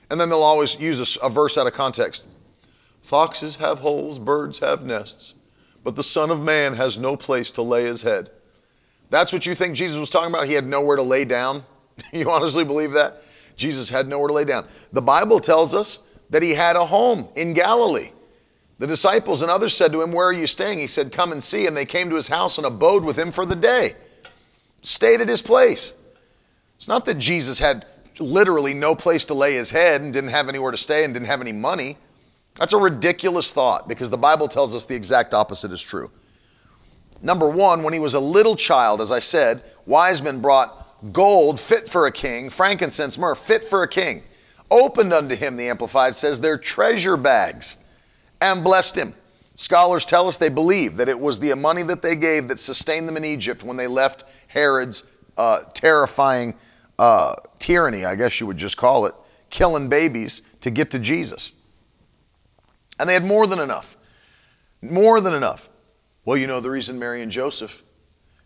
And 0.09 0.19
then 0.19 0.29
they'll 0.29 0.43
always 0.43 0.77
use 0.79 1.17
a, 1.17 1.25
a 1.25 1.29
verse 1.29 1.57
out 1.57 1.67
of 1.67 1.73
context. 1.73 2.25
Foxes 3.01 3.55
have 3.55 3.79
holes, 3.79 4.19
birds 4.19 4.59
have 4.59 4.85
nests 4.85 5.35
but 5.83 5.95
the 5.95 6.03
Son 6.03 6.29
of 6.29 6.41
Man 6.41 6.75
has 6.75 6.99
no 6.99 7.15
place 7.17 7.51
to 7.51 7.61
lay 7.61 7.85
his 7.85 8.01
head. 8.01 8.29
That's 9.09 9.33
what 9.33 9.45
you 9.45 9.55
think 9.55 9.75
Jesus 9.75 9.97
was 9.97 10.09
talking 10.09 10.29
about? 10.29 10.47
He 10.47 10.53
had 10.53 10.65
nowhere 10.65 10.95
to 10.95 11.03
lay 11.03 11.25
down? 11.25 11.63
you 12.13 12.29
honestly 12.29 12.63
believe 12.63 12.91
that? 12.93 13.23
Jesus 13.57 13.89
had 13.89 14.07
nowhere 14.07 14.27
to 14.27 14.33
lay 14.33 14.45
down. 14.45 14.67
The 14.93 15.01
Bible 15.01 15.39
tells 15.39 15.75
us 15.75 15.99
that 16.29 16.41
he 16.41 16.51
had 16.51 16.75
a 16.75 16.85
home 16.85 17.27
in 17.35 17.53
Galilee. 17.53 18.11
The 18.81 18.87
disciples 18.87 19.43
and 19.43 19.51
others 19.51 19.77
said 19.77 19.91
to 19.91 20.01
him, 20.01 20.11
Where 20.11 20.25
are 20.25 20.33
you 20.33 20.47
staying? 20.47 20.79
He 20.79 20.87
said, 20.87 21.11
Come 21.11 21.31
and 21.31 21.43
see. 21.43 21.67
And 21.67 21.77
they 21.77 21.85
came 21.85 22.09
to 22.09 22.15
his 22.15 22.29
house 22.29 22.57
and 22.57 22.65
abode 22.65 23.03
with 23.03 23.15
him 23.15 23.29
for 23.29 23.45
the 23.45 23.55
day. 23.55 23.95
Stayed 24.81 25.21
at 25.21 25.29
his 25.29 25.43
place. 25.43 25.93
It's 26.77 26.87
not 26.87 27.05
that 27.05 27.19
Jesus 27.19 27.59
had 27.59 27.85
literally 28.19 28.73
no 28.73 28.95
place 28.95 29.23
to 29.25 29.35
lay 29.35 29.53
his 29.53 29.69
head 29.69 30.01
and 30.01 30.11
didn't 30.11 30.31
have 30.31 30.49
anywhere 30.49 30.71
to 30.71 30.79
stay 30.79 31.03
and 31.03 31.13
didn't 31.13 31.27
have 31.27 31.41
any 31.41 31.51
money. 31.51 31.95
That's 32.55 32.73
a 32.73 32.77
ridiculous 32.77 33.51
thought 33.51 33.87
because 33.87 34.09
the 34.09 34.17
Bible 34.17 34.47
tells 34.47 34.73
us 34.73 34.87
the 34.87 34.95
exact 34.95 35.35
opposite 35.35 35.71
is 35.71 35.81
true. 35.83 36.09
Number 37.21 37.47
one, 37.47 37.83
when 37.83 37.93
he 37.93 37.99
was 37.99 38.15
a 38.15 38.19
little 38.19 38.55
child, 38.55 38.99
as 38.99 39.11
I 39.11 39.19
said, 39.19 39.61
wise 39.85 40.23
men 40.23 40.41
brought 40.41 41.13
gold 41.13 41.59
fit 41.59 41.87
for 41.87 42.07
a 42.07 42.11
king, 42.11 42.49
frankincense, 42.49 43.15
myrrh 43.19 43.35
fit 43.35 43.63
for 43.63 43.83
a 43.83 43.87
king. 43.87 44.23
Opened 44.71 45.13
unto 45.13 45.35
him, 45.35 45.55
the 45.55 45.69
Amplified 45.69 46.15
says, 46.15 46.41
their 46.41 46.57
treasure 46.57 47.15
bags 47.15 47.77
and 48.41 48.63
blessed 48.63 48.97
him. 48.97 49.13
Scholars 49.55 50.05
tell 50.05 50.27
us 50.27 50.37
they 50.37 50.49
believe 50.49 50.97
that 50.97 51.07
it 51.07 51.19
was 51.19 51.39
the 51.39 51.55
money 51.55 51.83
that 51.83 52.01
they 52.01 52.15
gave 52.15 52.47
that 52.47 52.59
sustained 52.59 53.07
them 53.07 53.15
in 53.15 53.23
Egypt 53.23 53.63
when 53.63 53.77
they 53.77 53.87
left 53.87 54.23
Herod's 54.47 55.03
uh, 55.37 55.61
terrifying 55.73 56.55
uh, 56.97 57.35
tyranny, 57.59 58.03
I 58.05 58.15
guess 58.15 58.39
you 58.39 58.47
would 58.47 58.57
just 58.57 58.77
call 58.77 59.05
it, 59.05 59.13
killing 59.49 59.87
babies 59.87 60.41
to 60.61 60.71
get 60.71 60.91
to 60.91 60.99
Jesus. 60.99 61.51
And 62.99 63.07
they 63.07 63.13
had 63.13 63.23
more 63.23 63.47
than 63.47 63.59
enough. 63.59 63.97
More 64.81 65.21
than 65.21 65.33
enough. 65.33 65.69
Well, 66.25 66.37
you 66.37 66.47
know 66.47 66.59
the 66.59 66.69
reason 66.69 66.99
Mary 66.99 67.21
and 67.21 67.31
Joseph 67.31 67.83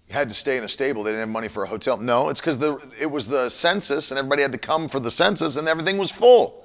had 0.09 0.29
to 0.29 0.35
stay 0.35 0.57
in 0.57 0.63
a 0.63 0.69
stable, 0.69 1.03
they 1.03 1.11
didn't 1.11 1.21
have 1.21 1.29
money 1.29 1.47
for 1.47 1.63
a 1.63 1.67
hotel. 1.67 1.97
No, 1.97 2.29
it's 2.29 2.39
because 2.39 2.61
it 2.99 3.09
was 3.09 3.27
the 3.27 3.49
census 3.49 4.11
and 4.11 4.17
everybody 4.17 4.41
had 4.41 4.51
to 4.51 4.57
come 4.57 4.87
for 4.87 4.99
the 4.99 5.11
census 5.11 5.57
and 5.57 5.67
everything 5.67 5.97
was 5.97 6.11
full. 6.11 6.64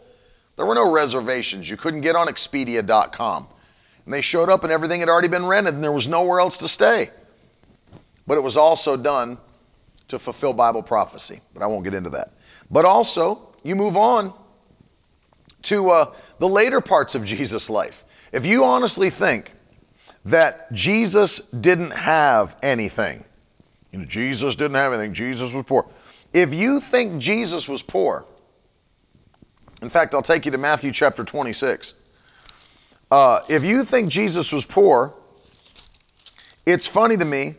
There 0.56 0.66
were 0.66 0.74
no 0.74 0.90
reservations. 0.90 1.68
You 1.70 1.76
couldn't 1.76 2.02
get 2.02 2.16
on 2.16 2.26
Expedia.com. 2.26 3.48
And 4.04 4.14
they 4.14 4.20
showed 4.20 4.48
up 4.48 4.64
and 4.64 4.72
everything 4.72 5.00
had 5.00 5.08
already 5.08 5.28
been 5.28 5.46
rented 5.46 5.74
and 5.74 5.84
there 5.84 5.92
was 5.92 6.08
nowhere 6.08 6.40
else 6.40 6.56
to 6.58 6.68
stay. 6.68 7.10
But 8.26 8.36
it 8.36 8.42
was 8.42 8.56
also 8.56 8.96
done 8.96 9.38
to 10.08 10.18
fulfill 10.18 10.52
Bible 10.52 10.82
prophecy. 10.82 11.40
But 11.54 11.62
I 11.62 11.66
won't 11.66 11.84
get 11.84 11.94
into 11.94 12.10
that. 12.10 12.32
But 12.70 12.84
also, 12.84 13.54
you 13.62 13.76
move 13.76 13.96
on 13.96 14.32
to 15.62 15.90
uh, 15.90 16.14
the 16.38 16.48
later 16.48 16.80
parts 16.80 17.14
of 17.14 17.24
Jesus' 17.24 17.70
life. 17.70 18.04
If 18.32 18.46
you 18.46 18.64
honestly 18.64 19.10
think 19.10 19.54
that 20.24 20.72
Jesus 20.72 21.40
didn't 21.40 21.92
have 21.92 22.56
anything, 22.62 23.24
you 23.92 24.00
know, 24.00 24.04
Jesus 24.04 24.56
didn't 24.56 24.76
have 24.76 24.92
anything, 24.92 25.12
Jesus 25.12 25.54
was 25.54 25.64
poor. 25.64 25.86
If 26.32 26.54
you 26.54 26.80
think 26.80 27.20
Jesus 27.20 27.68
was 27.68 27.82
poor, 27.82 28.26
in 29.82 29.88
fact, 29.88 30.14
I'll 30.14 30.22
take 30.22 30.44
you 30.44 30.50
to 30.50 30.58
Matthew 30.58 30.92
chapter 30.92 31.24
26. 31.24 31.94
Uh, 33.10 33.40
if 33.48 33.64
you 33.64 33.82
think 33.84 34.08
Jesus 34.08 34.52
was 34.52 34.64
poor, 34.64 35.14
it's 36.66 36.86
funny 36.86 37.16
to 37.16 37.24
me 37.24 37.54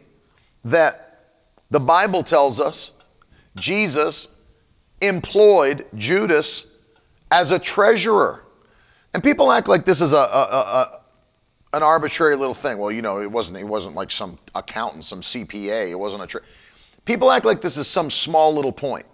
that 0.64 1.34
the 1.72 1.80
Bible 1.80 2.24
tells 2.24 2.60
us 2.60 2.92
Jesus 3.56 4.30
employed 5.02 5.86
Judas 5.96 6.68
as 7.32 7.52
a 7.52 7.60
treasurer. 7.60 8.44
And 9.14 9.24
people 9.24 9.52
act 9.52 9.68
like 9.68 9.84
this 9.84 10.00
is 10.00 10.14
a, 10.14 10.18
a, 10.18 10.22
a, 10.22 11.02
an 11.74 11.84
arbitrary 11.84 12.36
little 12.36 12.54
thing. 12.54 12.78
Well, 12.78 12.92
you 12.92 13.02
know, 13.02 13.20
it 13.20 13.30
wasn't. 13.30 13.58
It 13.58 13.68
wasn't 13.68 13.96
like 13.96 14.12
some 14.12 14.38
accountant, 14.56 15.04
some 15.06 15.22
CPA. 15.22 15.90
It 15.92 16.00
wasn't 16.00 16.24
a. 16.24 16.28
Tre- 16.28 16.42
people 17.04 17.32
act 17.32 17.46
like 17.46 17.62
this 17.62 17.78
is 17.78 17.88
some 17.88 18.10
small 18.10 18.54
little 18.54 18.72
point. 18.72 19.06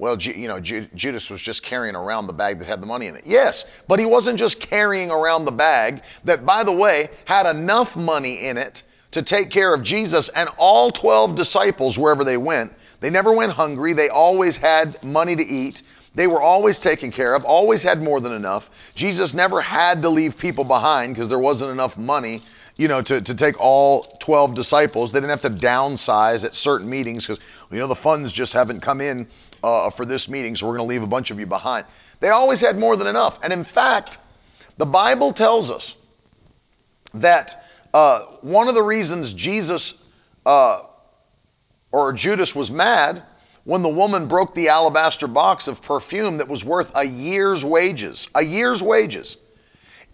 Well, 0.00 0.16
you 0.16 0.48
know, 0.48 0.58
Judas 0.58 1.28
was 1.28 1.42
just 1.42 1.62
carrying 1.62 1.94
around 1.94 2.26
the 2.26 2.32
bag 2.32 2.58
that 2.58 2.64
had 2.64 2.80
the 2.80 2.86
money 2.86 3.08
in 3.08 3.16
it. 3.16 3.24
Yes, 3.26 3.66
but 3.86 4.00
he 4.00 4.06
wasn't 4.06 4.38
just 4.38 4.58
carrying 4.58 5.10
around 5.10 5.44
the 5.44 5.52
bag 5.52 6.02
that, 6.24 6.46
by 6.46 6.64
the 6.64 6.72
way, 6.72 7.10
had 7.26 7.44
enough 7.44 7.98
money 7.98 8.46
in 8.46 8.56
it 8.56 8.82
to 9.10 9.20
take 9.20 9.50
care 9.50 9.74
of 9.74 9.82
Jesus 9.82 10.30
and 10.30 10.48
all 10.56 10.90
12 10.90 11.34
disciples 11.34 11.98
wherever 11.98 12.24
they 12.24 12.38
went. 12.38 12.72
They 13.00 13.10
never 13.10 13.30
went 13.34 13.52
hungry. 13.52 13.92
They 13.92 14.08
always 14.08 14.56
had 14.56 15.04
money 15.04 15.36
to 15.36 15.44
eat. 15.44 15.82
They 16.14 16.26
were 16.26 16.40
always 16.40 16.78
taken 16.78 17.10
care 17.10 17.34
of, 17.34 17.44
always 17.44 17.82
had 17.82 18.02
more 18.02 18.20
than 18.20 18.32
enough. 18.32 18.94
Jesus 18.94 19.34
never 19.34 19.60
had 19.60 20.00
to 20.00 20.08
leave 20.08 20.38
people 20.38 20.64
behind 20.64 21.14
because 21.14 21.28
there 21.28 21.38
wasn't 21.38 21.72
enough 21.72 21.98
money, 21.98 22.40
you 22.78 22.88
know, 22.88 23.02
to, 23.02 23.20
to 23.20 23.34
take 23.34 23.60
all 23.60 24.16
12 24.20 24.54
disciples. 24.54 25.12
They 25.12 25.20
didn't 25.20 25.38
have 25.38 25.42
to 25.42 25.50
downsize 25.50 26.42
at 26.42 26.54
certain 26.54 26.88
meetings 26.88 27.26
because, 27.26 27.44
you 27.70 27.78
know, 27.78 27.86
the 27.86 27.94
funds 27.94 28.32
just 28.32 28.54
haven't 28.54 28.80
come 28.80 29.02
in 29.02 29.28
uh, 29.62 29.90
for 29.90 30.04
this 30.04 30.28
meeting, 30.28 30.56
so 30.56 30.66
we're 30.66 30.76
going 30.76 30.88
to 30.88 30.90
leave 30.90 31.02
a 31.02 31.06
bunch 31.06 31.30
of 31.30 31.38
you 31.38 31.46
behind. 31.46 31.86
They 32.20 32.28
always 32.28 32.60
had 32.60 32.78
more 32.78 32.96
than 32.96 33.06
enough. 33.06 33.38
And 33.42 33.52
in 33.52 33.64
fact, 33.64 34.18
the 34.76 34.86
Bible 34.86 35.32
tells 35.32 35.70
us 35.70 35.96
that 37.14 37.64
uh, 37.92 38.20
one 38.40 38.68
of 38.68 38.74
the 38.74 38.82
reasons 38.82 39.32
Jesus 39.34 39.94
uh, 40.46 40.82
or 41.92 42.12
Judas 42.12 42.54
was 42.54 42.70
mad 42.70 43.22
when 43.64 43.82
the 43.82 43.88
woman 43.88 44.26
broke 44.26 44.54
the 44.54 44.68
alabaster 44.68 45.26
box 45.26 45.68
of 45.68 45.82
perfume 45.82 46.38
that 46.38 46.48
was 46.48 46.64
worth 46.64 46.92
a 46.94 47.04
year's 47.04 47.64
wages, 47.64 48.28
a 48.34 48.42
year's 48.42 48.82
wages, 48.82 49.36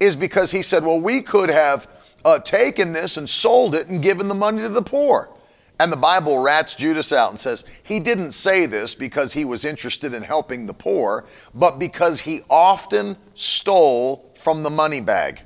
is 0.00 0.16
because 0.16 0.50
he 0.50 0.62
said, 0.62 0.84
Well, 0.84 1.00
we 1.00 1.22
could 1.22 1.48
have 1.48 1.88
uh, 2.24 2.38
taken 2.40 2.92
this 2.92 3.16
and 3.16 3.28
sold 3.28 3.74
it 3.74 3.86
and 3.86 4.02
given 4.02 4.28
the 4.28 4.34
money 4.34 4.62
to 4.62 4.68
the 4.68 4.82
poor. 4.82 5.30
And 5.78 5.92
the 5.92 5.96
Bible 5.96 6.38
rats 6.38 6.74
Judas 6.74 7.12
out 7.12 7.30
and 7.30 7.38
says 7.38 7.64
he 7.82 8.00
didn't 8.00 8.30
say 8.30 8.66
this 8.66 8.94
because 8.94 9.34
he 9.34 9.44
was 9.44 9.64
interested 9.64 10.14
in 10.14 10.22
helping 10.22 10.66
the 10.66 10.72
poor, 10.72 11.26
but 11.54 11.78
because 11.78 12.20
he 12.20 12.40
often 12.48 13.16
stole 13.34 14.32
from 14.36 14.62
the 14.62 14.70
money 14.70 15.00
bag. 15.00 15.42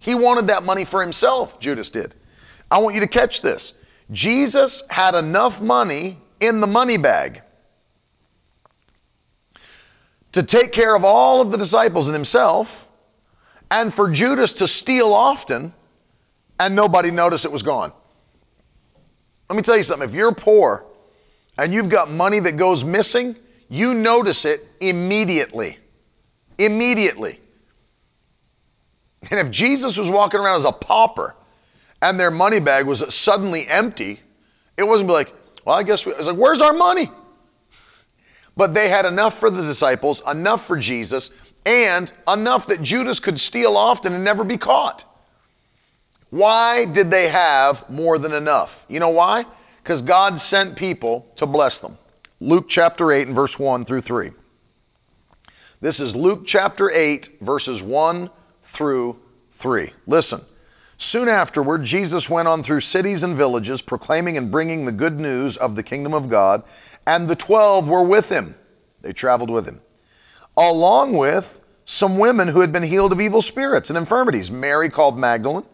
He 0.00 0.14
wanted 0.14 0.48
that 0.48 0.64
money 0.64 0.84
for 0.84 1.00
himself, 1.00 1.60
Judas 1.60 1.88
did. 1.88 2.14
I 2.70 2.78
want 2.78 2.94
you 2.94 3.00
to 3.00 3.06
catch 3.06 3.42
this. 3.42 3.74
Jesus 4.10 4.82
had 4.90 5.14
enough 5.14 5.62
money 5.62 6.18
in 6.40 6.60
the 6.60 6.66
money 6.66 6.98
bag 6.98 7.42
to 10.32 10.42
take 10.42 10.72
care 10.72 10.96
of 10.96 11.04
all 11.04 11.40
of 11.40 11.52
the 11.52 11.56
disciples 11.56 12.08
and 12.08 12.14
himself, 12.14 12.88
and 13.70 13.94
for 13.94 14.10
Judas 14.10 14.52
to 14.54 14.66
steal 14.66 15.14
often 15.14 15.72
and 16.58 16.74
nobody 16.74 17.10
noticed 17.10 17.44
it 17.44 17.52
was 17.52 17.62
gone. 17.62 17.92
Let 19.48 19.56
me 19.56 19.62
tell 19.62 19.76
you 19.76 19.82
something 19.82 20.08
if 20.08 20.14
you're 20.14 20.34
poor 20.34 20.86
and 21.58 21.72
you've 21.72 21.88
got 21.88 22.10
money 22.10 22.40
that 22.40 22.56
goes 22.56 22.84
missing, 22.84 23.36
you 23.68 23.94
notice 23.94 24.44
it 24.44 24.66
immediately. 24.80 25.78
Immediately. 26.58 27.40
And 29.30 29.40
if 29.40 29.50
Jesus 29.50 29.96
was 29.96 30.10
walking 30.10 30.40
around 30.40 30.56
as 30.56 30.64
a 30.64 30.72
pauper 30.72 31.34
and 32.02 32.18
their 32.18 32.30
money 32.30 32.60
bag 32.60 32.86
was 32.86 33.14
suddenly 33.14 33.66
empty, 33.68 34.20
it 34.76 34.82
wasn't 34.82 35.10
like, 35.10 35.32
well, 35.64 35.76
I 35.76 35.82
guess 35.82 36.04
we, 36.04 36.14
like, 36.14 36.36
where's 36.36 36.60
our 36.60 36.72
money? 36.72 37.10
But 38.56 38.74
they 38.74 38.88
had 38.88 39.06
enough 39.06 39.38
for 39.38 39.50
the 39.50 39.62
disciples, 39.62 40.22
enough 40.30 40.66
for 40.66 40.76
Jesus, 40.76 41.30
and 41.66 42.12
enough 42.28 42.66
that 42.66 42.82
Judas 42.82 43.18
could 43.18 43.40
steal 43.40 43.76
often 43.76 44.12
and 44.12 44.22
never 44.22 44.44
be 44.44 44.56
caught. 44.58 45.04
Why 46.34 46.84
did 46.84 47.12
they 47.12 47.28
have 47.28 47.88
more 47.88 48.18
than 48.18 48.32
enough? 48.32 48.86
You 48.88 48.98
know 48.98 49.10
why? 49.10 49.44
Because 49.80 50.02
God 50.02 50.40
sent 50.40 50.74
people 50.74 51.28
to 51.36 51.46
bless 51.46 51.78
them. 51.78 51.96
Luke 52.40 52.68
chapter 52.68 53.12
8 53.12 53.28
and 53.28 53.36
verse 53.36 53.56
1 53.56 53.84
through 53.84 54.00
3. 54.00 54.32
This 55.80 56.00
is 56.00 56.16
Luke 56.16 56.42
chapter 56.44 56.90
8, 56.90 57.38
verses 57.40 57.84
1 57.84 58.28
through 58.64 59.16
3. 59.52 59.92
Listen. 60.08 60.40
Soon 60.96 61.28
afterward, 61.28 61.84
Jesus 61.84 62.28
went 62.28 62.48
on 62.48 62.64
through 62.64 62.80
cities 62.80 63.22
and 63.22 63.36
villages, 63.36 63.80
proclaiming 63.80 64.36
and 64.36 64.50
bringing 64.50 64.84
the 64.84 64.90
good 64.90 65.20
news 65.20 65.56
of 65.58 65.76
the 65.76 65.84
kingdom 65.84 66.12
of 66.12 66.28
God, 66.28 66.64
and 67.06 67.28
the 67.28 67.36
twelve 67.36 67.88
were 67.88 68.02
with 68.02 68.28
him. 68.28 68.56
They 69.02 69.12
traveled 69.12 69.50
with 69.50 69.68
him, 69.68 69.80
along 70.56 71.12
with 71.12 71.60
some 71.84 72.18
women 72.18 72.48
who 72.48 72.60
had 72.60 72.72
been 72.72 72.82
healed 72.82 73.12
of 73.12 73.20
evil 73.20 73.40
spirits 73.40 73.90
and 73.90 73.96
infirmities 73.96 74.50
Mary 74.50 74.88
called 74.88 75.16
Magdalene, 75.16 75.64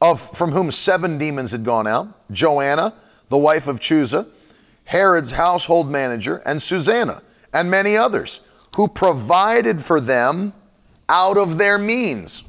of, 0.00 0.20
from 0.20 0.52
whom 0.52 0.70
seven 0.70 1.18
demons 1.18 1.52
had 1.52 1.64
gone 1.64 1.86
out, 1.86 2.30
Joanna, 2.30 2.94
the 3.28 3.38
wife 3.38 3.66
of 3.66 3.80
Chuza, 3.80 4.28
Herod's 4.84 5.32
household 5.32 5.90
manager, 5.90 6.42
and 6.46 6.60
Susanna, 6.60 7.22
and 7.52 7.70
many 7.70 7.96
others, 7.96 8.40
who 8.76 8.88
provided 8.88 9.82
for 9.82 10.00
them 10.00 10.52
out 11.08 11.36
of 11.36 11.58
their 11.58 11.78
means. 11.78 12.44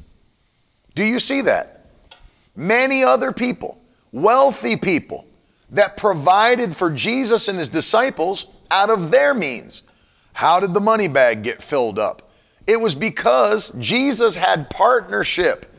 Do 0.94 1.04
you 1.04 1.18
see 1.18 1.40
that? 1.42 1.86
Many 2.56 3.02
other 3.02 3.32
people, 3.32 3.80
wealthy 4.12 4.76
people, 4.76 5.26
that 5.70 5.96
provided 5.96 6.76
for 6.76 6.90
Jesus 6.90 7.48
and 7.48 7.58
his 7.58 7.68
disciples 7.68 8.46
out 8.70 8.90
of 8.90 9.10
their 9.10 9.34
means. 9.34 9.82
How 10.32 10.60
did 10.60 10.74
the 10.74 10.80
money 10.80 11.08
bag 11.08 11.42
get 11.42 11.62
filled 11.62 11.98
up? 11.98 12.30
It 12.66 12.80
was 12.80 12.94
because 12.94 13.70
Jesus 13.78 14.36
had 14.36 14.70
partnership 14.70 15.69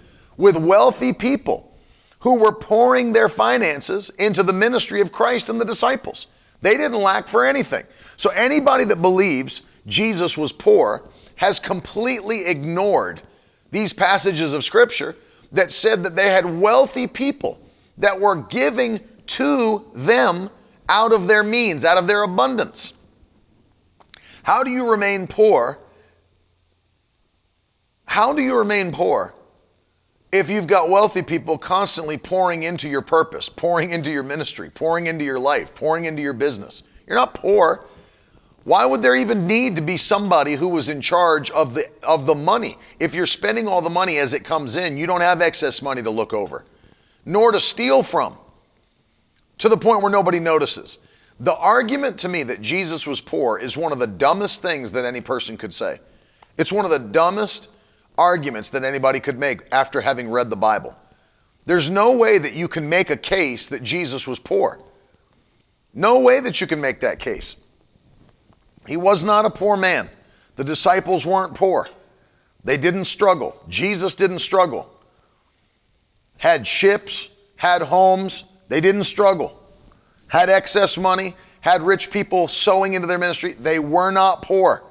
with 0.41 0.57
wealthy 0.57 1.13
people 1.13 1.71
who 2.19 2.39
were 2.39 2.51
pouring 2.51 3.13
their 3.13 3.29
finances 3.29 4.09
into 4.17 4.41
the 4.41 4.51
ministry 4.51 4.99
of 4.99 5.11
Christ 5.11 5.49
and 5.49 5.61
the 5.61 5.65
disciples. 5.65 6.27
They 6.61 6.75
didn't 6.77 7.01
lack 7.01 7.27
for 7.27 7.45
anything. 7.45 7.85
So 8.17 8.31
anybody 8.35 8.83
that 8.85 9.01
believes 9.01 9.61
Jesus 9.85 10.37
was 10.37 10.51
poor 10.51 11.07
has 11.35 11.59
completely 11.59 12.47
ignored 12.47 13.21
these 13.69 13.93
passages 13.93 14.53
of 14.53 14.63
scripture 14.63 15.15
that 15.51 15.71
said 15.71 16.03
that 16.03 16.15
they 16.15 16.31
had 16.31 16.59
wealthy 16.59 17.05
people 17.05 17.59
that 17.99 18.19
were 18.19 18.35
giving 18.35 18.99
to 19.27 19.85
them 19.93 20.49
out 20.89 21.11
of 21.11 21.27
their 21.27 21.43
means, 21.43 21.85
out 21.85 21.97
of 21.97 22.07
their 22.07 22.23
abundance. 22.23 22.93
How 24.43 24.63
do 24.63 24.71
you 24.71 24.89
remain 24.89 25.27
poor? 25.27 25.77
How 28.05 28.33
do 28.33 28.41
you 28.41 28.57
remain 28.57 28.91
poor 28.91 29.35
if 30.31 30.49
you've 30.49 30.67
got 30.67 30.89
wealthy 30.89 31.21
people 31.21 31.57
constantly 31.57 32.17
pouring 32.17 32.63
into 32.63 32.87
your 32.87 33.01
purpose, 33.01 33.49
pouring 33.49 33.91
into 33.91 34.11
your 34.11 34.23
ministry, 34.23 34.69
pouring 34.69 35.07
into 35.07 35.25
your 35.25 35.39
life, 35.39 35.75
pouring 35.75 36.05
into 36.05 36.21
your 36.21 36.33
business? 36.33 36.83
You're 37.05 37.17
not 37.17 37.33
poor. 37.33 37.83
Why 38.63 38.85
would 38.85 39.01
there 39.01 39.15
even 39.15 39.47
need 39.47 39.75
to 39.75 39.81
be 39.81 39.97
somebody 39.97 40.55
who 40.55 40.69
was 40.69 40.87
in 40.87 41.01
charge 41.01 41.49
of 41.51 41.73
the 41.73 41.89
of 42.03 42.25
the 42.25 42.35
money? 42.35 42.77
If 42.99 43.15
you're 43.15 43.25
spending 43.25 43.67
all 43.67 43.81
the 43.81 43.89
money 43.89 44.17
as 44.17 44.33
it 44.33 44.43
comes 44.43 44.75
in, 44.75 44.97
you 44.97 45.07
don't 45.07 45.21
have 45.21 45.41
excess 45.41 45.81
money 45.81 46.03
to 46.03 46.11
look 46.11 46.33
over, 46.33 46.63
nor 47.25 47.51
to 47.51 47.59
steal 47.59 48.03
from. 48.03 48.37
To 49.57 49.69
the 49.69 49.77
point 49.77 50.01
where 50.01 50.11
nobody 50.11 50.39
notices. 50.39 50.99
The 51.39 51.55
argument 51.55 52.19
to 52.19 52.29
me 52.29 52.43
that 52.43 52.61
Jesus 52.61 53.07
was 53.07 53.19
poor 53.19 53.57
is 53.57 53.75
one 53.75 53.91
of 53.91 53.99
the 53.99 54.07
dumbest 54.07 54.61
things 54.61 54.91
that 54.91 55.05
any 55.05 55.21
person 55.21 55.57
could 55.57 55.73
say. 55.73 55.99
It's 56.57 56.71
one 56.71 56.85
of 56.85 56.91
the 56.91 56.99
dumbest 56.99 57.69
arguments 58.21 58.69
that 58.69 58.83
anybody 58.83 59.19
could 59.19 59.39
make 59.39 59.61
after 59.71 59.99
having 59.99 60.29
read 60.29 60.51
the 60.51 60.55
Bible. 60.55 60.95
There's 61.65 61.89
no 61.89 62.11
way 62.11 62.37
that 62.37 62.53
you 62.53 62.67
can 62.67 62.87
make 62.87 63.09
a 63.09 63.17
case 63.17 63.67
that 63.69 63.81
Jesus 63.81 64.27
was 64.27 64.37
poor. 64.37 64.79
No 65.93 66.19
way 66.19 66.39
that 66.39 66.61
you 66.61 66.67
can 66.67 66.79
make 66.79 66.99
that 66.99 67.17
case. 67.17 67.55
He 68.87 68.95
was 68.95 69.23
not 69.23 69.45
a 69.45 69.49
poor 69.49 69.75
man. 69.75 70.07
The 70.55 70.63
disciples 70.63 71.25
weren't 71.25 71.55
poor. 71.55 71.87
They 72.63 72.77
didn't 72.77 73.05
struggle. 73.05 73.59
Jesus 73.67 74.13
didn't 74.13 74.39
struggle. 74.39 74.87
Had 76.37 76.67
ships, 76.67 77.29
had 77.55 77.81
homes, 77.81 78.43
they 78.69 78.81
didn't 78.81 79.05
struggle. 79.05 79.59
Had 80.27 80.49
excess 80.49 80.95
money, 80.95 81.35
had 81.61 81.81
rich 81.81 82.11
people 82.11 82.47
sowing 82.47 82.93
into 82.93 83.07
their 83.07 83.17
ministry, 83.17 83.53
they 83.53 83.79
were 83.79 84.11
not 84.11 84.43
poor. 84.43 84.83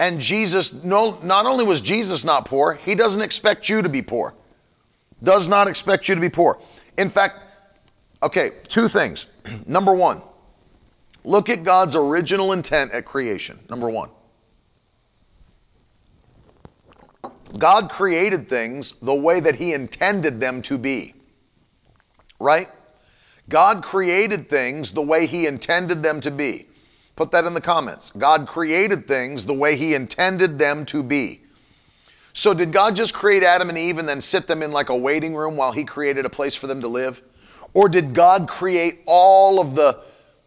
And 0.00 0.20
Jesus, 0.20 0.72
no, 0.84 1.18
not 1.22 1.46
only 1.46 1.64
was 1.64 1.80
Jesus 1.80 2.24
not 2.24 2.46
poor, 2.46 2.74
he 2.74 2.94
doesn't 2.94 3.22
expect 3.22 3.68
you 3.68 3.82
to 3.82 3.88
be 3.88 4.02
poor. 4.02 4.34
Does 5.22 5.48
not 5.48 5.68
expect 5.68 6.08
you 6.08 6.14
to 6.14 6.20
be 6.20 6.28
poor. 6.28 6.58
In 6.98 7.08
fact, 7.08 7.38
okay, 8.22 8.52
two 8.68 8.88
things. 8.88 9.26
Number 9.66 9.94
one, 9.94 10.20
Look 11.24 11.48
at 11.48 11.64
God's 11.64 11.96
original 11.96 12.52
intent 12.52 12.92
at 12.92 13.06
creation. 13.06 13.58
Number 13.70 13.88
one. 13.88 14.10
God 17.56 17.88
created 17.88 18.46
things 18.46 18.92
the 19.00 19.14
way 19.14 19.40
that 19.40 19.56
He 19.56 19.72
intended 19.72 20.40
them 20.40 20.60
to 20.62 20.76
be. 20.76 21.14
Right? 22.38 22.68
God 23.48 23.82
created 23.82 24.50
things 24.50 24.92
the 24.92 25.02
way 25.02 25.26
He 25.26 25.46
intended 25.46 26.02
them 26.02 26.20
to 26.20 26.30
be. 26.30 26.68
Put 27.16 27.30
that 27.30 27.44
in 27.44 27.54
the 27.54 27.60
comments. 27.60 28.10
God 28.10 28.46
created 28.46 29.06
things 29.06 29.44
the 29.44 29.54
way 29.54 29.76
He 29.76 29.94
intended 29.94 30.58
them 30.58 30.84
to 30.86 31.02
be. 31.02 31.40
So, 32.32 32.52
did 32.52 32.72
God 32.72 32.96
just 32.96 33.14
create 33.14 33.44
Adam 33.44 33.68
and 33.68 33.78
Eve 33.78 33.98
and 33.98 34.08
then 34.08 34.20
sit 34.20 34.48
them 34.48 34.62
in 34.62 34.72
like 34.72 34.88
a 34.88 34.96
waiting 34.96 35.34
room 35.34 35.56
while 35.56 35.70
He 35.72 35.84
created 35.84 36.26
a 36.26 36.30
place 36.30 36.56
for 36.56 36.66
them 36.66 36.80
to 36.80 36.88
live? 36.88 37.22
Or 37.72 37.88
did 37.88 38.14
God 38.14 38.48
create 38.48 39.00
all 39.06 39.60
of 39.60 39.74
the 39.74 40.00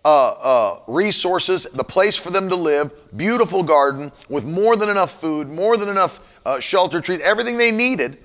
uh, 0.03 0.29
uh, 0.29 0.79
resources, 0.87 1.67
the 1.73 1.83
place 1.83 2.15
for 2.15 2.31
them 2.31 2.47
to 2.49 2.55
live, 2.55 2.93
beautiful 3.17 3.63
garden 3.63 4.11
with 4.29 4.45
more 4.45 4.75
than 4.77 4.87
enough 4.89 5.19
food, 5.19 5.49
more 5.49 5.75
than 5.75 5.89
enough 5.89 6.21
uh, 6.45 6.59
shelter 6.59 7.01
trees, 7.01 7.19
everything 7.21 7.57
they 7.57 7.71
needed, 7.71 8.17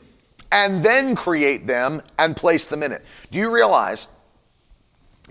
and 0.52 0.84
then 0.84 1.16
create 1.16 1.66
them 1.66 2.02
and 2.18 2.36
place 2.36 2.66
them 2.66 2.82
in 2.82 2.92
it. 2.92 3.04
Do 3.32 3.38
you 3.40 3.52
realize 3.52 4.06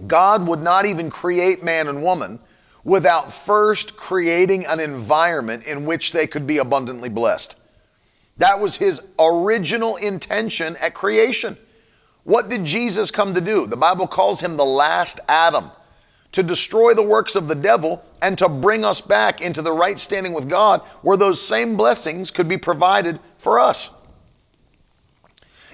God 0.07 0.45
would 0.47 0.61
not 0.61 0.85
even 0.85 1.09
create 1.09 1.63
man 1.63 1.87
and 1.87 2.03
woman 2.03 2.39
without 2.83 3.31
first 3.31 3.95
creating 3.95 4.65
an 4.65 4.79
environment 4.79 5.65
in 5.65 5.85
which 5.85 6.11
they 6.11 6.27
could 6.27 6.47
be 6.47 6.57
abundantly 6.57 7.09
blessed? 7.09 7.55
That 8.37 8.59
was 8.59 8.77
his 8.77 9.01
original 9.19 9.97
intention 9.97 10.75
at 10.77 10.93
creation. 10.93 11.57
What 12.23 12.49
did 12.49 12.65
Jesus 12.65 13.11
come 13.11 13.33
to 13.33 13.41
do? 13.41 13.65
The 13.65 13.77
Bible 13.77 14.07
calls 14.07 14.41
him 14.41 14.57
the 14.57 14.65
last 14.65 15.19
Adam 15.27 15.71
to 16.31 16.43
destroy 16.43 16.93
the 16.93 17.03
works 17.03 17.35
of 17.35 17.47
the 17.47 17.55
devil 17.55 18.03
and 18.21 18.37
to 18.37 18.47
bring 18.47 18.85
us 18.85 19.01
back 19.01 19.41
into 19.41 19.61
the 19.61 19.71
right 19.71 19.99
standing 19.99 20.33
with 20.33 20.47
God 20.47 20.81
where 21.01 21.17
those 21.17 21.45
same 21.45 21.75
blessings 21.75 22.31
could 22.31 22.47
be 22.47 22.57
provided 22.57 23.19
for 23.37 23.59
us. 23.59 23.91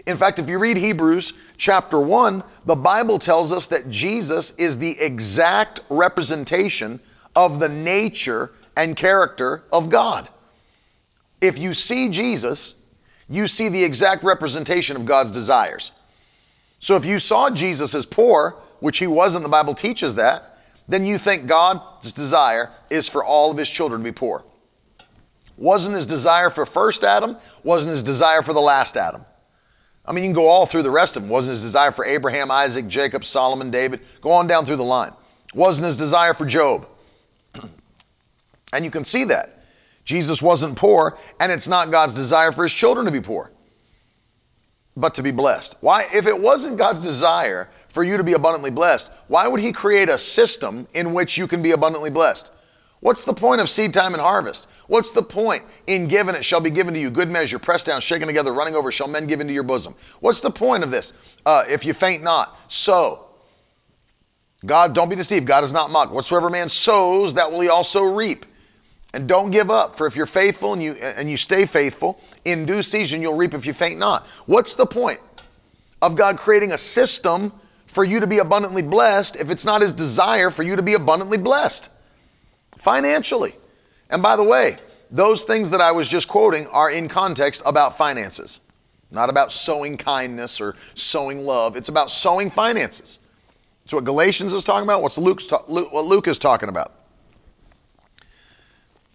In 0.08 0.16
fact, 0.16 0.40
if 0.40 0.48
you 0.48 0.58
read 0.58 0.78
Hebrews 0.78 1.34
chapter 1.58 2.00
1, 2.00 2.42
the 2.66 2.76
Bible 2.78 3.20
tells 3.20 3.52
us 3.52 3.68
that 3.68 3.90
Jesus 3.90 4.52
is 4.52 4.78
the 4.78 4.98
exact 5.02 5.82
representation 5.90 7.02
of 7.36 7.60
the 7.60 7.68
nature 7.68 8.52
and 8.78 8.96
character 8.96 9.64
of 9.70 9.90
God. 9.90 10.30
If 11.42 11.60
you 11.60 11.74
see 11.74 12.08
Jesus, 12.08 12.76
you 13.30 13.48
see 13.48 13.68
the 13.68 13.84
exact 13.84 14.24
representation 14.24 14.96
of 14.96 15.06
God's 15.06 15.30
desires. 15.30 15.92
So 16.80 16.96
if 16.96 17.06
you 17.06 17.20
saw 17.20 17.50
Jesus 17.50 17.94
as 17.94 18.06
poor, 18.06 18.56
which 18.80 19.00
he 19.00 19.08
wasn't, 19.08 19.44
the 19.44 19.50
Bible 19.50 19.74
teaches 19.74 20.16
that, 20.16 20.58
then 20.88 21.06
you 21.06 21.18
think 21.18 21.48
God's 21.48 22.14
desire 22.14 22.72
is 22.90 23.10
for 23.10 23.26
all 23.26 23.52
of 23.52 23.58
his 23.58 23.70
children 23.70 24.00
to 24.02 24.06
be 24.06 24.14
poor. 24.14 24.46
Wasn't 25.58 25.96
his 25.96 26.06
desire 26.06 26.50
for 26.50 26.66
first 26.66 27.04
Adam, 27.04 27.36
wasn't 27.64 27.90
his 27.90 28.04
desire 28.04 28.42
for 28.42 28.54
the 28.54 28.62
last 28.62 28.96
Adam. 28.96 29.26
I 30.08 30.14
mean, 30.14 30.24
you 30.24 30.30
can 30.30 30.36
go 30.36 30.48
all 30.48 30.66
through 30.66 30.84
the 30.84 30.92
rest 30.92 31.18
of 31.18 31.24
them. 31.24 31.30
Wasn't 31.30 31.52
his 31.52 31.62
desire 31.62 31.92
for 31.92 32.06
Abraham, 32.06 32.50
Isaac, 32.50 32.88
Jacob, 32.88 33.26
Solomon, 33.26 33.70
David? 33.70 34.00
Go 34.22 34.32
on 34.32 34.48
down 34.48 34.64
through 34.64 34.78
the 34.78 34.84
line. 34.84 35.12
Wasn't 35.54 35.86
his 35.86 35.98
desire 35.98 36.34
for 36.34 36.46
Job. 36.46 36.88
and 38.74 38.86
you 38.86 38.92
can 38.92 39.04
see 39.04 39.26
that. 39.26 39.64
Jesus 40.06 40.42
wasn't 40.42 40.78
poor, 40.78 41.18
and 41.42 41.52
it's 41.52 41.68
not 41.68 41.92
God's 41.92 42.14
desire 42.14 42.54
for 42.54 42.64
his 42.64 42.72
children 42.72 43.06
to 43.06 43.12
be 43.12 43.20
poor, 43.20 43.52
but 44.96 45.14
to 45.16 45.24
be 45.24 45.32
blessed. 45.32 45.76
Why? 45.82 46.06
If 46.14 46.26
it 46.26 46.40
wasn't 46.40 46.78
God's 46.78 47.02
desire 47.02 47.70
for 47.90 48.04
you 48.04 48.16
to 48.16 48.24
be 48.24 48.32
abundantly 48.32 48.72
blessed, 48.72 49.12
why 49.28 49.50
would 49.50 49.60
He 49.60 49.74
create 49.74 50.08
a 50.08 50.18
system 50.18 50.88
in 50.94 51.14
which 51.14 51.38
you 51.38 51.46
can 51.46 51.62
be 51.62 51.72
abundantly 51.72 52.10
blessed? 52.10 52.52
What's 53.00 53.24
the 53.24 53.34
point 53.34 53.62
of 53.62 53.70
seed 53.70 53.94
time 53.94 54.14
and 54.14 54.22
harvest? 54.22 54.68
What's 54.88 55.12
the 55.12 55.22
point 55.22 55.64
in 55.86 56.08
giving 56.08 56.34
it 56.34 56.44
shall 56.44 56.60
be 56.60 56.70
given 56.70 56.94
to 56.96 57.00
you, 57.00 57.12
good 57.12 57.30
measure, 57.30 57.60
pressed 57.60 57.86
down, 57.86 58.02
shaken 58.02 58.28
together, 58.28 58.52
running 58.54 58.76
over, 58.76 58.92
shall 58.92 59.08
men 59.08 59.28
give 59.28 59.40
into 59.40 59.54
your 59.54 59.64
bosom? 59.64 59.96
What's 60.20 60.42
the 60.42 60.50
point 60.50 60.84
of 60.84 60.90
this? 60.90 61.14
Uh, 61.46 61.64
if 61.70 61.86
you 61.86 61.94
faint 61.94 62.24
not, 62.24 62.58
sow. 62.68 63.26
God, 64.66 64.96
don't 64.96 65.10
be 65.10 65.16
deceived. 65.16 65.46
God 65.46 65.64
is 65.64 65.72
not 65.72 65.92
mocked. 65.92 66.12
Whatsoever 66.12 66.50
man 66.50 66.70
sows, 66.70 67.36
that 67.36 67.52
will 67.52 67.60
he 67.60 67.70
also 67.70 68.04
reap. 68.04 68.46
And 69.14 69.28
don't 69.28 69.52
give 69.52 69.70
up, 69.70 69.96
for 69.96 70.08
if 70.08 70.16
you're 70.16 70.26
faithful 70.26 70.74
and 70.74 70.82
you 70.84 70.94
and 70.94 71.30
you 71.30 71.38
stay 71.38 71.66
faithful, 71.66 72.20
in 72.46 72.66
due 72.66 72.82
season 72.82 73.22
you'll 73.22 73.38
reap 73.38 73.54
if 73.54 73.66
you 73.66 73.74
faint 73.74 74.00
not. 74.00 74.26
What's 74.48 74.74
the 74.74 74.86
point 74.86 75.20
of 76.02 76.16
God 76.16 76.38
creating 76.38 76.72
a 76.72 76.78
system 76.78 77.54
for 77.86 78.04
you 78.04 78.20
to 78.20 78.28
be 78.28 78.40
abundantly 78.40 78.82
blessed 78.82 79.36
if 79.38 79.50
it's 79.50 79.66
not 79.66 79.82
His 79.82 79.94
desire 79.94 80.50
for 80.50 80.64
you 80.64 80.76
to 80.76 80.82
be 80.82 80.96
abundantly 80.96 81.38
blessed 81.38 81.90
financially. 82.88 83.54
And 84.10 84.24
by 84.24 84.38
the 84.38 84.46
way, 84.46 84.78
those 85.12 85.44
things 85.44 85.70
that 85.72 85.82
I 85.82 85.92
was 85.92 86.08
just 86.08 86.30
quoting 86.30 86.68
are 86.68 86.90
in 86.90 87.10
context 87.10 87.62
about 87.66 87.98
finances, 87.98 88.62
not 89.12 89.30
about 89.30 89.52
sowing 89.52 89.98
kindness 89.98 90.62
or 90.62 90.78
sowing 90.94 91.46
love. 91.46 91.76
It's 91.76 91.90
about 91.90 92.12
sowing 92.12 92.50
finances. 92.50 93.20
It's 93.84 93.94
what 93.94 94.06
Galatians 94.06 94.54
is 94.54 94.64
talking 94.64 94.86
about. 94.86 95.02
What's 95.02 95.18
Luke's 95.18 95.48
ta- 95.48 95.66
Luke, 95.68 95.92
what 95.92 96.06
Luke 96.06 96.30
is 96.30 96.38
talking 96.38 96.70
about. 96.70 96.94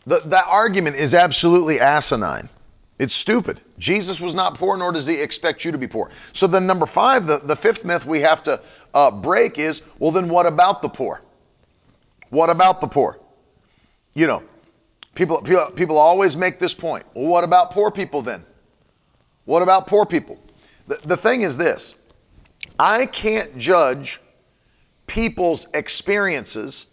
The, 0.04 0.20
that 0.26 0.44
argument 0.50 0.96
is 0.96 1.14
absolutely 1.14 1.80
asinine. 1.80 2.50
It's 2.98 3.14
stupid. 3.14 3.62
Jesus 3.78 4.20
was 4.20 4.34
not 4.34 4.54
poor, 4.54 4.76
nor 4.76 4.92
does 4.92 5.06
he 5.06 5.14
expect 5.14 5.64
you 5.64 5.72
to 5.72 5.78
be 5.78 5.88
poor. 5.88 6.10
So 6.32 6.46
then, 6.46 6.66
number 6.66 6.84
five, 6.84 7.24
the, 7.24 7.38
the 7.38 7.56
fifth 7.56 7.86
myth 7.86 8.04
we 8.04 8.20
have 8.20 8.42
to 8.42 8.60
uh, 8.92 9.10
break 9.10 9.58
is 9.58 9.80
well, 9.98 10.10
then 10.10 10.28
what 10.28 10.44
about 10.44 10.82
the 10.82 10.90
poor? 10.90 11.22
What 12.28 12.50
about 12.50 12.82
the 12.82 12.86
poor? 12.86 13.18
You 14.14 14.26
know, 14.26 14.44
people, 15.14 15.40
people, 15.42 15.70
people 15.70 15.98
always 15.98 16.36
make 16.36 16.58
this 16.58 16.74
point. 16.74 17.04
Well, 17.14 17.26
what 17.26 17.44
about 17.44 17.70
poor 17.70 17.90
people 17.90 18.22
then? 18.22 18.44
What 19.44 19.62
about 19.62 19.86
poor 19.86 20.06
people? 20.06 20.38
The, 20.86 21.00
the 21.04 21.16
thing 21.16 21.42
is 21.42 21.56
this 21.56 21.94
I 22.78 23.06
can't 23.06 23.56
judge 23.56 24.20
people's 25.06 25.66
experiences 25.74 26.86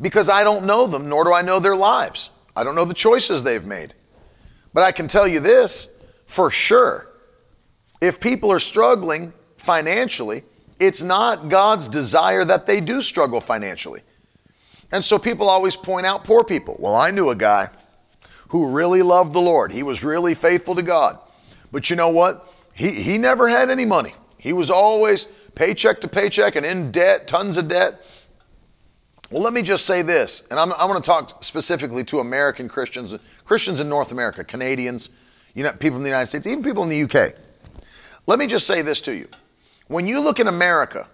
because 0.00 0.28
I 0.28 0.44
don't 0.44 0.64
know 0.64 0.86
them, 0.86 1.08
nor 1.08 1.24
do 1.24 1.32
I 1.32 1.42
know 1.42 1.60
their 1.60 1.76
lives. 1.76 2.30
I 2.56 2.64
don't 2.64 2.74
know 2.74 2.84
the 2.84 2.94
choices 2.94 3.44
they've 3.44 3.64
made. 3.64 3.94
But 4.72 4.82
I 4.82 4.92
can 4.92 5.08
tell 5.08 5.26
you 5.26 5.40
this 5.40 5.88
for 6.26 6.50
sure. 6.50 7.08
If 8.00 8.20
people 8.20 8.50
are 8.50 8.58
struggling 8.60 9.32
financially, 9.56 10.44
it's 10.78 11.02
not 11.02 11.48
God's 11.48 11.86
desire 11.86 12.44
that 12.46 12.66
they 12.66 12.80
do 12.80 13.02
struggle 13.02 13.40
financially. 13.40 14.00
And 14.92 15.04
so 15.04 15.18
people 15.18 15.48
always 15.48 15.76
point 15.76 16.06
out 16.06 16.24
poor 16.24 16.44
people. 16.44 16.76
Well, 16.78 16.94
I 16.94 17.10
knew 17.10 17.30
a 17.30 17.36
guy 17.36 17.68
who 18.48 18.74
really 18.74 19.02
loved 19.02 19.32
the 19.32 19.40
Lord. 19.40 19.72
He 19.72 19.82
was 19.82 20.02
really 20.02 20.34
faithful 20.34 20.74
to 20.74 20.82
God. 20.82 21.18
But 21.70 21.88
you 21.88 21.96
know 21.96 22.08
what? 22.08 22.52
He, 22.74 22.90
he 22.90 23.18
never 23.18 23.48
had 23.48 23.70
any 23.70 23.84
money. 23.84 24.14
He 24.38 24.52
was 24.52 24.70
always 24.70 25.26
paycheck 25.54 26.00
to 26.00 26.08
paycheck 26.08 26.56
and 26.56 26.66
in 26.66 26.90
debt, 26.90 27.28
tons 27.28 27.56
of 27.56 27.68
debt. 27.68 28.04
Well, 29.30 29.42
let 29.42 29.52
me 29.52 29.62
just 29.62 29.86
say 29.86 30.02
this, 30.02 30.42
and 30.50 30.58
I'm, 30.58 30.72
I'm 30.72 30.88
going 30.88 31.00
to 31.00 31.06
talk 31.06 31.44
specifically 31.44 32.02
to 32.04 32.18
American 32.18 32.68
Christians, 32.68 33.14
Christians 33.44 33.78
in 33.78 33.88
North 33.88 34.10
America, 34.10 34.42
Canadians, 34.42 35.10
you 35.54 35.62
know, 35.62 35.70
people 35.72 35.98
in 35.98 36.02
the 36.02 36.08
United 36.08 36.26
States, 36.26 36.48
even 36.48 36.64
people 36.64 36.82
in 36.82 36.88
the 36.88 37.02
UK. 37.04 37.34
Let 38.26 38.40
me 38.40 38.48
just 38.48 38.66
say 38.66 38.82
this 38.82 39.00
to 39.02 39.14
you. 39.14 39.28
When 39.86 40.08
you 40.08 40.20
look 40.20 40.40
in 40.40 40.48
America 40.48 41.08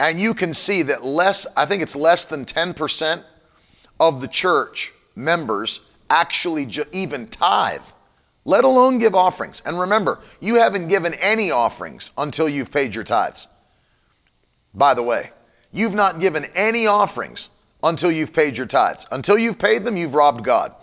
and 0.00 0.20
you 0.20 0.34
can 0.34 0.52
see 0.54 0.82
that 0.82 1.04
less, 1.04 1.46
I 1.56 1.66
think 1.66 1.82
it's 1.82 1.96
less 1.96 2.24
than 2.24 2.44
10% 2.44 3.24
of 3.98 4.20
the 4.20 4.28
church 4.28 4.92
members 5.16 5.80
actually 6.08 6.66
ju- 6.66 6.84
even 6.92 7.26
tithe, 7.28 7.82
let 8.44 8.64
alone 8.64 8.98
give 8.98 9.14
offerings. 9.14 9.60
And 9.66 9.78
remember, 9.78 10.20
you 10.40 10.54
haven't 10.56 10.88
given 10.88 11.14
any 11.14 11.50
offerings 11.50 12.12
until 12.16 12.48
you've 12.48 12.70
paid 12.70 12.94
your 12.94 13.04
tithes. 13.04 13.48
By 14.72 14.94
the 14.94 15.02
way, 15.02 15.32
you've 15.72 15.94
not 15.94 16.20
given 16.20 16.46
any 16.54 16.86
offerings 16.86 17.50
until 17.82 18.10
you've 18.10 18.32
paid 18.32 18.56
your 18.56 18.66
tithes. 18.66 19.06
Until 19.10 19.38
you've 19.38 19.58
paid 19.58 19.84
them, 19.84 19.96
you've 19.96 20.14
robbed 20.14 20.44
God. 20.44 20.74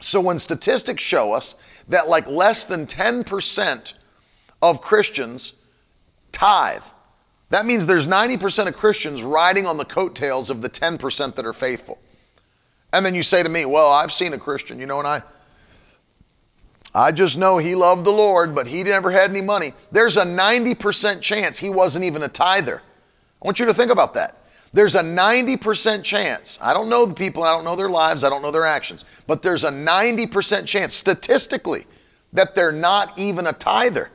So 0.00 0.20
when 0.20 0.38
statistics 0.38 1.02
show 1.02 1.32
us 1.32 1.56
that 1.88 2.08
like 2.08 2.26
less 2.26 2.64
than 2.64 2.86
10% 2.86 3.94
of 4.60 4.80
Christians 4.80 5.54
tithe, 6.32 6.82
that 7.52 7.66
means 7.66 7.84
there's 7.84 8.06
90% 8.06 8.66
of 8.66 8.74
Christians 8.74 9.22
riding 9.22 9.66
on 9.66 9.76
the 9.76 9.84
coattails 9.84 10.48
of 10.48 10.62
the 10.62 10.70
10% 10.70 11.34
that 11.34 11.44
are 11.44 11.52
faithful. 11.52 11.98
And 12.94 13.04
then 13.04 13.14
you 13.14 13.22
say 13.22 13.42
to 13.42 13.48
me, 13.48 13.66
Well, 13.66 13.90
I've 13.90 14.12
seen 14.12 14.32
a 14.32 14.38
Christian, 14.38 14.80
you 14.80 14.86
know, 14.86 14.98
and 14.98 15.06
I 15.06 15.22
I 16.94 17.10
just 17.12 17.38
know 17.38 17.58
he 17.58 17.74
loved 17.74 18.04
the 18.04 18.12
Lord, 18.12 18.54
but 18.54 18.66
he 18.66 18.82
never 18.82 19.10
had 19.10 19.30
any 19.30 19.40
money. 19.40 19.72
There's 19.90 20.18
a 20.18 20.24
90% 20.24 21.22
chance 21.22 21.58
he 21.58 21.70
wasn't 21.70 22.04
even 22.04 22.22
a 22.22 22.28
tither. 22.28 22.82
I 23.40 23.44
want 23.46 23.58
you 23.58 23.66
to 23.66 23.74
think 23.74 23.90
about 23.90 24.14
that. 24.14 24.38
There's 24.72 24.94
a 24.94 25.00
90% 25.00 26.02
chance. 26.02 26.58
I 26.60 26.72
don't 26.72 26.88
know 26.88 27.06
the 27.06 27.14
people, 27.14 27.42
I 27.42 27.54
don't 27.54 27.64
know 27.64 27.76
their 27.76 27.90
lives, 27.90 28.24
I 28.24 28.30
don't 28.30 28.42
know 28.42 28.50
their 28.50 28.66
actions, 28.66 29.04
but 29.26 29.42
there's 29.42 29.64
a 29.64 29.70
90% 29.70 30.66
chance 30.66 30.94
statistically 30.94 31.86
that 32.32 32.54
they're 32.54 32.72
not 32.72 33.18
even 33.18 33.46
a 33.46 33.52
tither. 33.52 34.10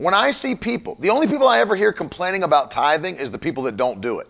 When 0.00 0.14
I 0.14 0.30
see 0.30 0.54
people, 0.54 0.96
the 0.98 1.10
only 1.10 1.26
people 1.26 1.46
I 1.46 1.58
ever 1.58 1.76
hear 1.76 1.92
complaining 1.92 2.42
about 2.42 2.70
tithing 2.70 3.16
is 3.16 3.30
the 3.30 3.38
people 3.38 3.64
that 3.64 3.76
don't 3.76 4.00
do 4.00 4.18
it. 4.20 4.28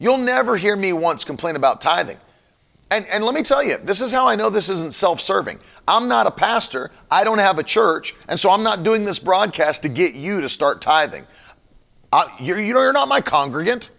You'll 0.00 0.18
never 0.18 0.56
hear 0.56 0.74
me 0.74 0.92
once 0.92 1.22
complain 1.22 1.54
about 1.54 1.80
tithing. 1.80 2.16
And, 2.90 3.06
and 3.06 3.24
let 3.24 3.36
me 3.36 3.44
tell 3.44 3.62
you, 3.62 3.78
this 3.78 4.00
is 4.00 4.10
how 4.10 4.26
I 4.26 4.34
know 4.34 4.50
this 4.50 4.68
isn't 4.68 4.94
self 4.94 5.20
serving. 5.20 5.60
I'm 5.86 6.08
not 6.08 6.26
a 6.26 6.32
pastor, 6.32 6.90
I 7.08 7.22
don't 7.22 7.38
have 7.38 7.60
a 7.60 7.62
church, 7.62 8.16
and 8.26 8.40
so 8.40 8.50
I'm 8.50 8.64
not 8.64 8.82
doing 8.82 9.04
this 9.04 9.20
broadcast 9.20 9.82
to 9.82 9.88
get 9.88 10.14
you 10.14 10.40
to 10.40 10.48
start 10.48 10.82
tithing. 10.82 11.24
Uh, 12.12 12.24
you're, 12.40 12.60
you're 12.60 12.92
not 12.92 13.06
my 13.06 13.20
congregant. 13.20 13.90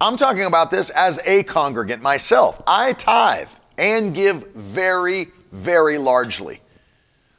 I'm 0.00 0.16
talking 0.16 0.44
about 0.44 0.70
this 0.70 0.90
as 0.90 1.18
a 1.26 1.42
congregant 1.42 2.00
myself. 2.00 2.62
I 2.64 2.92
tithe 2.92 3.50
and 3.76 4.14
give 4.14 4.52
very, 4.54 5.32
very 5.50 5.98
largely. 5.98 6.60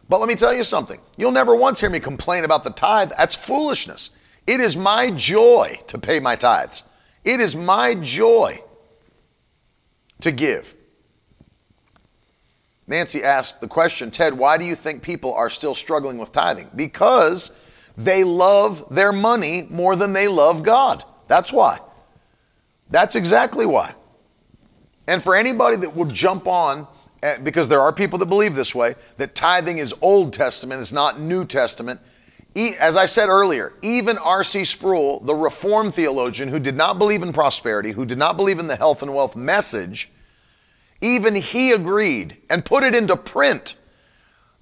But 0.07 0.19
let 0.19 0.27
me 0.27 0.35
tell 0.35 0.53
you 0.53 0.63
something. 0.63 0.99
You'll 1.17 1.31
never 1.31 1.55
once 1.55 1.79
hear 1.79 1.89
me 1.89 1.99
complain 1.99 2.43
about 2.43 2.63
the 2.63 2.69
tithe. 2.69 3.11
That's 3.17 3.35
foolishness. 3.35 4.11
It 4.45 4.59
is 4.59 4.77
my 4.77 5.11
joy 5.11 5.79
to 5.87 5.97
pay 5.97 6.19
my 6.19 6.35
tithes. 6.35 6.83
It 7.23 7.39
is 7.39 7.55
my 7.55 7.95
joy 7.95 8.61
to 10.21 10.31
give. 10.31 10.75
Nancy 12.87 13.23
asked 13.23 13.61
the 13.61 13.67
question, 13.67 14.11
Ted, 14.11 14.37
why 14.37 14.59
do 14.59 14.65
you 14.65 14.75
think 14.75 15.01
people 15.01 15.33
are 15.33 15.49
still 15.49 15.73
struggling 15.73 16.19
with 16.19 16.31
tithing? 16.31 16.69
Because 16.75 17.51
they 17.97 18.23
love 18.23 18.85
their 18.93 19.11
money 19.11 19.67
more 19.71 19.95
than 19.95 20.13
they 20.13 20.27
love 20.27 20.61
God. 20.61 21.03
That's 21.27 21.51
why. 21.51 21.79
That's 22.91 23.15
exactly 23.15 23.65
why. 23.65 23.95
And 25.07 25.23
for 25.23 25.35
anybody 25.35 25.77
that 25.77 25.95
would 25.95 26.09
jump 26.09 26.47
on, 26.47 26.87
Eh, 27.23 27.37
because 27.39 27.67
there 27.67 27.81
are 27.81 27.93
people 27.93 28.19
that 28.19 28.27
believe 28.27 28.55
this 28.55 28.75
way, 28.75 28.95
that 29.17 29.35
tithing 29.35 29.77
is 29.77 29.93
Old 30.01 30.33
Testament, 30.33 30.81
it's 30.81 30.91
not 30.91 31.19
New 31.19 31.45
Testament 31.45 31.99
as 32.79 32.95
I 32.95 33.05
said 33.05 33.27
earlier, 33.27 33.73
even 33.81 34.17
R.C. 34.17 34.63
Sproul, 34.65 35.19
the 35.19 35.35
Reformed 35.35 35.93
theologian 35.93 36.47
who 36.47 36.59
did 36.59 36.75
not 36.75 36.97
believe 36.97 37.21
in 37.21 37.33
prosperity, 37.33 37.91
who 37.91 38.05
did 38.05 38.17
not 38.17 38.37
believe 38.37 38.59
in 38.59 38.67
the 38.67 38.77
health 38.77 39.01
and 39.01 39.13
wealth 39.13 39.35
message, 39.35 40.09
even 41.01 41.35
he 41.35 41.71
agreed 41.71 42.37
and 42.49 42.63
put 42.63 42.83
it 42.83 42.95
into 42.95 43.17
print 43.17 43.75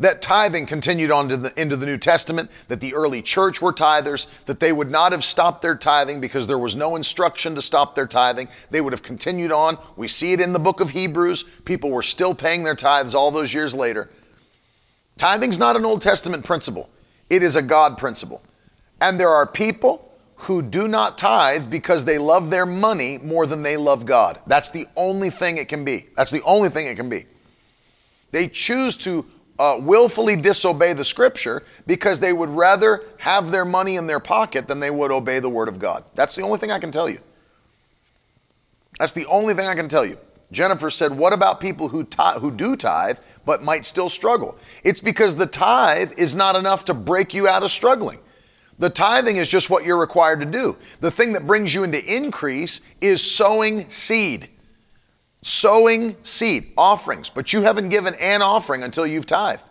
that 0.03 0.21
tithing 0.21 0.65
continued 0.65 1.11
on 1.11 1.29
the, 1.29 1.53
into 1.55 1.77
the 1.77 1.85
New 1.85 1.97
Testament, 1.97 2.51
that 2.67 2.81
the 2.81 2.93
early 2.93 3.21
church 3.21 3.61
were 3.61 3.71
tithers, 3.71 4.27
that 4.45 4.59
they 4.59 4.73
would 4.73 4.91
not 4.91 5.13
have 5.13 5.23
stopped 5.23 5.61
their 5.61 5.75
tithing 5.75 6.19
because 6.19 6.45
there 6.45 6.59
was 6.59 6.75
no 6.75 6.97
instruction 6.97 7.55
to 7.55 7.61
stop 7.61 7.95
their 7.95 8.05
tithing. 8.05 8.49
They 8.69 8.81
would 8.81 8.91
have 8.91 9.01
continued 9.01 9.53
on. 9.53 9.77
We 9.95 10.09
see 10.09 10.33
it 10.33 10.41
in 10.41 10.51
the 10.51 10.59
book 10.59 10.81
of 10.81 10.89
Hebrews. 10.89 11.43
People 11.63 11.89
were 11.89 12.01
still 12.01 12.35
paying 12.35 12.63
their 12.63 12.75
tithes 12.75 13.15
all 13.15 13.31
those 13.31 13.53
years 13.53 13.73
later. 13.73 14.09
Tithing's 15.17 15.57
not 15.57 15.77
an 15.77 15.85
Old 15.85 16.01
Testament 16.01 16.43
principle. 16.43 16.89
It 17.29 17.41
is 17.41 17.55
a 17.55 17.61
God 17.61 17.97
principle. 17.97 18.43
And 18.99 19.17
there 19.17 19.29
are 19.29 19.47
people 19.47 20.11
who 20.35 20.61
do 20.61 20.89
not 20.89 21.17
tithe 21.17 21.69
because 21.69 22.03
they 22.03 22.17
love 22.17 22.49
their 22.49 22.65
money 22.65 23.19
more 23.19 23.47
than 23.47 23.63
they 23.63 23.77
love 23.77 24.05
God. 24.05 24.39
That's 24.47 24.69
the 24.69 24.85
only 24.97 25.29
thing 25.29 25.57
it 25.57 25.69
can 25.69 25.85
be. 25.85 26.07
That's 26.17 26.31
the 26.31 26.41
only 26.41 26.67
thing 26.67 26.87
it 26.87 26.95
can 26.95 27.07
be. 27.07 27.25
They 28.31 28.47
choose 28.47 28.97
to 28.97 29.25
uh, 29.63 29.77
willfully 29.79 30.35
disobey 30.35 30.91
the 30.91 31.05
scripture 31.05 31.63
because 31.87 32.19
they 32.19 32.33
would 32.33 32.49
rather 32.49 33.05
have 33.17 33.49
their 33.49 33.63
money 33.63 33.95
in 33.95 34.05
their 34.05 34.19
pocket 34.19 34.67
than 34.67 34.81
they 34.81 34.91
would 34.91 35.09
obey 35.09 35.39
the 35.39 35.47
word 35.47 35.69
of 35.69 35.79
God. 35.79 36.03
That's 36.15 36.35
the 36.35 36.41
only 36.41 36.57
thing 36.59 36.69
I 36.69 36.79
can 36.79 36.91
tell 36.91 37.07
you. 37.07 37.19
That's 38.99 39.13
the 39.13 39.25
only 39.27 39.53
thing 39.53 39.65
I 39.65 39.73
can 39.73 39.87
tell 39.87 40.05
you. 40.05 40.17
Jennifer 40.51 40.89
said, 40.89 41.13
What 41.13 41.31
about 41.31 41.61
people 41.61 41.87
who, 41.87 42.03
tithe, 42.03 42.41
who 42.41 42.51
do 42.51 42.75
tithe 42.75 43.19
but 43.45 43.63
might 43.63 43.85
still 43.85 44.09
struggle? 44.09 44.57
It's 44.83 44.99
because 44.99 45.37
the 45.37 45.45
tithe 45.45 46.11
is 46.17 46.35
not 46.35 46.57
enough 46.57 46.83
to 46.85 46.93
break 46.93 47.33
you 47.33 47.47
out 47.47 47.63
of 47.63 47.71
struggling. 47.71 48.19
The 48.79 48.89
tithing 48.89 49.37
is 49.37 49.47
just 49.47 49.69
what 49.69 49.85
you're 49.85 49.97
required 49.97 50.41
to 50.41 50.45
do. 50.45 50.77
The 50.99 51.09
thing 51.09 51.31
that 51.33 51.47
brings 51.47 51.73
you 51.73 51.85
into 51.85 52.03
increase 52.03 52.81
is 52.99 53.21
sowing 53.21 53.89
seed. 53.89 54.49
Sowing 55.43 56.15
seed, 56.23 56.71
offerings, 56.77 57.29
but 57.29 57.53
you 57.53 57.61
haven't 57.61 57.89
given 57.89 58.15
an 58.15 58.41
offering 58.41 58.81
until 58.81 59.05
you've 59.05 59.25
tithed. 59.25 59.65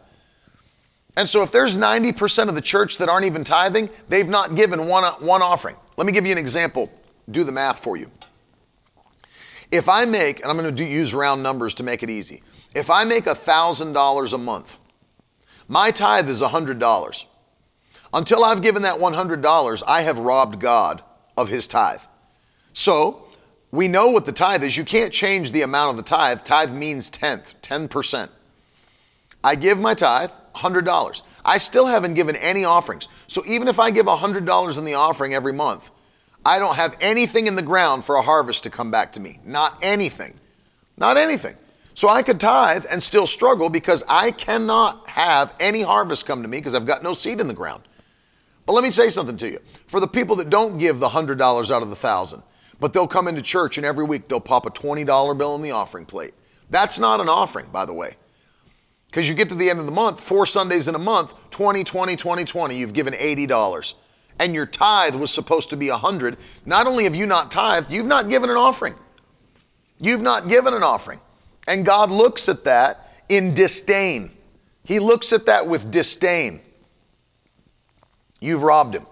And 1.17 1.29
so 1.29 1.43
if 1.43 1.51
there's 1.51 1.77
90% 1.77 2.49
of 2.49 2.55
the 2.55 2.61
church 2.61 2.99
that 2.99 3.09
aren't 3.09 3.27
even 3.27 3.43
tithing, 3.43 3.91
they've 4.09 4.29
not 4.29 4.55
given 4.55 4.87
one, 4.87 5.05
one 5.25 5.43
offering. 5.43 5.77
Let 5.97 6.07
me 6.07 6.13
give 6.13 6.25
you 6.25 6.33
an 6.33 6.39
example. 6.39 6.91
Do 7.31 7.43
the 7.45 7.53
math 7.53 7.79
for 7.79 7.97
you. 7.97 8.11
If 9.71 9.89
I 9.89 10.05
make, 10.05 10.41
and 10.41 10.51
I'm 10.51 10.57
going 10.59 10.75
to 10.75 10.85
do, 10.85 10.89
use 10.89 11.15
round 11.15 11.43
numbers 11.43 11.75
to 11.75 11.83
make 11.83 12.03
it 12.03 12.11
easy. 12.11 12.43
If 12.75 12.91
I 12.91 13.05
make 13.05 13.25
$1,000 13.25 14.33
a 14.33 14.39
month, 14.39 14.79
my 15.69 15.91
tithe 15.91 16.29
is 16.29 16.43
$100. 16.43 17.25
Until 18.15 18.45
I've 18.45 18.61
given 18.61 18.83
that 18.83 18.99
$100, 18.99 19.83
I 19.87 20.03
have 20.03 20.19
robbed 20.19 20.61
God 20.61 21.03
of 21.37 21.49
his 21.49 21.67
tithe. 21.67 22.03
So, 22.75 23.27
we 23.73 23.89
know 23.89 24.09
what 24.09 24.27
the 24.27 24.33
tithe 24.33 24.63
is. 24.63 24.77
You 24.77 24.85
can't 24.85 25.13
change 25.13 25.51
the 25.51 25.63
amount 25.63 25.91
of 25.91 25.97
the 25.97 26.03
tithe. 26.03 26.45
Tithe 26.45 26.73
means 26.73 27.09
tenth, 27.09 27.61
10%. 27.63 28.29
I 29.43 29.55
give 29.57 29.81
my 29.81 29.95
tithe, 29.95 30.31
$100. 30.55 31.23
I 31.45 31.59
still 31.59 31.87
haven't 31.87 32.15
given 32.15 32.37
any 32.37 32.65
offerings. 32.65 33.09
So 33.27 33.43
even 33.47 33.67
if 33.67 33.81
I 33.81 33.91
give 33.91 34.07
$100 34.07 34.79
in 34.79 34.85
the 34.85 34.95
offering 34.95 35.35
every 35.35 35.55
month, 35.55 35.91
I 36.45 36.59
don't 36.59 36.77
have 36.77 36.97
anything 37.01 37.47
in 37.47 37.57
the 37.57 37.63
ground 37.63 38.05
for 38.05 38.17
a 38.17 38.23
harvest 38.23 38.63
to 38.65 38.71
come 38.71 38.91
back 38.91 39.13
to 39.13 39.21
me. 39.21 39.41
Not 39.45 39.79
anything. 39.83 40.35
Not 40.99 41.17
anything. 41.17 41.57
So 41.95 42.09
I 42.09 42.23
could 42.23 42.39
tithe 42.39 42.85
and 42.91 43.03
still 43.03 43.27
struggle 43.27 43.71
because 43.71 44.05
I 44.09 44.33
cannot 44.33 45.09
have 45.09 45.55
any 45.61 45.83
harvest 45.83 46.27
come 46.27 46.43
to 46.43 46.49
me 46.49 46.59
because 46.59 46.75
I've 46.75 46.87
got 46.87 47.03
no 47.03 47.15
seed 47.15 47.41
in 47.41 47.47
the 47.47 47.55
ground. 47.55 47.83
But 48.67 48.75
let 48.75 48.85
me 48.85 48.91
say 48.91 49.09
something 49.09 49.37
to 49.39 49.51
you. 49.51 49.61
For 49.87 49.99
the 49.99 50.07
people 50.07 50.37
that 50.37 50.51
don't 50.51 50.79
give 50.79 51.01
the 51.01 51.09
$100 51.09 51.41
out 51.41 51.83
of 51.83 51.89
the 51.89 51.97
1000 51.97 52.43
but 52.83 52.93
they'll 52.93 53.07
come 53.07 53.29
into 53.29 53.41
church 53.41 53.79
and 53.79 53.87
every 53.87 54.03
week 54.03 54.27
they'll 54.27 54.41
pop 54.41 54.67
a 54.67 54.71
$20 54.71 55.39
bill 55.39 55.55
in 55.55 55.63
the 55.63 55.71
offering 55.71 56.05
plate. 56.05 56.35
That's 56.69 56.99
not 56.99 57.21
an 57.21 57.29
offering, 57.29 57.67
by 57.67 57.87
the 57.87 57.93
way. 57.93 58.17
Because 59.07 59.29
you 59.29 59.37
get 59.37 59.49
to 59.51 59.55
the 59.55 59.71
end 59.71 59.79
of 59.79 59.87
the 59.87 59.93
month, 59.93 60.21
four 60.21 60.47
Sundays 60.47 60.89
in 60.89 60.97
a 60.97 60.99
month, 60.99 61.33
20, 61.53 61.85
20, 61.85 62.17
20, 62.17 62.45
20, 62.45 62.75
you've 62.77 62.93
given 62.93 63.15
$80 63.15 63.95
and 64.41 64.53
your 64.53 64.67
tithe 64.67 65.15
was 65.15 65.31
supposed 65.31 65.71
to 65.71 65.77
be 65.77 65.91
a 65.91 65.97
hundred, 65.97 66.39
not 66.67 66.89
only 66.89 67.05
have 67.05 67.15
you 67.15 67.25
not 67.25 67.53
tithed, 67.53 67.89
you've 67.89 68.09
not 68.09 68.29
given 68.29 68.51
an 68.51 68.57
offering. 68.57 68.97
You've 70.01 70.23
not 70.23 70.49
given 70.49 70.75
an 70.75 70.83
offering. 70.83 71.21
And 71.69 71.87
God 71.87 72.11
looks 72.11 72.49
at 72.49 72.65
that 72.65 73.13
in 73.29 73.55
disdain. 73.55 74.33
He 74.83 74.99
looks 74.99 75.33
at 75.33 75.47
that 75.47 75.69
with 75.69 75.93
disdain. 75.93 76.61
You've 78.41 78.65
robbed 78.65 78.97
him. 78.97 79.07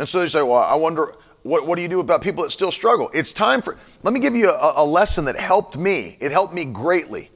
And 0.00 0.08
so 0.08 0.20
they 0.20 0.28
say, 0.28 0.42
Well, 0.42 0.54
I 0.54 0.74
wonder, 0.74 1.14
what, 1.42 1.66
what 1.66 1.76
do 1.76 1.82
you 1.82 1.88
do 1.88 2.00
about 2.00 2.22
people 2.22 2.44
that 2.44 2.50
still 2.50 2.70
struggle? 2.70 3.10
It's 3.12 3.32
time 3.32 3.62
for, 3.62 3.76
let 4.02 4.14
me 4.14 4.20
give 4.20 4.36
you 4.36 4.50
a, 4.50 4.74
a 4.76 4.84
lesson 4.84 5.24
that 5.24 5.36
helped 5.36 5.76
me. 5.76 6.16
It 6.20 6.30
helped 6.30 6.54
me 6.54 6.64
greatly. 6.64 7.30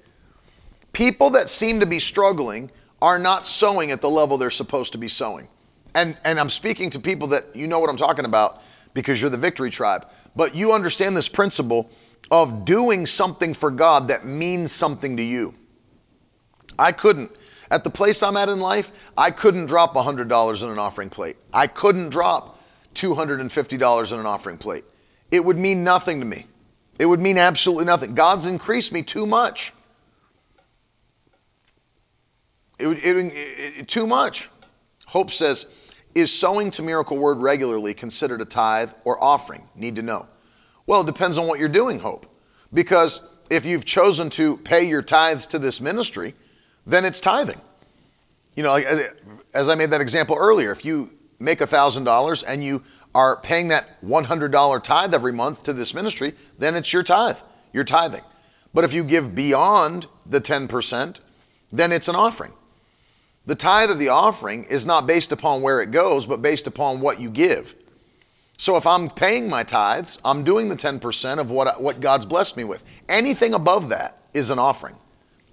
People 0.93 1.31
that 1.31 1.49
seem 1.49 1.81
to 1.81 1.87
be 1.87 1.99
struggling 1.99 2.71
are 3.03 3.19
not 3.19 3.47
sowing 3.47 3.91
at 3.91 4.01
the 4.01 4.09
level 4.09 4.39
they're 4.39 4.51
supposed 4.51 4.93
to 4.93 4.99
be 4.99 5.09
sowing. 5.09 5.49
And, 5.95 6.17
and 6.25 6.39
I'm 6.39 6.51
speaking 6.51 6.91
to 6.91 7.01
people 7.01 7.29
that 7.29 7.55
you 7.55 7.67
know 7.67 7.79
what 7.79 7.91
I'm 7.91 7.97
talking 7.97 8.25
about 8.25 8.63
because 8.95 9.21
you're 9.21 9.31
the 9.31 9.37
victory 9.37 9.71
tribe. 9.71 10.07
But 10.35 10.55
you 10.55 10.73
understand 10.73 11.17
this 11.17 11.29
principle 11.29 11.91
of 12.31 12.65
doing 12.65 13.07
something 13.07 13.55
for 13.55 13.71
God 13.71 14.09
that 14.09 14.27
means 14.27 14.73
something 14.73 15.17
to 15.17 15.23
you. 15.23 15.55
I 16.79 16.93
couldn't. 16.93 17.31
At 17.71 17.83
the 17.83 17.91
place 17.91 18.23
I'm 18.23 18.37
at 18.37 18.49
in 18.49 18.61
life, 18.61 19.11
I 19.17 19.31
couldn't 19.31 19.67
drop 19.67 19.95
$100 19.95 20.63
in 20.63 20.69
an 20.71 20.79
offering 20.79 21.11
plate. 21.11 21.37
I 21.53 21.67
couldn't 21.67 22.11
drop 22.11 22.56
$250 22.97 24.13
in 24.13 24.19
an 24.19 24.27
offering 24.27 24.59
plate. 24.59 24.85
It 25.31 25.45
would 25.45 25.59
mean 25.59 25.85
nothing 25.85 26.21
to 26.21 26.27
me. 26.27 26.47
It 26.99 27.07
would 27.07 27.21
mean 27.21 27.39
absolutely 27.39 27.85
nothing. 27.85 28.15
God's 28.15 28.47
increased 28.47 28.93
me 28.93 29.03
too 29.03 29.27
much. 29.27 29.73
It, 32.79 32.89
it, 32.89 33.17
it, 33.17 33.33
it, 33.79 33.89
too 33.89 34.07
much. 34.07 34.51
Hope 35.07 35.31
says, 35.31 35.67
is 36.15 36.33
sowing 36.33 36.71
to 36.73 36.83
Miracle 36.83 37.17
Word 37.17 37.39
regularly 37.39 37.95
considered 37.95 38.41
a 38.41 38.45
tithe 38.45 38.93
or 39.05 39.23
offering? 39.23 39.69
Need 39.75 39.97
to 39.97 40.03
know. 40.03 40.27
Well, 40.87 41.03
it 41.03 41.07
depends 41.07 41.39
on 41.39 41.47
what 41.47 41.59
you're 41.59 41.69
doing, 41.69 41.99
Hope. 41.99 42.27
Because 42.73 43.21
if 43.51 43.65
you've 43.67 43.85
chosen 43.85 44.31
to 44.31 44.57
pay 44.59 44.87
your 44.87 45.03
tithes 45.03 45.47
to 45.49 45.59
this 45.59 45.81
ministry, 45.81 46.35
then 46.87 47.05
it's 47.05 47.21
tithing. 47.21 47.61
You 48.57 48.63
know, 48.63 48.75
as 49.55 49.69
I 49.69 49.75
made 49.75 49.91
that 49.91 50.01
example 50.01 50.37
earlier, 50.39 50.73
if 50.73 50.85
you 50.85 51.11
make 51.39 51.59
$1,000 51.59 52.45
and 52.47 52.65
you 52.65 52.83
are 53.15 53.41
paying 53.41 53.69
that 53.69 54.01
$100 54.05 54.83
tithe 54.83 55.15
every 55.15 55.33
month 55.33 55.63
to 55.65 55.73
this 55.73 55.95
ministry, 55.95 56.35
then 56.59 56.75
it's 56.75 56.93
your 56.93 57.03
tithe. 57.03 57.39
You're 57.73 57.85
tithing. 57.85 58.25
But 58.75 58.85
if 58.85 58.93
you 58.93 59.05
give 59.05 59.35
beyond 59.35 60.07
the 60.27 60.41
10%, 60.41 61.21
then 61.73 61.93
it's 61.93 62.09
an 62.09 62.17
offering. 62.17 62.53
The 63.47 63.55
tithe 63.55 63.91
of 63.91 63.99
the 63.99 64.09
offering 64.09 64.65
is 64.65 64.85
not 64.85 65.07
based 65.07 65.33
upon 65.33 65.63
where 65.63 65.81
it 65.81 65.93
goes, 65.93 66.27
but 66.27 66.43
based 66.43 66.67
upon 66.67 67.01
what 67.01 67.21
you 67.21 67.31
give. 67.31 67.75
So 68.59 68.77
if 68.77 68.87
I'm 68.87 69.09
paying 69.09 69.49
my 69.49 69.63
tithes, 69.63 70.19
I'm 70.25 70.43
doing 70.43 70.69
the 70.69 70.77
10% 70.77 71.39
of 71.39 71.51
what, 71.51 71.81
what 71.81 72.01
God's 72.01 72.27
blessed 72.27 72.57
me 72.57 72.65
with. 72.65 72.83
Anything 73.09 73.55
above 73.55 73.89
that 73.91 74.19
is 74.35 74.51
an 74.51 74.59
offering. 74.59 74.97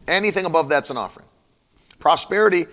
Anything 0.08 0.46
above 0.46 0.70
that's 0.70 0.90
an 0.90 0.98
offering. 0.98 1.28
Prosperity, 2.00 2.66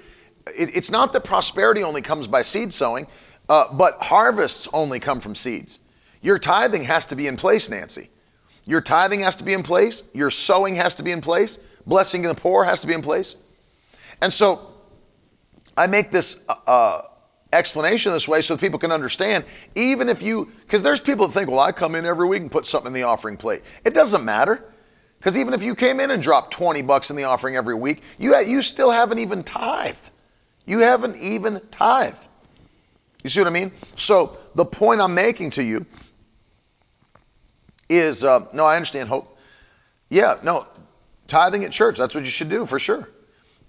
it, 0.47 0.75
it's 0.75 0.91
not 0.91 1.13
that 1.13 1.25
prosperity 1.25 1.83
only 1.83 2.03
comes 2.03 2.27
by 2.27 2.43
seed 2.43 2.73
sowing, 2.73 3.07
uh, 3.49 3.73
but 3.73 4.01
harvests 4.01 4.69
only 4.73 5.01
come 5.01 5.21
from 5.21 5.35
seeds. 5.35 5.81
Your 6.23 6.39
tithing 6.39 6.85
has 6.85 7.07
to 7.07 7.17
be 7.17 7.27
in 7.27 7.37
place, 7.37 7.69
Nancy. 7.71 8.11
Your 8.67 8.81
tithing 8.81 9.21
has 9.21 9.37
to 9.37 9.45
be 9.45 9.53
in 9.53 9.63
place. 9.63 10.03
Your 10.13 10.31
sowing 10.31 10.75
has 10.77 10.95
to 10.97 11.03
be 11.03 11.13
in 11.13 11.21
place. 11.21 11.59
Blessing 11.87 12.23
the 12.23 12.35
poor 12.35 12.65
has 12.65 12.81
to 12.83 12.87
be 12.87 12.93
in 12.93 13.03
place. 13.03 13.37
And 14.21 14.33
so 14.33 14.75
I 15.77 15.87
make 15.87 16.11
this 16.11 16.43
uh, 16.49 16.55
uh 16.67 17.03
explanation 17.53 18.13
this 18.13 18.29
way 18.29 18.41
so 18.41 18.55
that 18.55 18.61
people 18.61 18.79
can 18.79 18.93
understand. 18.93 19.45
Even 19.75 20.09
if 20.09 20.23
you, 20.23 20.51
because 20.63 20.83
there's 20.83 21.01
people 21.01 21.27
that 21.27 21.33
think, 21.33 21.51
well, 21.51 21.61
I 21.61 21.73
come 21.73 21.95
in 21.95 22.07
every 22.07 22.29
week 22.29 22.43
and 22.43 22.51
put 22.51 22.67
something 22.67 22.89
in 22.89 22.93
the 22.93 23.03
offering 23.03 23.37
plate. 23.37 23.63
It 23.85 23.95
doesn't 23.95 24.25
matter. 24.25 24.65
Because 25.19 25.37
even 25.37 25.53
if 25.53 25.63
you 25.63 25.75
came 25.75 26.01
in 26.01 26.13
and 26.13 26.23
dropped 26.23 26.51
20 26.53 26.81
bucks 26.83 27.11
in 27.11 27.17
the 27.17 27.25
offering 27.25 27.57
every 27.57 27.75
week, 27.75 28.03
you, 28.19 28.37
you 28.39 28.63
still 28.63 28.91
haven't 28.91 29.19
even 29.19 29.43
tithed. 29.43 30.11
You 30.67 30.81
haven't 30.81 31.17
even 31.17 31.61
tithed. 31.71 32.29
You 33.23 33.31
see 33.31 33.41
what 33.41 33.49
I 33.49 33.51
mean? 33.51 33.73
So 33.97 34.37
the 34.55 34.65
point 34.65 35.01
I'm 35.01 35.15
making 35.15 35.51
to 35.51 35.63
you 35.63 35.85
is 37.89 38.25
uh, 38.25 38.47
no, 38.53 38.65
I 38.65 38.77
understand 38.77 39.09
hope. 39.09 39.37
Yeah, 40.09 40.35
no, 40.43 40.67
tithing 41.27 41.65
at 41.65 41.73
church, 41.73 41.99
that's 41.99 42.15
what 42.15 42.25
you 42.25 42.31
should 42.31 42.49
do 42.49 42.67
for 42.67 42.79
sure. 42.79 43.09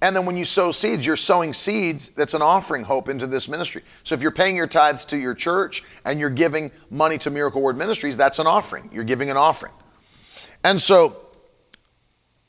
And 0.03 0.15
then 0.15 0.25
when 0.25 0.35
you 0.35 0.45
sow 0.45 0.71
seeds, 0.71 1.05
you're 1.05 1.15
sowing 1.15 1.53
seeds 1.53 2.09
that's 2.09 2.33
an 2.33 2.41
offering 2.41 2.83
hope 2.83 3.07
into 3.07 3.27
this 3.27 3.47
ministry. 3.47 3.83
So 4.03 4.15
if 4.15 4.21
you're 4.21 4.31
paying 4.31 4.57
your 4.57 4.65
tithes 4.65 5.05
to 5.05 5.17
your 5.17 5.35
church 5.35 5.83
and 6.05 6.19
you're 6.19 6.31
giving 6.31 6.71
money 6.89 7.19
to 7.19 7.29
Miracle 7.29 7.61
Word 7.61 7.77
Ministries, 7.77 8.17
that's 8.17 8.39
an 8.39 8.47
offering. 8.47 8.89
You're 8.91 9.03
giving 9.03 9.29
an 9.29 9.37
offering. 9.37 9.73
And 10.63 10.81
so 10.81 11.17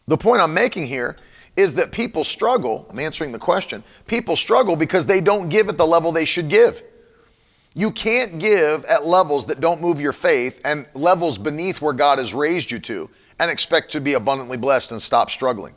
the 0.07 0.17
point 0.17 0.41
I'm 0.41 0.55
making 0.55 0.87
here 0.87 1.17
is 1.57 1.75
that 1.75 1.93
people 1.93 2.25
struggle. 2.25 2.87
I'm 2.91 2.99
answering 2.99 3.33
the 3.33 3.39
question. 3.39 3.85
People 4.07 4.37
struggle 4.37 4.77
because 4.77 5.07
they 5.07 5.21
don't 5.21 5.49
give 5.49 5.69
at 5.69 5.77
the 5.77 5.87
level 5.87 6.13
they 6.13 6.25
should 6.25 6.49
give. 6.49 6.83
You 7.75 7.91
can't 7.91 8.39
give 8.39 8.85
at 8.85 9.07
levels 9.07 9.47
that 9.47 9.61
don't 9.61 9.81
move 9.81 10.01
your 10.01 10.13
faith 10.13 10.61
and 10.65 10.87
levels 10.95 11.39
beneath 11.39 11.81
where 11.81 11.93
God 11.93 12.19
has 12.19 12.35
raised 12.35 12.71
you 12.71 12.79
to 12.81 13.09
and 13.39 13.51
expect 13.51 13.91
to 13.93 14.01
be 14.01 14.15
abundantly 14.15 14.57
blessed 14.57 14.93
and 14.93 15.01
stop 15.01 15.31
struggling. 15.31 15.75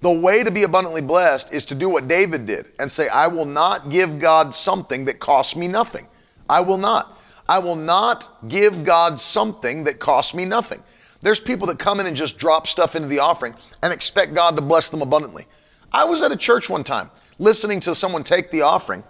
The 0.00 0.10
way 0.10 0.44
to 0.44 0.50
be 0.50 0.62
abundantly 0.62 1.02
blessed 1.02 1.52
is 1.52 1.64
to 1.66 1.74
do 1.74 1.88
what 1.88 2.08
David 2.08 2.46
did 2.46 2.66
and 2.78 2.90
say, 2.90 3.08
I 3.08 3.26
will 3.26 3.44
not 3.44 3.90
give 3.90 4.18
God 4.18 4.54
something 4.54 5.04
that 5.06 5.18
costs 5.18 5.56
me 5.56 5.68
nothing. 5.68 6.06
I 6.48 6.60
will 6.60 6.78
not. 6.78 7.18
I 7.48 7.58
will 7.58 7.76
not 7.76 8.48
give 8.48 8.84
God 8.84 9.18
something 9.18 9.84
that 9.84 9.98
costs 9.98 10.34
me 10.34 10.44
nothing. 10.44 10.82
There's 11.20 11.40
people 11.40 11.66
that 11.68 11.78
come 11.78 12.00
in 12.00 12.06
and 12.06 12.16
just 12.16 12.38
drop 12.38 12.66
stuff 12.66 12.96
into 12.96 13.08
the 13.08 13.18
offering 13.18 13.54
and 13.82 13.92
expect 13.92 14.34
God 14.34 14.56
to 14.56 14.62
bless 14.62 14.88
them 14.88 15.02
abundantly. 15.02 15.46
I 15.92 16.04
was 16.04 16.22
at 16.22 16.32
a 16.32 16.36
church 16.36 16.70
one 16.70 16.84
time 16.84 17.10
listening 17.38 17.80
to 17.80 17.94
someone 17.94 18.22
take 18.22 18.50
the 18.50 18.62
offering, 18.62 19.02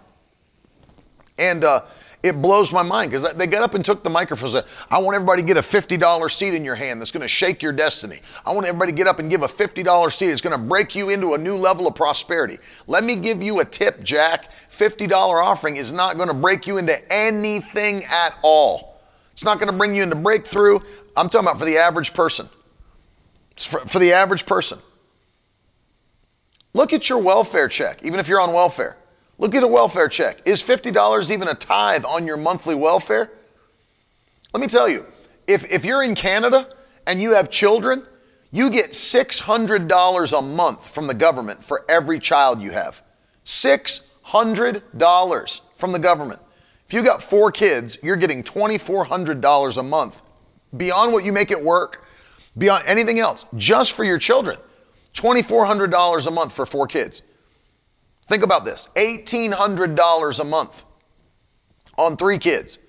and 1.39 1.65
uh, 1.65 1.83
it 2.23 2.43
blows 2.43 2.73
my 2.73 2.83
mind 2.83 3.11
because 3.11 3.35
they 3.35 3.47
got 3.47 3.63
up 3.63 3.75
and 3.75 3.85
took 3.85 4.03
the 4.03 4.11
microphone 4.11 4.47
and 4.47 4.53
said, 4.53 4.65
I 4.91 4.99
want 4.99 5.15
everybody 5.15 5.43
to 5.43 5.47
get 5.47 5.57
a 5.57 5.63
$50 5.63 6.31
seed 6.31 6.53
in 6.53 6.65
your 6.65 6.75
hand 6.75 7.01
that's 7.01 7.11
going 7.11 7.23
to 7.23 7.29
shake 7.29 7.63
your 7.63 7.73
destiny. 7.73 8.21
I 8.45 8.53
want 8.53 8.67
everybody 8.67 8.93
to 8.93 8.97
get 8.97 9.07
up 9.07 9.19
and 9.21 9.31
give 9.31 9.43
a 9.43 9.49
$50 9.49 10.13
seed. 10.13 10.29
It's 10.31 10.43
going 10.43 10.59
to 10.59 10.63
break 10.63 10.95
you 10.95 11.09
into 11.09 11.35
a 11.35 11.39
new 11.39 11.57
level 11.57 11.87
of 11.87 11.95
prosperity. 11.95 12.59
Let 12.87 13.05
me 13.05 13.17
give 13.17 13.43
you 13.43 13.61
a 13.61 13.65
tip, 13.65 14.03
Jack. 14.03 14.53
$50 14.71 15.11
offering 15.13 15.77
is 15.77 15.93
not 15.93 16.17
going 16.17 16.29
to 16.29 16.35
break 16.35 16.67
you 16.67 16.77
into 16.77 17.13
anything 17.13 18.05
at 18.05 18.35
all. 18.43 18.90
It's 19.41 19.45
not 19.47 19.59
going 19.59 19.73
to 19.73 19.75
bring 19.79 19.95
you 19.95 20.03
into 20.03 20.17
breakthrough. 20.17 20.81
I'm 21.17 21.31
talking 21.31 21.49
about 21.49 21.59
for 21.59 21.65
the 21.65 21.79
average 21.79 22.13
person. 22.13 22.51
For, 23.57 23.81
for 23.81 23.99
the 23.99 24.13
average 24.13 24.45
person. 24.45 24.81
Look 26.75 26.93
at 26.93 27.09
your 27.09 27.17
welfare 27.17 27.67
check, 27.67 28.03
even 28.03 28.21
if 28.21 28.29
you're 28.29 28.39
on 28.39 28.53
welfare. 28.53 28.99
Look 29.39 29.55
at 29.55 29.63
a 29.63 29.67
welfare 29.67 30.09
check. 30.09 30.43
Is 30.45 30.63
$50 30.63 31.31
even 31.31 31.49
a 31.49 31.55
tithe 31.55 32.05
on 32.05 32.27
your 32.27 32.37
monthly 32.37 32.75
welfare? 32.75 33.31
Let 34.53 34.61
me 34.61 34.67
tell 34.67 34.91
you, 34.91 35.07
if, 35.47 35.65
if 35.73 35.87
you're 35.87 36.03
in 36.03 36.15
Canada 36.15 36.69
and 37.07 37.23
you 37.23 37.33
have 37.33 37.51
children, 37.51 38.07
you 38.51 38.69
get 38.69 38.91
$600 38.91 40.39
a 40.39 40.43
month 40.43 40.87
from 40.87 41.07
the 41.07 41.15
government 41.15 41.65
for 41.65 41.87
every 41.89 42.19
child 42.19 42.61
you 42.61 42.73
have. 42.73 43.01
$600 43.47 45.61
from 45.77 45.93
the 45.93 45.99
government. 45.99 46.41
If 46.91 46.95
you 46.95 47.05
got 47.05 47.23
four 47.23 47.53
kids, 47.53 47.99
you're 48.03 48.17
getting 48.17 48.43
$2,400 48.43 49.77
a 49.77 49.83
month 49.85 50.23
beyond 50.77 51.13
what 51.13 51.25
you 51.25 51.33
make 51.33 51.53
it 51.53 51.63
work, 51.63 52.05
beyond 52.59 52.83
anything 52.85 53.21
else, 53.21 53.47
just 53.57 53.93
for 53.93 54.03
your 54.03 54.19
children. 54.19 54.59
$2,400 55.15 56.27
a 56.27 56.31
month 56.33 56.53
for 56.53 56.67
four 56.67 56.89
kids. 56.89 57.23
Think 58.27 58.43
about 58.43 58.65
this 58.65 58.89
$1,800 58.97 60.41
a 60.41 60.45
month 60.45 60.83
on 61.97 62.17
three 62.17 62.39
kids, 62.39 62.81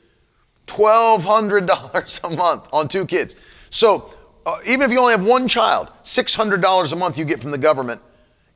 $1,200 0.66 2.24
a 2.24 2.36
month 2.36 2.68
on 2.74 2.88
two 2.88 3.06
kids. 3.06 3.36
So, 3.70 4.16
uh, 4.48 4.58
even 4.66 4.82
if 4.82 4.92
you 4.92 5.00
only 5.00 5.12
have 5.12 5.24
one 5.24 5.48
child, 5.48 5.92
$600 6.02 6.92
a 6.92 6.96
month 6.96 7.20
you 7.20 7.26
get 7.26 7.40
from 7.40 7.52
the 7.52 7.60
government 7.60 8.02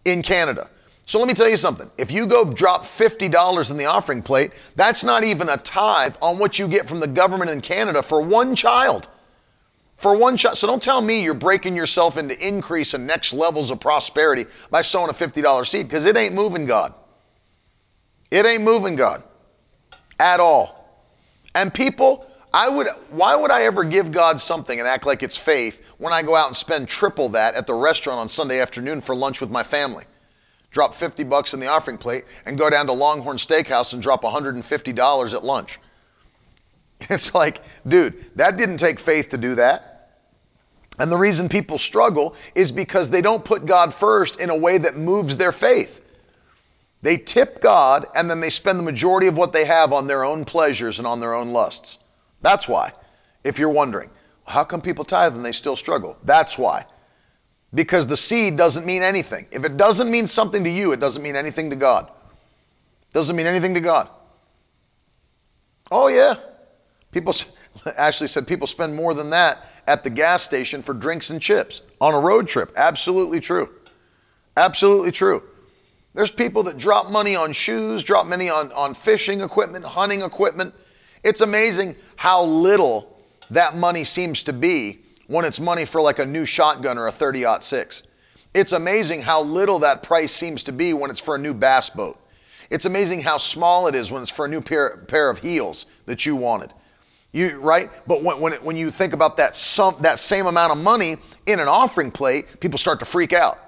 in 0.06 0.24
Canada. 0.24 0.72
So 1.08 1.20
let 1.20 1.28
me 1.28 1.36
tell 1.36 1.48
you 1.48 1.58
something. 1.58 1.90
If 2.00 2.12
you 2.12 2.26
go 2.26 2.44
drop 2.44 2.84
$50 2.84 3.72
in 3.72 3.78
the 3.78 3.86
offering 3.86 4.24
plate, 4.24 4.52
that's 4.76 5.04
not 5.04 5.24
even 5.24 5.50
a 5.50 5.58
tithe 5.58 6.16
on 6.20 6.40
what 6.40 6.58
you 6.58 6.68
get 6.68 6.88
from 6.88 7.00
the 7.00 7.08
government 7.08 7.52
in 7.52 7.62
Canada 7.62 8.02
for 8.02 8.22
one 8.22 8.56
child. 8.56 9.08
For 9.98 10.18
one 10.18 10.36
child. 10.36 10.58
So 10.58 10.66
don't 10.66 10.82
tell 10.82 11.02
me 11.02 11.22
you're 11.22 11.36
breaking 11.36 11.76
yourself 11.76 12.18
into 12.18 12.36
increase 12.46 12.96
and 12.96 13.06
next 13.06 13.34
levels 13.34 13.70
of 13.70 13.80
prosperity 13.80 14.46
by 14.72 14.82
sowing 14.82 15.12
a 15.12 15.14
$50 15.14 15.68
seed 15.68 15.88
because 15.88 16.06
it 16.06 16.18
ain't 16.18 16.34
moving 16.34 16.66
God. 16.66 16.96
It 18.32 18.48
ain't 18.48 18.64
moving 18.64 18.96
God 18.96 19.24
at 20.20 20.40
all. 20.40 21.06
And 21.54 21.72
people, 21.72 22.26
I 22.52 22.68
would 22.68 22.88
why 23.12 23.36
would 23.36 23.52
I 23.52 23.64
ever 23.64 23.84
give 23.84 24.12
God 24.12 24.40
something 24.40 24.80
and 24.80 24.88
act 24.88 25.06
like 25.06 25.22
it's 25.22 25.38
faith 25.38 25.86
when 26.00 26.12
I 26.12 26.24
go 26.24 26.36
out 26.36 26.48
and 26.48 26.56
spend 26.56 26.90
triple 26.90 27.30
that 27.30 27.54
at 27.54 27.68
the 27.68 27.76
restaurant 27.76 28.20
on 28.20 28.28
Sunday 28.28 28.60
afternoon 28.60 29.02
for 29.02 29.16
lunch 29.16 29.40
with 29.40 29.52
my 29.52 29.62
family? 29.62 30.06
Drop 30.76 30.94
50 30.94 31.24
bucks 31.24 31.54
in 31.54 31.62
the 31.62 31.68
offering 31.68 31.98
plate 31.98 32.26
and 32.46 32.58
go 32.58 32.70
down 32.70 32.86
to 32.88 32.92
Longhorn 32.92 33.38
Steakhouse 33.38 33.94
and 33.94 34.02
drop 34.02 34.24
$150 34.24 35.34
at 35.34 35.44
lunch. 35.44 35.80
It's 37.10 37.34
like, 37.34 37.62
dude, 37.88 38.26
that 38.36 38.58
didn't 38.58 38.78
take 38.78 39.00
faith 39.00 39.30
to 39.30 39.38
do 39.38 39.56
that. 39.56 40.18
And 40.98 41.12
the 41.12 41.18
reason 41.18 41.50
people 41.50 41.78
struggle 41.78 42.36
is 42.56 42.72
because 42.72 43.10
they 43.10 43.22
don't 43.22 43.44
put 43.44 43.66
God 43.66 43.94
first 43.94 44.40
in 44.40 44.50
a 44.50 44.56
way 44.56 44.78
that 44.78 44.96
moves 44.96 45.38
their 45.38 45.52
faith. 45.52 46.02
They 47.02 47.18
tip 47.18 47.62
God 47.62 48.06
and 48.16 48.30
then 48.30 48.40
they 48.40 48.50
spend 48.50 48.80
the 48.80 48.84
majority 48.84 49.28
of 49.28 49.38
what 49.38 49.54
they 49.54 49.66
have 49.66 49.94
on 49.94 50.08
their 50.08 50.24
own 50.24 50.44
pleasures 50.46 50.98
and 50.98 51.08
on 51.08 51.20
their 51.20 51.34
own 51.34 51.52
lusts. 51.52 52.00
That's 52.42 52.68
why. 52.68 52.92
If 53.44 53.60
you're 53.60 53.70
wondering, 53.70 54.10
how 54.48 54.64
come 54.64 54.82
people 54.82 55.06
tithe 55.06 55.36
and 55.36 55.46
they 55.46 55.52
still 55.52 55.76
struggle? 55.76 56.18
That's 56.24 56.58
why. 56.58 56.86
Because 57.76 58.08
the 58.08 58.18
seed 58.18 58.58
doesn't 58.58 58.86
mean 58.86 59.04
anything. 59.04 59.46
If 59.52 59.66
it 59.66 59.76
doesn't 59.78 60.10
mean 60.10 60.26
something 60.26 60.64
to 60.64 60.70
you, 60.70 60.94
it 60.94 61.00
doesn't 61.00 61.22
mean 61.22 61.36
anything 61.36 61.70
to 61.70 61.76
God. 61.76 62.10
Doesn't 63.14 63.36
mean 63.36 63.46
anything 63.46 63.74
to 63.74 63.82
God. 63.82 64.10
Oh, 65.92 66.08
yeah. 66.08 66.36
People 67.12 67.36
actually 67.98 68.28
said 68.30 68.48
people 68.48 68.66
spend 68.66 68.96
more 68.96 69.14
than 69.14 69.30
that 69.32 69.70
at 69.88 70.04
the 70.04 70.10
gas 70.10 70.42
station 70.42 70.82
for 70.82 70.94
drinks 70.94 71.30
and 71.30 71.42
chips 71.42 71.82
on 72.00 72.14
a 72.14 72.20
road 72.20 72.48
trip. 72.48 72.72
Absolutely 72.78 73.42
true. 73.42 73.70
Absolutely 74.58 75.12
true. 75.12 75.44
There's 76.14 76.32
people 76.32 76.64
that 76.64 76.78
drop 76.78 77.12
money 77.12 77.36
on 77.36 77.52
shoes, 77.52 78.04
drop 78.04 78.26
money 78.26 78.50
on, 78.50 78.72
on 78.72 78.94
fishing 78.94 79.42
equipment, 79.42 79.84
hunting 79.86 80.22
equipment. 80.22 80.74
It's 81.24 81.42
amazing 81.42 81.98
how 82.16 82.44
little 82.46 83.20
that 83.50 83.76
money 83.76 84.06
seems 84.06 84.44
to 84.44 84.54
be 84.54 85.00
when 85.28 85.46
it's 85.46 85.60
money 85.60 85.86
for 85.86 86.02
like 86.02 86.20
a 86.20 86.26
new 86.26 86.46
shotgun 86.46 86.98
or 86.98 87.08
a 87.08 87.12
30 87.12 87.46
6. 87.62 88.04
It's 88.54 88.72
amazing 88.72 89.22
how 89.22 89.42
little 89.42 89.80
that 89.80 90.02
price 90.04 90.34
seems 90.34 90.64
to 90.64 90.72
be 90.72 90.94
when 90.94 91.12
it's 91.12 91.20
for 91.20 91.36
a 91.36 91.40
new 91.40 91.54
bass 91.54 91.90
boat. 91.90 92.20
It's 92.70 92.86
amazing 92.86 93.22
how 93.22 93.38
small 93.38 93.88
it 93.88 93.96
is 93.96 94.12
when 94.12 94.22
it's 94.22 94.32
for 94.32 94.46
a 94.46 94.48
new 94.48 94.62
pair, 94.62 94.98
pair 95.08 95.30
of 95.30 95.40
heels 95.40 95.86
that 96.06 96.26
you 96.26 96.36
wanted. 96.36 96.74
You, 97.34 97.60
right? 97.60 97.92
But 98.08 98.24
when, 98.24 98.40
when, 98.40 98.54
it, 98.54 98.64
when 98.64 98.78
you 98.78 98.92
think 98.92 99.12
about 99.12 99.38
that, 99.38 99.56
some, 99.56 99.98
that 100.00 100.20
same 100.20 100.46
amount 100.46 100.72
of 100.72 100.78
money 100.78 101.18
in 101.46 101.60
an 101.60 101.68
offering 101.68 102.12
plate, 102.12 102.62
people 102.62 102.78
start 102.78 103.00
to 103.02 103.06
freak 103.06 103.34
out. 103.34 103.60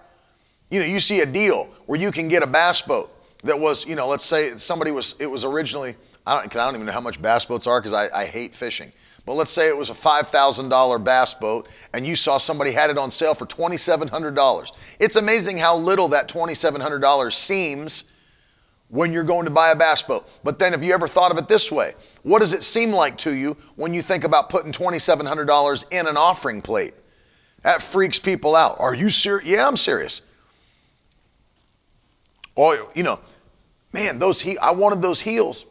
You 0.71 0.79
know, 0.79 0.85
you 0.85 0.99
see 0.99 1.19
a 1.19 1.25
deal 1.25 1.65
where 1.85 1.99
you 1.99 2.11
can 2.11 2.29
get 2.29 2.43
a 2.43 2.47
bass 2.47 2.81
boat 2.81 3.13
that 3.43 3.59
was, 3.59 3.85
you 3.85 3.95
know, 3.95 4.07
let's 4.07 4.25
say 4.25 4.55
somebody 4.55 4.91
was, 4.91 5.15
it 5.19 5.27
was 5.27 5.43
originally, 5.43 5.95
I 6.25 6.39
don't, 6.39 6.55
I 6.55 6.65
don't 6.65 6.75
even 6.75 6.85
know 6.85 6.93
how 6.93 7.01
much 7.01 7.21
bass 7.21 7.45
boats 7.45 7.67
are 7.67 7.79
because 7.81 7.93
I, 7.93 8.09
I 8.21 8.25
hate 8.25 8.55
fishing. 8.55 8.91
But 9.27 9.33
let's 9.33 9.51
say 9.51 9.67
it 9.67 9.75
was 9.75 9.89
a 9.89 9.93
$5,000 9.93 11.03
bass 11.03 11.33
boat 11.33 11.67
and 11.91 12.07
you 12.07 12.15
saw 12.15 12.37
somebody 12.37 12.71
had 12.71 12.89
it 12.89 12.97
on 12.97 13.11
sale 13.11 13.33
for 13.33 13.45
$2,700. 13.45 14.71
It's 14.99 15.17
amazing 15.17 15.57
how 15.57 15.75
little 15.75 16.07
that 16.07 16.29
$2,700 16.29 17.33
seems 17.33 18.05
when 18.87 19.11
you're 19.11 19.25
going 19.25 19.43
to 19.43 19.51
buy 19.51 19.71
a 19.71 19.75
bass 19.75 20.01
boat. 20.01 20.29
But 20.45 20.59
then, 20.59 20.71
have 20.71 20.81
you 20.81 20.93
ever 20.93 21.09
thought 21.09 21.31
of 21.31 21.37
it 21.37 21.49
this 21.49 21.69
way? 21.69 21.93
What 22.23 22.39
does 22.39 22.53
it 22.53 22.63
seem 22.63 22.93
like 22.93 23.17
to 23.17 23.35
you 23.35 23.57
when 23.75 23.93
you 23.93 24.01
think 24.01 24.23
about 24.23 24.49
putting 24.49 24.71
$2,700 24.71 25.91
in 25.91 26.07
an 26.07 26.15
offering 26.15 26.61
plate? 26.61 26.93
That 27.63 27.83
freaks 27.83 28.19
people 28.19 28.55
out. 28.55 28.79
Are 28.79 28.95
you 28.95 29.09
serious? 29.09 29.49
Yeah, 29.49 29.67
I'm 29.67 29.75
serious. 29.75 30.21
Oh, 32.55 32.89
you 32.95 33.03
know, 33.03 33.19
man, 33.91 34.19
those 34.19 34.39
he 34.39 34.57
I 34.57 34.71
wanted 34.71 35.01
those 35.01 35.19
heels. 35.19 35.65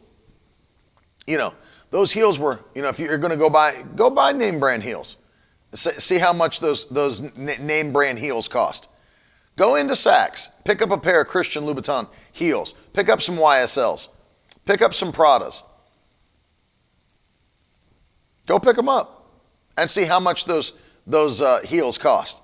You 1.25 1.39
know, 1.39 1.53
those 1.89 2.11
heels 2.11 2.39
were, 2.39 2.59
you 2.75 2.81
know, 2.81 2.89
if 2.89 2.99
you're 2.99 3.17
going 3.17 3.31
to 3.31 3.37
go 3.37 3.49
buy, 3.49 3.83
go 3.95 4.09
buy 4.09 4.31
name 4.31 4.59
brand 4.59 4.83
heels. 4.83 5.17
See 5.73 6.17
how 6.17 6.33
much 6.33 6.59
those 6.59 6.87
those 6.89 7.21
name 7.35 7.91
brand 7.91 8.19
heels 8.19 8.47
cost. 8.47 8.89
Go 9.57 9.75
into 9.75 9.93
Saks, 9.93 10.49
pick 10.63 10.81
up 10.81 10.91
a 10.91 10.97
pair 10.97 11.21
of 11.21 11.27
Christian 11.27 11.63
Louboutin 11.63 12.07
heels, 12.31 12.73
pick 12.93 13.09
up 13.09 13.21
some 13.21 13.35
YSLs, 13.35 14.07
pick 14.65 14.81
up 14.81 14.93
some 14.93 15.11
Pradas. 15.11 15.63
Go 18.45 18.59
pick 18.59 18.77
them 18.77 18.87
up 18.87 19.29
and 19.77 19.89
see 19.89 20.05
how 20.05 20.19
much 20.19 20.45
those 20.45 20.73
those 21.05 21.41
uh, 21.41 21.61
heels 21.61 21.97
cost. 21.97 22.41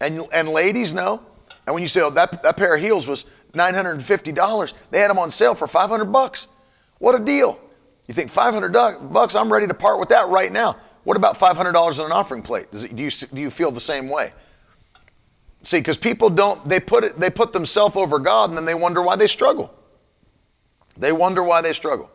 And 0.00 0.22
and 0.32 0.48
ladies 0.48 0.94
know 0.94 1.22
and 1.66 1.74
when 1.74 1.82
you 1.82 1.88
say, 1.88 2.00
oh, 2.00 2.10
that, 2.10 2.42
that 2.42 2.56
pair 2.56 2.74
of 2.74 2.80
heels 2.80 3.06
was 3.06 3.24
$950, 3.54 4.72
they 4.90 4.98
had 4.98 5.10
them 5.10 5.18
on 5.18 5.30
sale 5.30 5.54
for 5.54 5.66
500 5.66 6.06
bucks. 6.06 6.48
What 6.98 7.14
a 7.14 7.24
deal. 7.24 7.58
You 8.08 8.14
think 8.14 8.30
500 8.30 8.72
bucks, 9.12 9.34
I'm 9.34 9.52
ready 9.52 9.66
to 9.66 9.74
part 9.74 10.00
with 10.00 10.08
that 10.10 10.28
right 10.28 10.50
now. 10.50 10.76
What 11.04 11.16
about 11.16 11.38
$500 11.38 11.98
in 11.98 12.06
an 12.06 12.12
offering 12.12 12.42
plate? 12.42 12.66
It, 12.72 12.94
do, 12.94 13.02
you, 13.02 13.10
do 13.10 13.40
you 13.40 13.50
feel 13.50 13.70
the 13.70 13.80
same 13.80 14.08
way? 14.08 14.32
See, 15.62 15.78
because 15.78 15.98
people 15.98 16.28
don't, 16.28 16.68
they 16.68 16.80
put, 16.80 17.04
it, 17.04 17.18
they 17.18 17.30
put 17.30 17.52
themselves 17.52 17.96
over 17.96 18.18
God 18.18 18.50
and 18.50 18.56
then 18.56 18.64
they 18.64 18.74
wonder 18.74 19.02
why 19.02 19.16
they 19.16 19.28
struggle. 19.28 19.72
They 20.96 21.12
wonder 21.12 21.42
why 21.42 21.62
they 21.62 21.72
struggle. 21.72 22.10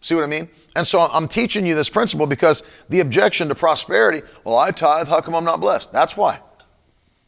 See 0.00 0.14
what 0.14 0.24
I 0.24 0.28
mean? 0.28 0.48
And 0.76 0.86
so 0.86 1.00
I'm 1.00 1.28
teaching 1.28 1.66
you 1.66 1.74
this 1.74 1.88
principle 1.88 2.26
because 2.26 2.62
the 2.88 3.00
objection 3.00 3.48
to 3.48 3.54
prosperity, 3.54 4.22
well, 4.44 4.58
I 4.58 4.70
tithe, 4.70 5.08
how 5.08 5.20
come 5.20 5.34
I'm 5.34 5.44
not 5.44 5.60
blessed? 5.60 5.92
That's 5.92 6.16
why 6.16 6.40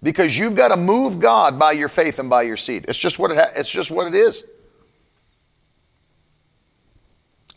because 0.02 0.36
you've 0.36 0.54
got 0.54 0.68
to 0.68 0.76
move 0.76 1.18
God 1.18 1.58
by 1.58 1.72
your 1.72 1.88
faith 1.88 2.18
and 2.18 2.28
by 2.28 2.42
your 2.42 2.56
seed. 2.56 2.84
It's 2.88 2.98
just 2.98 3.18
what 3.18 3.30
it 3.30 3.38
ha- 3.38 3.52
it's 3.54 3.70
just 3.70 3.90
what 3.90 4.06
it 4.06 4.14
is. 4.14 4.44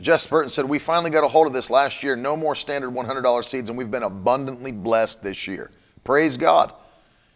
Jeff 0.02 0.28
Spurton 0.28 0.50
said, 0.50 0.66
We 0.66 0.80
finally 0.80 1.10
got 1.10 1.24
a 1.24 1.28
hold 1.28 1.48
of 1.48 1.54
this 1.54 1.70
last 1.70 2.04
year. 2.04 2.16
No 2.16 2.36
more 2.36 2.56
standard 2.56 2.92
$100 2.92 3.46
seeds, 3.46 3.70
and 3.70 3.78
we've 3.78 3.92
been 3.92 4.04
abundantly 4.04 4.72
blessed 4.72 5.24
this 5.24 5.48
year. 5.48 5.72
Praise 6.04 6.38
God. 6.38 6.74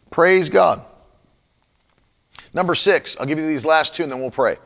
Praise 0.10 0.50
God. 0.50 0.84
Number 2.54 2.76
six, 2.76 3.16
I'll 3.20 3.26
give 3.26 3.40
you 3.40 3.48
these 3.48 3.66
last 3.66 3.96
two 3.96 4.04
and 4.04 4.12
then 4.12 4.22
we'll 4.22 4.32
pray. 4.32 4.58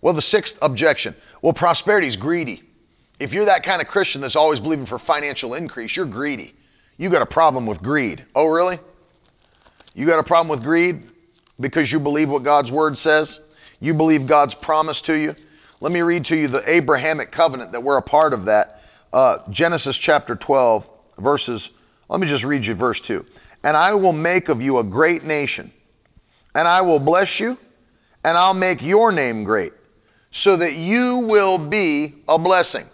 Well, 0.00 0.14
the 0.14 0.22
sixth 0.22 0.58
objection 0.62 1.14
well, 1.42 1.52
prosperity 1.52 2.06
is 2.06 2.16
greedy. 2.16 2.62
If 3.20 3.32
you're 3.32 3.44
that 3.46 3.62
kind 3.62 3.82
of 3.82 3.88
Christian 3.88 4.20
that's 4.20 4.36
always 4.36 4.60
believing 4.60 4.86
for 4.86 4.98
financial 4.98 5.54
increase, 5.54 5.96
you're 5.96 6.06
greedy. 6.06 6.54
You 6.96 7.10
got 7.10 7.22
a 7.22 7.26
problem 7.26 7.66
with 7.66 7.82
greed. 7.82 8.24
Oh, 8.34 8.46
really? 8.46 8.78
You 9.94 10.06
got 10.06 10.18
a 10.18 10.22
problem 10.22 10.48
with 10.48 10.62
greed 10.62 11.08
because 11.60 11.90
you 11.90 11.98
believe 12.00 12.30
what 12.30 12.42
God's 12.42 12.70
word 12.70 12.96
says? 12.96 13.40
You 13.80 13.94
believe 13.94 14.26
God's 14.26 14.54
promise 14.54 15.00
to 15.02 15.14
you? 15.14 15.34
Let 15.80 15.92
me 15.92 16.00
read 16.00 16.24
to 16.26 16.36
you 16.36 16.48
the 16.48 16.68
Abrahamic 16.68 17.30
covenant 17.30 17.72
that 17.72 17.82
we're 17.82 17.98
a 17.98 18.02
part 18.02 18.32
of 18.32 18.46
that. 18.46 18.82
Uh, 19.12 19.38
Genesis 19.48 19.96
chapter 19.96 20.34
12, 20.34 20.90
verses, 21.18 21.70
let 22.08 22.20
me 22.20 22.26
just 22.26 22.44
read 22.44 22.66
you 22.66 22.74
verse 22.74 23.00
2. 23.00 23.24
And 23.62 23.76
I 23.76 23.94
will 23.94 24.12
make 24.12 24.48
of 24.48 24.60
you 24.60 24.78
a 24.78 24.84
great 24.84 25.24
nation, 25.24 25.72
and 26.54 26.66
I 26.66 26.80
will 26.82 26.98
bless 26.98 27.38
you, 27.38 27.56
and 28.24 28.36
I'll 28.36 28.54
make 28.54 28.82
your 28.82 29.12
name 29.12 29.44
great, 29.44 29.72
so 30.30 30.56
that 30.56 30.74
you 30.74 31.18
will 31.18 31.58
be 31.58 32.14
a 32.28 32.38
blessing. 32.38 32.86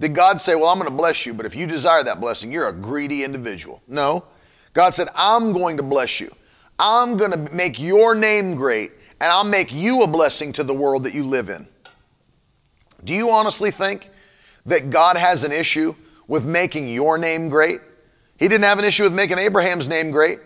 Did 0.00 0.14
God 0.14 0.40
say, 0.40 0.54
Well, 0.54 0.68
I'm 0.68 0.78
going 0.78 0.90
to 0.90 0.96
bless 0.96 1.26
you, 1.26 1.34
but 1.34 1.46
if 1.46 1.54
you 1.54 1.66
desire 1.66 2.02
that 2.02 2.20
blessing, 2.20 2.50
you're 2.50 2.68
a 2.68 2.72
greedy 2.72 3.22
individual? 3.22 3.82
No. 3.86 4.24
God 4.72 4.90
said, 4.94 5.08
I'm 5.14 5.52
going 5.52 5.76
to 5.76 5.82
bless 5.82 6.20
you. 6.20 6.34
I'm 6.78 7.16
going 7.16 7.30
to 7.30 7.52
make 7.52 7.78
your 7.78 8.14
name 8.14 8.54
great, 8.54 8.92
and 9.20 9.30
I'll 9.30 9.44
make 9.44 9.70
you 9.72 10.02
a 10.02 10.06
blessing 10.06 10.52
to 10.54 10.64
the 10.64 10.74
world 10.74 11.04
that 11.04 11.14
you 11.14 11.24
live 11.24 11.50
in. 11.50 11.68
Do 13.04 13.14
you 13.14 13.30
honestly 13.30 13.70
think 13.70 14.10
that 14.66 14.90
God 14.90 15.16
has 15.16 15.44
an 15.44 15.52
issue 15.52 15.94
with 16.28 16.46
making 16.46 16.88
your 16.88 17.18
name 17.18 17.48
great? 17.48 17.80
He 18.36 18.48
didn't 18.48 18.64
have 18.64 18.78
an 18.78 18.84
issue 18.84 19.04
with 19.04 19.12
making 19.12 19.38
Abraham's 19.38 19.88
name 19.88 20.10
great 20.10 20.40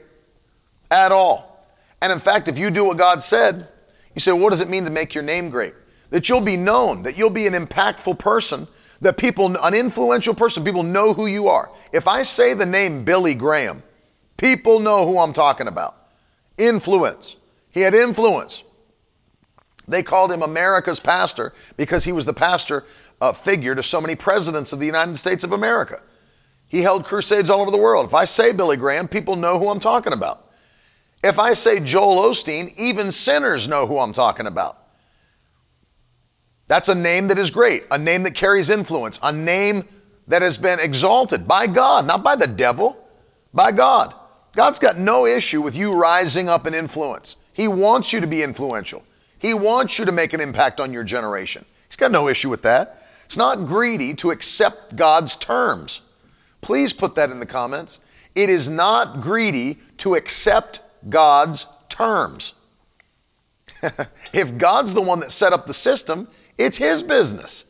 at 0.90 1.12
all. 1.12 1.66
And 2.00 2.12
in 2.12 2.18
fact, 2.18 2.48
if 2.48 2.58
you 2.58 2.70
do 2.70 2.84
what 2.84 2.96
God 2.96 3.22
said, 3.22 3.68
you 4.14 4.20
say, 4.20 4.32
what 4.32 4.50
does 4.50 4.60
it 4.60 4.68
mean 4.68 4.84
to 4.84 4.90
make 4.90 5.14
your 5.14 5.24
name 5.24 5.50
great? 5.50 5.74
That 6.10 6.28
you'll 6.28 6.40
be 6.40 6.56
known, 6.56 7.02
that 7.02 7.18
you'll 7.18 7.30
be 7.30 7.46
an 7.46 7.54
impactful 7.54 8.18
person, 8.18 8.68
that 9.00 9.16
people, 9.16 9.56
an 9.62 9.74
influential 9.74 10.34
person, 10.34 10.64
people 10.64 10.82
know 10.82 11.12
who 11.12 11.26
you 11.26 11.48
are. 11.48 11.70
If 11.92 12.08
I 12.08 12.22
say 12.22 12.54
the 12.54 12.66
name 12.66 13.04
Billy 13.04 13.34
Graham, 13.34 13.82
People 14.36 14.80
know 14.80 15.06
who 15.06 15.18
I'm 15.18 15.32
talking 15.32 15.66
about. 15.66 15.96
Influence. 16.58 17.36
He 17.70 17.80
had 17.80 17.94
influence. 17.94 18.64
They 19.88 20.02
called 20.02 20.32
him 20.32 20.42
America's 20.42 21.00
pastor 21.00 21.52
because 21.76 22.04
he 22.04 22.12
was 22.12 22.24
the 22.24 22.34
pastor 22.34 22.84
uh, 23.20 23.32
figure 23.32 23.74
to 23.74 23.82
so 23.82 24.00
many 24.00 24.16
presidents 24.16 24.72
of 24.72 24.80
the 24.80 24.86
United 24.86 25.16
States 25.16 25.44
of 25.44 25.52
America. 25.52 26.02
He 26.68 26.82
held 26.82 27.04
crusades 27.04 27.50
all 27.50 27.60
over 27.60 27.70
the 27.70 27.76
world. 27.76 28.06
If 28.06 28.14
I 28.14 28.24
say 28.24 28.52
Billy 28.52 28.76
Graham, 28.76 29.06
people 29.06 29.36
know 29.36 29.58
who 29.58 29.68
I'm 29.68 29.80
talking 29.80 30.12
about. 30.12 30.50
If 31.22 31.38
I 31.38 31.54
say 31.54 31.80
Joel 31.80 32.16
Osteen, 32.28 32.74
even 32.76 33.12
sinners 33.12 33.68
know 33.68 33.86
who 33.86 33.98
I'm 33.98 34.12
talking 34.12 34.46
about. 34.46 34.78
That's 36.66 36.88
a 36.88 36.94
name 36.94 37.28
that 37.28 37.38
is 37.38 37.50
great, 37.50 37.84
a 37.90 37.98
name 37.98 38.24
that 38.24 38.34
carries 38.34 38.70
influence, 38.70 39.20
a 39.22 39.32
name 39.32 39.88
that 40.26 40.42
has 40.42 40.58
been 40.58 40.80
exalted 40.80 41.46
by 41.46 41.68
God, 41.68 42.06
not 42.06 42.24
by 42.24 42.34
the 42.34 42.48
devil, 42.48 42.96
by 43.54 43.70
God. 43.70 44.14
God's 44.54 44.80
got 44.80 44.98
no 44.98 45.26
issue 45.26 45.62
with 45.62 45.76
you 45.76 45.94
rising 45.94 46.48
up 46.48 46.66
in 46.66 46.74
influence. 46.74 47.36
He 47.52 47.68
wants 47.68 48.12
you 48.12 48.20
to 48.20 48.26
be 48.26 48.42
influential. 48.42 49.04
He 49.38 49.54
wants 49.54 49.98
you 49.98 50.04
to 50.04 50.12
make 50.12 50.32
an 50.32 50.40
impact 50.40 50.80
on 50.80 50.92
your 50.92 51.04
generation. 51.04 51.64
He's 51.88 51.96
got 51.96 52.10
no 52.10 52.28
issue 52.28 52.50
with 52.50 52.62
that. 52.62 53.06
It's 53.24 53.36
not 53.36 53.66
greedy 53.66 54.14
to 54.14 54.30
accept 54.30 54.96
God's 54.96 55.36
terms. 55.36 56.00
Please 56.60 56.92
put 56.92 57.14
that 57.16 57.30
in 57.30 57.40
the 57.40 57.46
comments. 57.46 58.00
It 58.34 58.50
is 58.50 58.68
not 58.68 59.20
greedy 59.20 59.78
to 59.98 60.14
accept 60.14 60.80
God's 61.08 61.66
terms. 61.88 62.54
if 64.32 64.56
God's 64.58 64.94
the 64.94 65.02
one 65.02 65.20
that 65.20 65.32
set 65.32 65.52
up 65.52 65.66
the 65.66 65.74
system, 65.74 66.28
it's 66.58 66.78
His 66.78 67.02
business. 67.02 67.66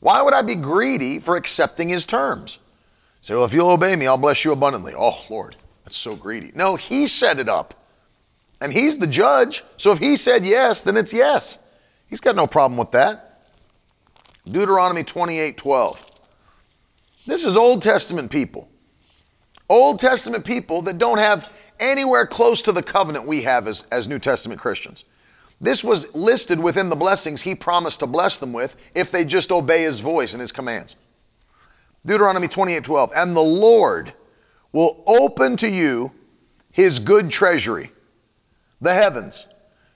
Why 0.00 0.22
would 0.22 0.34
I 0.34 0.42
be 0.42 0.54
greedy 0.54 1.18
for 1.18 1.36
accepting 1.36 1.88
His 1.88 2.04
terms? 2.04 2.58
Say, 3.20 3.34
well, 3.34 3.44
if 3.44 3.52
you'll 3.52 3.70
obey 3.70 3.96
me, 3.96 4.06
I'll 4.06 4.18
bless 4.18 4.44
you 4.44 4.52
abundantly. 4.52 4.94
Oh, 4.96 5.24
Lord. 5.28 5.56
That's 5.86 5.96
so 5.96 6.16
greedy. 6.16 6.50
No, 6.54 6.74
he 6.74 7.06
set 7.06 7.38
it 7.38 7.48
up. 7.48 7.74
And 8.60 8.72
he's 8.72 8.98
the 8.98 9.06
judge. 9.06 9.64
So 9.76 9.92
if 9.92 9.98
he 9.98 10.16
said 10.16 10.44
yes, 10.44 10.82
then 10.82 10.96
it's 10.96 11.12
yes. 11.12 11.58
He's 12.08 12.20
got 12.20 12.36
no 12.36 12.46
problem 12.46 12.78
with 12.78 12.90
that. 12.92 13.42
Deuteronomy 14.50 15.04
28 15.04 15.56
12. 15.56 16.06
This 17.26 17.44
is 17.44 17.56
Old 17.56 17.82
Testament 17.82 18.30
people. 18.30 18.68
Old 19.68 19.98
Testament 19.98 20.44
people 20.44 20.82
that 20.82 20.98
don't 20.98 21.18
have 21.18 21.52
anywhere 21.80 22.26
close 22.26 22.62
to 22.62 22.72
the 22.72 22.82
covenant 22.82 23.26
we 23.26 23.42
have 23.42 23.66
as, 23.66 23.84
as 23.90 24.06
New 24.06 24.20
Testament 24.20 24.60
Christians. 24.60 25.04
This 25.60 25.82
was 25.82 26.14
listed 26.14 26.60
within 26.60 26.88
the 26.88 26.96
blessings 26.96 27.42
he 27.42 27.54
promised 27.54 28.00
to 28.00 28.06
bless 28.06 28.38
them 28.38 28.52
with 28.52 28.76
if 28.94 29.10
they 29.10 29.24
just 29.24 29.50
obey 29.50 29.82
his 29.82 30.00
voice 30.00 30.32
and 30.32 30.40
his 30.40 30.52
commands. 30.52 30.96
Deuteronomy 32.04 32.46
28 32.46 32.84
12. 32.84 33.10
And 33.16 33.34
the 33.34 33.40
Lord 33.40 34.12
will 34.72 35.02
open 35.06 35.56
to 35.56 35.68
you 35.68 36.12
his 36.70 36.98
good 36.98 37.30
treasury, 37.30 37.90
the 38.80 38.92
heavens, 38.92 39.46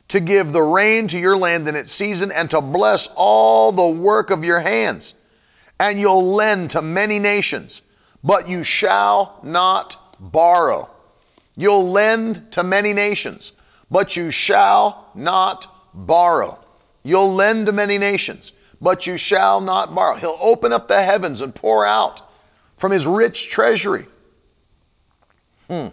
to 0.09 0.21
give 0.21 0.53
the 0.53 0.63
rain 0.63 1.07
to 1.09 1.19
your 1.19 1.37
land 1.37 1.69
in 1.69 1.77
its 1.77 1.93
season 1.93 2.33
and 2.33 2.51
to 2.51 2.61
bless 2.61 3.09
all 3.15 3.71
the 3.71 3.87
work 3.87 4.31
of 4.31 4.45
your 4.45 4.61
hands. 4.61 5.15
And 5.79 6.01
you'll 6.01 6.35
lend 6.35 6.71
to 6.73 6.83
many 6.83 7.19
nations, 7.19 7.83
but 8.25 8.49
you 8.49 8.65
shall 8.65 9.39
not 9.43 10.19
borrow. 10.21 10.91
You'll 11.57 11.91
lend 11.91 12.53
to 12.53 12.63
many 12.63 12.93
nations, 12.93 13.53
but 13.91 14.17
you 14.17 14.31
shall 14.31 15.11
not 15.15 15.67
borrow. 15.95 16.59
You'll 17.03 17.35
lend 17.35 17.67
to 17.67 17.73
many 17.73 17.99
nations, 17.99 18.53
but 18.81 19.07
you 19.07 19.17
shall 19.17 19.61
not 19.61 19.95
borrow. 19.95 20.17
He'll 20.17 20.39
open 20.41 20.73
up 20.73 20.89
the 20.89 21.03
heavens 21.03 21.41
and 21.41 21.55
pour 21.55 21.87
out 21.87 22.23
from 22.77 22.93
his 22.93 23.07
rich 23.07 23.49
treasury. 23.51 24.07
Hmm. 25.69 25.89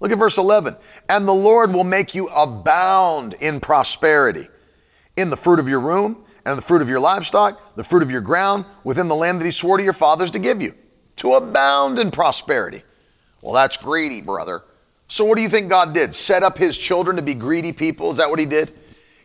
Look 0.00 0.12
at 0.12 0.18
verse 0.18 0.38
11. 0.38 0.76
And 1.08 1.26
the 1.26 1.34
Lord 1.34 1.72
will 1.72 1.84
make 1.84 2.14
you 2.14 2.28
abound 2.28 3.34
in 3.34 3.60
prosperity 3.60 4.48
in 5.16 5.30
the 5.30 5.36
fruit 5.36 5.58
of 5.58 5.68
your 5.68 5.80
womb 5.80 6.24
and 6.44 6.56
the 6.56 6.62
fruit 6.62 6.82
of 6.82 6.88
your 6.88 7.00
livestock, 7.00 7.74
the 7.76 7.84
fruit 7.84 8.02
of 8.02 8.10
your 8.10 8.20
ground, 8.20 8.64
within 8.84 9.08
the 9.08 9.14
land 9.14 9.40
that 9.40 9.44
he 9.44 9.50
swore 9.50 9.78
to 9.78 9.84
your 9.84 9.92
fathers 9.92 10.30
to 10.30 10.38
give 10.38 10.60
you, 10.60 10.74
to 11.16 11.34
abound 11.34 11.98
in 11.98 12.10
prosperity. 12.10 12.82
Well, 13.40 13.54
that's 13.54 13.76
greedy, 13.76 14.20
brother. 14.20 14.62
So, 15.08 15.24
what 15.24 15.36
do 15.36 15.42
you 15.42 15.48
think 15.48 15.68
God 15.68 15.94
did? 15.94 16.14
Set 16.14 16.42
up 16.42 16.58
his 16.58 16.76
children 16.76 17.16
to 17.16 17.22
be 17.22 17.34
greedy 17.34 17.72
people? 17.72 18.10
Is 18.10 18.16
that 18.16 18.28
what 18.28 18.40
he 18.40 18.46
did? 18.46 18.72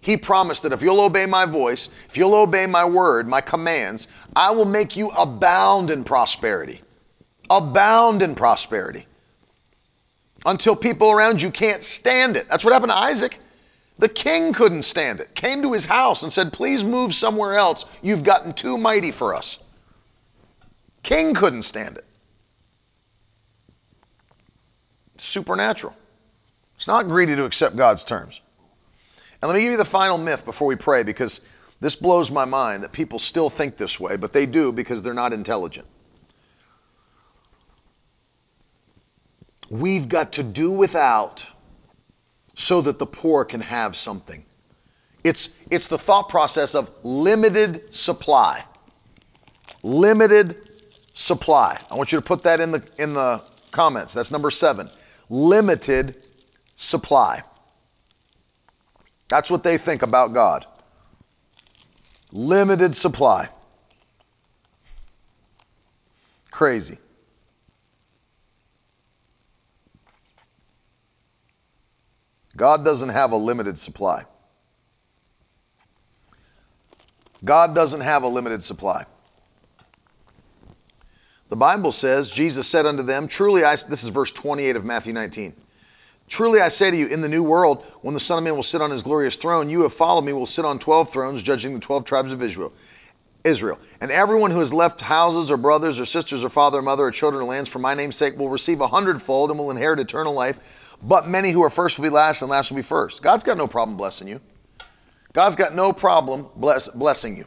He 0.02 0.18
promised 0.18 0.64
that 0.64 0.74
if 0.74 0.82
you'll 0.82 1.00
obey 1.00 1.28
my 1.28 1.46
voice, 1.46 1.90
if 2.10 2.18
you'll 2.18 2.34
obey 2.34 2.66
my 2.66 2.84
word, 2.84 3.28
my 3.28 3.42
commands, 3.42 4.08
I 4.36 4.52
will 4.52 4.66
make 4.66 4.96
you 4.96 5.10
abound 5.12 5.92
in 5.92 6.04
prosperity. 6.04 6.82
Abound 7.50 8.22
in 8.24 8.34
prosperity. 8.34 9.06
Until 10.46 10.76
people 10.76 11.12
around 11.12 11.42
you 11.42 11.52
can't 11.52 11.84
stand 11.84 12.38
it. 12.38 12.50
That's 12.50 12.64
what 12.64 12.74
happened 12.74 12.92
to 12.92 12.98
Isaac. 12.98 13.40
The 14.00 14.10
king 14.10 14.54
couldn't 14.54 14.82
stand 14.84 15.20
it, 15.20 15.36
came 15.36 15.62
to 15.62 15.74
his 15.74 15.86
house 15.86 16.24
and 16.24 16.34
said, 16.34 16.52
Please 16.52 16.84
move 16.84 17.14
somewhere 17.14 17.56
else. 17.56 17.86
You've 18.02 18.24
gotten 18.24 18.54
too 18.54 18.78
mighty 18.78 19.12
for 19.12 19.36
us. 19.36 19.60
King 21.04 21.34
couldn't 21.34 21.62
stand 21.64 21.98
it. 21.98 22.06
supernatural. 25.22 25.96
It's 26.76 26.88
not 26.88 27.08
greedy 27.08 27.36
to 27.36 27.46
accept 27.46 27.76
God's 27.76 28.04
terms. 28.04 28.42
And 29.42 29.50
let 29.50 29.56
me 29.56 29.62
give 29.62 29.72
you 29.72 29.78
the 29.78 29.86
final 29.86 30.18
myth 30.18 30.46
before 30.46 30.68
we 30.68 30.76
pray 30.76 31.04
because 31.04 31.42
this 31.80 31.96
blows 31.96 32.32
my 32.32 32.46
mind 32.46 32.84
that 32.84 32.92
people 32.92 33.20
still 33.20 33.50
think 33.50 33.78
this 33.78 34.00
way, 34.00 34.18
but 34.18 34.34
they 34.34 34.46
do 34.46 34.72
because 34.72 35.02
they're 35.02 35.14
not 35.14 35.34
intelligent. 35.34 35.88
We've 39.72 40.10
got 40.10 40.34
to 40.34 40.44
do 40.44 40.70
without 40.70 41.50
so 42.56 42.82
that 42.82 43.00
the 43.00 43.06
poor 43.06 43.46
can 43.46 43.62
have 43.62 43.96
something. 43.96 44.44
It's, 45.24 45.54
it's 45.70 45.88
the 45.88 45.98
thought 45.98 46.28
process 46.28 46.76
of 46.76 46.92
limited 47.04 47.96
supply. 47.96 48.66
Limited 49.82 50.58
supply. 51.14 51.80
I 51.90 51.96
want 51.96 52.12
you 52.12 52.18
to 52.18 52.22
put 52.22 52.44
that 52.44 52.60
in 52.60 52.74
the, 52.74 52.84
in 53.00 53.14
the 53.14 53.42
comments. 53.72 54.14
That's 54.14 54.30
number 54.30 54.52
seven 54.52 54.90
limited 55.30 56.22
supply. 56.76 57.42
That's 59.30 59.50
what 59.50 59.64
they 59.64 59.78
think 59.78 60.02
about 60.02 60.34
God. 60.34 60.66
Limited 62.34 62.94
supply. 62.94 63.48
Crazy. 66.52 66.98
God 72.62 72.86
doesn't 72.86 73.10
have 73.10 73.32
a 73.32 73.36
limited 73.36 73.76
supply. 73.76 74.24
God 77.44 77.74
doesn't 77.74 78.02
have 78.02 78.22
a 78.22 78.28
limited 78.28 78.64
supply. 78.64 79.04
The 81.50 81.56
Bible 81.56 81.92
says, 81.92 82.30
Jesus 82.30 82.68
said 82.68 82.86
unto 82.86 83.02
them, 83.02 83.28
Truly 83.28 83.64
I, 83.64 83.72
this 83.72 84.04
is 84.04 84.10
verse 84.10 84.32
28 84.32 84.76
of 84.76 84.86
Matthew 84.86 85.12
19. 85.12 85.56
Truly 86.28 86.62
I 86.62 86.68
say 86.68 86.92
to 86.92 86.96
you, 86.96 87.08
in 87.08 87.22
the 87.22 87.28
new 87.28 87.42
world, 87.42 87.84
when 88.04 88.14
the 88.14 88.20
Son 88.20 88.38
of 88.38 88.44
Man 88.44 88.56
will 88.56 88.62
sit 88.62 88.80
on 88.80 88.92
his 88.92 89.02
glorious 89.02 89.38
throne, 89.38 89.68
you 89.68 89.82
have 89.82 89.92
followed 89.92 90.22
me 90.22 90.32
will 90.32 90.46
sit 90.46 90.64
on 90.64 90.78
12 90.78 91.10
thrones, 91.10 91.42
judging 91.42 91.74
the 91.74 91.80
12 91.80 92.06
tribes 92.06 92.32
of 92.32 92.44
Israel. 92.44 92.72
Israel. 93.44 93.80
And 94.02 94.12
everyone 94.12 94.52
who 94.52 94.60
has 94.60 94.72
left 94.72 95.02
houses 95.02 95.50
or 95.50 95.58
brothers 95.58 96.00
or 96.00 96.06
sisters 96.06 96.44
or 96.44 96.50
father 96.50 96.78
or 96.78 96.84
mother 96.84 97.06
or 97.06 97.12
children 97.12 97.42
or 97.42 97.48
lands 97.48 97.70
for 97.70 97.80
my 97.80 97.96
name's 97.96 98.18
sake 98.18 98.38
will 98.38 98.50
receive 98.50 98.82
a 98.82 98.88
hundredfold 98.88 99.50
and 99.50 99.58
will 99.58 99.72
inherit 99.72 100.00
eternal 100.00 100.34
life. 100.36 100.81
But 101.04 101.28
many 101.28 101.52
who 101.52 101.64
are 101.64 101.70
first 101.70 101.98
will 101.98 102.04
be 102.04 102.10
last 102.10 102.42
and 102.42 102.52
last 102.52 102.72
will 102.72 102.76
be 102.76 102.84
first. 102.84 103.22
God's 103.22 103.44
got 103.44 103.58
no 103.58 103.68
problem 103.68 103.98
blessing 103.98 104.28
you. 104.28 104.40
God's 105.34 105.56
got 105.56 105.74
no 105.74 105.94
problem 105.94 106.48
bless, 106.56 106.90
blessing 106.90 107.38
you. 107.38 107.46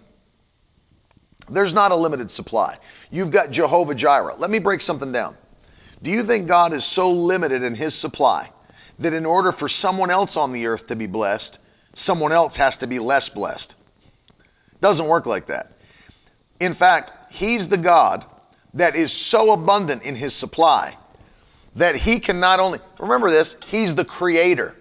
There's 1.49 1.75
not 1.75 1.93
a 1.93 1.97
limited 1.97 2.31
supply. 2.31 2.79
You've 3.11 3.31
got 3.31 3.51
Jehovah 3.51 3.95
Jireh. 3.95 4.35
Let 4.39 4.51
me 4.51 4.59
break 4.59 4.81
something 4.81 5.13
down. 5.13 5.37
Do 6.03 6.11
you 6.11 6.23
think 6.23 6.49
God 6.49 6.73
is 6.73 6.85
so 6.85 7.11
limited 7.11 7.63
in 7.63 7.75
his 7.75 7.95
supply 7.95 8.51
that 8.99 9.13
in 9.13 9.27
order 9.27 9.53
for 9.53 9.69
someone 9.69 10.11
else 10.11 10.37
on 10.37 10.53
the 10.53 10.67
earth 10.67 10.87
to 10.89 10.97
be 10.97 11.07
blessed, 11.07 11.59
someone 11.93 12.33
else 12.33 12.57
has 12.57 12.77
to 12.79 12.87
be 12.87 12.99
less 12.99 13.29
blessed? 13.29 13.77
Doesn't 14.81 15.07
work 15.07 15.27
like 15.27 15.47
that. 15.47 15.73
In 16.61 16.73
fact, 16.73 17.13
he's 17.31 17.69
the 17.69 17.77
God 17.77 18.25
that 18.73 18.97
is 18.97 19.13
so 19.13 19.53
abundant 19.53 20.03
in 20.03 20.15
his 20.15 20.35
supply 20.35 20.97
that 21.77 21.97
he 21.97 22.21
can 22.21 22.41
not 22.41 22.61
only, 22.61 22.79
remember 22.99 23.31
this, 23.31 23.57
he's 23.67 23.95
the 23.95 24.05
creator. 24.05 24.77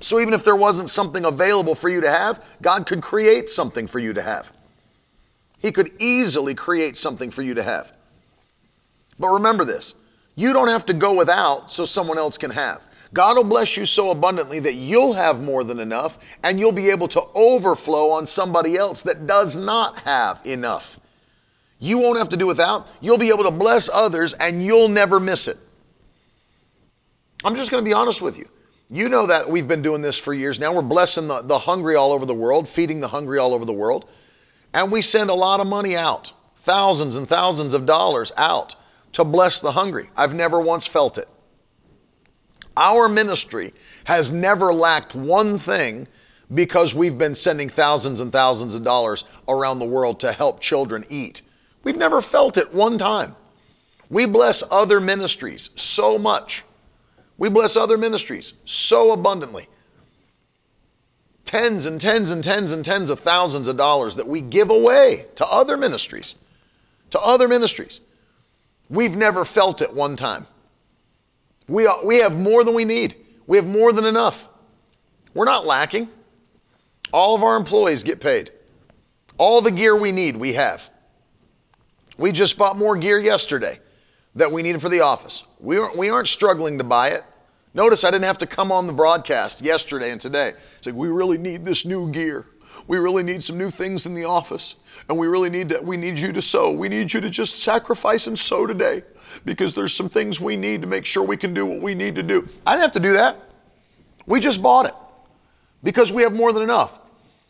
So 0.00 0.18
even 0.18 0.34
if 0.34 0.44
there 0.44 0.56
wasn't 0.56 0.90
something 0.90 1.24
available 1.24 1.74
for 1.74 1.88
you 1.88 2.00
to 2.00 2.10
have, 2.10 2.56
God 2.62 2.86
could 2.86 3.02
create 3.02 3.48
something 3.48 3.86
for 3.86 3.98
you 3.98 4.12
to 4.14 4.22
have. 4.22 4.50
He 5.58 5.72
could 5.72 5.90
easily 5.98 6.54
create 6.54 6.96
something 6.96 7.30
for 7.30 7.42
you 7.42 7.54
to 7.54 7.62
have. 7.62 7.92
But 9.18 9.28
remember 9.28 9.64
this 9.64 9.94
you 10.36 10.52
don't 10.52 10.68
have 10.68 10.86
to 10.86 10.94
go 10.94 11.12
without 11.14 11.70
so 11.70 11.84
someone 11.84 12.16
else 12.16 12.38
can 12.38 12.50
have. 12.50 12.86
God 13.12 13.36
will 13.36 13.44
bless 13.44 13.76
you 13.76 13.84
so 13.84 14.10
abundantly 14.10 14.60
that 14.60 14.74
you'll 14.74 15.12
have 15.12 15.42
more 15.42 15.64
than 15.64 15.80
enough 15.80 16.18
and 16.42 16.58
you'll 16.58 16.72
be 16.72 16.90
able 16.90 17.08
to 17.08 17.22
overflow 17.34 18.10
on 18.10 18.24
somebody 18.24 18.76
else 18.76 19.02
that 19.02 19.26
does 19.26 19.56
not 19.56 19.98
have 20.00 20.40
enough. 20.46 20.98
You 21.80 21.98
won't 21.98 22.18
have 22.18 22.28
to 22.28 22.36
do 22.36 22.46
without. 22.46 22.88
You'll 23.00 23.18
be 23.18 23.30
able 23.30 23.44
to 23.44 23.50
bless 23.50 23.88
others 23.88 24.34
and 24.34 24.62
you'll 24.62 24.88
never 24.88 25.18
miss 25.18 25.48
it. 25.48 25.56
I'm 27.42 27.56
just 27.56 27.70
going 27.70 27.82
to 27.82 27.88
be 27.88 27.94
honest 27.94 28.20
with 28.20 28.38
you. 28.38 28.46
You 28.92 29.08
know 29.08 29.26
that 29.26 29.48
we've 29.48 29.66
been 29.66 29.82
doing 29.82 30.02
this 30.02 30.18
for 30.18 30.34
years 30.34 30.60
now. 30.60 30.74
We're 30.74 30.82
blessing 30.82 31.26
the, 31.26 31.40
the 31.40 31.60
hungry 31.60 31.96
all 31.96 32.12
over 32.12 32.26
the 32.26 32.34
world, 32.34 32.68
feeding 32.68 33.00
the 33.00 33.08
hungry 33.08 33.38
all 33.38 33.54
over 33.54 33.64
the 33.64 33.72
world. 33.72 34.06
And 34.74 34.92
we 34.92 35.00
send 35.00 35.30
a 35.30 35.34
lot 35.34 35.60
of 35.60 35.66
money 35.66 35.96
out, 35.96 36.32
thousands 36.56 37.16
and 37.16 37.26
thousands 37.26 37.72
of 37.72 37.86
dollars 37.86 38.30
out 38.36 38.74
to 39.12 39.24
bless 39.24 39.60
the 39.60 39.72
hungry. 39.72 40.10
I've 40.16 40.34
never 40.34 40.60
once 40.60 40.86
felt 40.86 41.16
it. 41.16 41.28
Our 42.76 43.08
ministry 43.08 43.72
has 44.04 44.32
never 44.32 44.72
lacked 44.72 45.14
one 45.14 45.56
thing 45.56 46.08
because 46.52 46.94
we've 46.94 47.18
been 47.18 47.34
sending 47.34 47.68
thousands 47.68 48.20
and 48.20 48.32
thousands 48.32 48.74
of 48.74 48.82
dollars 48.84 49.24
around 49.48 49.78
the 49.78 49.84
world 49.84 50.20
to 50.20 50.32
help 50.32 50.60
children 50.60 51.04
eat. 51.08 51.42
We've 51.82 51.96
never 51.96 52.20
felt 52.20 52.56
it 52.56 52.74
one 52.74 52.98
time. 52.98 53.36
We 54.08 54.26
bless 54.26 54.62
other 54.70 55.00
ministries 55.00 55.70
so 55.76 56.18
much. 56.18 56.64
We 57.38 57.48
bless 57.48 57.76
other 57.76 57.96
ministries 57.96 58.52
so 58.64 59.12
abundantly 59.12 59.68
tens 61.50 61.84
and 61.84 62.00
tens 62.00 62.30
and 62.30 62.44
tens 62.44 62.70
and 62.70 62.84
tens 62.84 63.10
of 63.10 63.18
thousands 63.18 63.66
of 63.66 63.76
dollars 63.76 64.14
that 64.14 64.28
we 64.28 64.40
give 64.40 64.70
away 64.70 65.26
to 65.34 65.44
other 65.48 65.76
ministries. 65.76 66.36
To 67.10 67.18
other 67.18 67.48
ministries. 67.48 68.00
We've 68.88 69.16
never 69.16 69.44
felt 69.44 69.82
it 69.82 69.92
one 69.92 70.14
time. 70.14 70.46
We, 71.66 71.88
are, 71.88 72.04
we 72.04 72.18
have 72.18 72.38
more 72.38 72.62
than 72.62 72.74
we 72.74 72.84
need, 72.84 73.16
we 73.48 73.56
have 73.56 73.66
more 73.66 73.92
than 73.92 74.04
enough. 74.04 74.48
We're 75.34 75.44
not 75.44 75.66
lacking. 75.66 76.08
All 77.12 77.34
of 77.34 77.42
our 77.42 77.56
employees 77.56 78.04
get 78.04 78.20
paid. 78.20 78.52
All 79.36 79.60
the 79.60 79.72
gear 79.72 79.96
we 79.96 80.12
need, 80.12 80.36
we 80.36 80.52
have. 80.52 80.88
We 82.20 82.32
just 82.32 82.58
bought 82.58 82.76
more 82.76 82.98
gear 82.98 83.18
yesterday 83.18 83.80
that 84.34 84.52
we 84.52 84.62
needed 84.62 84.82
for 84.82 84.90
the 84.90 85.00
office. 85.00 85.44
We 85.58 85.78
aren't, 85.78 85.96
we 85.96 86.10
aren't 86.10 86.28
struggling 86.28 86.76
to 86.76 86.84
buy 86.84 87.08
it. 87.08 87.24
Notice 87.72 88.04
I 88.04 88.10
didn't 88.10 88.26
have 88.26 88.36
to 88.38 88.46
come 88.46 88.70
on 88.70 88.86
the 88.86 88.92
broadcast 88.92 89.62
yesterday 89.62 90.10
and 90.10 90.20
today. 90.20 90.52
It's 90.76 90.86
like, 90.86 90.94
we 90.94 91.08
really 91.08 91.38
need 91.38 91.64
this 91.64 91.86
new 91.86 92.12
gear. 92.12 92.44
we 92.86 92.98
really 92.98 93.22
need 93.22 93.42
some 93.42 93.56
new 93.56 93.70
things 93.70 94.04
in 94.04 94.12
the 94.12 94.24
office, 94.24 94.74
and 95.08 95.16
we 95.16 95.28
really 95.28 95.48
need 95.48 95.70
to, 95.70 95.80
we 95.80 95.96
need 95.96 96.18
you 96.18 96.30
to 96.32 96.42
sow. 96.42 96.70
We 96.70 96.90
need 96.90 97.10
you 97.10 97.22
to 97.22 97.30
just 97.30 97.62
sacrifice 97.62 98.26
and 98.26 98.38
sow 98.38 98.66
today 98.66 99.02
because 99.46 99.72
there's 99.72 99.94
some 99.94 100.10
things 100.10 100.42
we 100.42 100.56
need 100.56 100.82
to 100.82 100.86
make 100.86 101.06
sure 101.06 101.22
we 101.22 101.38
can 101.38 101.54
do 101.54 101.64
what 101.64 101.80
we 101.80 101.94
need 101.94 102.14
to 102.16 102.22
do. 102.22 102.46
I 102.66 102.72
didn't 102.72 102.82
have 102.82 102.92
to 102.92 103.00
do 103.00 103.14
that. 103.14 103.38
We 104.26 104.40
just 104.40 104.62
bought 104.62 104.84
it 104.84 104.94
because 105.82 106.12
we 106.12 106.22
have 106.22 106.34
more 106.34 106.52
than 106.52 106.62
enough. 106.62 107.00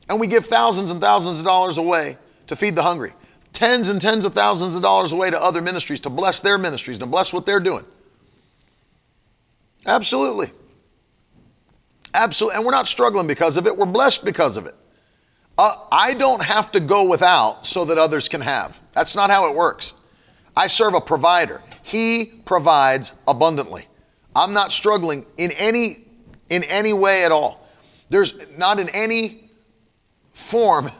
And 0.08 0.20
we 0.20 0.28
give 0.28 0.46
thousands 0.46 0.92
and 0.92 1.00
thousands 1.00 1.40
of 1.40 1.44
dollars 1.44 1.76
away 1.78 2.18
to 2.46 2.54
feed 2.56 2.74
the 2.76 2.82
hungry, 2.82 3.12
tens 3.52 3.88
and 3.88 4.00
tens 4.00 4.24
of 4.24 4.34
thousands 4.34 4.76
of 4.76 4.82
dollars 4.82 5.12
away 5.12 5.30
to 5.30 5.40
other 5.40 5.60
ministries 5.60 6.00
to 6.00 6.10
bless 6.10 6.40
their 6.40 6.58
ministries, 6.58 6.98
to 6.98 7.06
bless 7.06 7.32
what 7.32 7.46
they're 7.46 7.60
doing. 7.60 7.84
Absolutely. 9.86 10.50
Absolutely. 12.12 12.56
And 12.56 12.64
we're 12.64 12.72
not 12.72 12.88
struggling 12.88 13.26
because 13.26 13.56
of 13.56 13.66
it, 13.66 13.76
we're 13.76 13.86
blessed 13.86 14.24
because 14.24 14.56
of 14.56 14.66
it. 14.66 14.74
Uh, 15.58 15.74
I 15.92 16.14
don't 16.14 16.42
have 16.42 16.72
to 16.72 16.80
go 16.80 17.04
without 17.04 17.66
so 17.66 17.84
that 17.84 17.98
others 17.98 18.28
can 18.28 18.40
have. 18.40 18.80
That's 18.92 19.14
not 19.14 19.30
how 19.30 19.50
it 19.50 19.54
works. 19.54 19.92
I 20.56 20.66
serve 20.66 20.94
a 20.94 21.00
provider. 21.00 21.62
He 21.82 22.24
provides 22.44 23.12
abundantly. 23.28 23.86
I'm 24.34 24.52
not 24.52 24.72
struggling 24.72 25.26
in 25.36 25.50
any 25.52 26.06
in 26.48 26.64
any 26.64 26.92
way 26.92 27.24
at 27.24 27.32
all. 27.32 27.68
There's 28.08 28.36
not 28.56 28.80
in 28.80 28.88
any 28.90 29.50
form 30.32 30.90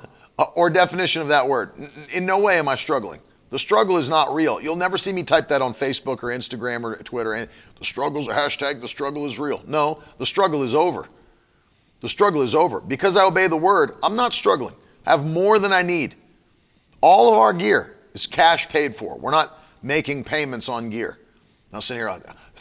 Uh, 0.41 0.45
or 0.55 0.71
definition 0.71 1.21
of 1.21 1.29
that 1.29 1.47
word. 1.47 1.71
In 2.13 2.25
no 2.25 2.39
way 2.39 2.59
am 2.59 2.67
I 2.67 2.75
struggling. 2.75 3.21
The 3.51 3.59
struggle 3.59 3.99
is 3.99 4.09
not 4.09 4.33
real. 4.33 4.59
You'll 4.59 4.75
never 4.75 4.97
see 4.97 5.13
me 5.13 5.23
type 5.23 5.49
that 5.49 5.61
on 5.61 5.75
Facebook 5.75 6.23
or 6.23 6.29
Instagram 6.29 6.83
or 6.83 6.97
Twitter. 7.03 7.47
The 7.79 7.85
struggle's 7.85 8.27
a 8.27 8.33
hashtag, 8.33 8.81
the 8.81 8.89
struggle 8.89 9.27
is 9.27 9.39
real. 9.39 9.63
No, 9.67 10.03
the 10.17 10.25
struggle 10.25 10.63
is 10.63 10.75
over. 10.75 11.07
The 12.01 12.09
struggle 12.09 12.41
is 12.41 12.55
over. 12.55 12.81
Because 12.81 13.19
I 13.19 13.25
obey 13.25 13.49
the 13.49 13.57
word, 13.57 13.97
I'm 14.03 14.17
not 14.17 14.33
struggling. 14.33 14.75
I 15.05 15.11
have 15.11 15.27
more 15.27 15.59
than 15.59 15.75
I 15.75 15.83
need. 15.83 16.15
All 17.03 17.31
of 17.31 17.39
our 17.39 17.53
gear 17.53 17.99
is 18.15 18.27
cash 18.27 18.67
paid 18.67 18.97
for. 18.97 19.19
We're 19.19 19.33
not 19.33 19.63
making 19.83 20.25
payments 20.25 20.71
on 20.71 20.89
gear. 20.89 21.19
Now, 21.73 21.79
sitting 21.79 22.01
here, 22.01 22.09
uh, 22.09 22.19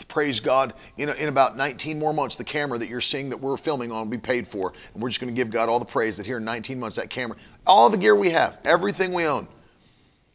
praise 0.08 0.40
God, 0.40 0.74
in, 0.98 1.10
in 1.10 1.30
about 1.30 1.58
19 1.58 1.98
more 1.98 2.14
months, 2.14 2.36
the 2.36 2.44
camera 2.44 2.78
that 2.78 2.90
you're 2.90 3.02
seeing 3.02 3.30
that 3.30 3.38
we're 3.38 3.58
filming 3.58 3.92
on 3.92 4.02
will 4.02 4.06
be 4.06 4.18
paid 4.18 4.48
for. 4.48 4.72
And 4.94 5.02
we're 5.02 5.10
just 5.10 5.20
going 5.20 5.34
to 5.34 5.36
give 5.36 5.50
God 5.50 5.68
all 5.68 5.80
the 5.80 5.86
praise 5.86 6.18
that 6.18 6.28
here 6.28 6.38
in 6.38 6.46
19 6.46 6.80
months, 6.80 6.98
that 6.98 7.10
camera, 7.10 7.36
all 7.66 7.90
the 7.90 7.98
gear 7.98 8.16
we 8.16 8.30
have, 8.30 8.60
everything 8.64 9.12
we 9.12 9.26
own, 9.26 9.48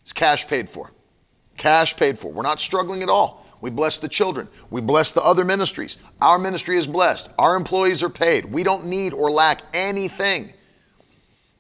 is 0.05 0.13
cash 0.13 0.49
paid 0.49 0.69
for. 0.69 0.91
Cash 1.57 1.97
paid 1.97 2.19
for. 2.19 2.33
We're 2.33 2.43
not 2.43 2.61
struggling 2.61 3.03
at 3.03 3.09
all. 3.09 3.47
We 3.61 3.71
bless 3.71 3.99
the 3.99 4.09
children. 4.09 4.49
We 4.71 4.81
bless 4.81 5.13
the 5.13 5.23
other 5.23 5.45
ministries. 5.45 5.99
Our 6.21 6.39
ministry 6.39 6.77
is 6.77 6.89
blessed. 6.89 7.31
Our 7.39 7.57
employees 7.57 8.03
are 8.03 8.11
paid. 8.11 8.45
We 8.45 8.65
don't 8.65 8.87
need 8.87 9.13
or 9.13 9.31
lack 9.31 9.63
anything. 9.73 10.53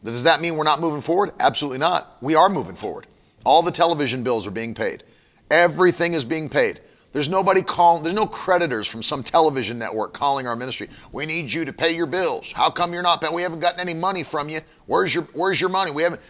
Does 0.05 0.25
that 0.25 0.41
mean 0.41 0.57
we're 0.57 0.65
not 0.65 0.81
moving 0.81 1.01
forward? 1.01 1.33
Absolutely 1.39 1.79
not. 1.79 2.19
We 2.21 2.35
are 2.35 2.51
moving 2.51 2.75
forward. 2.75 3.07
All 3.45 3.63
the 3.63 3.71
television 3.71 4.23
bills 4.23 4.47
are 4.47 4.51
being 4.51 4.75
paid. 4.75 5.05
Everything 5.51 6.13
is 6.13 6.25
being 6.25 6.49
paid. 6.49 6.81
There's 7.15 7.29
nobody 7.29 7.63
calling, 7.63 8.03
there's 8.03 8.17
no 8.17 8.27
creditors 8.27 8.89
from 8.89 9.01
some 9.01 9.23
television 9.23 9.79
network 9.79 10.13
calling 10.13 10.49
our 10.49 10.57
ministry. 10.57 10.89
We 11.13 11.27
need 11.27 11.51
you 11.53 11.65
to 11.65 11.73
pay 11.73 11.95
your 11.95 12.07
bills. 12.07 12.51
How 12.51 12.71
come 12.71 12.93
you're 12.93 13.05
not 13.05 13.21
paying? 13.21 13.33
We 13.33 13.43
haven't 13.43 13.61
gotten 13.61 13.79
any 13.79 13.95
money 13.95 14.25
from 14.25 14.49
you. 14.49 14.63
Where's 14.87 15.15
your 15.15 15.23
where's 15.33 15.61
your 15.61 15.71
money? 15.71 15.93
We 15.93 16.03
haven't 16.03 16.21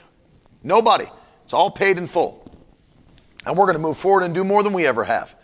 nobody. 0.63 1.07
It's 1.43 1.55
all 1.55 1.71
paid 1.71 1.97
in 1.97 2.07
full. 2.07 2.55
And 3.47 3.57
we're 3.57 3.65
going 3.65 3.77
to 3.77 3.83
move 3.83 3.97
forward 3.97 4.25
and 4.25 4.35
do 4.35 4.45
more 4.45 4.63
than 4.63 4.75
we 4.75 4.85
ever 4.85 5.05
have. 5.05 5.35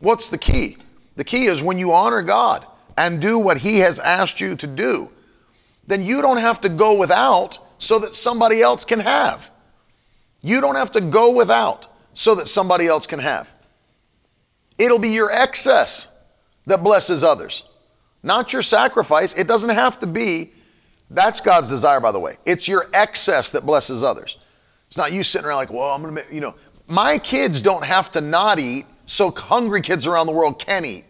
What's 0.00 0.28
the 0.28 0.36
key? 0.36 0.76
The 1.14 1.24
key 1.24 1.46
is 1.46 1.62
when 1.62 1.78
you 1.78 1.94
honor 1.94 2.20
God 2.20 2.66
and 2.98 3.22
do 3.22 3.38
what 3.38 3.56
He 3.56 3.78
has 3.78 4.00
asked 4.00 4.38
you 4.38 4.54
to 4.56 4.66
do, 4.66 5.08
then 5.86 6.04
you 6.04 6.20
don't 6.20 6.36
have 6.36 6.60
to 6.60 6.68
go 6.68 6.92
without 6.92 7.58
so 7.78 7.98
that 8.00 8.14
somebody 8.14 8.60
else 8.60 8.84
can 8.84 9.00
have. 9.00 9.50
You 10.42 10.60
don't 10.60 10.76
have 10.76 10.90
to 10.90 11.00
go 11.00 11.30
without 11.30 11.86
so 12.12 12.34
that 12.34 12.48
somebody 12.48 12.86
else 12.86 13.06
can 13.06 13.20
have. 13.20 13.54
It'll 14.80 14.98
be 14.98 15.10
your 15.10 15.30
excess 15.30 16.08
that 16.64 16.82
blesses 16.82 17.22
others, 17.22 17.64
not 18.22 18.52
your 18.52 18.62
sacrifice. 18.62 19.34
It 19.34 19.46
doesn't 19.46 19.70
have 19.70 19.98
to 20.00 20.06
be. 20.06 20.52
That's 21.10 21.40
God's 21.40 21.68
desire, 21.68 22.00
by 22.00 22.12
the 22.12 22.20
way. 22.20 22.38
It's 22.46 22.66
your 22.66 22.86
excess 22.94 23.50
that 23.50 23.66
blesses 23.66 24.02
others. 24.02 24.38
It's 24.86 24.96
not 24.96 25.12
you 25.12 25.22
sitting 25.22 25.46
around 25.46 25.56
like, 25.56 25.72
well, 25.72 25.94
I'm 25.94 26.02
going 26.02 26.14
to, 26.16 26.34
you 26.34 26.40
know, 26.40 26.54
my 26.88 27.18
kids 27.18 27.60
don't 27.60 27.84
have 27.84 28.10
to 28.12 28.22
not 28.22 28.58
eat 28.58 28.86
so 29.04 29.30
hungry 29.30 29.82
kids 29.82 30.06
around 30.06 30.26
the 30.26 30.32
world 30.32 30.58
can 30.58 30.84
eat. 30.84 31.04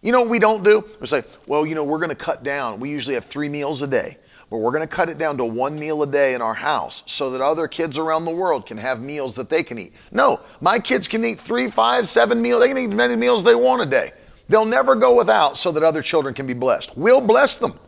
You 0.00 0.10
know 0.12 0.20
what 0.20 0.30
we 0.30 0.38
don't 0.38 0.64
do? 0.64 0.88
We 1.00 1.06
say, 1.06 1.22
well, 1.46 1.66
you 1.66 1.74
know, 1.74 1.84
we're 1.84 1.98
going 1.98 2.08
to 2.08 2.14
cut 2.14 2.42
down. 2.42 2.80
We 2.80 2.88
usually 2.88 3.14
have 3.14 3.24
three 3.24 3.48
meals 3.48 3.82
a 3.82 3.86
day, 3.86 4.16
but 4.52 4.58
we're 4.58 4.70
going 4.70 4.86
to 4.86 4.86
cut 4.86 5.08
it 5.08 5.16
down 5.16 5.38
to 5.38 5.46
one 5.46 5.78
meal 5.78 6.02
a 6.02 6.06
day 6.06 6.34
in 6.34 6.42
our 6.42 6.52
house 6.52 7.04
so 7.06 7.30
that 7.30 7.40
other 7.40 7.66
kids 7.66 7.96
around 7.96 8.26
the 8.26 8.30
world 8.30 8.66
can 8.66 8.76
have 8.76 9.00
meals 9.00 9.34
that 9.34 9.48
they 9.48 9.62
can 9.62 9.78
eat. 9.78 9.94
No, 10.10 10.40
my 10.60 10.78
kids 10.78 11.08
can 11.08 11.24
eat 11.24 11.40
three, 11.40 11.70
five, 11.70 12.06
seven 12.06 12.42
meals. 12.42 12.60
They 12.60 12.68
can 12.68 12.76
eat 12.76 12.90
as 12.90 12.94
many 12.94 13.16
meals 13.16 13.44
they 13.44 13.54
want 13.54 13.80
a 13.80 13.86
day. 13.86 14.12
They'll 14.50 14.66
never 14.66 14.94
go 14.94 15.14
without 15.14 15.56
so 15.56 15.72
that 15.72 15.82
other 15.82 16.02
children 16.02 16.34
can 16.34 16.46
be 16.46 16.52
blessed. 16.52 16.98
We'll 16.98 17.22
bless 17.22 17.56
them, 17.56 17.80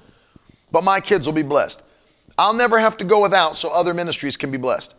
but 0.72 0.84
my 0.84 1.00
kids 1.00 1.26
will 1.26 1.34
be 1.34 1.42
blessed. 1.42 1.82
I'll 2.38 2.54
never 2.54 2.78
have 2.78 2.96
to 2.96 3.04
go 3.04 3.20
without 3.20 3.58
so 3.58 3.68
other 3.68 3.92
ministries 3.92 4.38
can 4.38 4.50
be 4.50 4.56
blessed. 4.56 4.94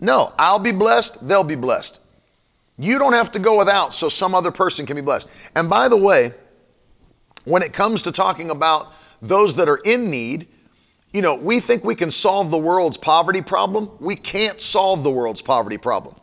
No, 0.00 0.34
I'll 0.38 0.58
be 0.58 0.70
blessed, 0.70 1.26
they'll 1.26 1.42
be 1.42 1.54
blessed. 1.54 2.00
You 2.76 2.98
don't 2.98 3.14
have 3.14 3.32
to 3.32 3.38
go 3.38 3.56
without 3.56 3.94
so 3.94 4.10
some 4.10 4.34
other 4.34 4.50
person 4.50 4.84
can 4.84 4.96
be 4.96 5.02
blessed. 5.02 5.30
And 5.56 5.70
by 5.70 5.88
the 5.88 5.96
way, 5.96 6.34
when 7.46 7.62
it 7.62 7.72
comes 7.72 8.02
to 8.02 8.12
talking 8.12 8.50
about 8.50 8.92
those 9.22 9.56
that 9.56 9.66
are 9.66 9.80
in 9.82 10.10
need, 10.10 10.46
you 11.12 11.22
know, 11.22 11.34
we 11.34 11.60
think 11.60 11.84
we 11.84 11.94
can 11.94 12.10
solve 12.10 12.50
the 12.50 12.58
world's 12.58 12.96
poverty 12.96 13.42
problem. 13.42 13.90
We 13.98 14.14
can't 14.16 14.60
solve 14.60 15.02
the 15.02 15.10
world's 15.10 15.42
poverty 15.42 15.78
problem. 15.78 16.14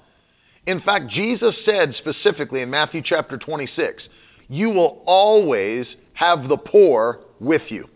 In 0.66 0.80
fact, 0.80 1.08
Jesus 1.08 1.64
said 1.64 1.94
specifically 1.94 2.62
in 2.62 2.70
Matthew 2.70 3.02
chapter 3.02 3.38
26, 3.38 4.10
you 4.50 4.70
will 4.70 5.04
always 5.06 5.98
have 6.14 6.48
the 6.48 6.58
poor 6.58 7.22
with 7.40 7.72
you. 7.72 7.90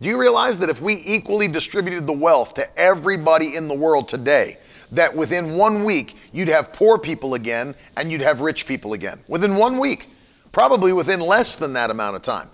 Do 0.00 0.08
you 0.08 0.18
realize 0.18 0.58
that 0.58 0.68
if 0.68 0.80
we 0.80 1.02
equally 1.06 1.48
distributed 1.48 2.06
the 2.06 2.12
wealth 2.12 2.54
to 2.54 2.78
everybody 2.78 3.56
in 3.56 3.66
the 3.66 3.74
world 3.74 4.08
today, 4.08 4.58
that 4.92 5.14
within 5.14 5.56
one 5.56 5.84
week 5.84 6.16
you'd 6.32 6.48
have 6.48 6.72
poor 6.72 6.98
people 6.98 7.34
again 7.34 7.74
and 7.96 8.12
you'd 8.12 8.20
have 8.20 8.40
rich 8.40 8.66
people 8.66 8.92
again. 8.92 9.20
Within 9.26 9.56
one 9.56 9.78
week, 9.78 10.10
probably 10.52 10.92
within 10.92 11.20
less 11.20 11.56
than 11.56 11.72
that 11.72 11.90
amount 11.90 12.16
of 12.16 12.22
time. 12.22 12.48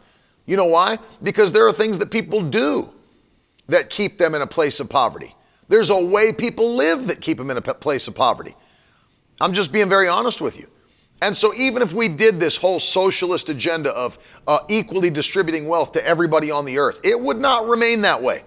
You 0.46 0.56
know 0.56 0.64
why? 0.64 0.98
Because 1.22 1.52
there 1.52 1.66
are 1.66 1.72
things 1.72 1.98
that 1.98 2.10
people 2.10 2.40
do 2.40 2.92
that 3.68 3.90
keep 3.90 4.18
them 4.18 4.34
in 4.34 4.42
a 4.42 4.46
place 4.46 4.80
of 4.80 4.88
poverty. 4.88 5.34
There's 5.68 5.90
a 5.90 5.98
way 5.98 6.32
people 6.32 6.74
live 6.74 7.06
that 7.06 7.20
keep 7.20 7.38
them 7.38 7.50
in 7.50 7.56
a 7.56 7.62
place 7.62 8.08
of 8.08 8.14
poverty. 8.14 8.54
I'm 9.40 9.52
just 9.52 9.72
being 9.72 9.88
very 9.88 10.08
honest 10.08 10.40
with 10.40 10.58
you. 10.58 10.68
And 11.22 11.36
so, 11.36 11.54
even 11.54 11.82
if 11.82 11.94
we 11.94 12.08
did 12.08 12.40
this 12.40 12.56
whole 12.56 12.80
socialist 12.80 13.48
agenda 13.48 13.90
of 13.92 14.18
uh, 14.48 14.58
equally 14.68 15.08
distributing 15.08 15.68
wealth 15.68 15.92
to 15.92 16.04
everybody 16.04 16.50
on 16.50 16.64
the 16.64 16.78
earth, 16.78 17.00
it 17.04 17.18
would 17.18 17.38
not 17.38 17.68
remain 17.68 18.00
that 18.00 18.20
way. 18.20 18.42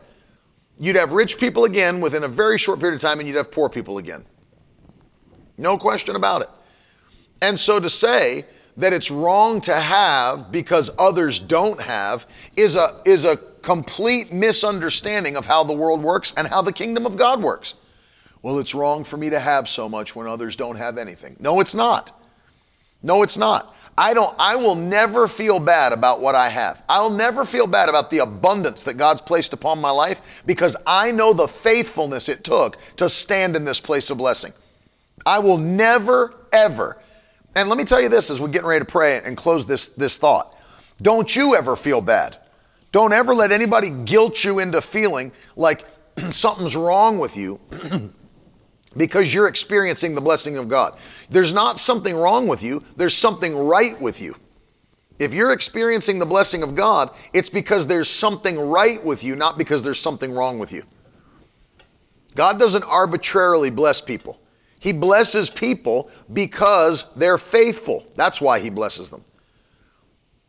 You'd 0.77 0.97
have 0.97 1.13
rich 1.13 1.39
people 1.39 1.63
again 1.63 2.01
within 2.01 2.25
a 2.25 2.27
very 2.27 2.57
short 2.57 2.81
period 2.81 2.95
of 2.95 3.01
time, 3.01 3.19
and 3.19 3.27
you'd 3.29 3.37
have 3.37 3.49
poor 3.49 3.69
people 3.69 3.97
again. 3.97 4.25
No 5.57 5.77
question 5.77 6.17
about 6.17 6.41
it. 6.41 6.49
And 7.41 7.57
so 7.57 7.79
to 7.79 7.89
say 7.89 8.45
that 8.77 8.93
it's 8.93 9.09
wrong 9.09 9.61
to 9.61 9.75
have 9.75 10.51
because 10.51 10.91
others 10.99 11.39
don't 11.39 11.81
have 11.81 12.25
is 12.55 12.75
a, 12.75 13.01
is 13.05 13.25
a 13.25 13.37
complete 13.61 14.31
misunderstanding 14.31 15.35
of 15.35 15.45
how 15.45 15.63
the 15.63 15.73
world 15.73 16.01
works 16.01 16.33
and 16.37 16.47
how 16.47 16.61
the 16.61 16.73
kingdom 16.73 17.05
of 17.05 17.15
God 17.15 17.41
works. 17.41 17.75
Well, 18.41 18.59
it's 18.59 18.75
wrong 18.75 19.03
for 19.03 19.17
me 19.17 19.29
to 19.31 19.39
have 19.39 19.67
so 19.67 19.89
much 19.89 20.15
when 20.15 20.27
others 20.27 20.55
don't 20.55 20.75
have 20.75 20.97
anything. 20.97 21.35
No, 21.39 21.59
it's 21.59 21.73
not. 21.73 22.11
No, 23.01 23.23
it's 23.23 23.37
not. 23.37 23.75
I 23.97 24.13
don't 24.13 24.35
I 24.37 24.55
will 24.55 24.75
never 24.75 25.27
feel 25.27 25.59
bad 25.59 25.93
about 25.93 26.19
what 26.19 26.35
I 26.35 26.49
have. 26.49 26.83
I'll 26.89 27.09
never 27.09 27.45
feel 27.45 27.65
bad 27.65 27.87
about 27.87 28.09
the 28.09 28.19
abundance 28.19 28.83
that 28.83 28.95
God's 28.95 29.21
placed 29.21 29.53
upon 29.53 29.79
my 29.79 29.89
life 29.89 30.43
because 30.45 30.75
I 30.85 31.11
know 31.11 31.31
the 31.33 31.47
faithfulness 31.47 32.27
it 32.27 32.43
took 32.43 32.77
to 32.97 33.09
stand 33.09 33.55
in 33.55 33.63
this 33.63 33.79
place 33.79 34.09
of 34.09 34.17
blessing. 34.17 34.53
I 35.25 35.39
will 35.39 35.57
never 35.57 36.35
ever. 36.51 37.01
And 37.55 37.69
let 37.69 37.77
me 37.77 37.83
tell 37.83 38.01
you 38.01 38.09
this 38.09 38.29
as 38.29 38.41
we're 38.41 38.49
getting 38.49 38.67
ready 38.67 38.85
to 38.85 38.91
pray 38.91 39.21
and 39.23 39.37
close 39.37 39.65
this 39.65 39.89
this 39.89 40.17
thought. 40.17 40.57
Don't 41.01 41.35
you 41.35 41.55
ever 41.55 41.75
feel 41.75 42.01
bad. 42.01 42.37
Don't 42.91 43.11
ever 43.11 43.33
let 43.33 43.51
anybody 43.51 43.89
guilt 43.89 44.43
you 44.43 44.59
into 44.59 44.81
feeling 44.81 45.31
like 45.55 45.85
something's 46.29 46.75
wrong 46.75 47.19
with 47.19 47.35
you 47.35 47.59
because 48.97 49.33
you're 49.33 49.47
experiencing 49.47 50.15
the 50.15 50.21
blessing 50.21 50.57
of 50.57 50.69
God. 50.69 50.97
There's 51.29 51.53
not 51.53 51.79
something 51.79 52.15
wrong 52.15 52.47
with 52.47 52.63
you, 52.63 52.83
there's 52.95 53.15
something 53.15 53.57
right 53.57 53.99
with 53.99 54.21
you. 54.21 54.35
If 55.17 55.33
you're 55.33 55.53
experiencing 55.53 56.19
the 56.19 56.25
blessing 56.25 56.61
of 56.61 56.75
God, 56.75 57.15
it's 57.33 57.49
because 57.49 57.87
there's 57.87 58.09
something 58.09 58.59
right 58.59 59.03
with 59.03 59.23
you, 59.23 59.35
not 59.35 59.57
because 59.57 59.81
there's 59.81 59.99
something 59.99 60.33
wrong 60.33 60.59
with 60.59 60.73
you. 60.73 60.83
God 62.35 62.59
doesn't 62.59 62.83
arbitrarily 62.83 63.69
bless 63.69 64.01
people. 64.01 64.39
He 64.85 64.93
blesses 64.93 65.49
people 65.49 66.11
because 66.31 67.09
they're 67.15 67.39
faithful. 67.39 68.05
That's 68.13 68.39
why 68.39 68.59
He 68.59 68.69
blesses 68.69 69.09
them. 69.09 69.23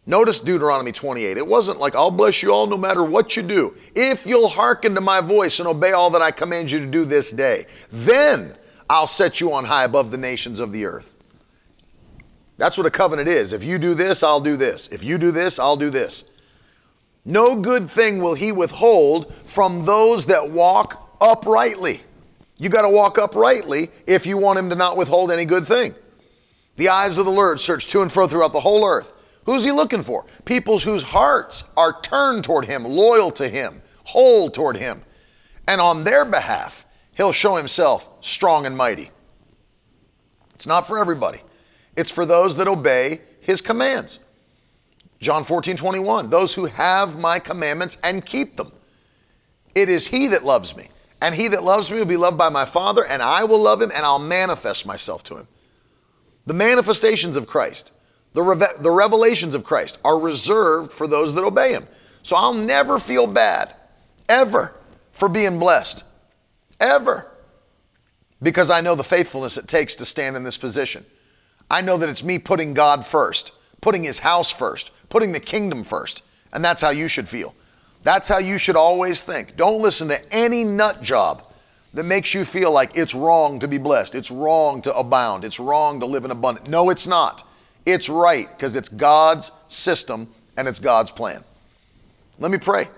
Notice 0.04 0.40
Deuteronomy 0.40 0.92
28. 0.92 1.38
It 1.38 1.46
wasn't 1.46 1.80
like, 1.80 1.94
I'll 1.94 2.10
bless 2.10 2.42
you 2.42 2.52
all 2.52 2.66
no 2.66 2.76
matter 2.76 3.02
what 3.02 3.34
you 3.34 3.42
do. 3.42 3.74
If 3.94 4.26
you'll 4.26 4.50
hearken 4.50 4.94
to 4.94 5.00
my 5.00 5.22
voice 5.22 5.58
and 5.58 5.66
obey 5.66 5.92
all 5.92 6.10
that 6.10 6.20
I 6.20 6.32
command 6.32 6.70
you 6.70 6.80
to 6.80 6.86
do 6.86 7.06
this 7.06 7.30
day, 7.30 7.64
then 7.90 8.54
I'll 8.90 9.06
set 9.06 9.40
you 9.40 9.54
on 9.54 9.64
high 9.64 9.84
above 9.84 10.10
the 10.10 10.18
nations 10.18 10.60
of 10.60 10.70
the 10.70 10.84
earth. 10.84 11.14
That's 12.58 12.76
what 12.76 12.86
a 12.86 12.90
covenant 12.90 13.30
is. 13.30 13.54
If 13.54 13.64
you 13.64 13.78
do 13.78 13.94
this, 13.94 14.22
I'll 14.22 14.40
do 14.40 14.58
this. 14.58 14.88
If 14.88 15.02
you 15.02 15.16
do 15.16 15.30
this, 15.30 15.58
I'll 15.58 15.78
do 15.78 15.88
this. 15.88 16.24
No 17.24 17.56
good 17.56 17.88
thing 17.88 18.18
will 18.18 18.34
he 18.34 18.52
withhold 18.52 19.32
from 19.46 19.86
those 19.86 20.26
that 20.26 20.50
walk 20.50 21.16
uprightly. 21.22 22.02
You 22.58 22.68
got 22.68 22.82
to 22.82 22.88
walk 22.88 23.18
uprightly 23.18 23.90
if 24.06 24.26
you 24.26 24.38
want 24.38 24.58
him 24.58 24.70
to 24.70 24.76
not 24.76 24.96
withhold 24.96 25.30
any 25.30 25.44
good 25.44 25.66
thing. 25.66 25.94
The 26.76 26.88
eyes 26.88 27.18
of 27.18 27.26
the 27.26 27.32
Lord 27.32 27.60
search 27.60 27.86
to 27.88 28.02
and 28.02 28.10
fro 28.10 28.26
throughout 28.26 28.52
the 28.52 28.60
whole 28.60 28.84
earth 28.84 29.12
Who's 29.46 29.62
he 29.62 29.70
looking 29.70 30.02
for? 30.02 30.26
Peoples 30.44 30.82
whose 30.82 31.04
hearts 31.04 31.62
are 31.76 32.00
turned 32.02 32.42
toward 32.42 32.66
him, 32.66 32.84
loyal 32.84 33.30
to 33.32 33.48
him, 33.48 33.80
whole 34.02 34.50
toward 34.50 34.76
him. 34.76 35.04
And 35.68 35.80
on 35.80 36.02
their 36.02 36.24
behalf, 36.24 36.84
he'll 37.16 37.32
show 37.32 37.54
himself 37.54 38.12
strong 38.20 38.66
and 38.66 38.76
mighty. 38.76 39.10
It's 40.54 40.66
not 40.66 40.88
for 40.88 40.98
everybody, 40.98 41.40
it's 41.96 42.10
for 42.10 42.26
those 42.26 42.56
that 42.56 42.66
obey 42.66 43.20
his 43.40 43.60
commands. 43.60 44.18
John 45.20 45.44
14, 45.44 45.76
21. 45.76 46.28
Those 46.28 46.52
who 46.52 46.66
have 46.66 47.18
my 47.18 47.38
commandments 47.38 47.96
and 48.02 48.26
keep 48.26 48.56
them. 48.56 48.72
It 49.74 49.88
is 49.88 50.08
he 50.08 50.26
that 50.28 50.44
loves 50.44 50.76
me. 50.76 50.88
And 51.20 51.34
he 51.34 51.48
that 51.48 51.64
loves 51.64 51.90
me 51.90 51.98
will 51.98 52.05
be 52.05 52.16
loved 52.16 52.36
by 52.36 52.48
my 52.48 52.64
Father, 52.64 53.05
and 53.05 53.22
I 53.22 53.44
will 53.44 53.59
love 53.59 53.80
him, 53.80 53.90
and 53.94 54.05
I'll 54.05 54.18
manifest 54.18 54.86
myself 54.86 55.22
to 55.24 55.38
him. 55.38 55.48
The 56.44 56.55
manifestations 56.55 57.36
of 57.36 57.47
Christ 57.47 57.93
the, 58.36 58.43
reve- 58.43 58.82
the 58.82 58.90
revelations 58.90 59.55
of 59.55 59.64
Christ 59.64 59.98
are 60.05 60.20
reserved 60.20 60.93
for 60.93 61.06
those 61.06 61.34
that 61.34 61.43
obey 61.43 61.72
Him. 61.72 61.88
So 62.22 62.36
I'll 62.36 62.52
never 62.52 62.98
feel 62.98 63.26
bad, 63.26 63.74
ever, 64.28 64.74
for 65.12 65.30
being 65.30 65.59
blessed. 65.59 66.05
Ever. 66.78 67.32
Because 68.43 68.68
I 68.68 68.82
know 68.82 68.94
the 68.94 69.02
faithfulness 69.02 69.56
it 69.56 69.66
takes 69.66 69.97
to 69.97 70.05
stand 70.05 70.36
in 70.36 70.44
this 70.44 70.59
position. 70.59 71.06
I 71.70 71.80
know 71.80 71.97
that 71.97 72.10
it's 72.10 72.22
me 72.22 72.38
putting 72.38 72.74
God 72.74 73.06
first, 73.06 73.52
putting 73.80 74.05
His 74.05 74.18
house 74.18 74.51
first, 74.51 74.90
putting 75.09 75.32
the 75.32 75.40
kingdom 75.40 75.82
first. 75.82 76.22
And 76.52 76.62
that's 76.62 76.82
how 76.82 76.90
you 76.90 77.09
should 77.09 77.30
feel. 77.30 77.55
That's 78.06 78.28
how 78.28 78.38
you 78.38 78.56
should 78.56 78.76
always 78.76 79.24
think. 79.24 79.56
Don't 79.56 79.82
listen 79.82 80.06
to 80.10 80.32
any 80.32 80.62
nut 80.62 81.02
job 81.02 81.42
that 81.92 82.04
makes 82.04 82.34
you 82.34 82.44
feel 82.44 82.70
like 82.70 82.96
it's 82.96 83.16
wrong 83.16 83.58
to 83.58 83.66
be 83.66 83.78
blessed, 83.78 84.14
it's 84.14 84.30
wrong 84.30 84.80
to 84.82 84.96
abound, 84.96 85.44
it's 85.44 85.58
wrong 85.58 85.98
to 85.98 86.06
live 86.06 86.24
in 86.24 86.30
abundance. 86.30 86.68
No, 86.68 86.90
it's 86.90 87.08
not. 87.08 87.42
It's 87.84 88.08
right 88.08 88.48
because 88.50 88.76
it's 88.76 88.88
God's 88.88 89.50
system 89.66 90.32
and 90.56 90.68
it's 90.68 90.78
God's 90.78 91.10
plan. 91.10 91.42
Let 92.38 92.52
me 92.52 92.58
pray. 92.58 92.88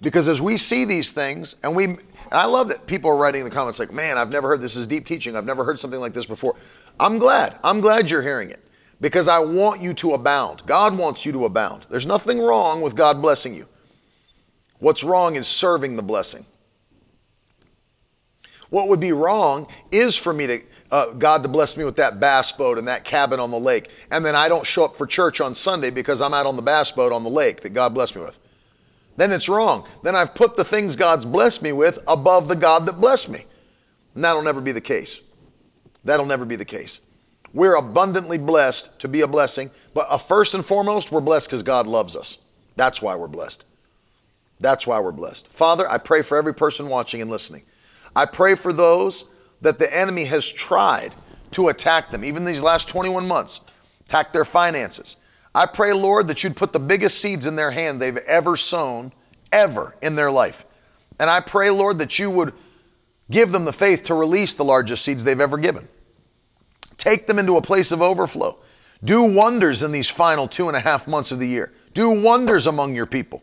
Because 0.00 0.28
as 0.28 0.40
we 0.40 0.56
see 0.56 0.84
these 0.84 1.10
things, 1.10 1.56
and 1.64 1.74
we, 1.74 1.86
and 1.86 1.98
I 2.30 2.44
love 2.44 2.68
that 2.68 2.86
people 2.86 3.10
are 3.10 3.16
writing 3.16 3.40
in 3.40 3.48
the 3.48 3.54
comments 3.54 3.80
like, 3.80 3.92
man, 3.92 4.16
I've 4.16 4.30
never 4.30 4.46
heard 4.46 4.60
this 4.60 4.76
is 4.76 4.86
deep 4.86 5.04
teaching. 5.04 5.34
I've 5.34 5.46
never 5.46 5.64
heard 5.64 5.80
something 5.80 5.98
like 5.98 6.12
this 6.12 6.26
before. 6.26 6.54
I'm 7.00 7.18
glad. 7.18 7.58
I'm 7.64 7.80
glad 7.80 8.08
you're 8.08 8.22
hearing 8.22 8.50
it 8.50 8.64
because 9.00 9.26
I 9.26 9.40
want 9.40 9.82
you 9.82 9.94
to 9.94 10.14
abound. 10.14 10.62
God 10.64 10.96
wants 10.96 11.26
you 11.26 11.32
to 11.32 11.46
abound. 11.46 11.86
There's 11.90 12.06
nothing 12.06 12.38
wrong 12.38 12.82
with 12.82 12.94
God 12.94 13.20
blessing 13.20 13.52
you. 13.52 13.66
What's 14.78 15.04
wrong 15.04 15.36
is 15.36 15.46
serving 15.46 15.96
the 15.96 16.02
blessing. 16.02 16.44
What 18.70 18.88
would 18.88 19.00
be 19.00 19.12
wrong 19.12 19.68
is 19.92 20.16
for 20.16 20.32
me 20.32 20.46
to 20.46 20.60
uh, 20.90 21.12
God 21.12 21.42
to 21.42 21.48
bless 21.48 21.76
me 21.76 21.84
with 21.84 21.96
that 21.96 22.20
bass 22.20 22.52
boat 22.52 22.78
and 22.78 22.86
that 22.86 23.04
cabin 23.04 23.40
on 23.40 23.50
the 23.50 23.58
lake. 23.58 23.90
And 24.10 24.24
then 24.24 24.36
I 24.36 24.48
don't 24.48 24.66
show 24.66 24.84
up 24.84 24.96
for 24.96 25.06
church 25.06 25.40
on 25.40 25.54
Sunday 25.54 25.90
because 25.90 26.20
I'm 26.20 26.34
out 26.34 26.46
on 26.46 26.56
the 26.56 26.62
bass 26.62 26.92
boat 26.92 27.12
on 27.12 27.24
the 27.24 27.30
lake 27.30 27.62
that 27.62 27.70
God 27.70 27.94
blessed 27.94 28.16
me 28.16 28.22
with. 28.22 28.38
Then 29.16 29.32
it's 29.32 29.48
wrong. 29.48 29.86
Then 30.02 30.16
I've 30.16 30.34
put 30.34 30.56
the 30.56 30.64
things 30.64 30.96
God's 30.96 31.24
blessed 31.24 31.62
me 31.62 31.72
with 31.72 31.98
above 32.06 32.48
the 32.48 32.56
God 32.56 32.86
that 32.86 33.00
blessed 33.00 33.28
me. 33.28 33.44
And 34.14 34.24
that'll 34.24 34.42
never 34.42 34.60
be 34.60 34.72
the 34.72 34.80
case. 34.80 35.20
That'll 36.04 36.26
never 36.26 36.44
be 36.44 36.56
the 36.56 36.64
case. 36.64 37.00
We're 37.52 37.76
abundantly 37.76 38.38
blessed 38.38 38.98
to 39.00 39.08
be 39.08 39.20
a 39.20 39.28
blessing, 39.28 39.70
but 39.94 40.06
uh, 40.10 40.18
first 40.18 40.54
and 40.54 40.64
foremost, 40.64 41.12
we're 41.12 41.20
blessed 41.20 41.48
because 41.48 41.62
God 41.62 41.86
loves 41.86 42.16
us. 42.16 42.38
That's 42.74 43.00
why 43.00 43.14
we're 43.14 43.28
blessed. 43.28 43.64
That's 44.60 44.86
why 44.86 45.00
we're 45.00 45.12
blessed. 45.12 45.48
Father, 45.48 45.88
I 45.90 45.98
pray 45.98 46.22
for 46.22 46.36
every 46.36 46.54
person 46.54 46.88
watching 46.88 47.20
and 47.20 47.30
listening. 47.30 47.62
I 48.16 48.26
pray 48.26 48.54
for 48.54 48.72
those 48.72 49.24
that 49.60 49.78
the 49.78 49.96
enemy 49.96 50.24
has 50.24 50.50
tried 50.50 51.14
to 51.52 51.68
attack 51.68 52.10
them, 52.10 52.24
even 52.24 52.44
these 52.44 52.62
last 52.62 52.88
21 52.88 53.26
months, 53.26 53.60
attack 54.06 54.32
their 54.32 54.44
finances. 54.44 55.16
I 55.54 55.66
pray, 55.66 55.92
Lord, 55.92 56.26
that 56.28 56.42
you'd 56.42 56.56
put 56.56 56.72
the 56.72 56.80
biggest 56.80 57.20
seeds 57.20 57.46
in 57.46 57.56
their 57.56 57.70
hand 57.70 58.00
they've 58.00 58.16
ever 58.16 58.56
sown, 58.56 59.12
ever 59.52 59.94
in 60.02 60.16
their 60.16 60.30
life. 60.30 60.64
And 61.20 61.30
I 61.30 61.40
pray, 61.40 61.70
Lord, 61.70 61.98
that 61.98 62.18
you 62.18 62.30
would 62.30 62.52
give 63.30 63.52
them 63.52 63.64
the 63.64 63.72
faith 63.72 64.02
to 64.04 64.14
release 64.14 64.54
the 64.54 64.64
largest 64.64 65.04
seeds 65.04 65.22
they've 65.22 65.40
ever 65.40 65.56
given. 65.56 65.88
Take 66.96 67.26
them 67.26 67.38
into 67.38 67.56
a 67.56 67.62
place 67.62 67.92
of 67.92 68.02
overflow. 68.02 68.58
Do 69.04 69.22
wonders 69.22 69.82
in 69.82 69.92
these 69.92 70.10
final 70.10 70.48
two 70.48 70.68
and 70.68 70.76
a 70.76 70.80
half 70.80 71.06
months 71.06 71.30
of 71.30 71.38
the 71.38 71.48
year. 71.48 71.72
Do 71.92 72.10
wonders 72.10 72.66
among 72.66 72.94
your 72.94 73.06
people. 73.06 73.42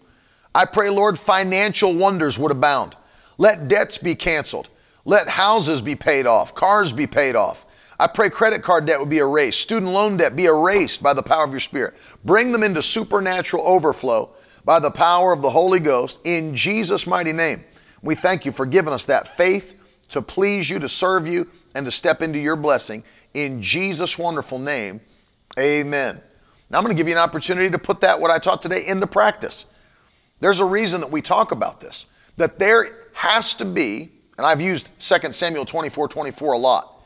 I 0.54 0.66
pray, 0.66 0.90
Lord, 0.90 1.18
financial 1.18 1.94
wonders 1.94 2.38
would 2.38 2.52
abound. 2.52 2.96
Let 3.38 3.68
debts 3.68 3.98
be 3.98 4.16
canceled. 4.16 4.70
Let 5.06 5.28
houses 5.28 5.82
be 5.82 5.96
paid 5.96 6.28
off, 6.28 6.54
cars 6.54 6.94
be 6.94 7.08
paid 7.08 7.36
off. 7.36 7.66
I 8.00 8.08
pray 8.08 8.30
credit 8.30 8.64
card 8.64 8.86
debt 8.86 9.00
would 9.00 9.10
be 9.10 9.20
erased, 9.20 9.62
student 9.62 9.92
loan 9.92 10.18
debt 10.18 10.36
be 10.36 10.46
erased 10.46 11.02
by 11.04 11.14
the 11.14 11.24
power 11.24 11.44
of 11.44 11.52
your 11.52 11.60
Spirit. 11.60 11.96
Bring 12.26 12.52
them 12.52 12.64
into 12.64 12.82
supernatural 12.82 13.66
overflow 13.66 14.32
by 14.66 14.80
the 14.80 14.92
power 14.92 15.34
of 15.34 15.42
the 15.42 15.50
Holy 15.50 15.80
Ghost 15.80 16.20
in 16.24 16.54
Jesus' 16.56 17.08
mighty 17.08 17.32
name. 17.32 17.64
We 18.04 18.16
thank 18.16 18.46
you 18.46 18.52
for 18.52 18.66
giving 18.66 18.94
us 18.94 19.06
that 19.06 19.28
faith 19.28 19.76
to 20.10 20.22
please 20.22 20.70
you, 20.70 20.80
to 20.80 20.90
serve 20.90 21.28
you, 21.28 21.50
and 21.74 21.86
to 21.86 21.92
step 21.92 22.22
into 22.22 22.40
your 22.40 22.56
blessing. 22.56 23.04
In 23.34 23.62
Jesus' 23.62 24.18
wonderful 24.18 24.60
name, 24.60 25.00
amen. 25.58 26.22
Now 26.70 26.78
I'm 26.78 26.84
going 26.84 26.96
to 26.96 27.00
give 27.00 27.08
you 27.08 27.14
an 27.14 27.20
opportunity 27.20 27.70
to 27.70 27.80
put 27.80 28.02
that, 28.02 28.20
what 28.20 28.32
I 28.32 28.40
taught 28.40 28.62
today, 28.62 28.86
into 28.88 29.08
practice. 29.08 29.66
There's 30.42 30.60
a 30.60 30.66
reason 30.66 31.00
that 31.00 31.10
we 31.10 31.22
talk 31.22 31.54
about 31.54 31.80
this, 31.80 32.08
that 32.36 32.60
there 32.60 33.08
has 33.14 33.54
to 33.56 33.66
be 33.66 34.12
and 34.42 34.48
I've 34.48 34.60
used 34.60 34.90
2 35.00 35.32
Samuel 35.34 35.66
24 35.66 36.08
24 36.08 36.54
a 36.54 36.58
lot. 36.58 37.04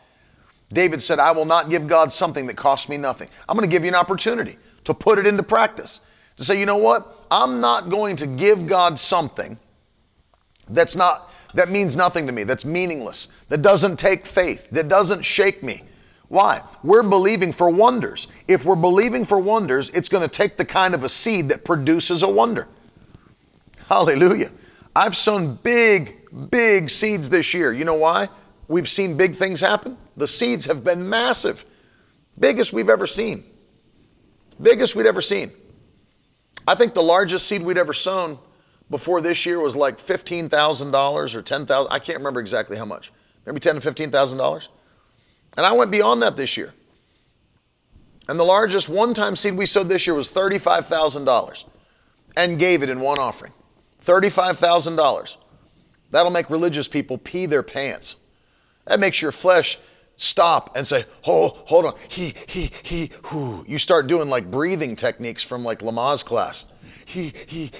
David 0.70 1.03
said, 1.03 1.20
I 1.20 1.34
will 1.34 1.44
not 1.44 1.70
give 1.70 1.86
God 1.86 2.10
something 2.10 2.48
that 2.48 2.56
costs 2.56 2.88
me 2.88 2.95
nothing. 2.95 3.28
I'm 3.49 3.57
going 3.57 3.70
to 3.70 3.72
give 3.72 3.84
you 3.84 3.90
an 3.90 3.95
opportunity 3.95 4.57
to 4.86 4.94
put 4.94 5.20
it 5.20 5.28
into 5.28 5.44
practice. 5.44 5.99
To 6.38 6.45
say, 6.45 6.57
you 6.57 6.66
know 6.66 6.78
what? 6.78 7.26
I'm 7.30 7.60
not 7.60 7.90
going 7.90 8.16
to 8.18 8.28
give 8.28 8.66
God 8.66 8.98
something 8.98 9.60
that's 10.70 10.95
not 10.95 11.30
that 11.56 11.70
means 11.70 11.98
nothing 11.98 12.26
to 12.28 12.32
me, 12.32 12.45
that's 12.45 12.64
meaningless, 12.64 13.28
that 13.49 13.62
doesn't 13.62 13.98
take 13.98 14.26
faith, 14.26 14.70
that 14.70 14.88
doesn't 14.88 15.22
shake 15.22 15.62
me. 15.62 15.84
Why? 16.30 16.62
We're 16.84 17.03
believing 17.03 17.52
for 17.52 17.70
wonders. 17.70 18.30
If 18.48 18.64
we're 18.64 18.78
believing 18.78 19.26
for 19.26 19.40
wonders, 19.40 19.90
it's 19.90 20.07
going 20.07 20.24
to 20.24 20.34
take 20.34 20.56
the 20.56 20.64
kind 20.64 20.95
of 20.95 21.03
a 21.03 21.10
seed 21.10 21.49
that 21.49 21.66
produces 21.66 22.24
a 22.24 22.30
wonder. 22.30 22.70
Hallelujah. 23.88 24.52
I've 24.95 25.16
sown 25.16 25.56
big 25.62 26.26
big 26.49 26.90
seeds 26.90 27.30
this 27.30 27.53
year. 27.53 27.72
You 27.72 27.86
know 27.86 27.95
why? 27.95 28.30
We've 28.68 28.90
seen 28.90 29.16
big 29.16 29.36
things 29.36 29.62
happen. 29.62 29.98
The 30.18 30.28
seeds 30.28 30.66
have 30.66 30.84
been 30.84 31.07
massive, 31.07 31.66
biggest 32.40 32.74
we've 32.74 32.90
ever 32.90 33.06
seen. 33.06 33.44
Biggest 34.62 34.95
we'd 34.95 35.06
ever 35.06 35.22
seen. 35.22 35.52
I 36.68 36.76
think 36.76 36.94
the 36.94 37.03
largest 37.03 37.48
seed 37.48 37.62
we'd 37.62 37.78
ever 37.78 37.94
sown 37.94 38.40
before 38.90 39.22
this 39.22 39.45
year 39.45 39.60
was 39.60 39.76
like 39.76 39.98
$15,000 39.98 41.36
or 41.36 41.41
10,000. 41.41 41.91
I 41.91 41.99
can't 41.99 42.18
remember 42.18 42.40
exactly 42.40 42.78
how 42.78 42.86
much. 42.86 43.12
Maybe 43.45 43.60
10 43.60 43.80
to 43.80 43.91
$15,000. 43.91 44.68
And 45.57 45.66
I 45.66 45.72
went 45.74 45.91
beyond 45.91 46.22
that 46.22 46.38
this 46.38 46.57
year. 46.57 46.74
And 48.28 48.40
the 48.40 48.45
largest 48.45 48.90
one-time 48.90 49.36
seed 49.36 49.56
we 49.56 49.66
sowed 49.66 49.90
this 49.90 50.07
year 50.07 50.16
was 50.16 50.30
$35,000 50.30 51.66
and 52.36 52.57
gave 52.57 52.82
it 52.82 52.90
in 52.90 52.99
one 52.99 53.20
offering. 53.20 53.53
$35,000. 54.06 55.38
That'll 56.11 56.32
make 56.32 56.49
religious 56.49 56.88
people 56.88 57.18
pee 57.18 57.45
their 57.45 57.64
pants. 57.64 58.15
That 58.86 58.99
makes 58.99 59.22
your 59.22 59.32
flesh 59.32 59.80
stop 60.15 60.76
and 60.76 60.88
say, 60.88 61.06
"Hold, 61.23 61.57
hold 61.65 61.86
on, 61.86 61.95
he, 62.07 62.34
he, 62.48 62.72
he, 62.84 63.11
whoo." 63.32 63.65
You 63.68 63.80
start 63.80 64.07
doing 64.07 64.30
like 64.30 64.49
breathing 64.49 64.95
techniques 64.95 65.44
from 65.44 65.64
like 65.64 65.80
Lamaze 65.80 66.23
class. 66.23 66.65
He, 67.06 67.34
he. 67.48 67.72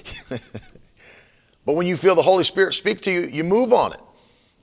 but 1.66 1.74
when 1.74 1.88
you 1.88 1.96
feel 1.96 2.16
the 2.16 2.24
Holy 2.24 2.44
Spirit 2.44 2.74
speak 2.74 3.02
to 3.02 3.12
you, 3.12 3.22
you 3.22 3.44
move 3.44 3.72
on 3.72 3.94
it. 3.94 4.00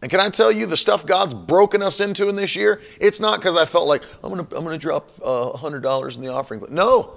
And 0.03 0.11
can 0.11 0.19
I 0.19 0.31
tell 0.31 0.51
you 0.51 0.67
the 0.67 0.77
stuff 0.77 1.07
God's 1.07 1.33
broken 1.33 1.81
us 1.81 2.01
into 2.01 2.29
in 2.29 2.35
this 2.35 2.57
year? 2.57 2.81
It's 3.01 3.21
not 3.21 3.39
because 3.39 3.57
I 3.57 3.65
felt 3.65 3.87
like 3.87 4.03
I'm 4.23 4.31
gonna 4.31 4.49
I'm 4.51 4.65
gonna 4.65 4.79
drop 4.79 5.11
uh, 5.23 5.57
hundred 5.57 5.81
dollars 5.85 6.17
in 6.17 6.23
the 6.23 6.33
offering. 6.33 6.65
No, 6.71 7.15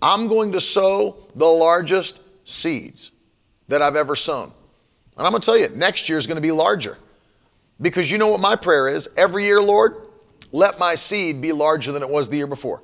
I'm 0.00 0.26
going 0.26 0.52
to 0.52 0.60
sow 0.60 1.18
the 1.34 1.46
largest 1.46 2.20
seeds 2.44 3.10
that 3.68 3.82
I've 3.82 3.96
ever 3.96 4.16
sown. 4.16 4.52
And 5.16 5.26
I'm 5.26 5.32
going 5.32 5.40
to 5.40 5.46
tell 5.46 5.56
you, 5.56 5.68
next 5.68 6.08
year 6.08 6.18
is 6.18 6.26
going 6.26 6.36
to 6.36 6.42
be 6.42 6.52
larger. 6.52 6.98
Because 7.80 8.10
you 8.10 8.18
know 8.18 8.28
what 8.28 8.40
my 8.40 8.56
prayer 8.56 8.88
is? 8.88 9.08
Every 9.16 9.44
year, 9.44 9.60
Lord, 9.60 9.96
let 10.52 10.78
my 10.78 10.94
seed 10.94 11.40
be 11.40 11.52
larger 11.52 11.92
than 11.92 12.02
it 12.02 12.08
was 12.08 12.28
the 12.28 12.36
year 12.36 12.46
before. 12.46 12.82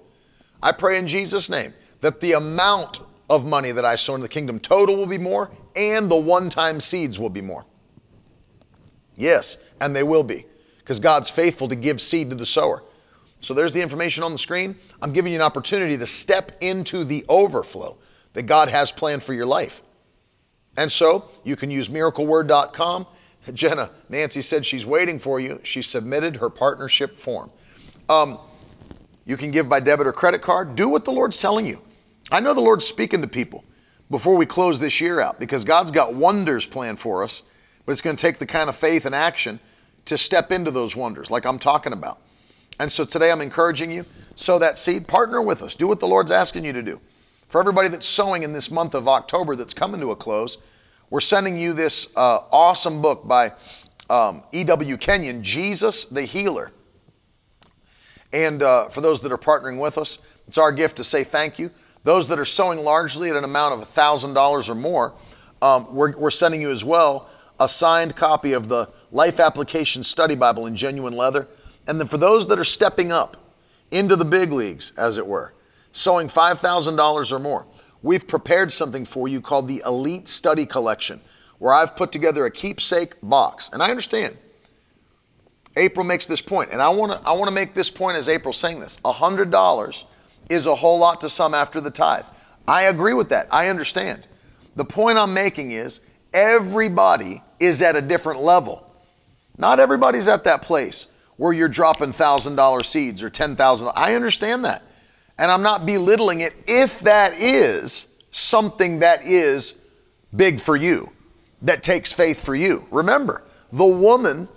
I 0.62 0.72
pray 0.72 0.98
in 0.98 1.06
Jesus' 1.06 1.48
name 1.48 1.72
that 2.00 2.20
the 2.20 2.32
amount 2.32 3.00
of 3.28 3.46
money 3.46 3.72
that 3.72 3.84
I 3.84 3.96
sow 3.96 4.14
in 4.14 4.20
the 4.20 4.28
kingdom 4.28 4.58
total 4.58 4.96
will 4.96 5.06
be 5.06 5.18
more, 5.18 5.50
and 5.76 6.10
the 6.10 6.16
one 6.16 6.50
time 6.50 6.80
seeds 6.80 7.18
will 7.18 7.30
be 7.30 7.40
more. 7.40 7.64
Yes, 9.16 9.56
and 9.80 9.94
they 9.94 10.02
will 10.02 10.24
be, 10.24 10.46
because 10.78 10.98
God's 10.98 11.30
faithful 11.30 11.68
to 11.68 11.76
give 11.76 12.00
seed 12.00 12.30
to 12.30 12.36
the 12.36 12.46
sower. 12.46 12.82
So 13.38 13.54
there's 13.54 13.72
the 13.72 13.80
information 13.80 14.24
on 14.24 14.32
the 14.32 14.38
screen. 14.38 14.76
I'm 15.00 15.12
giving 15.12 15.32
you 15.32 15.38
an 15.38 15.42
opportunity 15.42 15.96
to 15.96 16.06
step 16.06 16.56
into 16.60 17.04
the 17.04 17.24
overflow 17.28 17.96
that 18.32 18.42
God 18.42 18.68
has 18.68 18.92
planned 18.92 19.22
for 19.22 19.32
your 19.32 19.46
life. 19.46 19.82
And 20.76 20.90
so 20.90 21.30
you 21.44 21.56
can 21.56 21.70
use 21.70 21.88
miracleword.com. 21.88 23.06
Jenna, 23.54 23.90
Nancy 24.08 24.42
said 24.42 24.64
she's 24.64 24.86
waiting 24.86 25.18
for 25.18 25.40
you. 25.40 25.60
She 25.62 25.82
submitted 25.82 26.36
her 26.36 26.50
partnership 26.50 27.16
form. 27.16 27.50
Um, 28.08 28.38
you 29.24 29.36
can 29.36 29.50
give 29.50 29.68
by 29.68 29.80
debit 29.80 30.06
or 30.06 30.12
credit 30.12 30.42
card. 30.42 30.74
Do 30.74 30.88
what 30.88 31.04
the 31.04 31.12
Lord's 31.12 31.38
telling 31.38 31.66
you. 31.66 31.80
I 32.30 32.40
know 32.40 32.54
the 32.54 32.60
Lord's 32.60 32.84
speaking 32.84 33.22
to 33.22 33.28
people 33.28 33.64
before 34.10 34.36
we 34.36 34.46
close 34.46 34.80
this 34.80 35.00
year 35.00 35.20
out 35.20 35.40
because 35.40 35.64
God's 35.64 35.90
got 35.90 36.14
wonders 36.14 36.66
planned 36.66 36.98
for 36.98 37.22
us, 37.22 37.42
but 37.86 37.92
it's 37.92 38.00
going 38.00 38.16
to 38.16 38.20
take 38.20 38.38
the 38.38 38.46
kind 38.46 38.68
of 38.68 38.76
faith 38.76 39.06
and 39.06 39.14
action 39.14 39.60
to 40.06 40.18
step 40.18 40.50
into 40.50 40.70
those 40.70 40.96
wonders, 40.96 41.30
like 41.30 41.44
I'm 41.44 41.58
talking 41.58 41.92
about. 41.92 42.20
And 42.78 42.90
so 42.90 43.04
today 43.04 43.30
I'm 43.30 43.40
encouraging 43.40 43.90
you 43.92 44.04
sow 44.36 44.58
that 44.58 44.78
seed, 44.78 45.06
partner 45.06 45.42
with 45.42 45.62
us, 45.62 45.74
do 45.74 45.86
what 45.86 46.00
the 46.00 46.08
Lord's 46.08 46.30
asking 46.30 46.64
you 46.64 46.72
to 46.72 46.82
do. 46.82 47.00
For 47.50 47.58
everybody 47.58 47.88
that's 47.88 48.06
sowing 48.06 48.44
in 48.44 48.52
this 48.52 48.70
month 48.70 48.94
of 48.94 49.08
October 49.08 49.56
that's 49.56 49.74
coming 49.74 50.00
to 50.02 50.12
a 50.12 50.16
close, 50.16 50.58
we're 51.10 51.18
sending 51.18 51.58
you 51.58 51.72
this 51.72 52.06
uh, 52.14 52.38
awesome 52.52 53.02
book 53.02 53.26
by 53.26 53.50
um, 54.08 54.44
E.W. 54.52 54.96
Kenyon, 54.96 55.42
Jesus 55.42 56.04
the 56.04 56.22
Healer. 56.22 56.70
And 58.32 58.62
uh, 58.62 58.88
for 58.88 59.00
those 59.00 59.20
that 59.22 59.32
are 59.32 59.36
partnering 59.36 59.80
with 59.80 59.98
us, 59.98 60.20
it's 60.46 60.58
our 60.58 60.70
gift 60.70 60.98
to 60.98 61.04
say 61.04 61.24
thank 61.24 61.58
you. 61.58 61.72
Those 62.04 62.28
that 62.28 62.38
are 62.38 62.44
sowing 62.44 62.78
largely 62.78 63.30
at 63.30 63.36
an 63.36 63.42
amount 63.42 63.74
of 63.74 63.80
$1,000 63.80 64.68
or 64.68 64.74
more, 64.76 65.14
um, 65.60 65.92
we're, 65.92 66.16
we're 66.16 66.30
sending 66.30 66.62
you 66.62 66.70
as 66.70 66.84
well 66.84 67.28
a 67.58 67.68
signed 67.68 68.14
copy 68.14 68.52
of 68.52 68.68
the 68.68 68.88
Life 69.10 69.40
Application 69.40 70.04
Study 70.04 70.36
Bible 70.36 70.66
in 70.66 70.76
genuine 70.76 71.14
leather. 71.14 71.48
And 71.88 71.98
then 71.98 72.06
for 72.06 72.16
those 72.16 72.46
that 72.46 72.60
are 72.60 72.64
stepping 72.64 73.10
up 73.10 73.36
into 73.90 74.14
the 74.14 74.24
big 74.24 74.52
leagues, 74.52 74.92
as 74.96 75.18
it 75.18 75.26
were, 75.26 75.52
sowing 75.92 76.28
$5,000 76.28 77.32
or 77.32 77.38
more, 77.38 77.66
we've 78.02 78.26
prepared 78.26 78.72
something 78.72 79.04
for 79.04 79.28
you 79.28 79.40
called 79.40 79.68
the 79.68 79.82
Elite 79.84 80.28
Study 80.28 80.66
Collection, 80.66 81.20
where 81.58 81.72
I've 81.72 81.96
put 81.96 82.12
together 82.12 82.46
a 82.46 82.50
keepsake 82.50 83.14
box. 83.22 83.70
And 83.72 83.82
I 83.82 83.90
understand. 83.90 84.36
April 85.76 86.04
makes 86.04 86.26
this 86.26 86.40
point, 86.40 86.70
and 86.72 86.82
I 86.82 86.88
want 86.88 87.12
to 87.12 87.28
I 87.28 87.32
want 87.32 87.46
to 87.46 87.54
make 87.54 87.74
this 87.74 87.90
point 87.90 88.16
as 88.16 88.28
April 88.28 88.52
saying 88.52 88.80
this. 88.80 88.98
$100 89.04 90.04
is 90.48 90.66
a 90.66 90.74
whole 90.74 90.98
lot 90.98 91.20
to 91.20 91.30
some 91.30 91.54
after 91.54 91.80
the 91.80 91.90
tithe. 91.90 92.26
I 92.66 92.82
agree 92.84 93.14
with 93.14 93.28
that. 93.28 93.46
I 93.52 93.68
understand. 93.68 94.26
The 94.74 94.84
point 94.84 95.16
I'm 95.16 95.32
making 95.32 95.70
is 95.70 96.00
everybody 96.34 97.42
is 97.60 97.82
at 97.82 97.96
a 97.96 98.00
different 98.00 98.40
level. 98.40 98.86
Not 99.58 99.78
everybody's 99.78 100.26
at 100.26 100.44
that 100.44 100.62
place 100.62 101.06
where 101.36 101.52
you're 101.52 101.68
dropping 101.68 102.12
$1,000 102.12 102.84
seeds 102.84 103.22
or 103.22 103.30
10,000. 103.30 103.90
I 103.94 104.14
understand 104.14 104.64
that. 104.64 104.82
And 105.40 105.50
I'm 105.50 105.62
not 105.62 105.86
belittling 105.86 106.42
it 106.42 106.52
if 106.66 107.00
that 107.00 107.32
is 107.32 108.08
something 108.30 108.98
that 108.98 109.24
is 109.24 109.74
big 110.36 110.60
for 110.60 110.76
you, 110.76 111.10
that 111.62 111.82
takes 111.82 112.12
faith 112.12 112.44
for 112.44 112.54
you. 112.54 112.86
Remember, 112.90 113.42
the 113.72 113.86
woman 113.86 114.48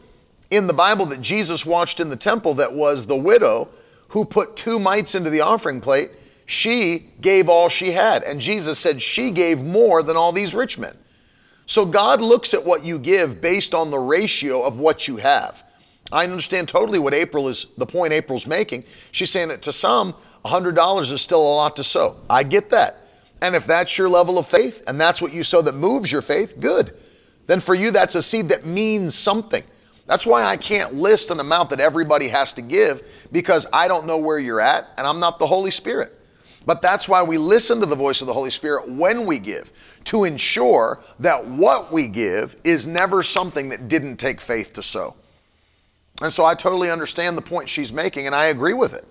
in 0.51 0.67
the 0.67 0.73
Bible 0.73 1.05
that 1.07 1.21
Jesus 1.21 1.65
watched 1.65 2.01
in 2.01 2.09
the 2.09 2.17
temple 2.17 2.55
that 2.55 2.73
was 2.73 3.07
the 3.07 3.15
widow 3.15 3.69
who 4.09 4.25
put 4.25 4.57
two 4.57 4.77
mites 4.77 5.15
into 5.15 5.29
the 5.29 5.39
offering 5.39 5.79
plate, 5.79 6.11
she 6.45 7.11
gave 7.21 7.47
all 7.47 7.69
she 7.69 7.91
had. 7.91 8.23
And 8.23 8.41
Jesus 8.41 8.77
said 8.77 9.01
she 9.01 9.31
gave 9.31 9.63
more 9.63 10.03
than 10.03 10.17
all 10.17 10.33
these 10.33 10.53
rich 10.53 10.77
men. 10.77 10.97
So 11.65 11.85
God 11.85 12.21
looks 12.21 12.53
at 12.53 12.63
what 12.63 12.85
you 12.85 12.99
give 12.99 13.39
based 13.39 13.73
on 13.73 13.89
the 13.89 13.97
ratio 13.97 14.61
of 14.61 14.77
what 14.77 15.07
you 15.07 15.15
have. 15.15 15.63
I 16.11 16.25
understand 16.25 16.67
totally 16.67 16.99
what 16.99 17.13
April 17.13 17.47
is, 17.47 17.67
the 17.77 17.85
point 17.85 18.13
April's 18.13 18.45
making. 18.45 18.83
She's 19.11 19.31
saying 19.31 19.47
that 19.47 19.61
to 19.63 19.73
some, 19.73 20.13
$100 20.45 21.11
is 21.11 21.21
still 21.21 21.41
a 21.41 21.55
lot 21.55 21.75
to 21.77 21.83
sow. 21.83 22.17
I 22.29 22.43
get 22.43 22.69
that. 22.71 22.99
And 23.41 23.55
if 23.55 23.65
that's 23.65 23.97
your 23.97 24.09
level 24.09 24.37
of 24.37 24.47
faith 24.47 24.83
and 24.87 24.99
that's 24.99 25.21
what 25.21 25.33
you 25.33 25.43
sow 25.43 25.61
that 25.61 25.75
moves 25.75 26.11
your 26.11 26.21
faith, 26.21 26.59
good. 26.59 26.97
Then 27.45 27.59
for 27.59 27.75
you, 27.75 27.91
that's 27.91 28.15
a 28.15 28.21
seed 28.21 28.49
that 28.49 28.65
means 28.65 29.15
something. 29.15 29.63
That's 30.05 30.27
why 30.27 30.43
I 30.43 30.57
can't 30.57 30.95
list 30.95 31.29
an 31.31 31.39
amount 31.39 31.69
that 31.69 31.79
everybody 31.79 32.27
has 32.27 32.53
to 32.53 32.61
give 32.61 33.03
because 33.31 33.67
I 33.71 33.87
don't 33.87 34.05
know 34.05 34.17
where 34.17 34.39
you're 34.39 34.61
at 34.61 34.89
and 34.97 35.07
I'm 35.07 35.19
not 35.19 35.39
the 35.39 35.47
Holy 35.47 35.71
Spirit. 35.71 36.19
But 36.65 36.81
that's 36.81 37.09
why 37.09 37.23
we 37.23 37.37
listen 37.37 37.79
to 37.81 37.85
the 37.85 37.95
voice 37.95 38.21
of 38.21 38.27
the 38.27 38.33
Holy 38.33 38.51
Spirit 38.51 38.89
when 38.89 39.25
we 39.25 39.39
give 39.39 39.71
to 40.05 40.23
ensure 40.23 41.01
that 41.19 41.45
what 41.45 41.91
we 41.91 42.07
give 42.07 42.55
is 42.63 42.87
never 42.87 43.23
something 43.23 43.69
that 43.69 43.87
didn't 43.87 44.17
take 44.17 44.39
faith 44.39 44.73
to 44.73 44.83
sow. 44.83 45.15
And 46.21 46.31
so 46.31 46.45
I 46.45 46.53
totally 46.55 46.89
understand 46.89 47.37
the 47.37 47.41
point 47.41 47.67
she's 47.67 47.91
making 47.91 48.25
and 48.25 48.35
I 48.35 48.45
agree 48.45 48.73
with 48.73 48.93
it. 48.93 49.05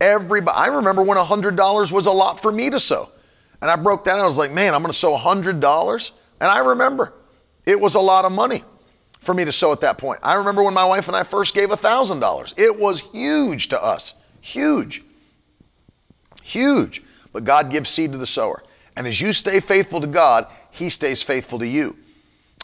Everybody, 0.00 0.56
I 0.56 0.66
remember 0.66 1.02
when 1.02 1.18
$100 1.18 1.92
was 1.92 2.06
a 2.06 2.12
lot 2.12 2.40
for 2.40 2.52
me 2.52 2.70
to 2.70 2.78
sow. 2.80 3.10
And 3.62 3.70
I 3.70 3.76
broke 3.76 4.04
down, 4.04 4.20
I 4.20 4.24
was 4.24 4.38
like, 4.38 4.52
man, 4.52 4.74
I'm 4.74 4.82
going 4.82 4.92
to 4.92 4.98
sow 4.98 5.16
$100. 5.16 6.10
And 6.40 6.50
I 6.50 6.58
remember 6.58 7.14
it 7.64 7.80
was 7.80 7.94
a 7.94 8.00
lot 8.00 8.24
of 8.24 8.32
money 8.32 8.62
for 9.20 9.34
me 9.34 9.44
to 9.44 9.52
sow 9.52 9.72
at 9.72 9.80
that 9.80 9.98
point. 9.98 10.20
I 10.22 10.34
remember 10.34 10.62
when 10.62 10.74
my 10.74 10.84
wife 10.84 11.08
and 11.08 11.16
I 11.16 11.22
first 11.22 11.54
gave 11.54 11.70
$1,000. 11.70 12.54
It 12.58 12.78
was 12.78 13.00
huge 13.00 13.68
to 13.68 13.82
us. 13.82 14.14
Huge. 14.40 15.02
Huge. 16.42 17.02
But 17.32 17.44
God 17.44 17.70
gives 17.70 17.88
seed 17.88 18.12
to 18.12 18.18
the 18.18 18.26
sower. 18.26 18.62
And 18.96 19.06
as 19.06 19.20
you 19.20 19.32
stay 19.32 19.60
faithful 19.60 20.00
to 20.00 20.06
God, 20.06 20.46
He 20.70 20.90
stays 20.90 21.22
faithful 21.22 21.58
to 21.58 21.66
you. 21.66 21.96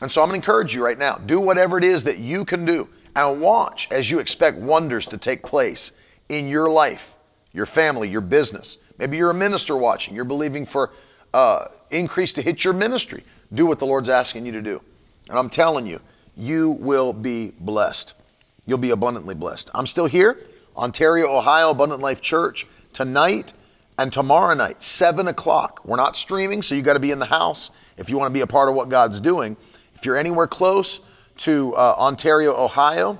And 0.00 0.10
so 0.10 0.22
I'm 0.22 0.28
going 0.28 0.40
to 0.40 0.44
encourage 0.44 0.74
you 0.74 0.84
right 0.84 0.98
now 0.98 1.16
do 1.16 1.40
whatever 1.40 1.78
it 1.78 1.84
is 1.84 2.04
that 2.04 2.18
you 2.18 2.44
can 2.44 2.64
do 2.64 2.88
and 3.14 3.40
watch 3.40 3.88
as 3.90 4.10
you 4.10 4.18
expect 4.18 4.58
wonders 4.58 5.06
to 5.06 5.18
take 5.18 5.42
place 5.42 5.92
in 6.28 6.48
your 6.48 6.70
life, 6.70 7.16
your 7.52 7.66
family, 7.66 8.08
your 8.08 8.20
business. 8.20 8.78
Maybe 8.98 9.16
you're 9.16 9.30
a 9.30 9.34
minister 9.34 9.76
watching, 9.76 10.14
you're 10.14 10.24
believing 10.24 10.64
for 10.64 10.90
uh, 11.34 11.64
increase 11.90 12.32
to 12.34 12.42
hit 12.42 12.64
your 12.64 12.74
ministry. 12.74 13.24
Do 13.52 13.66
what 13.66 13.78
the 13.78 13.86
Lord's 13.86 14.08
asking 14.08 14.46
you 14.46 14.52
to 14.52 14.62
do. 14.62 14.80
And 15.28 15.38
I'm 15.38 15.50
telling 15.50 15.86
you, 15.86 16.00
you 16.36 16.70
will 16.70 17.12
be 17.12 17.52
blessed. 17.60 18.14
You'll 18.66 18.78
be 18.78 18.90
abundantly 18.90 19.34
blessed. 19.34 19.70
I'm 19.74 19.86
still 19.86 20.06
here, 20.06 20.38
Ontario, 20.76 21.34
Ohio, 21.36 21.70
Abundant 21.70 22.00
Life 22.00 22.20
Church, 22.20 22.66
tonight 22.92 23.52
and 23.98 24.12
tomorrow 24.12 24.54
night, 24.54 24.82
7 24.82 25.28
o'clock. 25.28 25.84
We're 25.84 25.96
not 25.96 26.16
streaming, 26.16 26.62
so 26.62 26.74
you 26.74 26.82
got 26.82 26.94
to 26.94 27.00
be 27.00 27.10
in 27.10 27.18
the 27.18 27.26
house 27.26 27.70
if 27.98 28.08
you 28.08 28.18
want 28.18 28.32
to 28.32 28.34
be 28.38 28.42
a 28.42 28.46
part 28.46 28.68
of 28.68 28.74
what 28.74 28.88
God's 28.88 29.20
doing. 29.20 29.56
If 29.94 30.06
you're 30.06 30.16
anywhere 30.16 30.46
close 30.46 31.00
to 31.38 31.74
uh, 31.74 31.94
Ontario, 31.98 32.54
Ohio, 32.56 33.18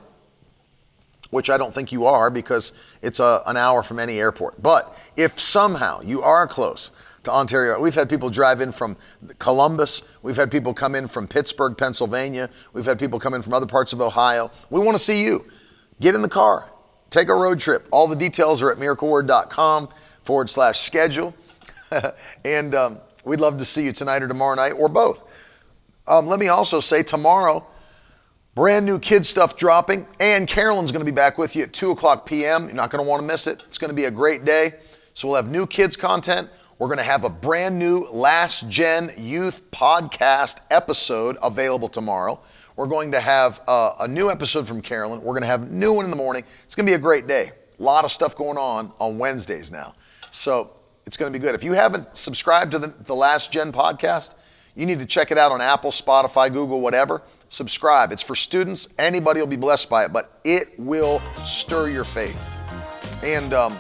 which 1.33 1.51
I 1.51 1.59
don't 1.59 1.75
think 1.75 1.91
you 1.91 2.07
are 2.07 2.31
because 2.31 2.73
it's 3.03 3.19
a, 3.19 3.43
an 3.47 3.57
hour 3.57 3.83
from 3.83 3.99
any 3.99 4.21
airport. 4.21 4.63
But 4.63 4.97
if 5.17 5.41
somehow 5.41 6.01
you 6.03 6.23
are 6.23 6.47
close, 6.47 6.93
to 7.25 7.31
Ontario. 7.31 7.81
We've 7.81 7.95
had 7.95 8.09
people 8.09 8.31
drive 8.31 8.61
in 8.61 8.73
from 8.73 8.97
Columbus. 9.39 10.03
We've 10.23 10.37
had 10.37 10.51
people 10.51 10.75
come 10.75 10.95
in 10.95 11.07
from 11.07 11.29
Pittsburgh, 11.29 11.77
Pennsylvania. 11.77 12.51
We've 12.73 12.85
had 12.85 12.99
people 12.99 13.21
come 13.21 13.35
in 13.35 13.43
from 13.43 13.55
other 13.55 13.67
parts 13.67 13.93
of 13.93 14.01
Ohio. 14.01 14.51
We 14.71 14.81
want 14.81 14.97
to 14.97 15.03
see 15.03 15.23
you. 15.23 15.45
Get 16.01 16.15
in 16.15 16.23
the 16.23 16.29
car, 16.29 16.69
take 17.11 17.29
a 17.29 17.35
road 17.35 17.61
trip. 17.61 17.87
All 17.93 18.09
the 18.09 18.17
details 18.17 18.61
are 18.61 18.73
at 18.73 18.79
miracleword.com 18.79 19.89
forward 20.23 20.51
slash 20.51 20.81
schedule. 20.81 21.33
and 22.45 22.75
um, 22.75 22.99
we'd 23.25 23.41
love 23.41 23.57
to 23.59 23.65
see 23.65 23.85
you 23.85 23.93
tonight 23.93 24.23
or 24.23 24.29
tomorrow 24.29 24.57
night 24.57 24.73
or 24.73 24.89
both. 24.89 25.25
Um, 26.09 26.27
let 26.27 26.41
me 26.41 26.49
also 26.49 26.81
say 26.81 27.05
tomorrow, 27.05 27.65
brand 28.55 28.85
new 28.85 28.99
kid 28.99 29.25
stuff 29.25 29.57
dropping. 29.57 30.07
And 30.21 30.47
Carolyn's 30.47 30.93
going 30.93 31.05
to 31.05 31.11
be 31.11 31.15
back 31.15 31.39
with 31.39 31.57
you 31.57 31.63
at 31.63 31.73
2 31.73 31.91
o'clock 31.93 32.27
p.m. 32.27 32.67
You're 32.67 32.75
not 32.75 32.91
going 32.91 33.03
to 33.03 33.09
want 33.09 33.23
to 33.23 33.27
miss 33.27 33.47
it. 33.47 33.63
It's 33.67 33.79
going 33.79 33.91
to 33.91 33.95
be 33.95 34.05
a 34.05 34.11
great 34.11 34.45
day. 34.45 34.75
So 35.15 35.29
we'll 35.29 35.37
have 35.37 35.51
new 35.51 35.67
kids 35.67 35.97
content. 35.97 36.49
We're 36.79 36.89
going 36.89 36.99
to 36.99 37.05
have 37.05 37.25
a 37.25 37.31
brand 37.31 37.79
new 37.79 38.09
Last 38.11 38.69
Gen 38.69 39.13
Youth 39.17 39.71
podcast 39.71 40.61
episode 40.71 41.37
available 41.43 41.89
tomorrow. 41.89 42.41
We're 42.77 42.87
going 42.87 43.13
to 43.13 43.21
have 43.21 43.61
uh, 43.69 43.93
a 44.01 44.09
new 44.09 44.31
episode 44.31 44.67
from 44.67 44.83
Carolyn. 44.83 45.21
We're 45.21 45.35
going 45.35 45.43
to 45.43 45.49
have 45.49 45.63
a 45.63 45.67
new 45.67 45.93
one 45.93 46.05
in 46.05 46.11
the 46.11 46.17
morning. 46.17 46.45
It's 46.65 46.75
going 46.75 46.87
to 46.87 46.91
be 46.91 46.95
a 46.95 46.99
great 46.99 47.27
day. 47.27 47.53
A 47.79 47.83
lot 47.83 48.05
of 48.05 48.11
stuff 48.11 48.37
going 48.37 48.59
on 48.59 48.93
on 48.99 49.19
Wednesdays 49.19 49.71
now. 49.71 49.95
So 50.31 50.73
it's 51.07 51.17
going 51.17 51.33
to 51.33 51.39
be 51.39 51.43
good. 51.43 51.55
If 51.55 51.63
you 51.63 51.75
haven't 51.75 52.17
subscribed 52.17 52.73
to 52.73 52.79
the, 52.79 52.89
the 52.89 53.15
Last 53.15 53.53
Gen 53.53 53.71
podcast, 53.71 54.35
you 54.75 54.87
need 54.87 54.99
to 54.99 55.07
check 55.07 55.31
it 55.31 55.39
out 55.39 55.53
on 55.53 55.61
Apple, 55.61 55.91
Spotify, 55.91 56.51
Google, 56.53 56.81
whatever. 56.81 57.23
Subscribe. 57.53 58.13
It's 58.13 58.23
for 58.23 58.35
students. 58.35 58.89
Anybody 58.99 59.39
will 59.39 59.47
be 59.47 59.57
blessed 59.57 59.91
by 59.91 60.07
it, 60.07 60.13
but 60.15 60.41
it 60.43 60.69
will 60.79 61.21
stir 61.45 61.91
your 61.91 62.03
faith. 62.03 62.43
And 63.23 63.53
um, 63.53 63.79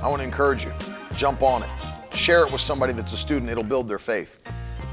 I 0.00 0.06
want 0.06 0.20
to 0.20 0.24
encourage 0.24 0.64
you 0.64 0.72
jump 1.16 1.42
on 1.42 1.64
it. 1.64 1.70
Share 2.14 2.46
it 2.46 2.52
with 2.52 2.60
somebody 2.60 2.92
that's 2.92 3.12
a 3.12 3.16
student, 3.16 3.50
it'll 3.50 3.64
build 3.64 3.88
their 3.88 3.98
faith. 3.98 4.44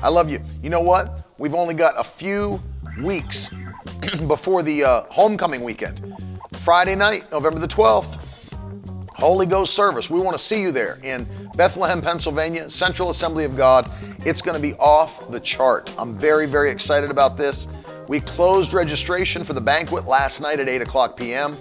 I 0.02 0.10
love 0.10 0.32
you. 0.32 0.42
You 0.64 0.72
know 0.72 0.82
what? 0.82 1.28
We've 1.38 1.54
only 1.54 1.76
got 1.76 1.94
a 1.96 2.04
few 2.04 2.60
weeks 3.04 3.52
before 4.28 4.64
the 4.64 4.84
uh, 4.84 5.02
homecoming 5.04 5.64
weekend. 5.64 6.16
Friday 6.54 6.96
night, 6.96 7.32
November 7.32 7.60
the 7.60 7.68
12th, 7.68 8.29
Holy 9.20 9.46
Ghost 9.46 9.76
service. 9.76 10.10
We 10.10 10.22
want 10.22 10.38
to 10.38 10.44
see 10.44 10.62
you 10.62 10.72
there 10.72 10.98
in 11.04 11.28
Bethlehem, 11.56 12.02
Pennsylvania, 12.02 12.70
Central 12.70 13.10
Assembly 13.10 13.44
of 13.44 13.58
God. 13.58 13.92
It's 14.26 14.42
going 14.42 14.56
to 14.56 14.62
be 14.62 14.74
off 14.76 15.30
the 15.30 15.40
chart. 15.42 15.94
I'm 15.98 16.18
very, 16.18 16.46
very 16.46 16.70
excited 16.72 17.12
about 17.12 17.38
this. 17.38 17.68
We 18.08 18.22
closed 18.22 18.74
registration 18.74 19.44
for 19.44 19.54
the 19.54 19.62
banquet 19.62 20.06
last 20.06 20.42
night 20.42 20.60
at 20.60 20.70
8 20.70 20.82
o'clock 20.82 21.18
p.m. 21.18 21.54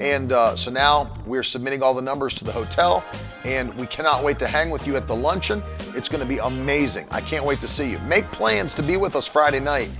And 0.00 0.32
uh, 0.32 0.56
so 0.56 0.70
now 0.70 1.14
we're 1.26 1.42
submitting 1.42 1.82
all 1.82 1.94
the 1.94 2.02
numbers 2.02 2.34
to 2.34 2.44
the 2.44 2.52
hotel, 2.52 3.04
and 3.44 3.72
we 3.74 3.86
cannot 3.86 4.24
wait 4.24 4.38
to 4.38 4.48
hang 4.48 4.70
with 4.70 4.86
you 4.86 4.96
at 4.96 5.06
the 5.06 5.14
luncheon. 5.14 5.62
It's 5.94 6.08
going 6.08 6.22
to 6.22 6.26
be 6.26 6.38
amazing. 6.38 7.06
I 7.10 7.20
can't 7.20 7.44
wait 7.44 7.60
to 7.60 7.68
see 7.68 7.90
you. 7.90 7.98
Make 8.00 8.24
plans 8.32 8.74
to 8.74 8.82
be 8.82 8.96
with 8.96 9.16
us 9.16 9.26
Friday 9.26 9.60
night. 9.60 9.90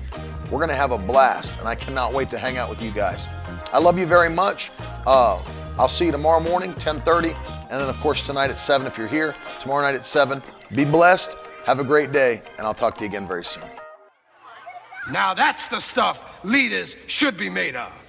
We're 0.51 0.59
going 0.59 0.71
to 0.71 0.75
have 0.75 0.93
a 0.93 0.99
blast, 0.99 1.59
and 1.59 1.69
I 1.69 1.75
cannot 1.75 2.13
wait 2.13 2.31
to 2.31 2.39
hang 2.39 2.57
out 2.57 2.71
with 2.71 2.83
you 2.83 2.91
guys. 2.91 3.29
I 3.73 3.79
love 3.79 3.99
you 3.99 4.07
very 4.07 4.31
much. 4.31 4.71
Uh, 5.07 5.43
I'll 5.79 5.89
see 5.89 6.07
you 6.07 6.13
tomorrow 6.13 6.41
morning, 6.41 6.75
10:30, 6.75 7.35
and 7.71 7.81
then 7.81 7.89
of 7.89 7.99
course 8.01 8.23
tonight 8.23 8.51
at 8.51 8.61
7 8.61 8.87
if 8.87 8.99
you're 8.99 9.09
here. 9.09 9.35
Tomorrow 9.59 9.83
night 9.83 9.95
at 9.95 10.05
7. 10.05 10.43
Be 10.75 10.85
blessed. 10.85 11.37
Have 11.65 11.81
a 11.81 11.85
great 11.85 12.13
day, 12.13 12.43
and 12.59 12.67
I'll 12.67 12.75
talk 12.75 12.97
to 12.99 13.05
you 13.05 13.09
again 13.09 13.27
very 13.27 13.45
soon. 13.45 13.65
Now 15.11 15.35
that's 15.35 15.69
the 15.69 15.81
stuff 15.81 16.45
leaders 16.45 16.97
should 17.07 17.37
be 17.37 17.49
made 17.49 17.75
of. 17.75 18.02